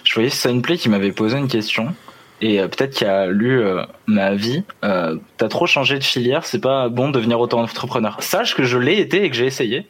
Je 0.04 0.14
voyais 0.14 0.30
Sunplay 0.30 0.76
qui 0.76 0.90
m'avait 0.90 1.14
posé 1.14 1.38
une 1.38 1.48
question. 1.48 1.96
Et 2.42 2.60
euh, 2.60 2.68
peut-être 2.68 2.94
qu'il 2.94 3.08
a 3.08 3.28
lu 3.28 3.62
euh, 3.62 3.84
ma 4.08 4.36
vie. 4.36 4.64
Euh, 4.84 5.16
T'as 5.38 5.48
trop 5.48 5.68
changé 5.68 5.98
de 5.98 6.04
filière, 6.04 6.46
c'est 6.46 6.60
pas 6.60 6.90
bon 6.90 7.08
de 7.08 7.14
devenir 7.14 7.40
auto-entrepreneur. 7.40 8.18
Sache 8.20 8.56
que 8.56 8.64
je 8.64 8.78
l'ai 8.78 9.00
été 9.00 9.24
et 9.24 9.30
que 9.30 9.36
j'ai 9.38 9.46
essayé. 9.46 9.88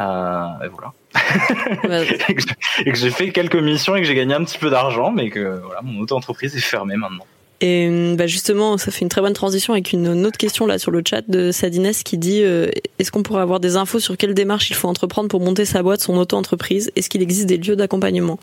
Euh, 0.00 0.46
et 0.64 0.68
voilà. 0.68 0.92
Et 2.84 2.92
que 2.92 2.98
j'ai- 2.98 3.10
fait 3.10 3.30
quelques 3.30 3.56
missions 3.56 3.96
et 3.96 4.00
que 4.00 4.06
j'ai 4.06 4.14
gagné 4.14 4.34
un 4.34 4.44
petit 4.44 4.58
peu 4.58 4.70
d'argent, 4.70 5.10
mais 5.10 5.30
que 5.30 5.60
voilà, 5.64 5.80
mon 5.82 6.00
auto-entreprise 6.00 6.54
est 6.56 6.60
fermée 6.60 6.96
maintenant. 6.96 7.24
Et 7.62 7.88
euh, 7.90 8.14
bah 8.16 8.26
justement, 8.26 8.76
ça 8.76 8.90
fait 8.90 9.00
une 9.00 9.08
très 9.08 9.22
bonne 9.22 9.32
transition 9.32 9.72
avec 9.72 9.92
une, 9.92 10.06
une 10.06 10.26
autre 10.26 10.36
question 10.36 10.66
là 10.66 10.78
sur 10.78 10.90
le 10.90 11.02
chat 11.08 11.22
de 11.26 11.50
Sadines 11.52 11.90
qui 12.04 12.18
dit 12.18 12.42
euh, 12.42 12.68
est-ce 12.98 13.10
qu'on 13.10 13.22
pourrait 13.22 13.40
avoir 13.40 13.60
des 13.60 13.76
infos 13.76 13.98
sur 13.98 14.16
quelle 14.18 14.34
démarche 14.34 14.68
il 14.68 14.76
faut 14.76 14.88
entreprendre 14.88 15.28
pour 15.28 15.40
monter 15.40 15.64
sa 15.64 15.82
boîte, 15.82 16.02
son 16.02 16.16
auto-entreprise? 16.18 16.92
Est-ce 16.96 17.08
qu'il 17.08 17.22
existe 17.22 17.46
des 17.46 17.56
lieux 17.56 17.76
d'accompagnement? 17.76 18.38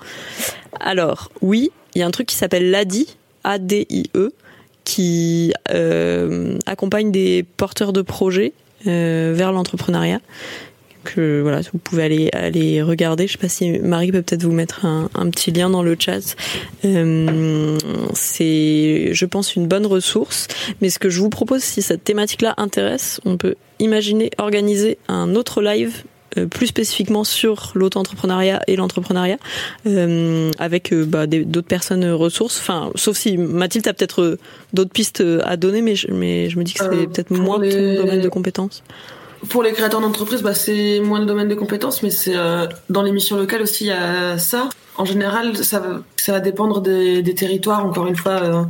Alors 0.79 1.29
oui, 1.41 1.71
il 1.93 1.99
y 1.99 2.01
a 2.01 2.07
un 2.07 2.11
truc 2.11 2.25
qui 2.27 2.35
s'appelle 2.35 2.71
l'ADI, 2.71 3.15
A-D-I-E, 3.43 4.31
qui 4.83 5.53
euh, 5.71 6.57
accompagne 6.65 7.11
des 7.11 7.43
porteurs 7.43 7.93
de 7.93 8.01
projets 8.01 8.53
euh, 8.87 9.31
vers 9.35 9.51
l'entrepreneuriat. 9.51 10.19
Que 11.03 11.41
voilà, 11.41 11.61
vous 11.71 11.79
pouvez 11.79 12.03
aller 12.03 12.29
aller 12.33 12.81
regarder. 12.81 13.27
Je 13.27 13.33
sais 13.33 13.37
pas 13.37 13.49
si 13.49 13.79
Marie 13.79 14.11
peut 14.11 14.21
peut-être 14.21 14.43
vous 14.43 14.51
mettre 14.51 14.85
un, 14.85 15.09
un 15.15 15.29
petit 15.29 15.51
lien 15.51 15.69
dans 15.69 15.83
le 15.83 15.95
chat. 15.99 16.35
Euh, 16.85 17.77
c'est, 18.13 19.13
je 19.13 19.25
pense, 19.25 19.55
une 19.55 19.67
bonne 19.67 19.85
ressource. 19.85 20.47
Mais 20.81 20.89
ce 20.89 20.99
que 20.99 21.09
je 21.09 21.19
vous 21.19 21.29
propose, 21.29 21.61
si 21.61 21.81
cette 21.81 22.03
thématique-là 22.03 22.53
intéresse, 22.57 23.19
on 23.25 23.37
peut 23.37 23.55
imaginer 23.79 24.29
organiser 24.37 24.97
un 25.07 25.35
autre 25.35 25.61
live 25.61 26.03
euh, 26.37 26.47
plus 26.47 26.67
spécifiquement 26.67 27.23
sur 27.23 27.71
l'auto-entrepreneuriat 27.75 28.61
et 28.67 28.75
l'entrepreneuriat 28.75 29.37
euh, 29.85 30.49
avec 30.57 30.91
euh, 30.93 31.05
bah, 31.05 31.27
d'autres 31.27 31.67
personnes 31.67 32.09
ressources. 32.11 32.59
Enfin, 32.59 32.91
sauf 32.95 33.17
si 33.17 33.37
Mathilde 33.37 33.87
a 33.87 33.93
peut-être 33.93 34.21
euh, 34.21 34.39
d'autres 34.73 34.91
pistes 34.91 35.21
euh, 35.21 35.41
à 35.43 35.57
donner, 35.57 35.81
mais 35.81 35.95
je, 35.95 36.07
mais 36.11 36.49
je 36.49 36.57
me 36.57 36.63
dis 36.63 36.73
que 36.73 36.83
c'est 36.83 37.07
peut-être 37.07 37.31
moins 37.31 37.59
les- 37.59 37.71
ton 37.97 38.03
domaine 38.05 38.21
de 38.21 38.29
compétences. 38.29 38.83
Pour 39.49 39.63
les 39.63 39.73
créateurs 39.73 39.99
d'entreprise, 39.99 40.41
bah, 40.41 40.53
c'est 40.53 40.99
moins 41.01 41.19
le 41.19 41.25
domaine 41.25 41.47
de 41.47 41.55
compétences, 41.55 42.01
mais 42.03 42.09
c'est 42.11 42.35
euh, 42.35 42.67
dans 42.89 43.01
les 43.01 43.11
missions 43.11 43.35
locales 43.35 43.61
aussi 43.61 43.85
il 43.85 43.87
y 43.87 43.91
a 43.91 44.37
ça. 44.37 44.69
En 44.95 45.05
général, 45.05 45.57
ça 45.57 45.79
va, 45.79 46.01
ça 46.17 46.33
va 46.33 46.39
dépendre 46.39 46.81
des, 46.81 47.21
des 47.21 47.35
territoires. 47.35 47.85
Encore 47.85 48.07
une 48.07 48.15
fois, 48.15 48.31
euh, 48.31 48.63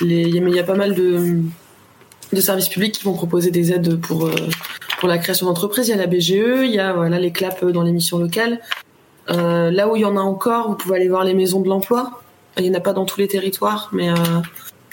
il 0.00 0.28
y 0.28 0.58
a- 0.58 0.64
pas 0.64 0.74
mal 0.74 0.94
de, 0.94 1.40
services 2.40 2.68
publics 2.68 2.94
qui 2.98 3.04
vont 3.04 3.14
proposer 3.14 3.50
des 3.50 3.72
aides 3.72 3.98
pour 4.00 4.26
euh, 4.26 4.34
la 5.02 5.18
création 5.18 5.46
d'entreprise. 5.46 5.88
Il 5.88 5.92
y 5.92 5.94
a 5.94 5.96
la 5.96 6.06
BGE, 6.06 6.64
il 6.64 6.74
y 6.74 6.78
a 6.80 7.08
les 7.08 7.30
claps 7.30 7.64
dans 7.64 7.82
les 7.82 7.92
missions 7.92 8.18
locales. 8.18 8.60
Là 9.28 9.88
où 9.88 9.96
il 9.96 10.02
y 10.02 10.04
en 10.04 10.16
a 10.16 10.20
encore, 10.20 10.68
vous 10.68 10.74
pouvez 10.74 10.96
aller 10.96 11.08
voir 11.08 11.24
les 11.24 11.34
maisons 11.34 11.60
de 11.60 11.68
l'emploi. 11.68 12.20
Il 12.58 12.66
y 12.66 12.70
en 12.70 12.74
a 12.74 12.80
pas 12.80 12.92
dans 12.92 13.04
tous 13.04 13.20
les 13.20 13.28
territoires, 13.28 13.88
mais 13.92 14.08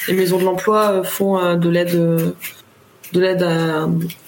les 0.07 0.13
maisons 0.13 0.38
de 0.38 0.43
l'emploi 0.43 1.03
font 1.03 1.55
de 1.55 1.69
l'aide. 1.69 2.33
De 3.16 3.22
l'aide 3.22 3.43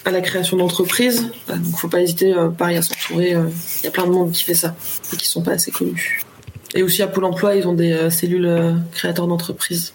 à, 0.06 0.12
la 0.12 0.22
création 0.22 0.58
d'entreprises. 0.58 1.30
Voilà, 1.46 1.62
Donc, 1.62 1.76
faut 1.76 1.88
pas 1.88 2.02
hésiter, 2.02 2.34
euh, 2.34 2.50
pareil, 2.50 2.78
à 2.78 2.82
s'entourer. 2.82 3.34
euh, 3.34 3.44
Il 3.82 3.86
y 3.86 3.88
a 3.88 3.92
plein 3.92 4.06
de 4.06 4.12
monde 4.12 4.32
qui 4.32 4.44
fait 4.44 4.56
ça 4.56 4.76
et 5.14 5.18
qui 5.18 5.28
sont 5.28 5.42
pas 5.42 5.52
assez 5.52 5.72
connus. 5.72 6.22
Et 6.74 6.84
aussi 6.84 7.02
à 7.02 7.08
Pôle 7.08 7.26
Emploi, 7.26 7.56
ils 7.56 7.68
ont 7.68 7.74
des 7.74 7.92
euh, 7.92 8.10
cellules 8.10 8.50
créateurs 8.92 9.28
d'entreprises. 9.28 9.94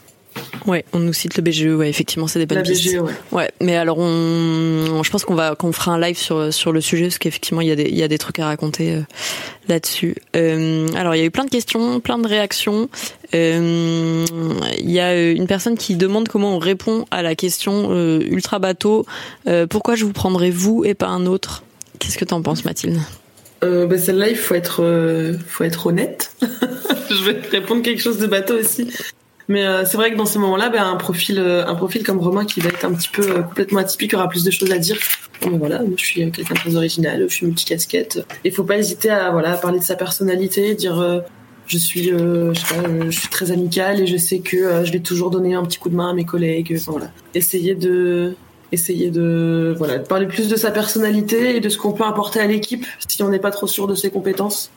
Ouais, 0.66 0.84
on 0.92 0.98
nous 1.00 1.12
cite 1.12 1.36
le 1.36 1.42
BGE. 1.42 1.66
Ouais, 1.74 1.88
effectivement, 1.88 2.26
c'est 2.26 2.38
des 2.38 2.46
bonnes 2.46 2.58
La 2.58 2.64
pistes. 2.64 2.84
BGE, 2.86 3.00
ouais. 3.00 3.12
Ouais, 3.32 3.50
mais 3.60 3.76
alors 3.76 3.98
on, 3.98 5.02
je 5.02 5.10
pense 5.10 5.24
qu'on 5.24 5.34
va 5.34 5.54
qu'on 5.54 5.72
fera 5.72 5.92
un 5.92 6.00
live 6.00 6.16
sur 6.16 6.52
sur 6.52 6.72
le 6.72 6.80
sujet 6.80 7.04
parce 7.06 7.18
qu'effectivement 7.18 7.60
il 7.60 7.68
y 7.68 7.70
a 7.72 7.76
des 7.76 7.88
il 7.88 7.96
y 7.96 8.02
a 8.02 8.08
des 8.08 8.18
trucs 8.18 8.38
à 8.38 8.46
raconter 8.46 8.92
euh, 8.92 9.00
là-dessus. 9.68 10.14
Euh, 10.36 10.86
alors 10.94 11.14
il 11.14 11.18
y 11.18 11.22
a 11.22 11.24
eu 11.24 11.30
plein 11.30 11.44
de 11.44 11.50
questions, 11.50 12.00
plein 12.00 12.18
de 12.18 12.28
réactions. 12.28 12.88
Euh, 13.34 14.24
Il 14.78 14.90
y 14.90 15.00
a 15.00 15.30
une 15.30 15.46
personne 15.46 15.76
qui 15.76 15.96
demande 15.96 16.28
comment 16.28 16.56
on 16.56 16.58
répond 16.58 17.06
à 17.10 17.22
la 17.22 17.34
question 17.34 17.92
ultra 18.20 18.58
bateau. 18.58 19.06
pourquoi 19.70 19.94
je 19.96 20.04
vous 20.04 20.12
prendrai 20.12 20.50
vous 20.50 20.84
et 20.84 20.94
pas 20.94 21.08
un 21.08 21.26
autre? 21.26 21.64
Qu'est-ce 21.98 22.18
que 22.18 22.24
t'en 22.24 22.42
penses, 22.42 22.64
Mathilde? 22.64 22.98
Euh, 23.64 23.86
bah, 23.86 23.96
celle-là, 23.96 24.28
il 24.28 24.36
faut 24.36 24.54
être, 24.54 24.82
euh, 24.82 25.34
faut 25.46 25.62
être 25.64 25.86
honnête. 25.86 26.34
Je 27.10 27.24
vais 27.24 27.40
répondre 27.50 27.82
quelque 27.82 28.02
chose 28.02 28.18
de 28.18 28.26
bateau 28.26 28.54
aussi. 28.58 28.88
Mais 29.52 29.66
euh, 29.66 29.84
c'est 29.84 29.98
vrai 29.98 30.10
que 30.10 30.16
dans 30.16 30.24
ces 30.24 30.38
moments-là, 30.38 30.70
bah, 30.70 30.82
un 30.82 30.96
profil, 30.96 31.38
euh, 31.38 31.66
un 31.66 31.74
profil 31.74 32.02
comme 32.04 32.18
Romain 32.18 32.46
qui 32.46 32.60
va 32.60 32.70
être 32.70 32.86
un 32.86 32.94
petit 32.94 33.10
peu 33.10 33.20
euh, 33.20 33.42
complètement 33.42 33.80
atypique 33.80 34.14
aura 34.14 34.26
plus 34.26 34.44
de 34.44 34.50
choses 34.50 34.72
à 34.72 34.78
dire. 34.78 34.96
Bon, 35.42 35.50
ben 35.50 35.58
voilà, 35.58 35.80
moi, 35.80 35.92
je 35.94 36.02
suis 36.02 36.30
quelqu'un 36.30 36.54
de 36.54 36.58
très 36.58 36.74
original, 36.74 37.26
je 37.28 37.34
suis 37.34 37.44
multicasquette. 37.44 38.24
Il 38.44 38.52
faut 38.52 38.64
pas 38.64 38.78
hésiter 38.78 39.10
à 39.10 39.30
parler 39.60 39.78
de 39.78 39.84
sa 39.84 39.94
personnalité, 39.94 40.74
dire 40.74 41.22
je 41.66 41.78
suis, 41.78 42.04
je, 42.04 43.10
suis 43.10 43.28
très 43.28 43.50
amicale 43.50 44.00
et 44.00 44.06
je 44.06 44.16
sais 44.16 44.38
que 44.38 44.84
je 44.84 44.92
vais 44.92 45.00
toujours 45.00 45.30
donner 45.30 45.52
un 45.52 45.64
petit 45.64 45.78
coup 45.78 45.90
de 45.90 45.96
main 45.96 46.08
à 46.08 46.14
mes 46.14 46.24
collègues. 46.24 46.74
Enfin, 46.88 47.10
essayer 47.34 47.74
de 47.74 48.34
de 48.72 49.74
voilà 49.76 49.98
de 49.98 50.06
parler 50.06 50.26
plus 50.26 50.48
de 50.48 50.56
sa 50.56 50.70
personnalité 50.70 51.56
et 51.56 51.60
de 51.60 51.68
ce 51.68 51.76
qu'on 51.76 51.92
peut 51.92 52.04
apporter 52.04 52.40
à 52.40 52.46
l'équipe 52.46 52.86
si 53.06 53.22
on 53.22 53.28
n'est 53.28 53.38
pas 53.38 53.50
trop 53.50 53.66
sûr 53.66 53.86
de 53.86 53.94
ses 53.94 54.08
compétences 54.08 54.70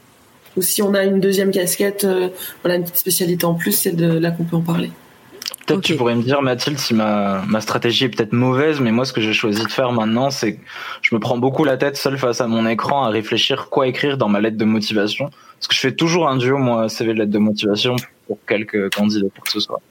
ou 0.57 0.61
si 0.61 0.81
on 0.81 0.93
a 0.93 1.03
une 1.03 1.19
deuxième 1.19 1.51
casquette 1.51 2.03
euh, 2.03 2.29
voilà 2.63 2.75
une 2.75 2.83
petite 2.83 2.97
spécialité 2.97 3.45
en 3.45 3.53
plus 3.55 3.71
c'est 3.71 3.95
de 3.95 4.17
là 4.17 4.31
qu'on 4.31 4.43
peut 4.43 4.55
en 4.55 4.61
parler 4.61 4.91
Peut-être 5.65 5.79
Ok. 5.79 5.83
tu 5.85 5.95
pourrais 5.95 6.15
me 6.15 6.21
dire, 6.21 6.41
Mathilde, 6.41 6.77
si 6.77 6.93
ma, 6.93 7.43
ma 7.47 7.59
stratégie 7.59 8.05
est 8.05 8.09
peut-être 8.09 8.33
mauvaise, 8.33 8.79
mais 8.79 8.91
moi, 8.91 9.03
ce 9.05 9.13
que 9.13 9.21
j'ai 9.21 9.33
choisi 9.33 9.63
de 9.63 9.71
faire 9.71 9.91
maintenant, 9.91 10.29
c'est 10.29 10.55
que 10.55 10.61
je 11.01 11.15
me 11.15 11.19
prends 11.19 11.37
beaucoup 11.37 11.63
la 11.63 11.77
tête 11.77 11.97
seul 11.97 12.17
face 12.17 12.39
à 12.39 12.47
mon 12.47 12.67
écran 12.67 13.03
à 13.03 13.09
réfléchir 13.09 13.69
quoi 13.69 13.87
écrire 13.87 14.17
dans 14.17 14.29
ma 14.29 14.41
lettre 14.41 14.57
de 14.57 14.65
motivation. 14.65 15.31
Parce 15.57 15.67
que 15.67 15.73
je 15.75 15.79
fais 15.79 15.91
toujours 15.95 16.29
un 16.29 16.37
duo, 16.37 16.57
moi, 16.57 16.87
CV 16.87 17.13
de 17.13 17.19
lettre 17.19 17.31
de 17.31 17.39
motivation 17.39 17.95
pour 18.27 18.37
quelques 18.47 18.93
candidats, 18.93 19.27
pour 19.33 19.43
que 19.43 19.51
ce 19.51 19.59
soit. 19.59 19.81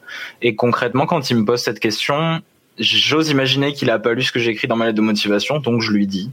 Et 0.43 0.55
concrètement, 0.55 1.07
quand 1.07 1.31
il 1.31 1.39
me 1.39 1.45
pose 1.45 1.61
cette 1.61 1.81
question, 1.81 2.41
j'ose 2.79 3.31
imaginer 3.31 3.73
qu'il 3.73 3.91
a 3.91 3.99
pas 3.99 4.15
lu 4.15 4.23
ce 4.23 4.31
que 4.31 4.39
j'ai 4.39 4.53
écrit 4.53 4.69
dans 4.69 4.77
ma 4.77 4.87
lettre 4.87 4.97
de 4.97 5.03
motivation, 5.03 5.59
donc 5.59 5.81
je 5.81 5.91
lui 5.91 6.07
dis. 6.07 6.31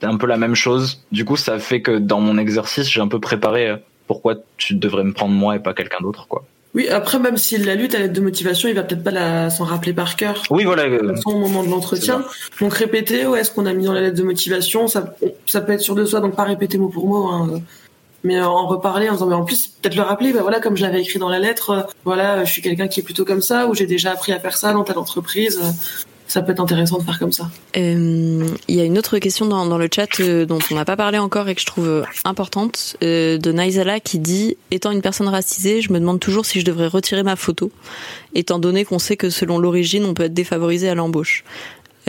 C'est 0.00 0.06
un 0.06 0.16
peu 0.16 0.26
la 0.26 0.36
même 0.38 0.54
chose. 0.54 1.02
Du 1.12 1.24
coup, 1.24 1.36
ça 1.36 1.58
fait 1.58 1.82
que 1.82 1.98
dans 1.98 2.20
mon 2.20 2.38
exercice, 2.38 2.88
j'ai 2.88 3.00
un 3.00 3.08
peu 3.08 3.20
préparé 3.20 3.68
euh, 3.68 3.76
pourquoi 4.06 4.34
tu 4.56 4.74
devrais 4.74 5.04
me 5.04 5.12
prendre 5.12 5.34
moi 5.34 5.56
et 5.56 5.58
pas 5.58 5.74
quelqu'un 5.74 5.98
d'autre, 6.00 6.26
quoi. 6.28 6.44
oui 6.74 6.88
après 6.88 7.18
même 7.18 7.36
s'il 7.36 7.64
l'a 7.66 7.74
lu 7.74 7.86
ta 7.88 7.98
lettre 7.98 8.12
de 8.14 8.20
motivation 8.20 8.68
il 8.68 8.74
va 8.74 8.82
peut-être 8.82 9.04
pas 9.04 9.50
s'en 9.50 9.64
rappeler 9.64 9.92
par 9.92 10.16
cœur 10.16 10.42
Oui, 10.50 10.64
voilà. 10.64 10.84
euh, 10.84 11.14
au 11.26 11.38
moment 11.38 11.62
de 11.64 11.68
l'entretien. 11.68 12.24
Donc 12.60 12.72
répéter, 12.74 13.26
ouais, 13.26 13.44
ce 13.44 13.50
qu'on 13.52 13.66
a 13.66 13.72
mis 13.72 13.84
dans 13.84 13.92
la 13.92 14.00
lettre 14.00 14.16
de 14.16 14.22
motivation, 14.24 14.88
ça, 14.88 15.14
ça 15.46 15.60
peut 15.60 15.72
être 15.72 15.80
sûr 15.80 15.94
de 15.94 16.04
soi, 16.04 16.20
donc 16.20 16.34
pas 16.34 16.44
répéter 16.44 16.76
mot 16.78 16.88
pour 16.88 17.06
mot, 17.06 17.26
hein, 17.28 17.60
mais 18.24 18.36
euh, 18.36 18.44
en 18.46 18.66
reparler 18.66 19.08
en 19.08 19.12
disant, 19.14 19.26
mais 19.26 19.34
en 19.34 19.44
plus, 19.44 19.68
peut-être 19.68 19.96
le 19.96 20.02
rappeler, 20.02 20.32
bah 20.32 20.40
voilà, 20.42 20.60
comme 20.60 20.76
je 20.76 20.82
l'avais 20.82 21.00
écrit 21.02 21.18
dans 21.18 21.28
la 21.30 21.38
lettre, 21.38 21.70
euh, 21.70 21.82
voilà, 22.04 22.44
je 22.44 22.50
suis 22.52 22.62
quelqu'un 22.62 22.88
qui 22.88 23.00
est 23.00 23.02
plutôt 23.02 23.24
comme 23.24 23.42
ça, 23.42 23.66
ou 23.68 23.74
j'ai 23.74 23.86
déjà 23.86 24.12
appris 24.12 24.32
à 24.32 24.38
faire 24.40 24.56
ça 24.56 24.72
dans 24.72 24.82
telle 24.84 24.98
entreprise. 24.98 25.58
euh, 25.62 25.70
ça 26.30 26.42
peut 26.42 26.52
être 26.52 26.60
intéressant 26.60 26.98
de 26.98 27.02
faire 27.02 27.18
comme 27.18 27.32
ça. 27.32 27.50
Euh, 27.76 28.46
Il 28.68 28.74
y 28.76 28.80
a 28.80 28.84
une 28.84 28.98
autre 28.98 29.18
question 29.18 29.46
dans, 29.46 29.76
le 29.76 29.88
chat 29.92 30.20
euh, 30.20 30.46
dont 30.46 30.60
on 30.70 30.76
n'a 30.76 30.84
pas 30.84 30.96
parlé 30.96 31.18
encore 31.18 31.48
et 31.48 31.56
que 31.56 31.60
je 31.60 31.66
trouve 31.66 32.04
importante 32.24 32.96
euh, 33.02 33.36
de 33.36 33.50
Naizala 33.50 33.98
qui 33.98 34.20
dit 34.20 34.56
étant 34.70 34.92
une 34.92 35.02
personne 35.02 35.26
racisée, 35.26 35.82
je 35.82 35.92
me 35.92 35.98
demande 35.98 36.20
toujours 36.20 36.46
si 36.46 36.60
je 36.60 36.64
devrais 36.64 36.86
retirer 36.86 37.24
ma 37.24 37.34
photo, 37.34 37.72
étant 38.36 38.60
donné 38.60 38.84
qu'on 38.84 39.00
sait 39.00 39.16
que 39.16 39.28
selon 39.28 39.58
l'origine, 39.58 40.04
on 40.04 40.14
peut 40.14 40.22
être 40.22 40.34
défavorisé 40.34 40.88
à 40.88 40.94
l'embauche. 40.94 41.42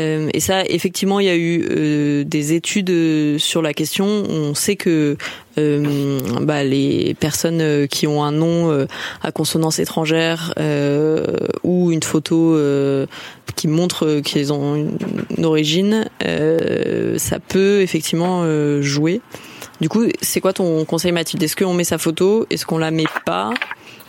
Euh, 0.01 0.29
et 0.33 0.39
ça, 0.39 0.63
effectivement, 0.65 1.19
il 1.19 1.27
y 1.27 1.29
a 1.29 1.35
eu 1.35 1.65
euh, 1.69 2.23
des 2.23 2.53
études 2.53 3.37
sur 3.37 3.61
la 3.61 3.73
question. 3.73 4.05
On 4.05 4.55
sait 4.55 4.75
que 4.75 5.17
bah, 5.57 6.63
les 6.63 7.13
personnes 7.19 7.87
qui 7.87 8.07
ont 8.07 8.23
un 8.23 8.31
nom 8.31 8.87
à 9.21 9.31
consonance 9.31 9.79
étrangère 9.79 10.53
ou 11.63 11.91
une 11.91 12.03
photo 12.03 12.57
qui 13.55 13.67
montre 13.67 14.21
qu'ils 14.21 14.53
ont 14.53 14.75
une, 14.75 15.45
origine, 15.45 16.09
ça 16.21 17.39
peut 17.39 17.81
effectivement 17.81 18.45
jouer. 18.81 19.21
Du 19.81 19.89
coup, 19.89 20.05
c'est 20.21 20.41
quoi 20.41 20.53
ton 20.53 20.85
conseil, 20.85 21.11
Mathilde? 21.11 21.43
Est-ce 21.43 21.55
qu'on 21.55 21.73
met 21.73 21.83
sa 21.83 21.97
photo? 21.97 22.45
Est-ce 22.49 22.65
qu'on 22.65 22.77
la 22.77 22.91
met 22.91 23.05
pas? 23.25 23.51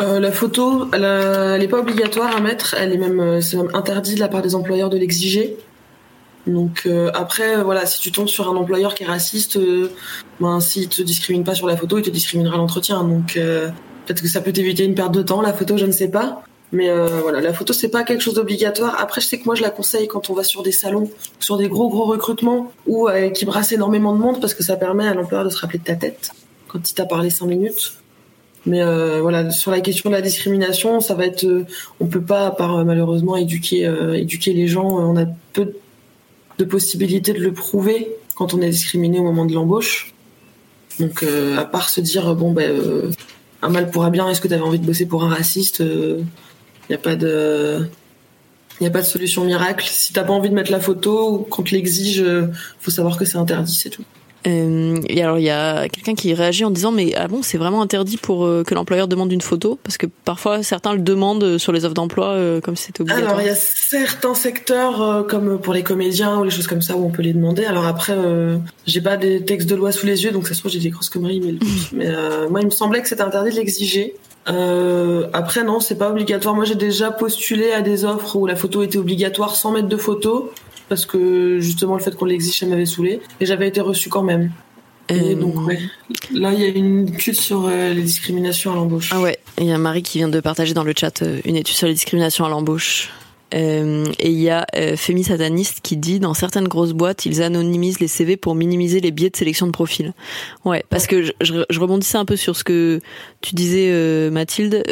Euh, 0.00 0.20
la 0.20 0.32
photo, 0.32 0.88
elle, 0.92 1.60
n'est 1.60 1.68
pas 1.68 1.78
obligatoire 1.78 2.34
à 2.36 2.40
mettre. 2.40 2.74
Elle 2.78 2.92
est 2.92 2.98
même, 2.98 3.20
euh, 3.20 3.40
c'est 3.40 3.56
même 3.56 3.70
interdit 3.74 4.14
de 4.14 4.20
la 4.20 4.28
part 4.28 4.42
des 4.42 4.54
employeurs 4.54 4.90
de 4.90 4.98
l'exiger. 4.98 5.56
Donc 6.46 6.82
euh, 6.86 7.10
après, 7.14 7.62
voilà, 7.62 7.86
si 7.86 8.00
tu 8.00 8.10
tombes 8.10 8.28
sur 8.28 8.48
un 8.48 8.56
employeur 8.56 8.94
qui 8.94 9.04
est 9.04 9.06
raciste, 9.06 9.58
ben 10.40 10.60
s'il 10.60 10.88
te 10.88 11.02
discrimine 11.02 11.44
pas 11.44 11.54
sur 11.54 11.66
la 11.66 11.76
photo, 11.76 11.98
il 11.98 12.02
te 12.02 12.10
discriminera 12.10 12.56
l'entretien. 12.56 13.04
Donc 13.04 13.34
peut-être 13.34 14.22
que 14.22 14.28
ça 14.28 14.40
peut 14.40 14.52
t'éviter 14.52 14.84
une 14.84 14.94
perte 14.94 15.12
de 15.12 15.22
temps. 15.22 15.40
La 15.40 15.52
photo, 15.52 15.76
je 15.76 15.86
ne 15.86 15.92
sais 15.92 16.08
pas. 16.08 16.42
Mais 16.72 16.90
voilà, 17.22 17.40
la 17.40 17.52
photo 17.52 17.72
c'est 17.72 17.90
pas 17.90 18.02
quelque 18.02 18.22
chose 18.22 18.34
d'obligatoire. 18.34 18.96
Après, 18.98 19.20
je 19.20 19.26
sais 19.26 19.38
que 19.38 19.44
moi 19.44 19.54
je 19.54 19.62
la 19.62 19.70
conseille 19.70 20.08
quand 20.08 20.30
on 20.30 20.34
va 20.34 20.42
sur 20.42 20.62
des 20.62 20.72
salons, 20.72 21.10
sur 21.38 21.58
des 21.58 21.68
gros 21.68 21.88
gros 21.88 22.06
recrutements 22.06 22.72
ou 22.86 23.08
qui 23.34 23.44
brassent 23.44 23.72
énormément 23.72 24.14
de 24.14 24.18
monde 24.18 24.40
parce 24.40 24.54
que 24.54 24.64
ça 24.64 24.76
permet 24.76 25.06
à 25.06 25.14
l'employeur 25.14 25.44
de 25.44 25.50
se 25.50 25.58
rappeler 25.58 25.78
de 25.78 25.84
ta 25.84 25.94
tête 25.94 26.32
quand 26.66 26.90
il 26.90 26.94
t'a 26.94 27.04
parlé 27.04 27.30
cinq 27.30 27.46
minutes. 27.46 28.02
Mais 28.64 28.80
euh, 28.80 29.20
voilà, 29.20 29.50
sur 29.50 29.70
la 29.70 29.80
question 29.80 30.10
de 30.10 30.14
la 30.14 30.22
discrimination, 30.22 31.00
ça 31.00 31.14
va 31.14 31.26
être, 31.26 31.44
euh, 31.44 31.66
on 32.00 32.06
peut 32.06 32.20
pas, 32.20 32.46
à 32.46 32.50
part 32.52 32.78
euh, 32.78 32.84
malheureusement 32.84 33.36
éduquer, 33.36 33.90
éduquer 34.14 34.52
les 34.52 34.68
gens, 34.68 34.86
on 34.86 35.16
a 35.16 35.26
peu 35.52 35.72
de 36.64 36.68
possibilités 36.68 37.32
de 37.32 37.40
le 37.40 37.52
prouver 37.52 38.08
quand 38.34 38.54
on 38.54 38.60
est 38.60 38.70
discriminé 38.70 39.18
au 39.18 39.24
moment 39.24 39.44
de 39.44 39.52
l'embauche. 39.52 40.14
Donc, 41.00 41.24
à 41.56 41.64
part 41.64 41.88
se 41.88 42.00
dire 42.00 42.34
bon 42.34 42.52
ben, 42.52 43.10
un 43.62 43.68
mal 43.68 43.90
pourra 43.90 44.10
bien, 44.10 44.28
est-ce 44.28 44.40
que 44.40 44.48
tu 44.48 44.54
avais 44.54 44.62
envie 44.62 44.78
de 44.78 44.86
bosser 44.86 45.06
pour 45.06 45.24
un 45.24 45.28
raciste 45.28 45.80
Il 45.80 46.24
n'y 46.90 46.94
a 46.94 46.98
pas 46.98 47.16
de, 47.16 47.88
il 48.80 48.86
a 48.86 48.90
pas 48.90 49.00
de 49.00 49.06
solution 49.06 49.44
miracle. 49.44 49.86
Si 49.88 50.12
t'as 50.12 50.24
pas 50.24 50.32
envie 50.32 50.50
de 50.50 50.54
mettre 50.54 50.70
la 50.70 50.80
photo 50.80 51.32
ou 51.32 51.38
qu'on 51.38 51.62
te 51.62 51.70
l'exige, 51.70 52.24
faut 52.80 52.90
savoir 52.90 53.16
que 53.16 53.24
c'est 53.24 53.38
interdit, 53.38 53.74
c'est 53.74 53.90
tout. 53.90 54.04
Euh, 54.46 54.96
et 55.08 55.22
alors 55.22 55.38
il 55.38 55.44
y 55.44 55.50
a 55.50 55.88
quelqu'un 55.88 56.14
qui 56.14 56.34
réagit 56.34 56.64
en 56.64 56.70
disant 56.70 56.90
mais 56.90 57.14
ah 57.16 57.28
bon 57.28 57.42
c'est 57.42 57.58
vraiment 57.58 57.80
interdit 57.80 58.16
pour 58.16 58.44
euh, 58.44 58.64
que 58.64 58.74
l'employeur 58.74 59.06
demande 59.06 59.32
une 59.32 59.40
photo? 59.40 59.78
Parce 59.82 59.96
que 59.96 60.06
parfois 60.06 60.62
certains 60.62 60.94
le 60.94 61.00
demandent 61.00 61.58
sur 61.58 61.72
les 61.72 61.84
offres 61.84 61.94
d'emploi 61.94 62.28
euh, 62.28 62.60
comme 62.60 62.74
si 62.74 62.86
c'était 62.86 63.02
obligatoire. 63.02 63.30
Alors 63.30 63.42
il 63.42 63.46
y 63.46 63.50
a 63.50 63.54
certains 63.54 64.34
secteurs 64.34 65.26
comme 65.28 65.60
pour 65.60 65.74
les 65.74 65.82
comédiens 65.82 66.38
ou 66.40 66.44
les 66.44 66.50
choses 66.50 66.66
comme 66.66 66.82
ça 66.82 66.96
où 66.96 67.04
on 67.04 67.10
peut 67.10 67.22
les 67.22 67.32
demander. 67.32 67.64
Alors 67.64 67.86
après 67.86 68.16
j'ai 68.86 69.00
pas 69.00 69.16
des 69.16 69.44
textes 69.44 69.68
de 69.68 69.76
loi 69.76 69.92
sous 69.92 70.06
les 70.06 70.24
yeux 70.24 70.32
donc 70.32 70.48
ça 70.48 70.54
se 70.54 70.60
trouve 70.60 70.72
j'ai 70.72 70.80
des 70.80 70.90
grosses 70.90 71.10
conneries 71.10 71.40
mais, 71.40 71.54
mais 71.92 72.48
moi 72.48 72.60
il 72.60 72.66
me 72.66 72.70
semblait 72.70 73.00
que 73.02 73.08
c'était 73.08 73.22
interdit 73.22 73.50
de 73.50 73.56
l'exiger. 73.56 74.14
après 74.46 75.62
non 75.62 75.78
c'est 75.78 75.98
pas 75.98 76.10
obligatoire. 76.10 76.54
Moi 76.54 76.64
j'ai 76.64 76.74
déjà 76.74 77.12
postulé 77.12 77.72
à 77.72 77.80
des 77.80 78.04
offres 78.04 78.36
où 78.36 78.46
la 78.46 78.56
photo 78.56 78.82
était 78.82 78.98
obligatoire 78.98 79.54
sans 79.54 79.70
mettre 79.70 79.88
de 79.88 79.96
photo 79.96 80.52
parce 80.88 81.06
que 81.06 81.58
justement 81.60 81.96
le 81.96 82.02
fait 82.02 82.14
qu'on 82.16 82.24
l'exige 82.24 82.58
ça 82.58 82.66
m'avait 82.66 82.86
saoulé 82.86 83.20
et 83.40 83.46
j'avais 83.46 83.68
été 83.68 83.80
reçue 83.80 84.08
quand 84.08 84.22
même. 84.22 84.50
Et 85.08 85.20
euh, 85.20 85.34
donc 85.34 85.54
là 86.32 86.52
il 86.52 86.60
y 86.60 86.64
a 86.64 86.68
une 86.68 87.08
étude 87.08 87.34
sur 87.34 87.66
euh, 87.66 87.92
les 87.92 88.02
discriminations 88.02 88.72
à 88.72 88.76
l'embauche. 88.76 89.10
Ah 89.12 89.20
ouais, 89.20 89.38
il 89.58 89.66
y 89.66 89.72
a 89.72 89.78
Marie 89.78 90.02
qui 90.02 90.18
vient 90.18 90.28
de 90.28 90.40
partager 90.40 90.74
dans 90.74 90.84
le 90.84 90.94
chat 90.96 91.22
euh, 91.22 91.40
une 91.44 91.56
étude 91.56 91.76
sur 91.76 91.88
les 91.88 91.94
discriminations 91.94 92.44
à 92.44 92.48
l'embauche. 92.48 93.10
Euh, 93.54 94.06
et 94.18 94.30
il 94.30 94.40
y 94.40 94.48
a 94.48 94.64
Femi 94.96 95.24
Sataniste 95.24 95.80
qui 95.82 95.98
dit 95.98 96.20
dans 96.20 96.32
certaines 96.32 96.68
grosses 96.68 96.94
boîtes, 96.94 97.26
ils 97.26 97.42
anonymisent 97.42 98.00
les 98.00 98.08
CV 98.08 98.38
pour 98.38 98.54
minimiser 98.54 99.00
les 99.00 99.10
biais 99.10 99.28
de 99.28 99.36
sélection 99.36 99.66
de 99.66 99.72
profil. 99.72 100.14
Ouais, 100.64 100.82
parce 100.88 101.06
que 101.06 101.22
je, 101.22 101.32
je, 101.42 101.78
rebondissais 101.78 102.16
un 102.16 102.24
peu 102.24 102.36
sur 102.36 102.56
ce 102.56 102.64
que 102.64 103.00
tu 103.42 103.54
disais, 103.54 104.30
Mathilde, 104.30 104.82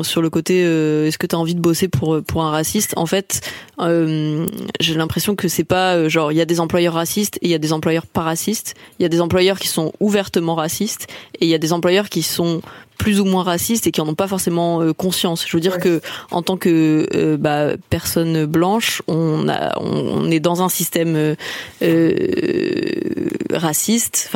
sur 0.00 0.22
le 0.22 0.30
côté 0.30 0.60
est-ce 0.60 1.18
que 1.18 1.26
tu 1.26 1.36
as 1.36 1.38
envie 1.38 1.54
de 1.54 1.60
bosser 1.60 1.88
pour 1.88 2.22
pour 2.22 2.44
un 2.44 2.50
raciste? 2.50 2.94
En 2.96 3.04
fait, 3.04 3.42
j'ai 3.78 4.94
l'impression 4.94 5.34
que 5.34 5.48
c'est 5.48 5.64
pas 5.64 6.08
genre 6.08 6.32
il 6.32 6.38
y 6.38 6.40
a 6.40 6.46
des 6.46 6.60
employeurs 6.60 6.94
racistes 6.94 7.36
et 7.42 7.46
il 7.46 7.50
y 7.50 7.54
a 7.54 7.58
des 7.58 7.72
employeurs 7.72 8.06
pas 8.06 8.22
racistes. 8.22 8.74
Il 8.98 9.02
y 9.02 9.06
a 9.06 9.08
des 9.08 9.20
employeurs 9.20 9.58
qui 9.58 9.68
sont 9.68 9.92
ouvertement 10.00 10.54
racistes 10.54 11.06
et 11.40 11.44
il 11.46 11.48
y 11.48 11.54
a 11.54 11.58
des 11.58 11.72
employeurs 11.72 12.08
qui 12.08 12.22
sont 12.22 12.62
plus 12.98 13.20
ou 13.20 13.24
moins 13.24 13.42
racistes 13.42 13.86
et 13.86 13.92
qui 13.92 14.00
en 14.00 14.08
ont 14.08 14.14
pas 14.14 14.28
forcément 14.28 14.80
euh, 14.80 14.92
conscience. 14.92 15.46
Je 15.46 15.56
veux 15.56 15.60
dire 15.60 15.78
que 15.78 16.00
en 16.30 16.42
tant 16.42 16.56
que 16.56 17.06
euh, 17.14 17.36
bah, 17.36 17.76
personne 17.90 18.46
blanche, 18.46 19.02
on, 19.06 19.48
a, 19.48 19.78
on, 19.78 20.30
est 20.30 20.40
dans 20.40 20.62
un 20.62 20.68
système 20.68 21.36
euh, 21.82 22.14
raciste, 23.52 24.30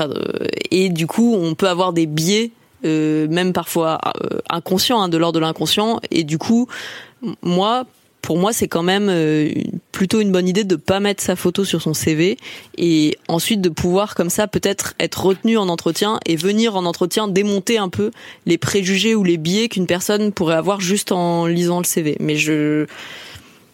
et 0.71 0.89
du 0.89 1.07
coup, 1.07 1.35
on 1.35 1.55
peut 1.55 1.69
avoir 1.69 1.93
des 1.93 2.07
biais, 2.07 2.51
même 2.83 3.53
parfois 3.53 3.99
inconscients, 4.49 5.01
hein, 5.03 5.09
de 5.09 5.17
l'ordre 5.17 5.41
de 5.41 5.45
l'inconscient, 5.45 6.01
et 6.11 6.25
du 6.25 6.39
coup, 6.39 6.69
moi, 7.43 7.85
pour 8.23 8.39
moi, 8.39 8.53
c'est 8.53 8.69
quand 8.69 8.83
même 8.83 9.09
euh, 9.09 9.51
plutôt 9.93 10.21
une 10.21 10.33
bonne 10.33 10.49
idée 10.49 10.65
de 10.65 10.77
pas 10.77 11.01
mettre 11.01 11.23
sa 11.23 11.37
photo 11.37 11.65
sur 11.65 11.83
son 11.83 11.95
CV 11.95 12.37
et 12.77 13.17
ensuite 13.29 13.61
de 13.61 13.69
pouvoir 13.69 14.15
comme 14.15 14.31
ça 14.31 14.47
peut-être 14.47 14.95
être 15.01 15.25
retenu 15.25 15.57
en 15.57 15.69
entretien 15.69 16.21
et 16.27 16.37
venir 16.37 16.77
en 16.77 16.85
entretien 16.85 17.29
démonter 17.29 17.79
un 17.79 17.89
peu 17.89 18.11
les 18.47 18.59
préjugés 18.59 19.15
ou 19.15 19.25
les 19.25 19.37
biais 19.37 19.69
qu'une 19.69 19.87
personne 19.87 20.33
pourrait 20.33 20.57
avoir 20.57 20.81
juste 20.81 21.13
en 21.13 21.47
lisant 21.47 21.79
le 21.79 21.85
CV. 21.85 22.17
Mais 22.21 22.37
je 22.37 22.87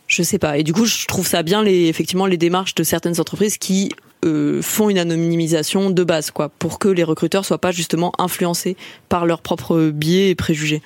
je 0.09 0.23
sais 0.23 0.39
pas. 0.39 0.57
Et 0.57 0.63
du 0.63 0.73
coup, 0.73 0.87
je 0.87 1.07
trouve 1.07 1.27
ça 1.27 1.43
bien 1.43 1.63
les 1.63 1.87
effectivement 1.87 2.27
les 2.27 2.37
démarches 2.37 2.75
de 2.77 2.85
certaines 2.85 3.21
entreprises 3.21 3.59
qui 3.59 3.91
euh, 4.25 4.63
font 4.63 4.89
une 4.89 4.99
anonymisation 4.99 5.91
de 5.91 6.05
base 6.05 6.31
quoi 6.31 6.49
pour 6.49 6.79
que 6.79 6.89
les 6.89 7.05
recruteurs 7.05 7.45
soient 7.45 7.59
pas 7.61 7.73
justement 7.73 8.13
influencés 8.19 8.77
par 9.09 9.27
leurs 9.27 9.43
propres 9.43 9.91
biais 9.91 10.31
et 10.31 10.35
préjugés. 10.35 10.83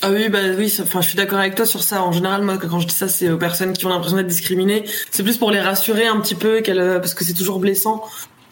Ah 0.00 0.10
oui, 0.10 0.28
bah 0.28 0.38
oui, 0.56 0.72
enfin, 0.80 1.00
je 1.00 1.08
suis 1.08 1.16
d'accord 1.16 1.38
avec 1.38 1.54
toi 1.54 1.66
sur 1.66 1.82
ça. 1.82 2.02
En 2.02 2.12
général, 2.12 2.42
moi, 2.42 2.56
quand 2.58 2.78
je 2.78 2.86
dis 2.86 2.94
ça, 2.94 3.08
c'est 3.08 3.30
aux 3.30 3.38
personnes 3.38 3.72
qui 3.72 3.84
ont 3.86 3.88
l'impression 3.88 4.16
d'être 4.16 4.28
discriminées. 4.28 4.84
C'est 5.10 5.22
plus 5.22 5.38
pour 5.38 5.50
les 5.50 5.60
rassurer 5.60 6.06
un 6.06 6.20
petit 6.20 6.36
peu, 6.36 6.60
qu'elles, 6.60 6.98
parce 7.00 7.14
que 7.14 7.24
c'est 7.24 7.34
toujours 7.34 7.58
blessant 7.58 8.04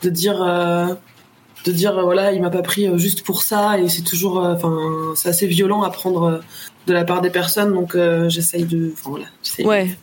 de 0.03 0.11
dire, 0.11 0.43
euh, 0.43 0.87
de 1.65 1.73
dire, 1.73 2.01
voilà, 2.03 2.33
il 2.33 2.43
m'a 2.43 2.51
pas 2.51 2.63
pris 2.63 2.87
euh, 2.87 2.99
juste 2.99 3.23
pour 3.23 3.43
ça, 3.43 3.79
et 3.79 3.89
c'est 3.89 4.03
toujours, 4.03 4.45
euh, 4.45 4.55
enfin, 4.55 4.77
c'est 5.15 5.29
assez 5.29 5.47
violent 5.47 5.83
à 5.83 5.91
prendre 5.91 6.41
de 6.87 6.93
la 6.93 7.05
part 7.05 7.21
des 7.21 7.31
personnes, 7.31 7.73
donc 7.73 7.97
j'essaye 8.29 8.65
de, 8.65 8.93
enfin 8.93 9.11
voilà. 9.11 9.27
Ouais, 9.69 9.97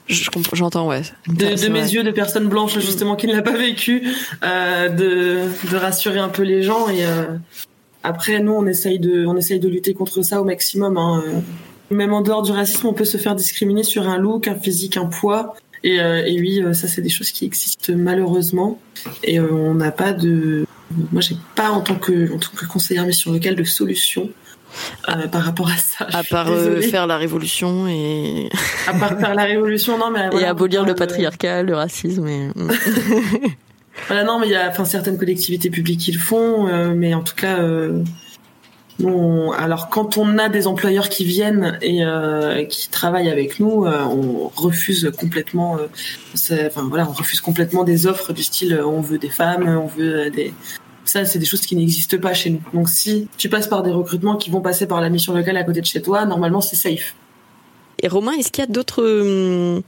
j'entends, 0.51 0.87
ouais. 0.87 1.01
De, 1.27 1.69
mes 1.69 1.93
yeux, 1.93 2.03
de 2.03 2.11
personnes 2.11 2.49
blanches 2.49 2.77
justement 2.79 3.15
qui 3.15 3.27
ne 3.27 3.33
l'a 3.33 3.41
pas 3.41 3.55
vécu, 3.55 4.01
de, 4.41 5.47
de 5.71 5.77
rassurer 5.77 6.19
un 6.19 6.27
peu 6.27 6.43
les 6.43 6.61
gens 6.61 6.89
et 6.89 7.05
après, 8.03 8.39
nous, 8.41 8.51
on 8.51 8.67
essaye 8.67 8.99
de, 8.99 9.25
on 9.25 9.37
essaye 9.37 9.59
de 9.59 9.69
lutter 9.69 9.93
contre 9.93 10.21
ça 10.21 10.41
au 10.41 10.43
maximum. 10.43 10.97
Hein. 10.97 11.23
Même 11.89 12.13
en 12.13 12.21
dehors 12.21 12.41
du 12.41 12.51
racisme, 12.51 12.87
on 12.87 12.93
peut 12.93 13.05
se 13.05 13.17
faire 13.17 13.35
discriminer 13.35 13.83
sur 13.83 14.07
un 14.09 14.17
look, 14.17 14.47
un 14.47 14.55
physique, 14.55 14.97
un 14.97 15.05
poids. 15.05 15.55
Et, 15.83 15.99
euh, 15.99 16.23
et 16.25 16.39
oui, 16.39 16.61
euh, 16.61 16.73
ça, 16.73 16.87
c'est 16.87 17.01
des 17.01 17.09
choses 17.09 17.31
qui 17.31 17.45
existent 17.45 17.93
malheureusement. 17.95 18.79
Et 19.23 19.39
euh, 19.39 19.47
on 19.51 19.75
n'a 19.75 19.91
pas 19.91 20.11
de. 20.11 20.65
Moi, 21.11 21.21
j'ai 21.21 21.35
pas 21.55 21.69
en 21.69 21.81
tant 21.81 21.95
que, 21.95 22.33
en 22.33 22.37
tant 22.37 22.51
que 22.55 22.65
conseillère 22.65 23.05
mission 23.05 23.31
locale 23.31 23.55
de 23.55 23.63
solution. 23.63 24.29
par 25.31 25.43
rapport 25.43 25.69
à 25.69 25.77
ça. 25.77 26.05
À 26.11 26.23
part 26.23 26.47
faire 26.81 27.07
la 27.07 27.17
révolution 27.17 27.87
et. 27.87 28.49
à 28.87 28.93
part 28.93 29.17
faire 29.17 29.33
la 29.33 29.43
révolution, 29.43 29.97
non, 29.97 30.11
mais. 30.11 30.29
et 30.41 30.45
abolir 30.45 30.85
le 30.85 30.93
patriarcat, 30.93 31.63
le 31.63 31.75
racisme 31.75 32.27
et. 32.27 32.49
Voilà, 34.07 34.23
non, 34.23 34.39
mais 34.39 34.47
il 34.47 34.51
y 34.51 34.55
a 34.55 34.73
certaines 34.85 35.17
collectivités 35.17 35.69
publiques 35.69 36.01
qui 36.01 36.11
le 36.11 36.19
font, 36.19 36.67
euh, 36.67 36.93
mais 36.95 37.13
en 37.13 37.21
tout 37.21 37.35
cas, 37.35 37.59
euh, 37.59 38.03
alors 39.57 39.89
quand 39.89 40.17
on 40.17 40.37
a 40.37 40.49
des 40.49 40.67
employeurs 40.67 41.09
qui 41.09 41.25
viennent 41.25 41.77
et 41.81 42.03
euh, 42.03 42.65
qui 42.65 42.89
travaillent 42.89 43.29
avec 43.29 43.59
nous, 43.59 43.85
on 43.85 44.49
refuse 44.55 45.11
complètement, 45.17 45.77
enfin 46.33 46.87
voilà, 46.89 47.07
on 47.09 47.13
refuse 47.13 47.41
complètement 47.41 47.83
des 47.83 48.07
offres 48.07 48.33
du 48.33 48.43
style 48.43 48.79
on 48.85 49.01
veut 49.01 49.17
des 49.17 49.29
femmes, 49.29 49.67
on 49.67 49.87
veut 49.87 50.29
des 50.29 50.53
ça, 51.05 51.25
c'est 51.25 51.39
des 51.39 51.45
choses 51.45 51.61
qui 51.61 51.75
n'existent 51.75 52.17
pas 52.17 52.33
chez 52.33 52.49
nous. 52.49 52.61
Donc, 52.73 52.87
si 52.87 53.27
tu 53.37 53.49
passes 53.49 53.67
par 53.67 53.83
des 53.83 53.91
recrutements 53.91 54.37
qui 54.37 54.49
vont 54.49 54.61
passer 54.61 54.87
par 54.87 55.01
la 55.01 55.09
mission 55.09 55.33
locale 55.33 55.57
à 55.57 55.63
côté 55.63 55.81
de 55.81 55.85
chez 55.85 56.01
toi, 56.01 56.25
normalement, 56.25 56.61
c'est 56.61 56.75
safe. 56.75 57.15
Et 58.01 58.07
Romain, 58.07 58.31
est-ce 58.33 58.51
qu'il 58.51 58.63
y 58.63 58.67
a 58.67 58.71
d'autres 58.71 59.03
hum, 59.03 59.81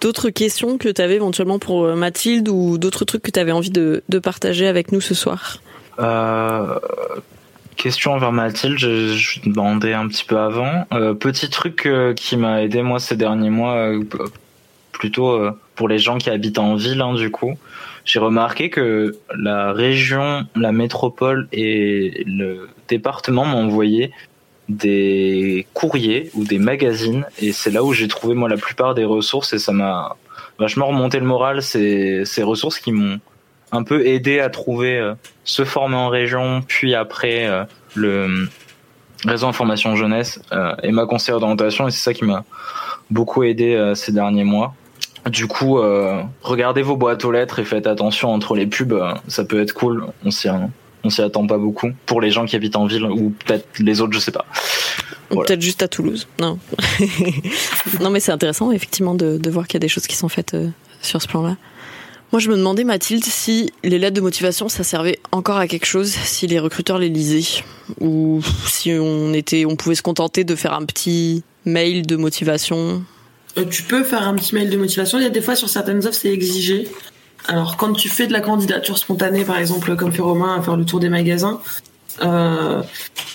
d'autres 0.00 0.30
questions 0.30 0.78
que 0.78 0.88
tu 0.88 1.02
avais 1.02 1.16
éventuellement 1.16 1.58
pour 1.58 1.84
euh, 1.84 1.94
Mathilde 1.94 2.48
ou 2.48 2.78
d'autres 2.78 3.04
trucs 3.04 3.22
que 3.22 3.30
tu 3.30 3.40
avais 3.40 3.52
envie 3.52 3.70
de, 3.70 4.02
partager 4.22 4.66
avec 4.66 4.92
nous 4.92 5.00
ce 5.00 5.14
soir? 5.14 5.58
Euh, 5.98 6.78
Question 7.76 8.14
envers 8.14 8.32
Mathilde, 8.32 8.78
je, 8.78 9.14
je 9.14 9.40
demandais 9.48 9.92
un 9.92 10.08
petit 10.08 10.24
peu 10.24 10.38
avant. 10.38 10.86
Euh, 10.92 11.14
petit 11.14 11.48
truc 11.48 11.88
qui 12.16 12.36
m'a 12.36 12.62
aidé 12.62 12.82
moi 12.82 12.98
ces 12.98 13.16
derniers 13.16 13.50
mois, 13.50 13.92
plutôt 14.90 15.40
pour 15.76 15.88
les 15.88 15.98
gens 15.98 16.18
qui 16.18 16.28
habitent 16.28 16.58
en 16.58 16.74
ville 16.74 17.00
hein, 17.00 17.14
du 17.14 17.30
coup. 17.30 17.54
J'ai 18.04 18.18
remarqué 18.18 18.70
que 18.70 19.16
la 19.36 19.72
région, 19.72 20.46
la 20.56 20.72
métropole 20.72 21.46
et 21.52 22.24
le 22.26 22.68
département 22.88 23.44
m'ont 23.44 23.66
envoyé 23.66 24.12
des 24.68 25.66
courriers 25.72 26.30
ou 26.34 26.44
des 26.44 26.58
magazines 26.58 27.24
et 27.40 27.52
c'est 27.52 27.70
là 27.70 27.82
où 27.82 27.92
j'ai 27.92 28.08
trouvé 28.08 28.34
moi 28.34 28.48
la 28.48 28.56
plupart 28.56 28.94
des 28.94 29.04
ressources 29.04 29.52
et 29.52 29.58
ça 29.58 29.72
m'a 29.72 30.16
vachement 30.58 30.88
remonté 30.88 31.18
le 31.18 31.26
moral. 31.26 31.62
Ces, 31.62 32.24
ces 32.24 32.42
ressources 32.42 32.78
qui 32.78 32.92
m'ont 32.92 33.18
un 33.72 33.82
peu 33.82 34.06
aidé 34.06 34.40
à 34.40 34.50
trouver 34.50 34.98
euh, 34.98 35.14
se 35.44 35.64
former 35.64 35.96
en 35.96 36.08
région 36.08 36.62
puis 36.66 36.94
après 36.94 37.46
euh, 37.46 37.64
le 37.94 38.48
réseau 39.26 39.46
information 39.46 39.96
jeunesse 39.96 40.40
euh, 40.52 40.74
et 40.82 40.92
ma 40.92 41.06
conseillère 41.06 41.40
d'orientation 41.40 41.88
et 41.88 41.90
c'est 41.90 42.02
ça 42.02 42.14
qui 42.14 42.24
m'a 42.24 42.44
beaucoup 43.10 43.42
aidé 43.42 43.92
ces 43.94 44.12
derniers 44.12 44.44
mois. 44.44 44.74
Du 45.26 45.46
coup 45.46 45.80
regardez 46.42 46.82
vos 46.82 46.96
boîtes 46.96 47.24
aux 47.24 47.32
lettres 47.32 47.58
et 47.58 47.64
faites 47.64 47.86
attention 47.86 48.30
entre 48.32 48.54
les 48.54 48.66
pubs 48.66 49.02
ça 49.26 49.44
peut 49.44 49.60
être 49.60 49.72
cool 49.72 50.06
on 50.24 50.30
s'y 50.30 50.48
on 51.04 51.10
s'y 51.10 51.22
attend 51.22 51.46
pas 51.46 51.58
beaucoup 51.58 51.90
pour 52.06 52.20
les 52.20 52.30
gens 52.30 52.46
qui 52.46 52.56
habitent 52.56 52.76
en 52.76 52.86
ville 52.86 53.04
ou 53.04 53.30
peut-être 53.30 53.66
les 53.78 54.00
autres, 54.00 54.12
je 54.12 54.18
sais 54.18 54.32
pas. 54.32 54.46
Peut-être 55.30 55.60
juste 55.60 55.82
à 55.82 55.88
Toulouse. 55.88 56.26
Non. 56.40 56.58
non, 58.00 58.10
mais 58.10 58.20
c'est 58.20 58.32
intéressant 58.32 58.72
effectivement 58.72 59.14
de, 59.14 59.50
voir 59.50 59.66
qu'il 59.66 59.74
y 59.74 59.76
a 59.76 59.80
des 59.80 59.88
choses 59.88 60.06
qui 60.06 60.16
sont 60.16 60.28
faites 60.28 60.54
euh, 60.54 60.68
sur 61.02 61.20
ce 61.20 61.28
plan-là. 61.28 61.56
Moi, 62.32 62.40
je 62.40 62.50
me 62.50 62.56
demandais, 62.56 62.84
Mathilde, 62.84 63.24
si 63.24 63.72
les 63.82 63.98
lettres 63.98 64.16
de 64.16 64.20
motivation, 64.20 64.68
ça 64.68 64.84
servait 64.84 65.18
encore 65.32 65.56
à 65.56 65.66
quelque 65.66 65.86
chose, 65.86 66.10
si 66.10 66.46
les 66.46 66.58
recruteurs 66.58 66.98
les 66.98 67.08
lisaient, 67.08 67.62
ou 68.00 68.42
si 68.66 68.92
on 68.92 69.32
était, 69.32 69.64
on 69.64 69.76
pouvait 69.76 69.94
se 69.94 70.02
contenter 70.02 70.44
de 70.44 70.54
faire 70.54 70.74
un 70.74 70.84
petit 70.84 71.42
mail 71.64 72.06
de 72.06 72.16
motivation. 72.16 73.02
Euh, 73.56 73.64
tu 73.64 73.82
peux 73.82 74.04
faire 74.04 74.28
un 74.28 74.34
petit 74.34 74.54
mail 74.54 74.68
de 74.68 74.76
motivation. 74.76 75.18
Il 75.18 75.24
y 75.24 75.26
a 75.26 75.30
des 75.30 75.40
fois 75.40 75.56
sur 75.56 75.70
certaines 75.70 76.06
offres, 76.06 76.18
c'est 76.20 76.32
exigé. 76.32 76.86
Alors, 77.48 77.78
quand 77.78 77.94
tu 77.94 78.10
fais 78.10 78.26
de 78.26 78.32
la 78.32 78.42
candidature 78.42 78.98
spontanée, 78.98 79.42
par 79.42 79.58
exemple, 79.58 79.96
comme 79.96 80.12
fait 80.12 80.20
Romain, 80.20 80.58
à 80.58 80.62
faire 80.62 80.76
le 80.76 80.84
tour 80.84 81.00
des 81.00 81.08
magasins, 81.08 81.60
euh, 82.22 82.82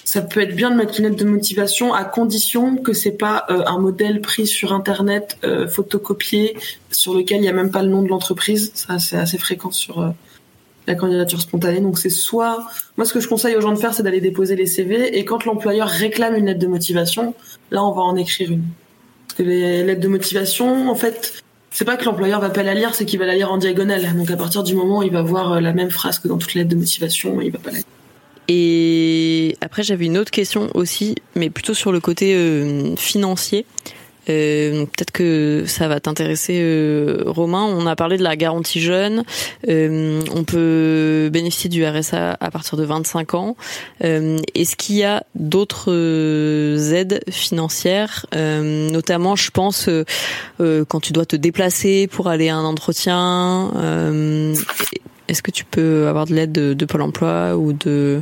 ça 0.06 0.22
peut 0.22 0.42
être 0.42 0.56
bien 0.56 0.70
de 0.70 0.76
mettre 0.76 1.00
une 1.00 1.08
lettre 1.08 1.18
de 1.18 1.28
motivation 1.28 1.96
à 1.96 2.04
condition 2.04 2.78
que 2.78 2.94
c'est 2.94 3.18
pas 3.18 3.46
euh, 3.50 3.64
un 3.66 3.80
modèle 3.80 4.22
pris 4.22 4.46
sur 4.46 4.72
internet, 4.72 5.40
euh, 5.44 5.68
photocopié, 5.68 6.56
sur 6.92 7.16
lequel 7.16 7.40
il 7.40 7.46
y 7.46 7.48
a 7.48 7.54
même 7.54 7.72
pas 7.72 7.82
le 7.82 7.90
nom 7.90 8.04
de 8.04 8.08
l'entreprise. 8.08 8.72
Ça, 8.76 9.00
c'est 9.00 9.18
assez 9.18 9.40
fréquent 9.40 9.72
sur 9.72 10.14
la 10.86 10.94
candidature 10.94 11.42
spontanée. 11.42 11.80
Donc, 11.80 11.98
c'est 11.98 12.12
soit, 12.12 12.68
moi, 12.98 13.06
ce 13.06 13.14
que 13.14 13.20
je 13.20 13.28
conseille 13.28 13.56
aux 13.56 13.62
gens 13.62 13.72
de 13.72 13.80
faire, 13.80 13.96
c'est 13.96 14.04
d'aller 14.04 14.22
déposer 14.22 14.56
les 14.56 14.68
CV, 14.68 15.18
et 15.18 15.26
quand 15.26 15.44
l'employeur 15.46 15.88
réclame 15.88 16.36
une 16.36 16.46
lettre 16.46 16.60
de 16.60 16.68
motivation, 16.68 17.34
là, 17.72 17.84
on 17.84 17.94
va 17.94 18.04
en 18.04 18.16
écrire 18.16 18.52
une. 18.52 18.66
Les 19.40 19.84
lettres 19.84 20.02
de 20.02 20.08
motivation, 20.08 20.88
en 20.88 20.96
fait, 20.96 21.43
c'est 21.74 21.86
pas 21.86 21.98
que 21.98 22.06
l'employeur 22.06 22.40
va 22.40 22.52
pas 22.52 22.64
la 22.64 22.76
lire, 22.76 22.94
c'est 22.94 23.06
qu'il 23.06 23.20
va 23.20 23.26
la 23.26 23.36
lire 23.36 23.52
en 23.52 23.58
diagonale. 23.58 24.16
Donc 24.16 24.30
à 24.30 24.38
partir 24.38 24.64
du 24.64 24.76
moment 24.76 25.00
où 25.00 25.04
il 25.04 25.12
va 25.12 25.24
voir 25.24 25.54
euh, 25.54 25.60
la 25.60 25.74
même 25.74 25.90
phrase 25.90 26.20
que 26.20 26.28
dans 26.28 26.38
toutes 26.38 26.54
les 26.54 26.62
lettres 26.62 26.72
de 26.72 26.80
motivation, 26.80 27.42
il 27.42 27.52
va 27.52 27.58
pas 27.58 27.72
la 27.72 27.78
lire. 27.78 27.86
Et 28.48 29.58
après 29.60 29.84
j'avais 29.84 30.06
une 30.06 30.18
autre 30.18 30.32
question 30.32 30.70
aussi, 30.76 31.16
mais 31.36 31.50
plutôt 31.50 31.74
sur 31.74 31.92
le 31.92 32.00
côté 32.00 32.36
euh, 32.36 32.96
financier. 32.96 33.66
Euh, 34.30 34.86
peut-être 34.86 35.12
que 35.12 35.64
ça 35.68 35.88
va 35.88 36.00
t'intéresser, 36.00 36.60
euh, 36.62 37.24
Romain. 37.26 37.64
On 37.64 37.86
a 37.86 37.96
parlé 37.96 38.18
de 38.18 38.24
la 38.24 38.36
garantie 38.36 38.80
jeune. 38.80 39.24
Euh, 39.68 40.22
on 40.34 40.44
peut 40.44 41.30
bénéficier 41.32 41.70
du 41.70 41.86
RSA 41.86 42.38
à 42.40 42.52
partir 42.52 42.78
de 42.78 42.84
25 42.84 43.34
ans. 43.34 43.56
Est-ce 44.02 44.76
qu'il 44.76 44.96
y 44.96 45.04
a 45.04 45.24
d'autres 45.36 45.90
aides 46.94 47.24
financières, 47.30 48.26
notamment, 48.34 49.36
je 49.36 49.52
pense, 49.52 49.90
quand 50.60 51.00
tu 51.00 51.14
dois 51.14 51.26
te 51.26 51.36
déplacer 51.36 52.08
pour 52.08 52.28
aller 52.28 52.50
à 52.50 52.56
un 52.56 52.66
entretien 52.66 53.72
est-ce 55.28 55.42
que 55.42 55.52
tu 55.52 55.64
peux 55.64 56.08
avoir 56.08 56.26
de 56.26 56.34
l'aide 56.34 56.52
de, 56.52 56.86
Pôle 56.86 57.02
Emploi 57.02 57.56
ou 57.56 57.72
de 57.74 58.22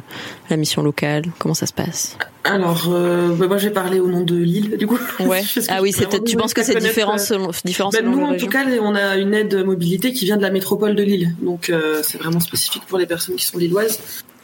la 0.49 0.57
mission 0.57 0.83
locale? 0.83 1.23
Comment 1.39 1.55
ça 1.55 1.65
se 1.65 1.73
passe? 1.73 2.17
Alors, 2.43 2.89
euh, 2.89 3.33
bah, 3.35 3.47
moi 3.47 3.57
j'ai 3.57 3.71
parlé 3.71 3.99
au 3.99 4.07
nom 4.07 4.21
de 4.21 4.35
Lille, 4.35 4.77
du 4.77 4.85
coup. 4.85 4.99
Ouais. 5.19 5.41
ah 5.69 5.81
oui, 5.81 5.91
c'est 5.93 6.23
tu 6.23 6.37
penses 6.37 6.53
que 6.53 6.63
c'est 6.63 6.79
différent 6.79 7.17
selon, 7.17 7.51
différent 7.65 7.89
bah, 7.91 8.01
Nous, 8.03 8.21
en 8.21 8.35
tout 8.37 8.47
cas, 8.47 8.65
on 8.81 8.95
a 8.95 9.17
une 9.17 9.33
aide 9.33 9.63
mobilité 9.65 10.13
qui 10.13 10.25
vient 10.25 10.37
de 10.37 10.41
la 10.43 10.51
métropole 10.51 10.95
de 10.95 11.03
Lille, 11.03 11.35
donc 11.41 11.69
euh, 11.69 12.01
c'est 12.03 12.19
vraiment 12.19 12.39
spécifique 12.39 12.83
pour 12.87 12.99
les 12.99 13.07
personnes 13.07 13.35
qui 13.35 13.45
sont 13.45 13.57
lilloises. 13.57 13.99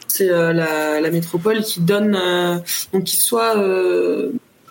C'est 0.08 0.30
euh, 0.30 0.52
la, 0.52 1.10
métropole 1.10 1.62
qui 1.62 1.80
donne, 1.80 2.18
donc 2.92 3.04
qui 3.04 3.16
soit 3.16 3.54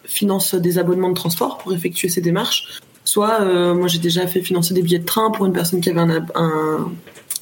finance 0.04 0.56
des 0.56 0.78
abonnements 0.78 1.10
de 1.10 1.16
transport 1.16 1.58
pour 1.58 1.74
effectuer 1.74 2.10
ces 2.10 2.22
démarches, 2.22 2.80
soit 3.06 3.40
moi 3.74 3.88
j'ai 3.88 4.00
déjà 4.00 4.28
fait 4.28 4.42
financer 4.42 4.74
des 4.74 4.82
billets 4.82 5.00
de 5.00 5.06
train 5.06 5.32
pour 5.32 5.46
une 5.46 5.54
personne 5.54 5.80
qui 5.80 5.90
avait 5.90 6.02
un 6.36 6.92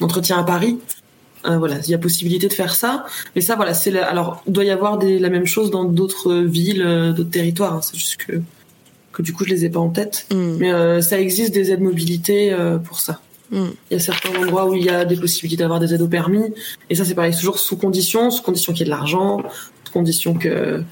entretien 0.00 0.38
à 0.38 0.44
Paris. 0.44 0.78
Euh, 1.46 1.58
voilà, 1.58 1.76
il 1.84 1.90
y 1.90 1.94
a 1.94 1.98
possibilité 1.98 2.48
de 2.48 2.52
faire 2.52 2.74
ça. 2.74 3.06
Mais 3.34 3.40
ça, 3.40 3.56
voilà, 3.56 3.74
c'est 3.74 3.96
alors 3.98 4.42
il 4.46 4.52
doit 4.52 4.64
y 4.64 4.70
avoir 4.70 4.98
des, 4.98 5.18
la 5.18 5.30
même 5.30 5.46
chose 5.46 5.70
dans 5.70 5.84
d'autres 5.84 6.34
villes, 6.34 6.82
euh, 6.84 7.12
d'autres 7.12 7.30
territoires. 7.30 7.74
Hein. 7.74 7.80
C'est 7.82 7.96
juste 7.96 8.16
que 8.16 8.40
que 9.12 9.22
du 9.22 9.32
coup 9.32 9.44
je 9.44 9.50
les 9.50 9.64
ai 9.64 9.70
pas 9.70 9.80
en 9.80 9.90
tête. 9.90 10.26
Mm. 10.30 10.56
Mais 10.58 10.72
euh, 10.72 11.00
ça 11.00 11.20
existe 11.20 11.54
des 11.54 11.70
aides 11.70 11.80
mobilité 11.80 12.54
pour 12.84 13.00
ça. 13.00 13.20
Mm. 13.50 13.64
Il 13.90 13.94
y 13.94 13.96
a 13.96 14.00
certains 14.00 14.30
endroits 14.30 14.68
où 14.68 14.74
il 14.74 14.84
y 14.84 14.90
a 14.90 15.04
des 15.04 15.16
possibilités 15.16 15.62
d'avoir 15.62 15.80
des 15.80 15.94
aides 15.94 16.02
au 16.02 16.08
permis. 16.08 16.52
Et 16.90 16.94
ça, 16.94 17.04
c'est 17.04 17.14
pareil, 17.14 17.34
toujours 17.34 17.58
sous 17.58 17.76
condition, 17.76 18.30
sous 18.30 18.42
condition 18.42 18.72
qu'il 18.72 18.80
y 18.80 18.82
ait 18.82 18.92
de 18.92 18.96
l'argent, 18.96 19.42
sous 19.84 19.92
condition 19.92 20.34
que 20.34 20.82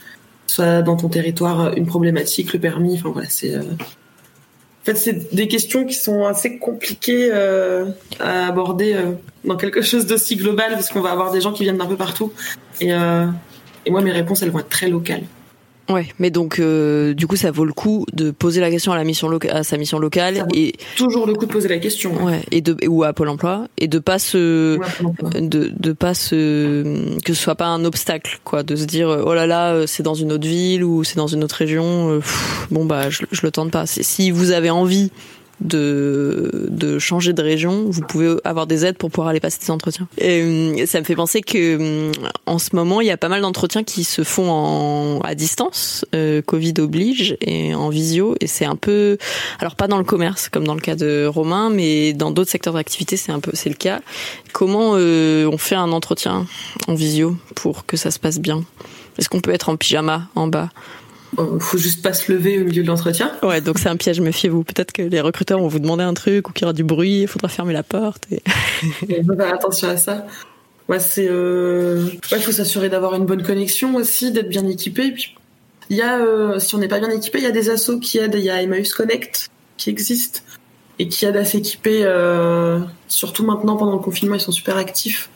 soit 0.47 0.82
dans 0.82 0.97
ton 0.97 1.09
territoire 1.09 1.74
une 1.76 1.86
problématique, 1.86 2.52
le 2.52 2.60
permis. 2.60 2.94
Enfin 2.94 3.10
voilà, 3.10 3.28
c'est 3.28 3.55
en 4.85 4.93
fait, 4.93 4.97
c'est 4.97 5.35
des 5.35 5.48
questions 5.48 5.86
qui 5.86 5.94
sont 5.94 6.27
assez 6.27 6.59
compliquées 6.59 7.31
euh, 7.32 7.86
à 8.20 8.48
aborder 8.48 8.93
euh, 8.93 9.12
dans 9.43 9.56
quelque 9.56 9.81
chose 9.81 10.05
d'aussi 10.05 10.36
global, 10.36 10.73
parce 10.73 10.90
qu'on 10.90 11.01
va 11.01 11.11
avoir 11.11 11.32
des 11.32 11.40
gens 11.40 11.55
qui 11.55 11.62
viennent 11.62 11.78
d'un 11.78 11.86
peu 11.86 11.97
partout. 11.97 12.35
Et, 12.82 12.93
euh, 12.93 13.24
et 13.86 13.90
moi, 13.90 14.02
mes 14.02 14.12
réponses, 14.12 14.43
elles 14.43 14.51
vont 14.51 14.59
être 14.59 14.69
très 14.69 14.90
locales. 14.90 15.23
Ouais, 15.89 16.06
mais 16.19 16.31
donc 16.31 16.59
euh, 16.61 17.12
du 17.12 17.27
coup 17.27 17.36
ça 17.36 17.51
vaut 17.51 17.65
le 17.66 17.73
coup 17.73 18.06
de 18.12 18.31
poser 18.31 18.61
la 18.61 18.70
question 18.70 18.93
à 18.93 18.97
la 18.97 19.05
mission 19.05 19.31
à 19.51 19.62
sa 19.62 19.77
mission 19.77 19.98
locale 19.98 20.47
et 20.55 20.73
toujours 20.97 21.27
le 21.27 21.35
coup 21.35 21.44
de 21.44 21.52
poser 21.52 21.69
la 21.69 21.78
question. 21.78 22.24
Ouais, 22.24 22.40
et 22.51 22.62
de 22.62 22.77
ou 22.89 23.05
à 23.05 23.12
Pôle 23.12 23.28
Emploi 23.28 23.69
et 23.77 23.86
de 23.86 23.98
pas 23.98 24.19
se 24.19 24.78
de 25.39 25.70
de 25.77 25.93
pas 25.93 26.15
se 26.15 27.19
que 27.20 27.35
ce 27.35 27.43
soit 27.43 27.55
pas 27.55 27.66
un 27.66 27.85
obstacle 27.85 28.40
quoi, 28.44 28.62
de 28.62 28.77
se 28.77 28.85
dire 28.85 29.09
oh 29.09 29.35
là 29.35 29.47
là 29.47 29.86
c'est 29.86 30.02
dans 30.02 30.15
une 30.15 30.32
autre 30.32 30.47
ville 30.47 30.85
ou 30.85 31.05
c'est 31.05 31.16
dans 31.16 31.27
une 31.27 31.44
autre 31.44 31.56
région, 31.56 32.11
euh, 32.11 32.20
bon 32.70 32.86
bah 32.86 33.11
je, 33.11 33.24
je 33.31 33.43
le 33.43 33.51
tente 33.51 33.70
pas. 33.70 33.85
Si 33.86 34.31
vous 34.31 34.52
avez 34.52 34.70
envie 34.70 35.11
de, 35.60 36.66
de 36.70 36.98
changer 36.98 37.32
de 37.32 37.43
région, 37.43 37.85
vous 37.89 38.02
pouvez 38.02 38.36
avoir 38.44 38.66
des 38.66 38.85
aides 38.85 38.97
pour 38.97 39.10
pouvoir 39.10 39.28
aller 39.28 39.40
passer 39.40 39.59
des 39.60 39.70
entretiens. 39.70 40.09
Et 40.18 40.43
euh, 40.43 40.86
ça 40.86 41.01
me 41.01 41.05
fait 41.05 41.14
penser 41.14 41.40
que 41.40 41.78
euh, 41.81 42.12
en 42.47 42.59
ce 42.59 42.74
moment, 42.74 43.01
il 43.01 43.06
y 43.06 43.10
a 43.10 43.16
pas 43.16 43.28
mal 43.28 43.43
d'entretiens 43.43 43.85
qui 43.85 44.05
se 44.05 44.24
font 44.24 44.51
en, 44.51 45.20
à 45.20 45.35
distance, 45.35 46.05
euh, 46.14 46.43
Covid 46.43 46.74
oblige, 46.78 47.36
et 47.40 47.74
en 47.74 47.89
visio. 47.89 48.35
Et 48.40 48.47
c'est 48.47 48.64
un 48.64 48.76
peu, 48.76 49.18
alors 49.60 49.76
pas 49.76 49.89
dans 49.89 49.98
le 49.98 50.05
commerce 50.05 50.48
comme 50.48 50.66
dans 50.66 50.74
le 50.74 50.81
cas 50.81 50.97
de 50.97 51.26
Romain, 51.26 51.70
mais 51.70 52.12
dans 52.12 52.31
d'autres 52.31 52.51
secteurs 52.51 52.74
d'activité, 52.74 53.16
c'est 53.16 53.32
un 53.32 53.40
peu, 53.40 53.52
c'est 53.55 53.70
le 53.70 53.76
cas. 53.76 54.01
Comment 54.52 54.93
on 54.93 55.59
fait 55.59 55.74
un 55.74 55.93
entretien 55.93 56.47
en 56.86 56.94
visio 56.94 57.36
pour 57.55 57.86
que 57.86 57.97
ça 57.97 58.10
se 58.10 58.18
passe 58.18 58.39
bien? 58.39 58.64
Est-ce 59.18 59.28
qu'on 59.28 59.40
peut 59.40 59.52
être 59.52 59.68
en 59.68 59.76
pyjama 59.76 60.28
en 60.35 60.48
bas? 60.48 60.70
Faut 61.61 61.78
juste 61.78 62.02
pas 62.02 62.12
se 62.12 62.32
lever 62.32 62.61
au 62.61 62.65
milieu 62.65 62.82
de 62.82 62.89
l'entretien. 62.89 63.32
Ouais, 63.43 63.61
donc 63.61 63.78
c'est 63.78 63.89
un 63.89 63.97
piège, 63.97 64.20
méfiez-vous. 64.20 64.65
Peut-être 64.65 64.93
que 64.93 65.02
les 65.02 65.20
recruteurs 65.20 65.59
vont 65.59 65.69
vous 65.69 65.78
demander 65.78 66.05
un 66.05 66.15
truc 66.15 66.48
ou 66.48 66.52
qu'il 66.52 66.62
y 66.62 66.65
aura 66.65 66.73
du 66.73 66.85
bruit, 66.85 67.23
il 67.23 67.28
faudra 67.28 67.48
fermer 67.48 67.73
la 67.73 67.82
porte. 67.82 68.24
Et... 68.31 68.43
il 69.09 69.24
faut 69.24 69.36
faire 69.36 69.55
attention 69.55 69.89
à 69.89 69.97
ça. 69.97 70.27
Ouais, 70.89 71.01
c'est. 71.01 71.28
Euh... 71.28 72.09
il 72.31 72.39
faut 72.39 72.52
s'assurer 72.52 72.89
d'avoir 72.89 73.15
une 73.15 73.24
bonne 73.24 73.43
connexion 73.43 73.94
aussi, 73.97 74.32
d'être 74.32 74.48
bien 74.48 74.66
équipé. 74.66 75.12
puis, 75.12 75.35
il 75.90 75.97
y 75.97 76.02
a, 76.02 76.19
euh, 76.19 76.59
si 76.59 76.74
on 76.74 76.78
n'est 76.78 76.89
pas 76.89 76.98
bien 76.98 77.11
équipé, 77.11 77.39
il 77.39 77.44
y 77.44 77.48
a 77.48 77.52
des 77.52 77.70
assos 77.70 77.98
qui 78.01 78.19
aident. 78.19 78.36
Il 78.36 78.44
y 78.44 78.51
a 78.51 78.62
Emmaüs 78.62 78.93
Connect 78.93 79.51
qui 79.77 79.90
existe 79.90 80.44
et 80.98 81.09
qui 81.09 81.24
aident 81.24 81.36
à 81.36 81.44
s'équiper. 81.44 82.02
Euh... 82.05 82.81
Surtout 83.09 83.44
maintenant, 83.44 83.77
pendant 83.77 83.93
le 83.93 83.98
confinement, 83.98 84.35
ils 84.35 84.40
sont 84.40 84.52
super 84.52 84.77
actifs. 84.77 85.31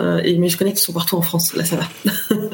Euh, 0.00 0.20
et 0.24 0.34
Emmaüs 0.34 0.56
Connect, 0.56 0.78
ils 0.78 0.82
sont 0.82 0.92
partout 0.92 1.16
en 1.16 1.22
France. 1.22 1.54
Là, 1.54 1.64
ça 1.64 1.76
va. 1.76 1.88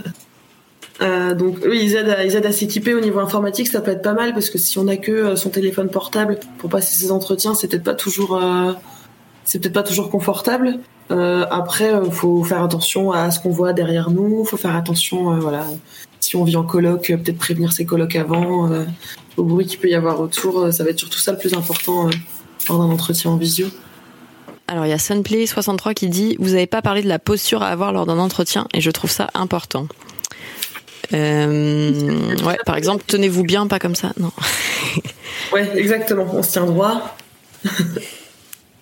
Euh, 1.01 1.35
donc 1.35 1.59
oui, 1.65 1.81
ils 1.83 1.95
aident 1.95 2.09
à, 2.09 2.25
ils 2.25 2.35
aident 2.35 2.47
à 2.47 2.53
s'équiper 2.53 2.95
au 2.95 3.01
niveau 3.01 3.21
informatique, 3.21 3.69
ça 3.69 3.81
peut 3.81 3.93
être 3.93 4.03
pas 4.03 4.15
mal 4.15 4.33
parce 4.33 4.51
que 4.51 4.59
si 4.59 4.79
on 4.79 4.89
a 4.89 4.97
que 4.97 5.13
euh, 5.13 5.37
son 5.37 5.51
téléphone 5.51 5.91
portable 5.91 6.41
pour 6.59 6.71
passer 6.71 6.95
ses 6.97 7.13
entretiens, 7.13 7.55
c'est 7.55 7.69
peut-être 7.69 7.85
pas 7.85 7.95
toujours, 7.95 8.37
euh, 8.37 8.73
c'est 9.45 9.61
peut-être 9.61 9.75
pas 9.75 9.85
toujours 9.85 10.11
confortable. 10.11 10.79
Euh, 11.11 11.47
après, 11.51 11.93
faut 12.11 12.43
faire 12.43 12.63
attention 12.63 13.13
à 13.13 13.31
ce 13.31 13.39
qu'on 13.39 13.51
voit 13.51 13.73
derrière 13.73 14.11
nous, 14.11 14.45
faut 14.45 14.57
faire 14.57 14.75
attention, 14.75 15.39
voilà, 15.39 15.65
si 16.21 16.37
on 16.37 16.45
vit 16.45 16.57
en 16.57 16.65
coloc, 16.65 17.07
peut-être 17.07 17.39
prévenir 17.39 17.73
ses 17.73 17.87
colocs 17.87 18.17
avant, 18.17 18.69
au 19.37 19.43
bruit 19.45 19.67
qu'il 19.67 19.79
peut 19.79 19.89
y 19.89 19.95
avoir 19.95 20.21
autour, 20.21 20.71
ça 20.73 20.85
va 20.85 20.91
être 20.91 20.99
surtout 20.99 21.19
ça 21.19 21.33
le 21.33 21.39
plus 21.39 21.55
important 21.55 22.11
lors 22.69 22.79
d'un 22.79 22.93
entretien 22.93 23.31
en 23.31 23.37
visio. 23.37 23.69
Alors 24.67 24.85
il 24.85 24.91
y 24.91 24.93
a 24.93 24.97
Sunplay63 24.97 25.95
qui 25.95 26.09
dit 26.09 26.37
vous 26.39 26.51
n'avez 26.51 26.67
pas 26.67 26.83
parlé 26.83 27.03
de 27.03 27.09
la 27.09 27.19
posture 27.19 27.63
à 27.63 27.69
avoir 27.69 27.91
lors 27.91 28.05
d'un 28.05 28.19
entretien 28.19 28.69
et 28.75 28.83
je 28.83 28.91
trouve 28.91 29.11
ça 29.11 29.29
important. 29.33 29.87
Euh, 31.13 32.37
ouais, 32.45 32.59
par 32.67 32.77
exemple, 32.77 33.05
tenez-vous 33.07 33.43
bien, 33.43 33.67
pas 33.67 33.79
comme 33.79 33.95
ça, 33.95 34.13
non. 34.19 34.33
ouais, 35.53 35.71
exactement. 35.77 36.27
On 36.33 36.43
se 36.43 36.53
tient 36.53 36.67
droit. 36.67 37.17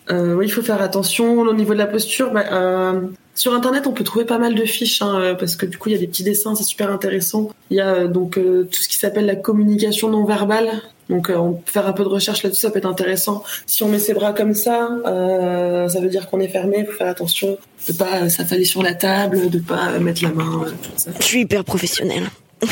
Euh, 0.09 0.35
oui, 0.35 0.47
il 0.47 0.51
faut 0.51 0.63
faire 0.63 0.81
attention 0.83 1.41
au 1.41 1.53
niveau 1.53 1.73
de 1.73 1.79
la 1.79 1.89
posture. 1.89 2.31
Bah, 2.31 2.45
euh, 2.53 3.09
sur 3.35 3.53
Internet, 3.55 3.89
on 3.89 3.93
peut 3.93 4.05
trouver 4.05 4.25
pas 4.25 4.39
mal 4.39 4.55
de 4.55 4.65
fiches 4.65 5.03
hein, 5.03 5.35
parce 5.37 5.57
que 5.57 5.67
du 5.67 5.79
coup, 5.79 5.89
il 5.89 5.95
y 5.95 5.97
a 5.97 5.99
des 5.99 6.07
petits 6.07 6.23
dessins, 6.23 6.55
c'est 6.55 6.63
super 6.63 6.93
intéressant. 6.93 7.51
Il 7.71 7.77
y 7.77 7.81
a 7.81 8.07
donc 8.07 8.35
tout 8.35 8.83
ce 8.83 8.89
qui 8.89 9.01
s'appelle 9.01 9.27
la 9.27 9.35
communication 9.35 10.09
non 10.09 10.25
verbale. 10.25 10.81
Donc, 11.09 11.31
on 11.35 11.53
peut 11.53 11.71
faire 11.71 11.87
un 11.87 11.93
peu 11.93 12.03
de 12.03 12.09
recherche 12.09 12.43
là-dessus, 12.43 12.63
ça 12.63 12.71
peut 12.71 12.79
être 12.79 12.87
intéressant. 12.87 13.45
Si 13.67 13.83
on 13.83 13.89
met 13.89 13.99
ses 13.99 14.13
bras 14.13 14.33
comme 14.33 14.55
ça, 14.55 14.89
ça 15.05 16.01
veut 16.01 16.09
dire 16.09 16.29
qu'on 16.29 16.41
est 16.41 16.49
fermé. 16.49 16.79
Il 16.81 16.87
faut 16.87 16.93
faire 16.93 17.09
attention 17.09 17.59
de 17.89 17.93
pas 17.93 18.29
s'affaler 18.29 18.65
sur 18.65 18.83
la 18.83 18.95
table, 18.95 19.49
de 19.51 19.59
pas 19.59 19.99
mettre 20.01 20.25
la 20.25 20.31
main. 20.31 20.65
Ça. 20.97 21.11
Je 21.21 21.25
suis 21.25 21.41
hyper 21.43 21.65
professionnelle. 21.65 22.25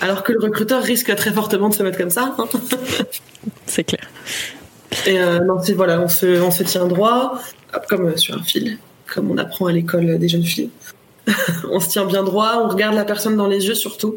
Alors 0.00 0.22
que 0.22 0.32
le 0.32 0.40
recruteur 0.40 0.82
risque 0.82 1.14
très 1.16 1.32
fortement 1.32 1.68
de 1.68 1.74
se 1.74 1.82
mettre 1.82 1.98
comme 1.98 2.10
ça. 2.10 2.34
Hein. 2.38 2.48
c'est 3.66 3.84
clair. 3.84 4.08
Et 5.06 5.20
euh, 5.20 5.40
non, 5.40 5.58
voilà, 5.76 6.00
on 6.00 6.08
se, 6.08 6.40
on 6.40 6.50
se 6.50 6.62
tient 6.62 6.86
droit, 6.86 7.40
comme 7.88 8.16
sur 8.16 8.36
un 8.36 8.42
fil, 8.42 8.78
comme 9.12 9.30
on 9.30 9.38
apprend 9.38 9.66
à 9.66 9.72
l'école 9.72 10.18
des 10.18 10.28
jeunes 10.28 10.44
filles. 10.44 10.70
on 11.70 11.80
se 11.80 11.88
tient 11.88 12.06
bien 12.06 12.22
droit, 12.22 12.62
on 12.64 12.68
regarde 12.68 12.94
la 12.94 13.04
personne 13.04 13.36
dans 13.36 13.46
les 13.46 13.66
yeux 13.66 13.74
surtout. 13.74 14.16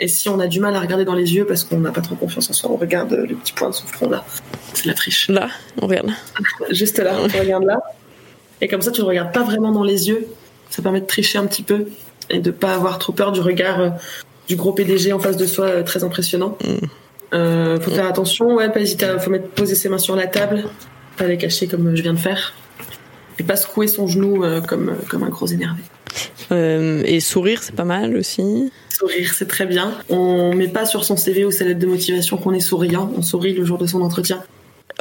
Et 0.00 0.08
si 0.08 0.28
on 0.28 0.38
a 0.38 0.46
du 0.46 0.60
mal 0.60 0.76
à 0.76 0.80
regarder 0.80 1.04
dans 1.04 1.14
les 1.14 1.34
yeux 1.34 1.44
parce 1.44 1.64
qu'on 1.64 1.80
n'a 1.80 1.90
pas 1.90 2.00
trop 2.00 2.14
confiance 2.14 2.48
en 2.50 2.52
soi, 2.52 2.70
on 2.70 2.76
regarde 2.76 3.12
le 3.12 3.34
petit 3.34 3.52
point 3.52 3.70
de 3.70 3.74
son 3.74 3.86
front 3.86 4.08
là. 4.08 4.24
C'est 4.74 4.86
la 4.86 4.94
triche. 4.94 5.28
Là, 5.28 5.48
on 5.80 5.86
regarde. 5.86 6.10
Juste 6.70 6.98
là, 6.98 7.14
on 7.18 7.26
regarde 7.38 7.64
là. 7.64 7.80
Et 8.60 8.68
comme 8.68 8.82
ça, 8.82 8.92
tu 8.92 9.00
ne 9.00 9.06
regardes 9.06 9.32
pas 9.32 9.42
vraiment 9.42 9.72
dans 9.72 9.82
les 9.82 10.08
yeux. 10.08 10.28
Ça 10.70 10.82
permet 10.82 11.00
de 11.00 11.06
tricher 11.06 11.38
un 11.38 11.46
petit 11.46 11.62
peu 11.62 11.86
et 12.30 12.38
de 12.38 12.50
pas 12.50 12.74
avoir 12.74 12.98
trop 12.98 13.12
peur 13.12 13.32
du 13.32 13.40
regard 13.40 13.80
euh, 13.80 13.90
du 14.48 14.56
gros 14.56 14.72
PDG 14.72 15.12
en 15.12 15.18
face 15.18 15.36
de 15.36 15.46
soi, 15.46 15.66
euh, 15.66 15.82
très 15.82 16.04
impressionnant. 16.04 16.56
Mm. 16.64 16.86
Euh, 17.34 17.78
faut 17.80 17.90
faire 17.90 18.06
attention, 18.06 18.54
ouais, 18.54 18.70
pas 18.70 18.80
hésiter 18.80 19.04
à 19.04 19.18
faut 19.18 19.30
mettre, 19.30 19.48
poser 19.48 19.74
ses 19.74 19.88
mains 19.88 19.98
sur 19.98 20.16
la 20.16 20.26
table, 20.26 20.64
pas 21.16 21.26
les 21.26 21.36
cacher 21.36 21.66
comme 21.66 21.94
je 21.94 22.02
viens 22.02 22.14
de 22.14 22.18
faire, 22.18 22.54
et 23.38 23.42
pas 23.42 23.56
secouer 23.56 23.86
son 23.86 24.06
genou 24.06 24.44
euh, 24.44 24.62
comme 24.62 24.96
comme 25.08 25.24
un 25.24 25.28
gros 25.28 25.46
énervé. 25.46 25.82
Euh, 26.50 27.02
et 27.04 27.20
sourire, 27.20 27.62
c'est 27.62 27.74
pas 27.74 27.84
mal 27.84 28.16
aussi. 28.16 28.72
Sourire, 28.98 29.32
c'est 29.32 29.46
très 29.46 29.64
bien. 29.64 29.94
On 30.08 30.52
met 30.54 30.66
pas 30.66 30.84
sur 30.84 31.04
son 31.04 31.16
CV 31.16 31.44
ou 31.44 31.52
sa 31.52 31.64
lettre 31.64 31.78
de 31.78 31.86
motivation 31.86 32.36
qu'on 32.36 32.52
est 32.52 32.60
souriant. 32.60 33.12
On 33.16 33.22
sourit 33.22 33.52
le 33.52 33.64
jour 33.64 33.78
de 33.78 33.86
son 33.86 34.02
entretien. 34.02 34.42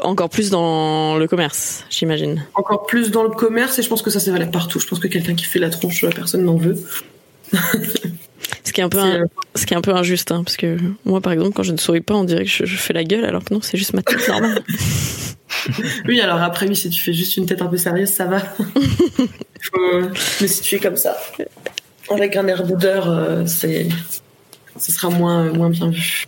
Encore 0.04 0.30
plus 0.30 0.52
dans 0.52 1.18
le 1.18 1.28
commerce, 1.28 1.84
j'imagine. 1.90 2.46
Encore 2.54 2.86
plus 2.86 3.10
dans 3.10 3.24
le 3.24 3.32
commerce, 3.32 3.80
et 3.80 3.82
je 3.82 3.90
pense 3.90 4.04
que 4.04 4.12
ça 4.12 4.20
c'est 4.20 4.30
valable 4.30 4.52
partout. 4.52 4.80
Je 4.80 4.86
pense 4.86 5.00
que 5.00 5.08
quelqu'un 5.08 5.34
qui 5.34 5.46
fait 5.46 5.58
la 5.58 5.72
tronche, 5.72 6.06
personne 6.14 6.44
n'en 6.44 6.58
veut. 6.58 6.76
Ce 8.64 8.72
qui 8.72 8.82
est 8.82 8.84
un 8.84 8.90
peu, 8.90 9.00
ce 9.56 9.66
qui 9.66 9.74
est 9.74 9.78
un 9.78 9.82
peu 9.82 9.96
injuste, 9.96 10.32
hein, 10.32 10.44
parce 10.44 10.58
que 10.58 10.78
moi, 11.06 11.20
par 11.20 11.34
exemple, 11.34 11.54
quand 11.54 11.64
je 11.64 11.72
ne 11.72 11.78
souris 11.78 12.02
pas, 12.02 12.14
on 12.14 12.24
dirait 12.24 12.44
que 12.44 12.50
je, 12.50 12.66
fais 12.66 12.94
la 12.94 13.04
gueule, 13.04 13.26
alors 13.26 13.44
que 13.44 13.54
non, 13.54 13.62
c'est 13.62 13.78
juste 13.78 13.94
ma 13.94 14.04
tête 14.04 14.28
normale. 14.28 14.62
oui, 16.08 16.20
alors 16.20 16.42
après, 16.42 16.68
oui, 16.68 16.76
si 16.76 16.90
tu 16.90 17.02
fais 17.02 17.14
juste 17.14 17.38
une 17.38 17.46
tête 17.46 17.62
un 17.62 17.68
peu 17.68 17.78
sérieuse, 17.78 18.10
ça 18.10 18.26
va. 18.26 18.40
Faut 19.62 20.02
me 20.42 20.48
situer 20.48 20.80
comme 20.80 20.98
ça. 20.98 21.18
Avec 22.10 22.36
un 22.36 22.48
air 22.48 22.64
boudeur, 22.66 23.10
euh, 23.10 23.46
c'est, 23.46 23.88
ce 24.80 24.92
sera 24.92 25.10
moins, 25.10 25.52
moins 25.52 25.70
bien 25.70 25.90
vu. 25.90 26.26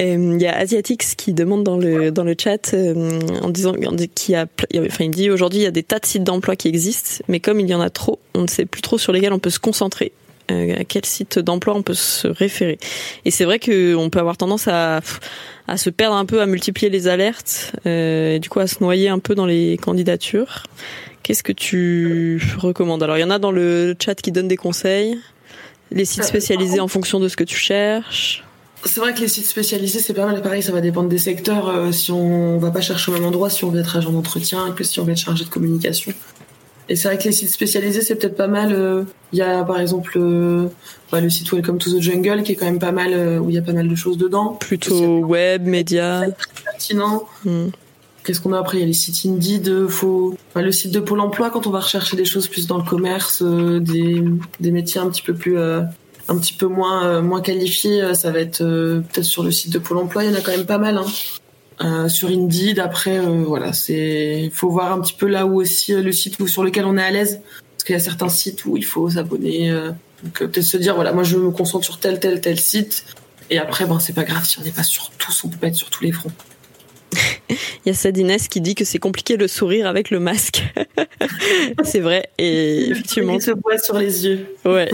Il 0.00 0.40
y 0.40 0.46
a 0.46 0.56
Asiatix 0.56 1.14
qui 1.14 1.32
demande 1.32 1.64
dans 1.64 1.76
le 1.76 2.10
dans 2.10 2.24
le 2.24 2.34
chat 2.38 2.74
euh, 2.74 3.20
en 3.42 3.50
disant 3.50 3.74
qu'il 4.14 4.34
a, 4.34 4.46
enfin 4.76 5.04
il 5.04 5.10
dit 5.10 5.30
aujourd'hui 5.30 5.60
il 5.60 5.64
y 5.64 5.66
a 5.66 5.70
des 5.70 5.82
tas 5.82 5.98
de 5.98 6.06
sites 6.06 6.24
d'emploi 6.24 6.56
qui 6.56 6.68
existent, 6.68 7.22
mais 7.28 7.40
comme 7.40 7.60
il 7.60 7.68
y 7.68 7.74
en 7.74 7.80
a 7.80 7.90
trop, 7.90 8.18
on 8.34 8.42
ne 8.42 8.46
sait 8.48 8.64
plus 8.64 8.82
trop 8.82 8.98
sur 8.98 9.12
lesquels 9.12 9.32
on 9.32 9.38
peut 9.38 9.50
se 9.50 9.60
concentrer. 9.60 10.12
Euh, 10.50 10.74
à 10.80 10.84
quel 10.84 11.04
site 11.04 11.38
d'emploi 11.38 11.74
on 11.76 11.82
peut 11.82 11.94
se 11.94 12.26
référer. 12.26 12.78
Et 13.24 13.30
c'est 13.30 13.44
vrai 13.44 13.60
qu'on 13.60 14.10
peut 14.10 14.18
avoir 14.18 14.36
tendance 14.36 14.66
à, 14.66 15.00
à 15.68 15.76
se 15.76 15.88
perdre 15.88 16.16
un 16.16 16.24
peu, 16.24 16.42
à 16.42 16.46
multiplier 16.46 16.90
les 16.90 17.06
alertes, 17.06 17.72
euh, 17.86 18.34
et 18.34 18.38
du 18.40 18.48
coup 18.48 18.58
à 18.58 18.66
se 18.66 18.82
noyer 18.82 19.08
un 19.08 19.20
peu 19.20 19.36
dans 19.36 19.46
les 19.46 19.78
candidatures. 19.80 20.64
Qu'est-ce 21.22 21.42
que 21.42 21.52
tu 21.52 22.42
recommandes? 22.58 23.02
Alors 23.02 23.16
il 23.16 23.20
y 23.20 23.24
en 23.24 23.30
a 23.30 23.38
dans 23.38 23.52
le 23.52 23.94
chat 24.02 24.14
qui 24.14 24.32
donnent 24.32 24.48
des 24.48 24.56
conseils, 24.56 25.18
les 25.90 26.04
sites 26.04 26.24
spécialisés 26.24 26.80
en 26.80 26.88
fonction 26.88 27.20
de 27.20 27.28
ce 27.28 27.36
que 27.36 27.44
tu 27.44 27.56
cherches. 27.56 28.44
C'est 28.84 28.98
vrai 28.98 29.14
que 29.14 29.20
les 29.20 29.28
sites 29.28 29.46
spécialisés, 29.46 30.00
c'est 30.00 30.12
pas 30.12 30.26
mal. 30.26 30.42
Pareil, 30.42 30.62
ça 30.62 30.72
va 30.72 30.80
dépendre 30.80 31.08
des 31.08 31.18
secteurs. 31.18 31.68
Euh, 31.68 31.92
si 31.92 32.10
on 32.10 32.58
va 32.58 32.72
pas 32.72 32.80
chercher 32.80 33.12
au 33.12 33.14
même 33.14 33.24
endroit, 33.24 33.48
si 33.48 33.64
on 33.64 33.70
veut 33.70 33.78
être 33.78 33.96
agent 33.96 34.10
d'entretien, 34.10 34.72
que 34.72 34.82
si 34.82 34.98
on 34.98 35.04
veut 35.04 35.12
être 35.12 35.18
chargé 35.18 35.44
de 35.44 35.50
communication. 35.50 36.12
Et 36.88 36.96
c'est 36.96 37.08
vrai 37.08 37.16
que 37.16 37.24
les 37.24 37.32
sites 37.32 37.48
spécialisés, 37.48 38.02
c'est 38.02 38.16
peut-être 38.16 38.36
pas 38.36 38.48
mal. 38.48 38.72
Euh, 38.72 39.04
il 39.32 39.38
y 39.38 39.42
a 39.42 39.62
par 39.62 39.80
exemple 39.80 40.12
euh, 40.16 40.66
bah, 41.10 41.20
le 41.20 41.30
site 41.30 41.50
Welcome 41.52 41.78
to 41.78 41.90
the 41.90 42.02
Jungle 42.02 42.42
qui 42.42 42.52
est 42.52 42.54
quand 42.56 42.66
même 42.66 42.78
pas 42.78 42.92
mal, 42.92 43.12
euh, 43.12 43.38
où 43.38 43.50
il 43.50 43.54
y 43.54 43.58
a 43.58 43.62
pas 43.62 43.72
mal 43.72 43.88
de 43.88 43.94
choses 43.94 44.18
dedans. 44.18 44.56
Plutôt 44.60 45.20
web, 45.20 45.66
média. 45.66 46.24
Pertinent. 46.64 47.24
Hmm. 47.44 47.68
Qu'est-ce 48.24 48.40
qu'on 48.40 48.52
a 48.52 48.58
après? 48.58 48.78
Il 48.78 48.80
y 48.80 48.84
a 48.84 48.86
les 48.86 48.92
sites 48.92 49.26
Indeed, 49.26 49.88
faut 49.88 50.36
le 50.54 50.72
site 50.72 50.92
de 50.92 51.00
Pôle 51.00 51.20
Emploi 51.20 51.50
quand 51.50 51.66
on 51.66 51.70
va 51.70 51.80
rechercher 51.80 52.16
des 52.16 52.24
choses 52.24 52.46
plus 52.46 52.66
dans 52.66 52.78
le 52.78 52.84
commerce, 52.84 53.42
des, 53.42 54.22
des 54.60 54.70
métiers 54.70 55.00
un 55.00 55.10
petit 55.10 55.22
peu 55.22 55.34
plus 55.34 55.58
un 55.58 56.38
petit 56.38 56.52
peu 56.52 56.66
moins 56.66 57.20
moins 57.20 57.40
qualifiés, 57.40 58.14
ça 58.14 58.30
va 58.30 58.38
être 58.38 58.58
peut-être 58.58 59.24
sur 59.24 59.42
le 59.42 59.50
site 59.50 59.72
de 59.72 59.78
Pôle 59.78 59.98
Emploi. 59.98 60.24
Il 60.24 60.30
y 60.30 60.32
en 60.34 60.38
a 60.38 60.40
quand 60.40 60.52
même 60.52 60.66
pas 60.66 60.78
mal. 60.78 60.98
Hein. 60.98 61.06
Euh, 61.80 62.08
sur 62.08 62.28
Indeed. 62.28 62.78
Après, 62.78 63.18
euh, 63.18 63.44
voilà, 63.44 63.72
c'est, 63.72 64.50
faut 64.54 64.70
voir 64.70 64.92
un 64.92 65.00
petit 65.00 65.14
peu 65.14 65.26
là 65.26 65.46
où 65.46 65.60
aussi 65.60 65.92
euh, 65.92 66.02
le 66.02 66.12
site 66.12 66.46
sur 66.46 66.62
lequel 66.62 66.84
on 66.84 66.96
est 66.96 67.02
à 67.02 67.10
l'aise, 67.10 67.40
parce 67.72 67.84
qu'il 67.84 67.94
y 67.94 67.96
a 67.96 68.00
certains 68.00 68.28
sites 68.28 68.64
où 68.66 68.76
il 68.76 68.84
faut 68.84 69.10
s'abonner. 69.10 69.74
peut-être 70.34 70.62
se 70.62 70.76
dire, 70.76 70.94
voilà, 70.94 71.12
moi 71.12 71.24
je 71.24 71.36
me 71.36 71.50
concentre 71.50 71.84
sur 71.84 71.98
tel 71.98 72.20
tel 72.20 72.40
tel 72.40 72.58
site, 72.58 73.04
et 73.50 73.58
après, 73.58 73.86
ben 73.86 73.98
c'est 73.98 74.12
pas 74.12 74.24
grave 74.24 74.44
si 74.44 74.58
on 74.60 74.62
n'est 74.62 74.70
pas 74.70 74.84
sur 74.84 75.10
tous, 75.18 75.44
on 75.44 75.48
peut 75.48 75.56
pas 75.56 75.68
être 75.68 75.74
sur 75.74 75.90
tous 75.90 76.04
les 76.04 76.12
fronts. 76.12 76.30
Il 77.50 77.88
y 77.88 77.90
a 77.90 77.94
Sadines 77.94 78.36
qui 78.50 78.60
dit 78.60 78.74
que 78.74 78.84
c'est 78.84 78.98
compliqué 78.98 79.36
le 79.36 79.48
sourire 79.48 79.86
avec 79.86 80.10
le 80.10 80.20
masque. 80.20 80.62
c'est 81.82 82.00
vrai. 82.00 82.30
Et 82.38 82.90
effectivement. 82.90 83.34
Il 83.34 83.42
se 83.42 83.50
voit 83.50 83.78
sur 83.78 83.98
les 83.98 84.26
yeux. 84.26 84.46
Ouais. 84.64 84.90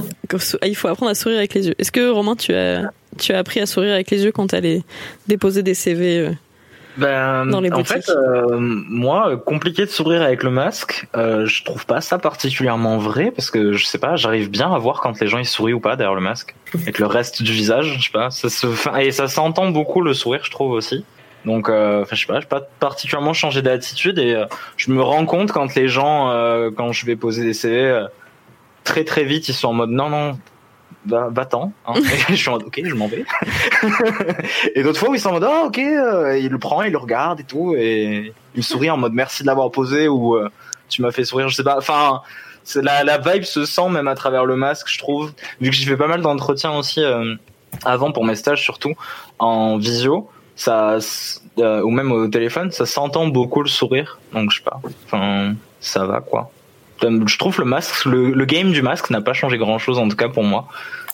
Il 0.64 0.76
faut 0.76 0.88
apprendre 0.88 1.10
à 1.10 1.14
sourire 1.14 1.38
avec 1.38 1.54
les 1.54 1.68
yeux. 1.68 1.74
Est-ce 1.78 1.92
que 1.92 2.10
Romain, 2.10 2.36
tu 2.36 2.54
as, 2.54 2.90
tu 3.18 3.32
as 3.32 3.38
appris 3.38 3.60
à 3.60 3.66
sourire 3.66 3.92
avec 3.92 4.10
les 4.10 4.24
yeux 4.24 4.32
quand 4.32 4.48
tu 4.48 4.54
allais 4.54 4.82
déposer 5.26 5.62
des 5.62 5.74
CV 5.74 6.30
ben, 6.98 7.54
en 7.54 7.84
fait, 7.84 8.08
euh, 8.08 8.56
moi, 8.58 9.36
compliqué 9.36 9.84
de 9.84 9.90
sourire 9.90 10.20
avec 10.20 10.42
le 10.42 10.50
masque, 10.50 11.06
euh, 11.16 11.46
je 11.46 11.62
trouve 11.62 11.86
pas 11.86 12.00
ça 12.00 12.18
particulièrement 12.18 12.98
vrai 12.98 13.30
parce 13.30 13.52
que 13.52 13.72
je 13.72 13.86
sais 13.86 13.98
pas, 13.98 14.16
j'arrive 14.16 14.50
bien 14.50 14.74
à 14.74 14.78
voir 14.78 15.00
quand 15.00 15.20
les 15.20 15.28
gens 15.28 15.38
ils 15.38 15.46
sourient 15.46 15.74
ou 15.74 15.80
pas 15.80 15.94
derrière 15.94 16.16
le 16.16 16.20
masque, 16.20 16.56
avec 16.74 16.98
le 16.98 17.06
reste 17.06 17.44
du 17.44 17.52
visage, 17.52 17.94
je 17.98 18.04
sais 18.06 18.12
pas, 18.12 18.30
ça 18.30 18.48
se, 18.48 18.66
et 18.98 19.12
ça 19.12 19.28
s'entend 19.28 19.70
beaucoup 19.70 20.00
le 20.00 20.12
sourire, 20.12 20.40
je 20.42 20.50
trouve 20.50 20.72
aussi. 20.72 21.04
Donc, 21.44 21.68
euh, 21.68 22.04
je 22.10 22.16
sais 22.16 22.26
pas, 22.26 22.40
j'ai 22.40 22.46
pas 22.46 22.62
particulièrement 22.80 23.32
changé 23.32 23.62
d'attitude 23.62 24.18
et 24.18 24.34
euh, 24.34 24.46
je 24.76 24.90
me 24.90 25.02
rends 25.02 25.24
compte 25.24 25.52
quand 25.52 25.74
les 25.74 25.88
gens, 25.88 26.30
euh, 26.30 26.70
quand 26.70 26.92
je 26.92 27.06
vais 27.06 27.16
poser 27.16 27.44
des 27.44 27.54
CV, 27.54 28.06
très 28.84 29.04
très 29.04 29.24
vite, 29.24 29.48
ils 29.48 29.54
sont 29.54 29.68
en 29.68 29.72
mode 29.72 29.90
non 29.90 30.10
non, 30.10 30.38
bah, 31.04 31.28
va-t'en. 31.30 31.72
Hein. 31.86 31.94
je 32.28 32.34
suis 32.34 32.48
en 32.48 32.52
mode, 32.52 32.64
ok, 32.64 32.80
je 32.84 32.94
m'en 32.94 33.08
vais. 33.08 33.24
et 34.74 34.82
d'autres 34.82 34.98
fois 34.98 35.08
ils 35.12 35.20
sont 35.20 35.30
en 35.30 35.32
mode, 35.32 35.44
ah, 35.44 35.64
ok, 35.66 35.78
euh, 35.78 36.38
il 36.38 36.48
le 36.48 36.58
prend, 36.58 36.82
il 36.82 36.92
le 36.92 36.98
regarde 36.98 37.40
et 37.40 37.44
tout, 37.44 37.74
et 37.76 38.32
il 38.54 38.58
me 38.58 38.62
sourit 38.62 38.90
en 38.90 38.96
mode 38.96 39.14
merci 39.14 39.42
de 39.42 39.46
l'avoir 39.46 39.70
posé 39.70 40.08
ou 40.08 40.36
euh, 40.36 40.50
tu 40.88 41.02
m'as 41.02 41.10
fait 41.10 41.24
sourire, 41.24 41.48
je 41.48 41.54
sais 41.54 41.64
pas. 41.64 41.78
Enfin, 41.78 42.22
la, 42.76 43.04
la 43.04 43.18
vibe 43.18 43.44
se 43.44 43.64
sent 43.64 43.88
même 43.90 44.08
à 44.08 44.14
travers 44.14 44.44
le 44.44 44.56
masque, 44.56 44.88
je 44.88 44.98
trouve. 44.98 45.32
Vu 45.60 45.70
que 45.70 45.76
j'ai 45.76 45.86
fait 45.86 45.96
pas 45.96 46.08
mal 46.08 46.20
d'entretiens 46.20 46.72
aussi 46.72 47.02
euh, 47.02 47.34
avant 47.84 48.12
pour 48.12 48.24
mes 48.24 48.34
stages, 48.34 48.62
surtout 48.62 48.94
en 49.38 49.78
visio, 49.78 50.28
ça, 50.58 50.98
ou 51.56 51.90
même 51.90 52.12
au 52.12 52.28
téléphone, 52.28 52.70
ça 52.70 52.84
s'entend 52.84 53.28
beaucoup 53.28 53.62
le 53.62 53.68
sourire. 53.68 54.18
Donc 54.34 54.50
je 54.50 54.58
sais 54.58 54.64
pas. 54.64 54.80
Enfin, 55.06 55.54
ça 55.80 56.04
va 56.04 56.20
quoi 56.20 56.50
je 57.02 57.38
trouve 57.38 57.58
le 57.60 57.64
masque, 57.64 58.04
le, 58.04 58.44
game 58.44 58.72
du 58.72 58.82
masque 58.82 59.10
n'a 59.10 59.20
pas 59.20 59.32
changé 59.32 59.58
grand 59.58 59.78
chose 59.78 59.98
en 59.98 60.08
tout 60.08 60.16
cas 60.16 60.28
pour 60.28 60.44
moi. 60.44 60.68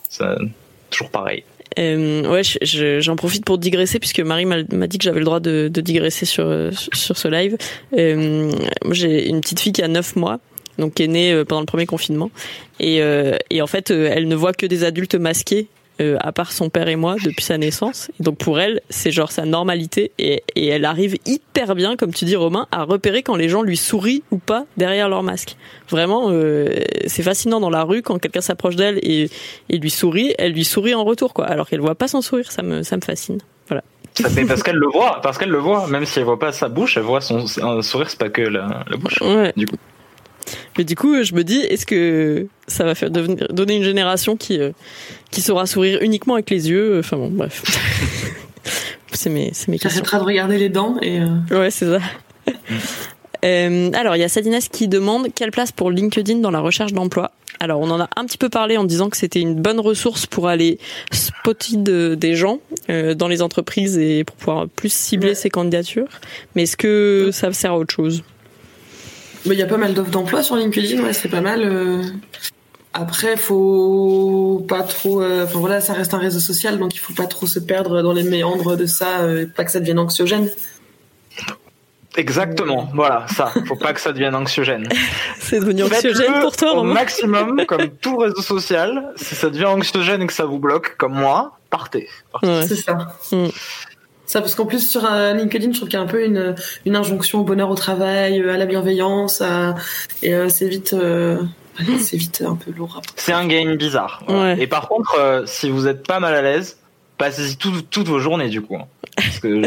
C'est 0.09 0.25
toujours 0.91 1.11
pareil. 1.11 1.45
Euh, 1.79 2.31
ouais, 2.31 2.43
j'en 3.01 3.16
profite 3.16 3.45
pour 3.45 3.59
digresser 3.59 3.99
puisque 3.99 4.21
Marie 4.21 4.45
m'a 4.45 4.62
dit 4.62 4.99
que 4.99 5.05
j'avais 5.05 5.19
le 5.19 5.25
droit 5.25 5.41
de, 5.41 5.69
digresser 5.69 6.25
sur 6.25 6.71
sur 6.73 7.16
ce 7.16 7.29
live. 7.29 7.57
Euh, 7.97 8.53
j'ai 8.91 9.29
une 9.29 9.41
petite 9.41 9.61
fille 9.61 9.73
qui 9.73 9.83
a 9.83 9.89
9 9.89 10.16
mois, 10.16 10.39
donc 10.79 10.95
qui 10.95 11.03
est 11.03 11.09
née 11.09 11.33
euh, 11.33 11.45
pendant 11.45 11.61
le 11.61 11.66
premier 11.66 11.87
confinement, 11.87 12.31
et, 12.79 13.01
et 13.51 13.62
en 13.62 13.66
fait, 13.66 13.91
elle 13.91 14.29
ne 14.29 14.37
voit 14.37 14.53
que 14.53 14.66
des 14.66 14.85
adultes 14.85 15.16
masqués 15.16 15.69
euh, 16.01 16.16
à 16.21 16.33
part 16.33 16.53
son 16.53 16.71
père 16.71 16.89
et 16.89 16.97
moi 16.97 17.16
depuis 17.25 17.45
sa 17.45 17.57
naissance. 17.59 18.11
Et 18.19 18.23
donc 18.23 18.39
pour 18.39 18.59
elle, 18.59 18.81
c'est 18.91 19.11
genre 19.11 19.31
sa 19.31 19.45
normalité 19.45 20.11
et, 20.19 20.43
et, 20.57 20.66
elle 20.66 20.85
arrive 20.85 21.16
hyper 21.25 21.75
bien, 21.75 21.97
comme 21.97 22.12
tu 22.12 22.25
dis 22.25 22.37
Romain, 22.37 22.66
à 22.73 22.83
repérer 22.83 23.23
quand 23.23 23.37
les 23.37 23.49
gens 23.49 23.62
lui 23.62 23.77
sourient 23.77 24.23
ou 24.31 24.39
pas 24.39 24.66
derrière 24.77 25.09
leur 25.09 25.23
masque. 25.23 25.57
Vraiment, 25.89 26.31
euh, 26.31 26.75
c'est 27.07 27.23
fascinant 27.23 27.61
dans 27.61 27.71
la 27.71 27.85
rue 27.85 28.03
quand 28.03 28.19
quelqu'un 28.19 28.41
s'approche 28.41 28.77
d'elle 28.77 28.99
et, 29.03 29.31
et 29.69 29.79
lui 29.79 29.91
sourit, 29.91 30.35
elle 30.39 30.53
lui 30.53 30.65
sourit 30.65 30.95
en 30.95 31.05
retour 31.05 31.33
quoi, 31.33 31.47
alors 31.47 31.69
qu'elle 31.69 31.81
voit 31.81 31.95
pas 31.95 32.09
son 32.09 32.23
sourire. 32.23 32.51
Ça 32.51 32.62
me 32.62 32.83
ça 32.83 32.97
me 32.97 33.03
fascine. 33.03 33.39
Voilà. 33.69 33.83
C'est 34.15 34.47
parce 34.47 34.62
qu'elle 34.62 34.77
le 34.77 34.87
voit, 34.87 35.21
parce 35.23 35.39
qu'elle 35.39 35.51
le 35.51 35.59
voit, 35.59 35.89
même 35.89 36.07
si 36.07 36.19
elle 36.19 36.25
voit 36.25 36.39
pas 36.39 36.53
sa 36.53 36.69
bouche, 36.69 36.97
elle 36.97 37.03
voit 37.03 37.21
son 37.21 37.47
sourire, 37.47 38.11
c'est 38.11 38.19
pas 38.19 38.29
que 38.29 38.43
la, 38.43 38.85
la 38.89 38.97
bouche. 38.97 39.21
Ouais. 39.21 39.53
Du 39.57 39.66
coup. 39.66 39.77
Mais 40.79 40.85
du 40.85 40.97
coup, 40.97 41.23
je 41.23 41.35
me 41.35 41.45
dis, 41.45 41.59
est-ce 41.61 41.87
que 41.87 42.47
ça 42.66 42.85
va 42.85 42.95
faire 42.95 43.11
devenir, 43.11 43.47
donner 43.51 43.77
une 43.77 43.85
génération 43.85 44.37
qui 44.37 44.59
euh, 44.61 44.73
qui 45.31 45.41
saura 45.41 45.66
sourire 45.66 45.99
uniquement 46.03 46.35
avec 46.35 46.51
les 46.51 46.69
yeux 46.71 46.99
Enfin 46.99 47.16
bon, 47.16 47.29
bref. 47.31 47.62
c'est 49.12 49.31
mes 49.31 49.51
c'est 49.53 49.69
mes 49.69 49.79
questions. 49.79 50.03
de 50.03 50.25
regarder 50.25 50.59
les 50.59 50.69
dents 50.69 50.97
et. 51.03 51.21
Euh, 51.21 51.59
ouais, 51.61 51.71
c'est 51.71 51.87
ça. 51.87 51.99
Euh, 53.45 53.91
alors, 53.93 54.16
il 54.16 54.21
y 54.21 54.25
a 54.25 54.29
Sadines 54.31 54.59
qui 54.73 54.89
demande 54.89 55.27
quelle 55.35 55.51
place 55.51 55.71
pour 55.71 55.91
LinkedIn 55.91 56.37
dans 56.39 56.51
la 56.51 56.61
recherche 56.61 56.95
d'emploi. 56.95 57.31
Alors, 57.61 57.79
on 57.81 57.91
en 57.91 58.01
a 58.01 58.09
un 58.16 58.25
petit 58.25 58.39
peu 58.39 58.49
parlé 58.49 58.79
en 58.79 58.85
disant 58.85 59.11
que 59.11 59.19
c'était 59.19 59.41
une 59.43 59.55
bonne 59.61 59.81
ressource 59.81 60.25
pour 60.25 60.49
aller 60.49 60.79
spotter 61.12 61.77
de- 61.77 62.15
des 62.15 62.37
gens 62.37 62.61
euh, 62.89 63.12
dans 63.15 63.29
les 63.29 63.43
entreprises 63.43 63.99
et 63.99 64.25
pour 64.25 64.35
pouvoir 64.37 64.66
plus 64.69 64.91
cibler 64.91 65.29
Ouais. 65.29 65.35
ses 65.35 65.51
candidatures. 65.51 66.09
Mais 66.55 66.62
est-ce 66.62 66.79
que 66.79 67.29
ça 67.35 67.53
sert 67.53 67.73
à 67.73 67.79
autre 67.79 67.93
chose? 67.95 68.23
Mais 69.47 69.55
il 69.55 69.59
y 69.59 69.62
a 69.62 69.66
pas 69.66 69.77
mal 69.77 69.93
d'offres 69.95 70.11
d'emploi 70.11 70.43
sur 70.43 70.57
LinkedIn, 70.57 71.03
ouais, 71.03 71.12
c'est 71.12 71.29
pas 71.29 71.41
mal. 71.43 71.62
euh. 71.62 72.03
Après, 72.97 73.37
faut 73.37 74.65
pas 74.69 74.83
trop. 74.83 75.21
euh, 75.21 75.45
Enfin 75.45 75.59
voilà, 75.59 75.81
ça 75.81 75.93
reste 75.95 76.15
un 76.15 76.19
réseau 76.19 76.39
social, 76.41 76.79
donc 76.79 76.95
il 76.95 76.99
faut 76.99 77.12
pas 77.12 77.27
trop 77.27 77.47
se 77.47 77.59
perdre 77.59 78.03
dans 78.03 78.12
les 78.12 78.23
méandres 78.23 78.77
de 78.77 78.87
ça, 78.87 79.21
euh, 79.23 79.47
pas 79.55 79.65
que 79.65 79.71
ça 79.73 79.81
devienne 79.81 79.99
anxiogène. 79.99 80.49
Exactement, 82.16 82.89
voilà, 82.95 83.27
ça. 83.35 83.53
Faut 83.66 83.75
pas 83.75 83.93
que 83.93 84.01
ça 84.01 84.12
devienne 84.12 84.37
anxiogène. 84.37 84.89
C'est 85.41 85.59
devenu 85.59 85.83
anxiogène 85.83 86.41
pour 86.41 86.57
toi, 86.57 86.73
au 86.73 86.77
Romain 86.77 86.95
maximum, 86.95 87.66
comme 87.66 87.89
tout 88.01 88.16
réseau 88.19 88.41
social. 88.41 89.12
Si 89.16 89.35
ça 89.35 89.51
devient 89.51 89.65
anxiogène 89.65 90.23
et 90.23 90.27
que 90.29 90.33
ça 90.33 90.45
vous 90.45 90.61
bloque, 90.61 90.97
comme 90.97 91.15
moi, 91.15 91.59
partez. 91.71 92.09
Ouais. 92.45 92.65
C'est 92.69 92.77
ça. 92.77 93.16
Mm. 93.33 93.47
Ça, 94.35 94.40
parce 94.40 94.56
qu'en 94.56 94.66
plus, 94.66 94.90
sur 94.90 95.05
euh, 95.05 95.32
LinkedIn, 95.32 95.70
je 95.70 95.77
trouve 95.77 95.89
qu'il 95.89 95.97
y 95.97 96.02
a 96.02 96.05
un 96.05 96.09
peu 96.09 96.24
une, 96.24 96.56
une 96.86 96.97
injonction 96.97 97.39
au 97.39 97.44
bonheur 97.44 97.70
au 97.70 97.77
travail, 97.77 98.40
euh, 98.40 98.52
à 98.52 98.56
la 98.56 98.66
bienveillance, 98.66 99.40
à- 99.40 99.77
et 100.24 100.35
euh, 100.35 100.48
c'est 100.48 100.66
vite, 100.66 100.93
euh, 100.93 101.39
c'est 102.01 102.16
vite 102.16 102.43
un 102.44 102.56
peu 102.56 102.73
lourd. 102.73 103.01
C'est 103.15 103.32
un 103.32 103.47
game 103.47 103.77
bizarre. 103.77 104.24
Ouais. 104.28 104.56
Et 104.59 104.66
par 104.66 104.89
contre, 104.89 105.15
euh, 105.20 105.43
si 105.47 105.70
vous 105.70 105.86
êtes 105.86 106.05
pas 106.05 106.19
mal 106.19 106.35
à 106.35 106.43
l'aise, 106.43 106.78
passez-y 107.16 107.56
tout- 107.56 107.82
toutes 107.89 108.09
vos 108.09 108.19
journées 108.19 108.48
du 108.48 108.61
coup. 108.61 108.74
hein. 108.74 108.86
Parce 109.15 109.39
que 109.39 109.62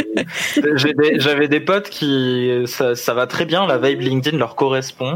j'ai 0.76 0.94
des- 0.94 1.18
j'avais 1.22 1.48
des 1.48 1.62
potes 1.62 1.90
qui 1.90 2.52
ça, 2.66 2.94
ça 2.94 3.14
va 3.14 3.26
très 3.26 3.46
bien, 3.46 3.66
la 3.68 3.78
vibe 3.78 4.02
LinkedIn 4.02 4.38
leur 4.38 4.56
correspond. 4.56 5.16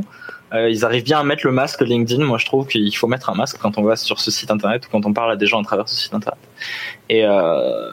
Euh, 0.53 0.69
ils 0.69 0.85
arrivent 0.85 1.03
bien 1.03 1.19
à 1.19 1.23
mettre 1.25 1.45
le 1.45 1.51
masque 1.51 1.81
LinkedIn. 1.81 2.23
Moi, 2.23 2.37
je 2.37 2.45
trouve 2.45 2.67
qu'il 2.67 2.95
faut 2.95 3.07
mettre 3.07 3.29
un 3.29 3.35
masque 3.35 3.57
quand 3.61 3.77
on 3.77 3.83
va 3.83 3.97
sur 3.97 4.21
ce 4.21 4.31
site 4.31 4.49
internet 4.49 4.85
ou 4.85 4.89
quand 4.89 5.05
on 5.05 5.11
parle 5.11 5.33
à 5.33 5.35
des 5.35 5.45
gens 5.45 5.59
à 5.61 5.65
travers 5.65 5.89
ce 5.89 5.95
site 5.95 6.13
internet. 6.13 6.39
Et 7.09 7.25
euh, 7.25 7.91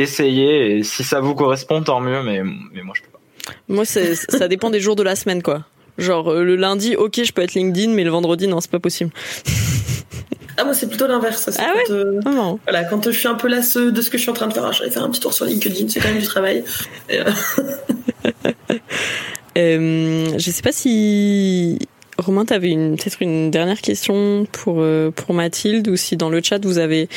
essayez. 0.00 0.78
Et 0.78 0.82
si 0.82 1.04
ça 1.04 1.20
vous 1.20 1.34
correspond, 1.34 1.82
tant 1.82 2.00
mieux. 2.00 2.22
Mais, 2.22 2.42
mais 2.42 2.82
moi, 2.82 2.94
je 2.96 3.02
peux 3.02 3.08
pas. 3.10 3.18
Moi, 3.68 3.84
c'est- 3.84 4.14
ça 4.14 4.48
dépend 4.48 4.70
des 4.70 4.80
jours 4.80 4.96
de 4.96 5.02
la 5.02 5.16
semaine, 5.16 5.42
quoi. 5.42 5.64
Genre, 5.98 6.30
euh, 6.32 6.44
le 6.44 6.56
lundi, 6.56 6.94
ok, 6.96 7.20
je 7.24 7.32
peux 7.32 7.42
être 7.42 7.54
LinkedIn, 7.54 7.92
mais 7.92 8.04
le 8.04 8.10
vendredi, 8.10 8.46
non, 8.46 8.60
c'est 8.60 8.70
pas 8.70 8.80
possible. 8.80 9.10
Ah, 10.60 10.64
moi, 10.64 10.74
c'est 10.74 10.88
plutôt 10.88 11.06
l'inverse. 11.06 11.48
Ah 11.56 11.72
quand, 11.86 11.94
euh, 11.94 12.18
Ah, 12.24 12.30
marrant. 12.30 12.58
Voilà, 12.64 12.82
quand 12.82 13.04
je 13.12 13.16
suis 13.16 13.28
un 13.28 13.36
peu 13.36 13.46
lasse 13.46 13.76
de 13.76 14.02
ce 14.02 14.10
que 14.10 14.18
je 14.18 14.22
suis 14.22 14.30
en 14.30 14.34
train 14.34 14.48
de 14.48 14.52
faire, 14.52 14.64
ah, 14.66 14.72
je 14.72 14.82
vais 14.82 14.90
faire 14.90 15.04
un 15.04 15.08
petit 15.08 15.20
tour 15.20 15.32
sur 15.32 15.44
LinkedIn, 15.44 15.86
c'est 15.88 16.00
quand 16.00 16.08
même 16.08 16.18
du 16.18 16.26
travail. 16.26 16.64
Et, 17.08 17.20
euh, 17.20 17.30
Euh, 19.56 20.38
je 20.38 20.50
sais 20.52 20.62
pas 20.62 20.70
si 20.72 21.78
Romain, 22.18 22.44
t'avais 22.44 22.70
une 22.70 22.96
peut-être 22.96 23.22
une 23.22 23.50
dernière 23.50 23.80
question 23.80 24.44
pour 24.50 24.76
euh, 24.80 25.10
pour 25.12 25.34
Mathilde 25.34 25.88
ou 25.88 25.96
si 25.96 26.16
dans 26.16 26.30
le 26.30 26.42
chat 26.42 26.64
vous 26.64 26.78
avez 26.78 27.08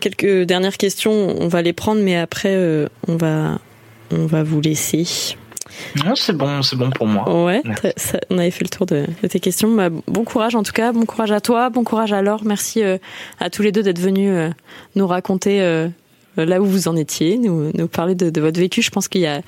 quelques 0.00 0.42
dernières 0.44 0.78
questions, 0.78 1.12
on 1.38 1.46
va 1.48 1.60
les 1.62 1.74
prendre, 1.74 2.00
mais 2.00 2.16
après 2.16 2.54
euh, 2.54 2.88
on 3.06 3.16
va 3.16 3.58
on 4.10 4.24
va 4.26 4.42
vous 4.42 4.60
laisser. 4.60 5.04
Non, 6.06 6.14
c'est 6.14 6.32
bon, 6.32 6.62
c'est 6.62 6.76
bon 6.76 6.90
pour 6.90 7.06
moi. 7.06 7.44
Ouais, 7.44 7.60
ça- 7.96 8.20
on 8.30 8.38
avait 8.38 8.50
fait 8.50 8.64
le 8.64 8.70
tour 8.70 8.86
de, 8.86 9.04
de 9.22 9.28
tes 9.28 9.40
questions. 9.40 9.70
Bah, 9.74 9.90
bon 9.90 10.24
courage 10.24 10.54
en 10.54 10.62
tout 10.62 10.72
cas, 10.72 10.92
bon 10.92 11.04
courage 11.04 11.32
à 11.32 11.40
toi, 11.40 11.68
bon 11.68 11.84
courage 11.84 12.12
à 12.14 12.22
Laure. 12.22 12.42
Merci 12.44 12.82
euh, 12.82 12.96
à 13.40 13.50
tous 13.50 13.62
les 13.62 13.72
deux 13.72 13.82
d'être 13.82 13.98
venus 13.98 14.30
euh, 14.32 14.48
nous 14.94 15.06
raconter 15.06 15.60
euh, 15.60 15.88
là 16.44 16.60
où 16.60 16.66
vous 16.66 16.88
en 16.88 16.96
étiez, 16.96 17.38
nous, 17.38 17.70
nous 17.74 17.88
parler 17.88 18.14
de, 18.14 18.30
de 18.30 18.40
votre 18.40 18.58
vécu. 18.60 18.82
Je 18.82 18.90
pense 18.90 19.08
qu'il 19.08 19.20
y 19.22 19.26
a 19.26 19.42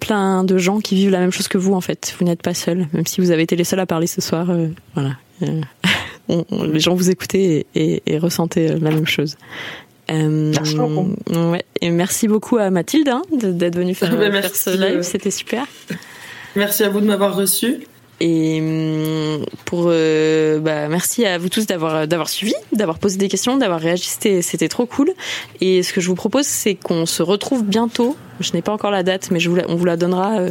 plein 0.00 0.44
de 0.44 0.56
gens 0.58 0.80
qui 0.80 0.94
vivent 0.94 1.10
la 1.10 1.20
même 1.20 1.32
chose 1.32 1.48
que 1.48 1.58
vous 1.58 1.74
en 1.74 1.80
fait. 1.80 2.14
Vous 2.18 2.24
n'êtes 2.24 2.42
pas 2.42 2.54
seuls, 2.54 2.86
même 2.92 3.06
si 3.06 3.20
vous 3.20 3.30
avez 3.30 3.42
été 3.42 3.56
les 3.56 3.64
seuls 3.64 3.80
à 3.80 3.86
parler 3.86 4.06
ce 4.06 4.20
soir. 4.20 4.50
euh, 4.50 4.68
voilà, 4.94 5.16
Euh, 5.42 5.60
on- 6.28 6.44
on- 6.50 6.62
les 6.64 6.80
gens 6.80 6.94
vous 6.94 7.10
écoutaient 7.10 7.66
et, 7.74 7.82
et, 7.94 8.02
et 8.06 8.18
ressentaient 8.18 8.70
euh, 8.72 8.78
la 8.80 8.90
même 8.90 9.06
chose. 9.06 9.36
Euh, 10.10 10.52
Merci 10.54 10.76
beaucoup. 10.76 11.14
ouais, 11.50 11.64
et 11.80 11.90
merci 11.90 12.28
beaucoup 12.28 12.58
à 12.58 12.68
Mathilde 12.70 13.08
hein, 13.08 13.22
d'être 13.32 13.76
venue 13.76 13.94
faire, 13.96 14.14
Bah, 14.16 14.30
faire 14.30 14.54
ce 14.54 14.70
live, 14.70 14.98
euh. 14.98 15.02
c'était 15.02 15.30
super. 15.30 15.64
merci 16.56 16.84
à 16.84 16.90
vous 16.90 17.00
de 17.00 17.06
m'avoir 17.06 17.34
reçu. 17.34 17.78
Et 18.26 18.58
hum, 18.58 19.44
pour 19.66 19.84
euh, 19.88 20.58
bah, 20.58 20.88
merci 20.88 21.26
à 21.26 21.36
vous 21.36 21.50
tous 21.50 21.66
d'avoir 21.66 22.08
d'avoir 22.08 22.30
suivi, 22.30 22.54
d'avoir 22.72 22.98
posé 22.98 23.18
des 23.18 23.28
questions, 23.28 23.58
d'avoir 23.58 23.80
réagi, 23.80 24.08
c'était 24.08 24.68
trop 24.68 24.86
cool. 24.86 25.12
Et 25.60 25.82
ce 25.82 25.92
que 25.92 26.00
je 26.00 26.08
vous 26.08 26.14
propose, 26.14 26.46
c'est 26.46 26.74
qu'on 26.74 27.04
se 27.04 27.22
retrouve 27.22 27.64
bientôt. 27.64 28.16
Je 28.40 28.52
n'ai 28.52 28.62
pas 28.62 28.72
encore 28.72 28.90
la 28.90 29.02
date, 29.02 29.30
mais 29.30 29.40
je 29.40 29.50
vous 29.50 29.58
on 29.68 29.76
vous 29.76 29.84
la 29.84 29.96
donnera 29.96 30.38
euh, 30.38 30.50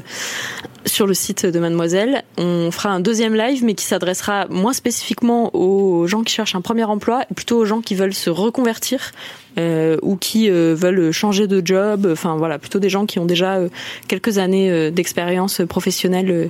sur 0.85 1.07
le 1.07 1.13
site 1.13 1.45
de 1.45 1.59
Mademoiselle. 1.59 2.23
On 2.37 2.71
fera 2.71 2.89
un 2.89 2.99
deuxième 2.99 3.35
live, 3.35 3.63
mais 3.63 3.73
qui 3.73 3.85
s'adressera 3.85 4.47
moins 4.49 4.73
spécifiquement 4.73 5.55
aux 5.55 6.07
gens 6.07 6.23
qui 6.23 6.33
cherchent 6.33 6.55
un 6.55 6.61
premier 6.61 6.83
emploi, 6.83 7.25
plutôt 7.35 7.57
aux 7.57 7.65
gens 7.65 7.81
qui 7.81 7.95
veulent 7.95 8.13
se 8.13 8.29
reconvertir 8.29 9.11
euh, 9.57 9.97
ou 10.01 10.15
qui 10.15 10.49
euh, 10.49 10.75
veulent 10.77 11.11
changer 11.11 11.47
de 11.47 11.61
job. 11.63 12.07
Enfin 12.11 12.35
voilà, 12.37 12.59
plutôt 12.59 12.79
des 12.79 12.89
gens 12.89 13.05
qui 13.05 13.19
ont 13.19 13.25
déjà 13.25 13.59
quelques 14.07 14.37
années 14.37 14.91
d'expérience 14.91 15.61
professionnelle 15.67 16.49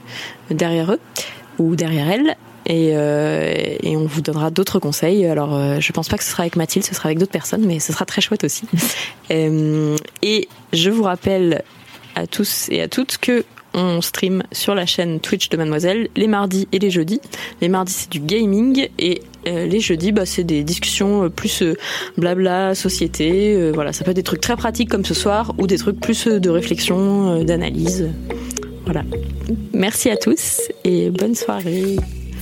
derrière 0.50 0.94
eux 0.94 1.00
ou 1.60 1.76
derrière 1.76 2.10
elles. 2.10 2.36
Et, 2.66 2.92
euh, 2.94 3.54
et 3.82 3.98
on 3.98 4.06
vous 4.06 4.22
donnera 4.22 4.52
d'autres 4.52 4.80
conseils. 4.80 5.26
Alors, 5.26 5.56
euh, 5.56 5.80
je 5.80 5.92
pense 5.92 6.08
pas 6.08 6.18
que 6.18 6.24
ce 6.24 6.32
sera 6.32 6.44
avec 6.44 6.56
Mathilde, 6.56 6.86
ce 6.86 6.96
sera 6.96 7.08
avec 7.08 7.20
d'autres 7.20 7.32
personnes, 7.32 7.66
mais 7.66 7.80
ce 7.80 7.92
sera 7.92 8.06
très 8.06 8.22
chouette 8.22 8.44
aussi. 8.44 8.66
Euh, 9.32 9.96
et 10.22 10.50
je 10.74 10.90
vous 10.90 11.04
rappelle 11.04 11.64
à 12.14 12.28
tous 12.28 12.68
et 12.70 12.82
à 12.82 12.90
toutes 12.90 13.18
que 13.18 13.46
on 13.74 14.02
stream 14.02 14.44
sur 14.52 14.76
la 14.76 14.86
chaîne 14.86 15.20
Twitch 15.20 15.50
de 15.50 15.58
Mademoiselle 15.58 16.10
les 16.16 16.28
mardis 16.28 16.68
et 16.72 16.80
les 16.80 16.90
jeudis. 16.90 17.20
Les 17.62 17.70
mardis 17.70 17.94
c'est 17.94 18.12
du 18.12 18.20
gaming 18.20 18.88
et 19.00 19.22
euh, 19.48 19.66
les 19.66 19.80
jeudis 19.80 20.12
bah, 20.12 20.26
c'est 20.26 20.44
des 20.44 20.64
discussions 20.64 21.24
euh, 21.24 21.30
plus 21.30 21.62
euh, 21.62 21.76
blabla 22.18 22.76
société. 22.76 23.72
voilà, 23.72 23.94
ça 23.94 24.04
peut 24.04 24.12
être 24.12 24.18
des 24.18 24.24
trucs 24.24 24.42
très 24.42 24.56
pratiques 24.56 24.90
comme 24.90 25.06
ce 25.06 25.14
soir 25.14 25.54
ou 25.58 25.68
des 25.68 25.78
trucs 25.78 26.00
plus 26.00 26.28
de 26.28 26.50
réflexion, 26.50 27.44
d'analyse. 27.44 28.10
Voilà. 28.86 29.04
Merci 29.74 30.10
à 30.10 30.18
tous 30.18 30.62
et 30.84 31.10
bonne 31.10 31.36
soirée. 31.36 31.98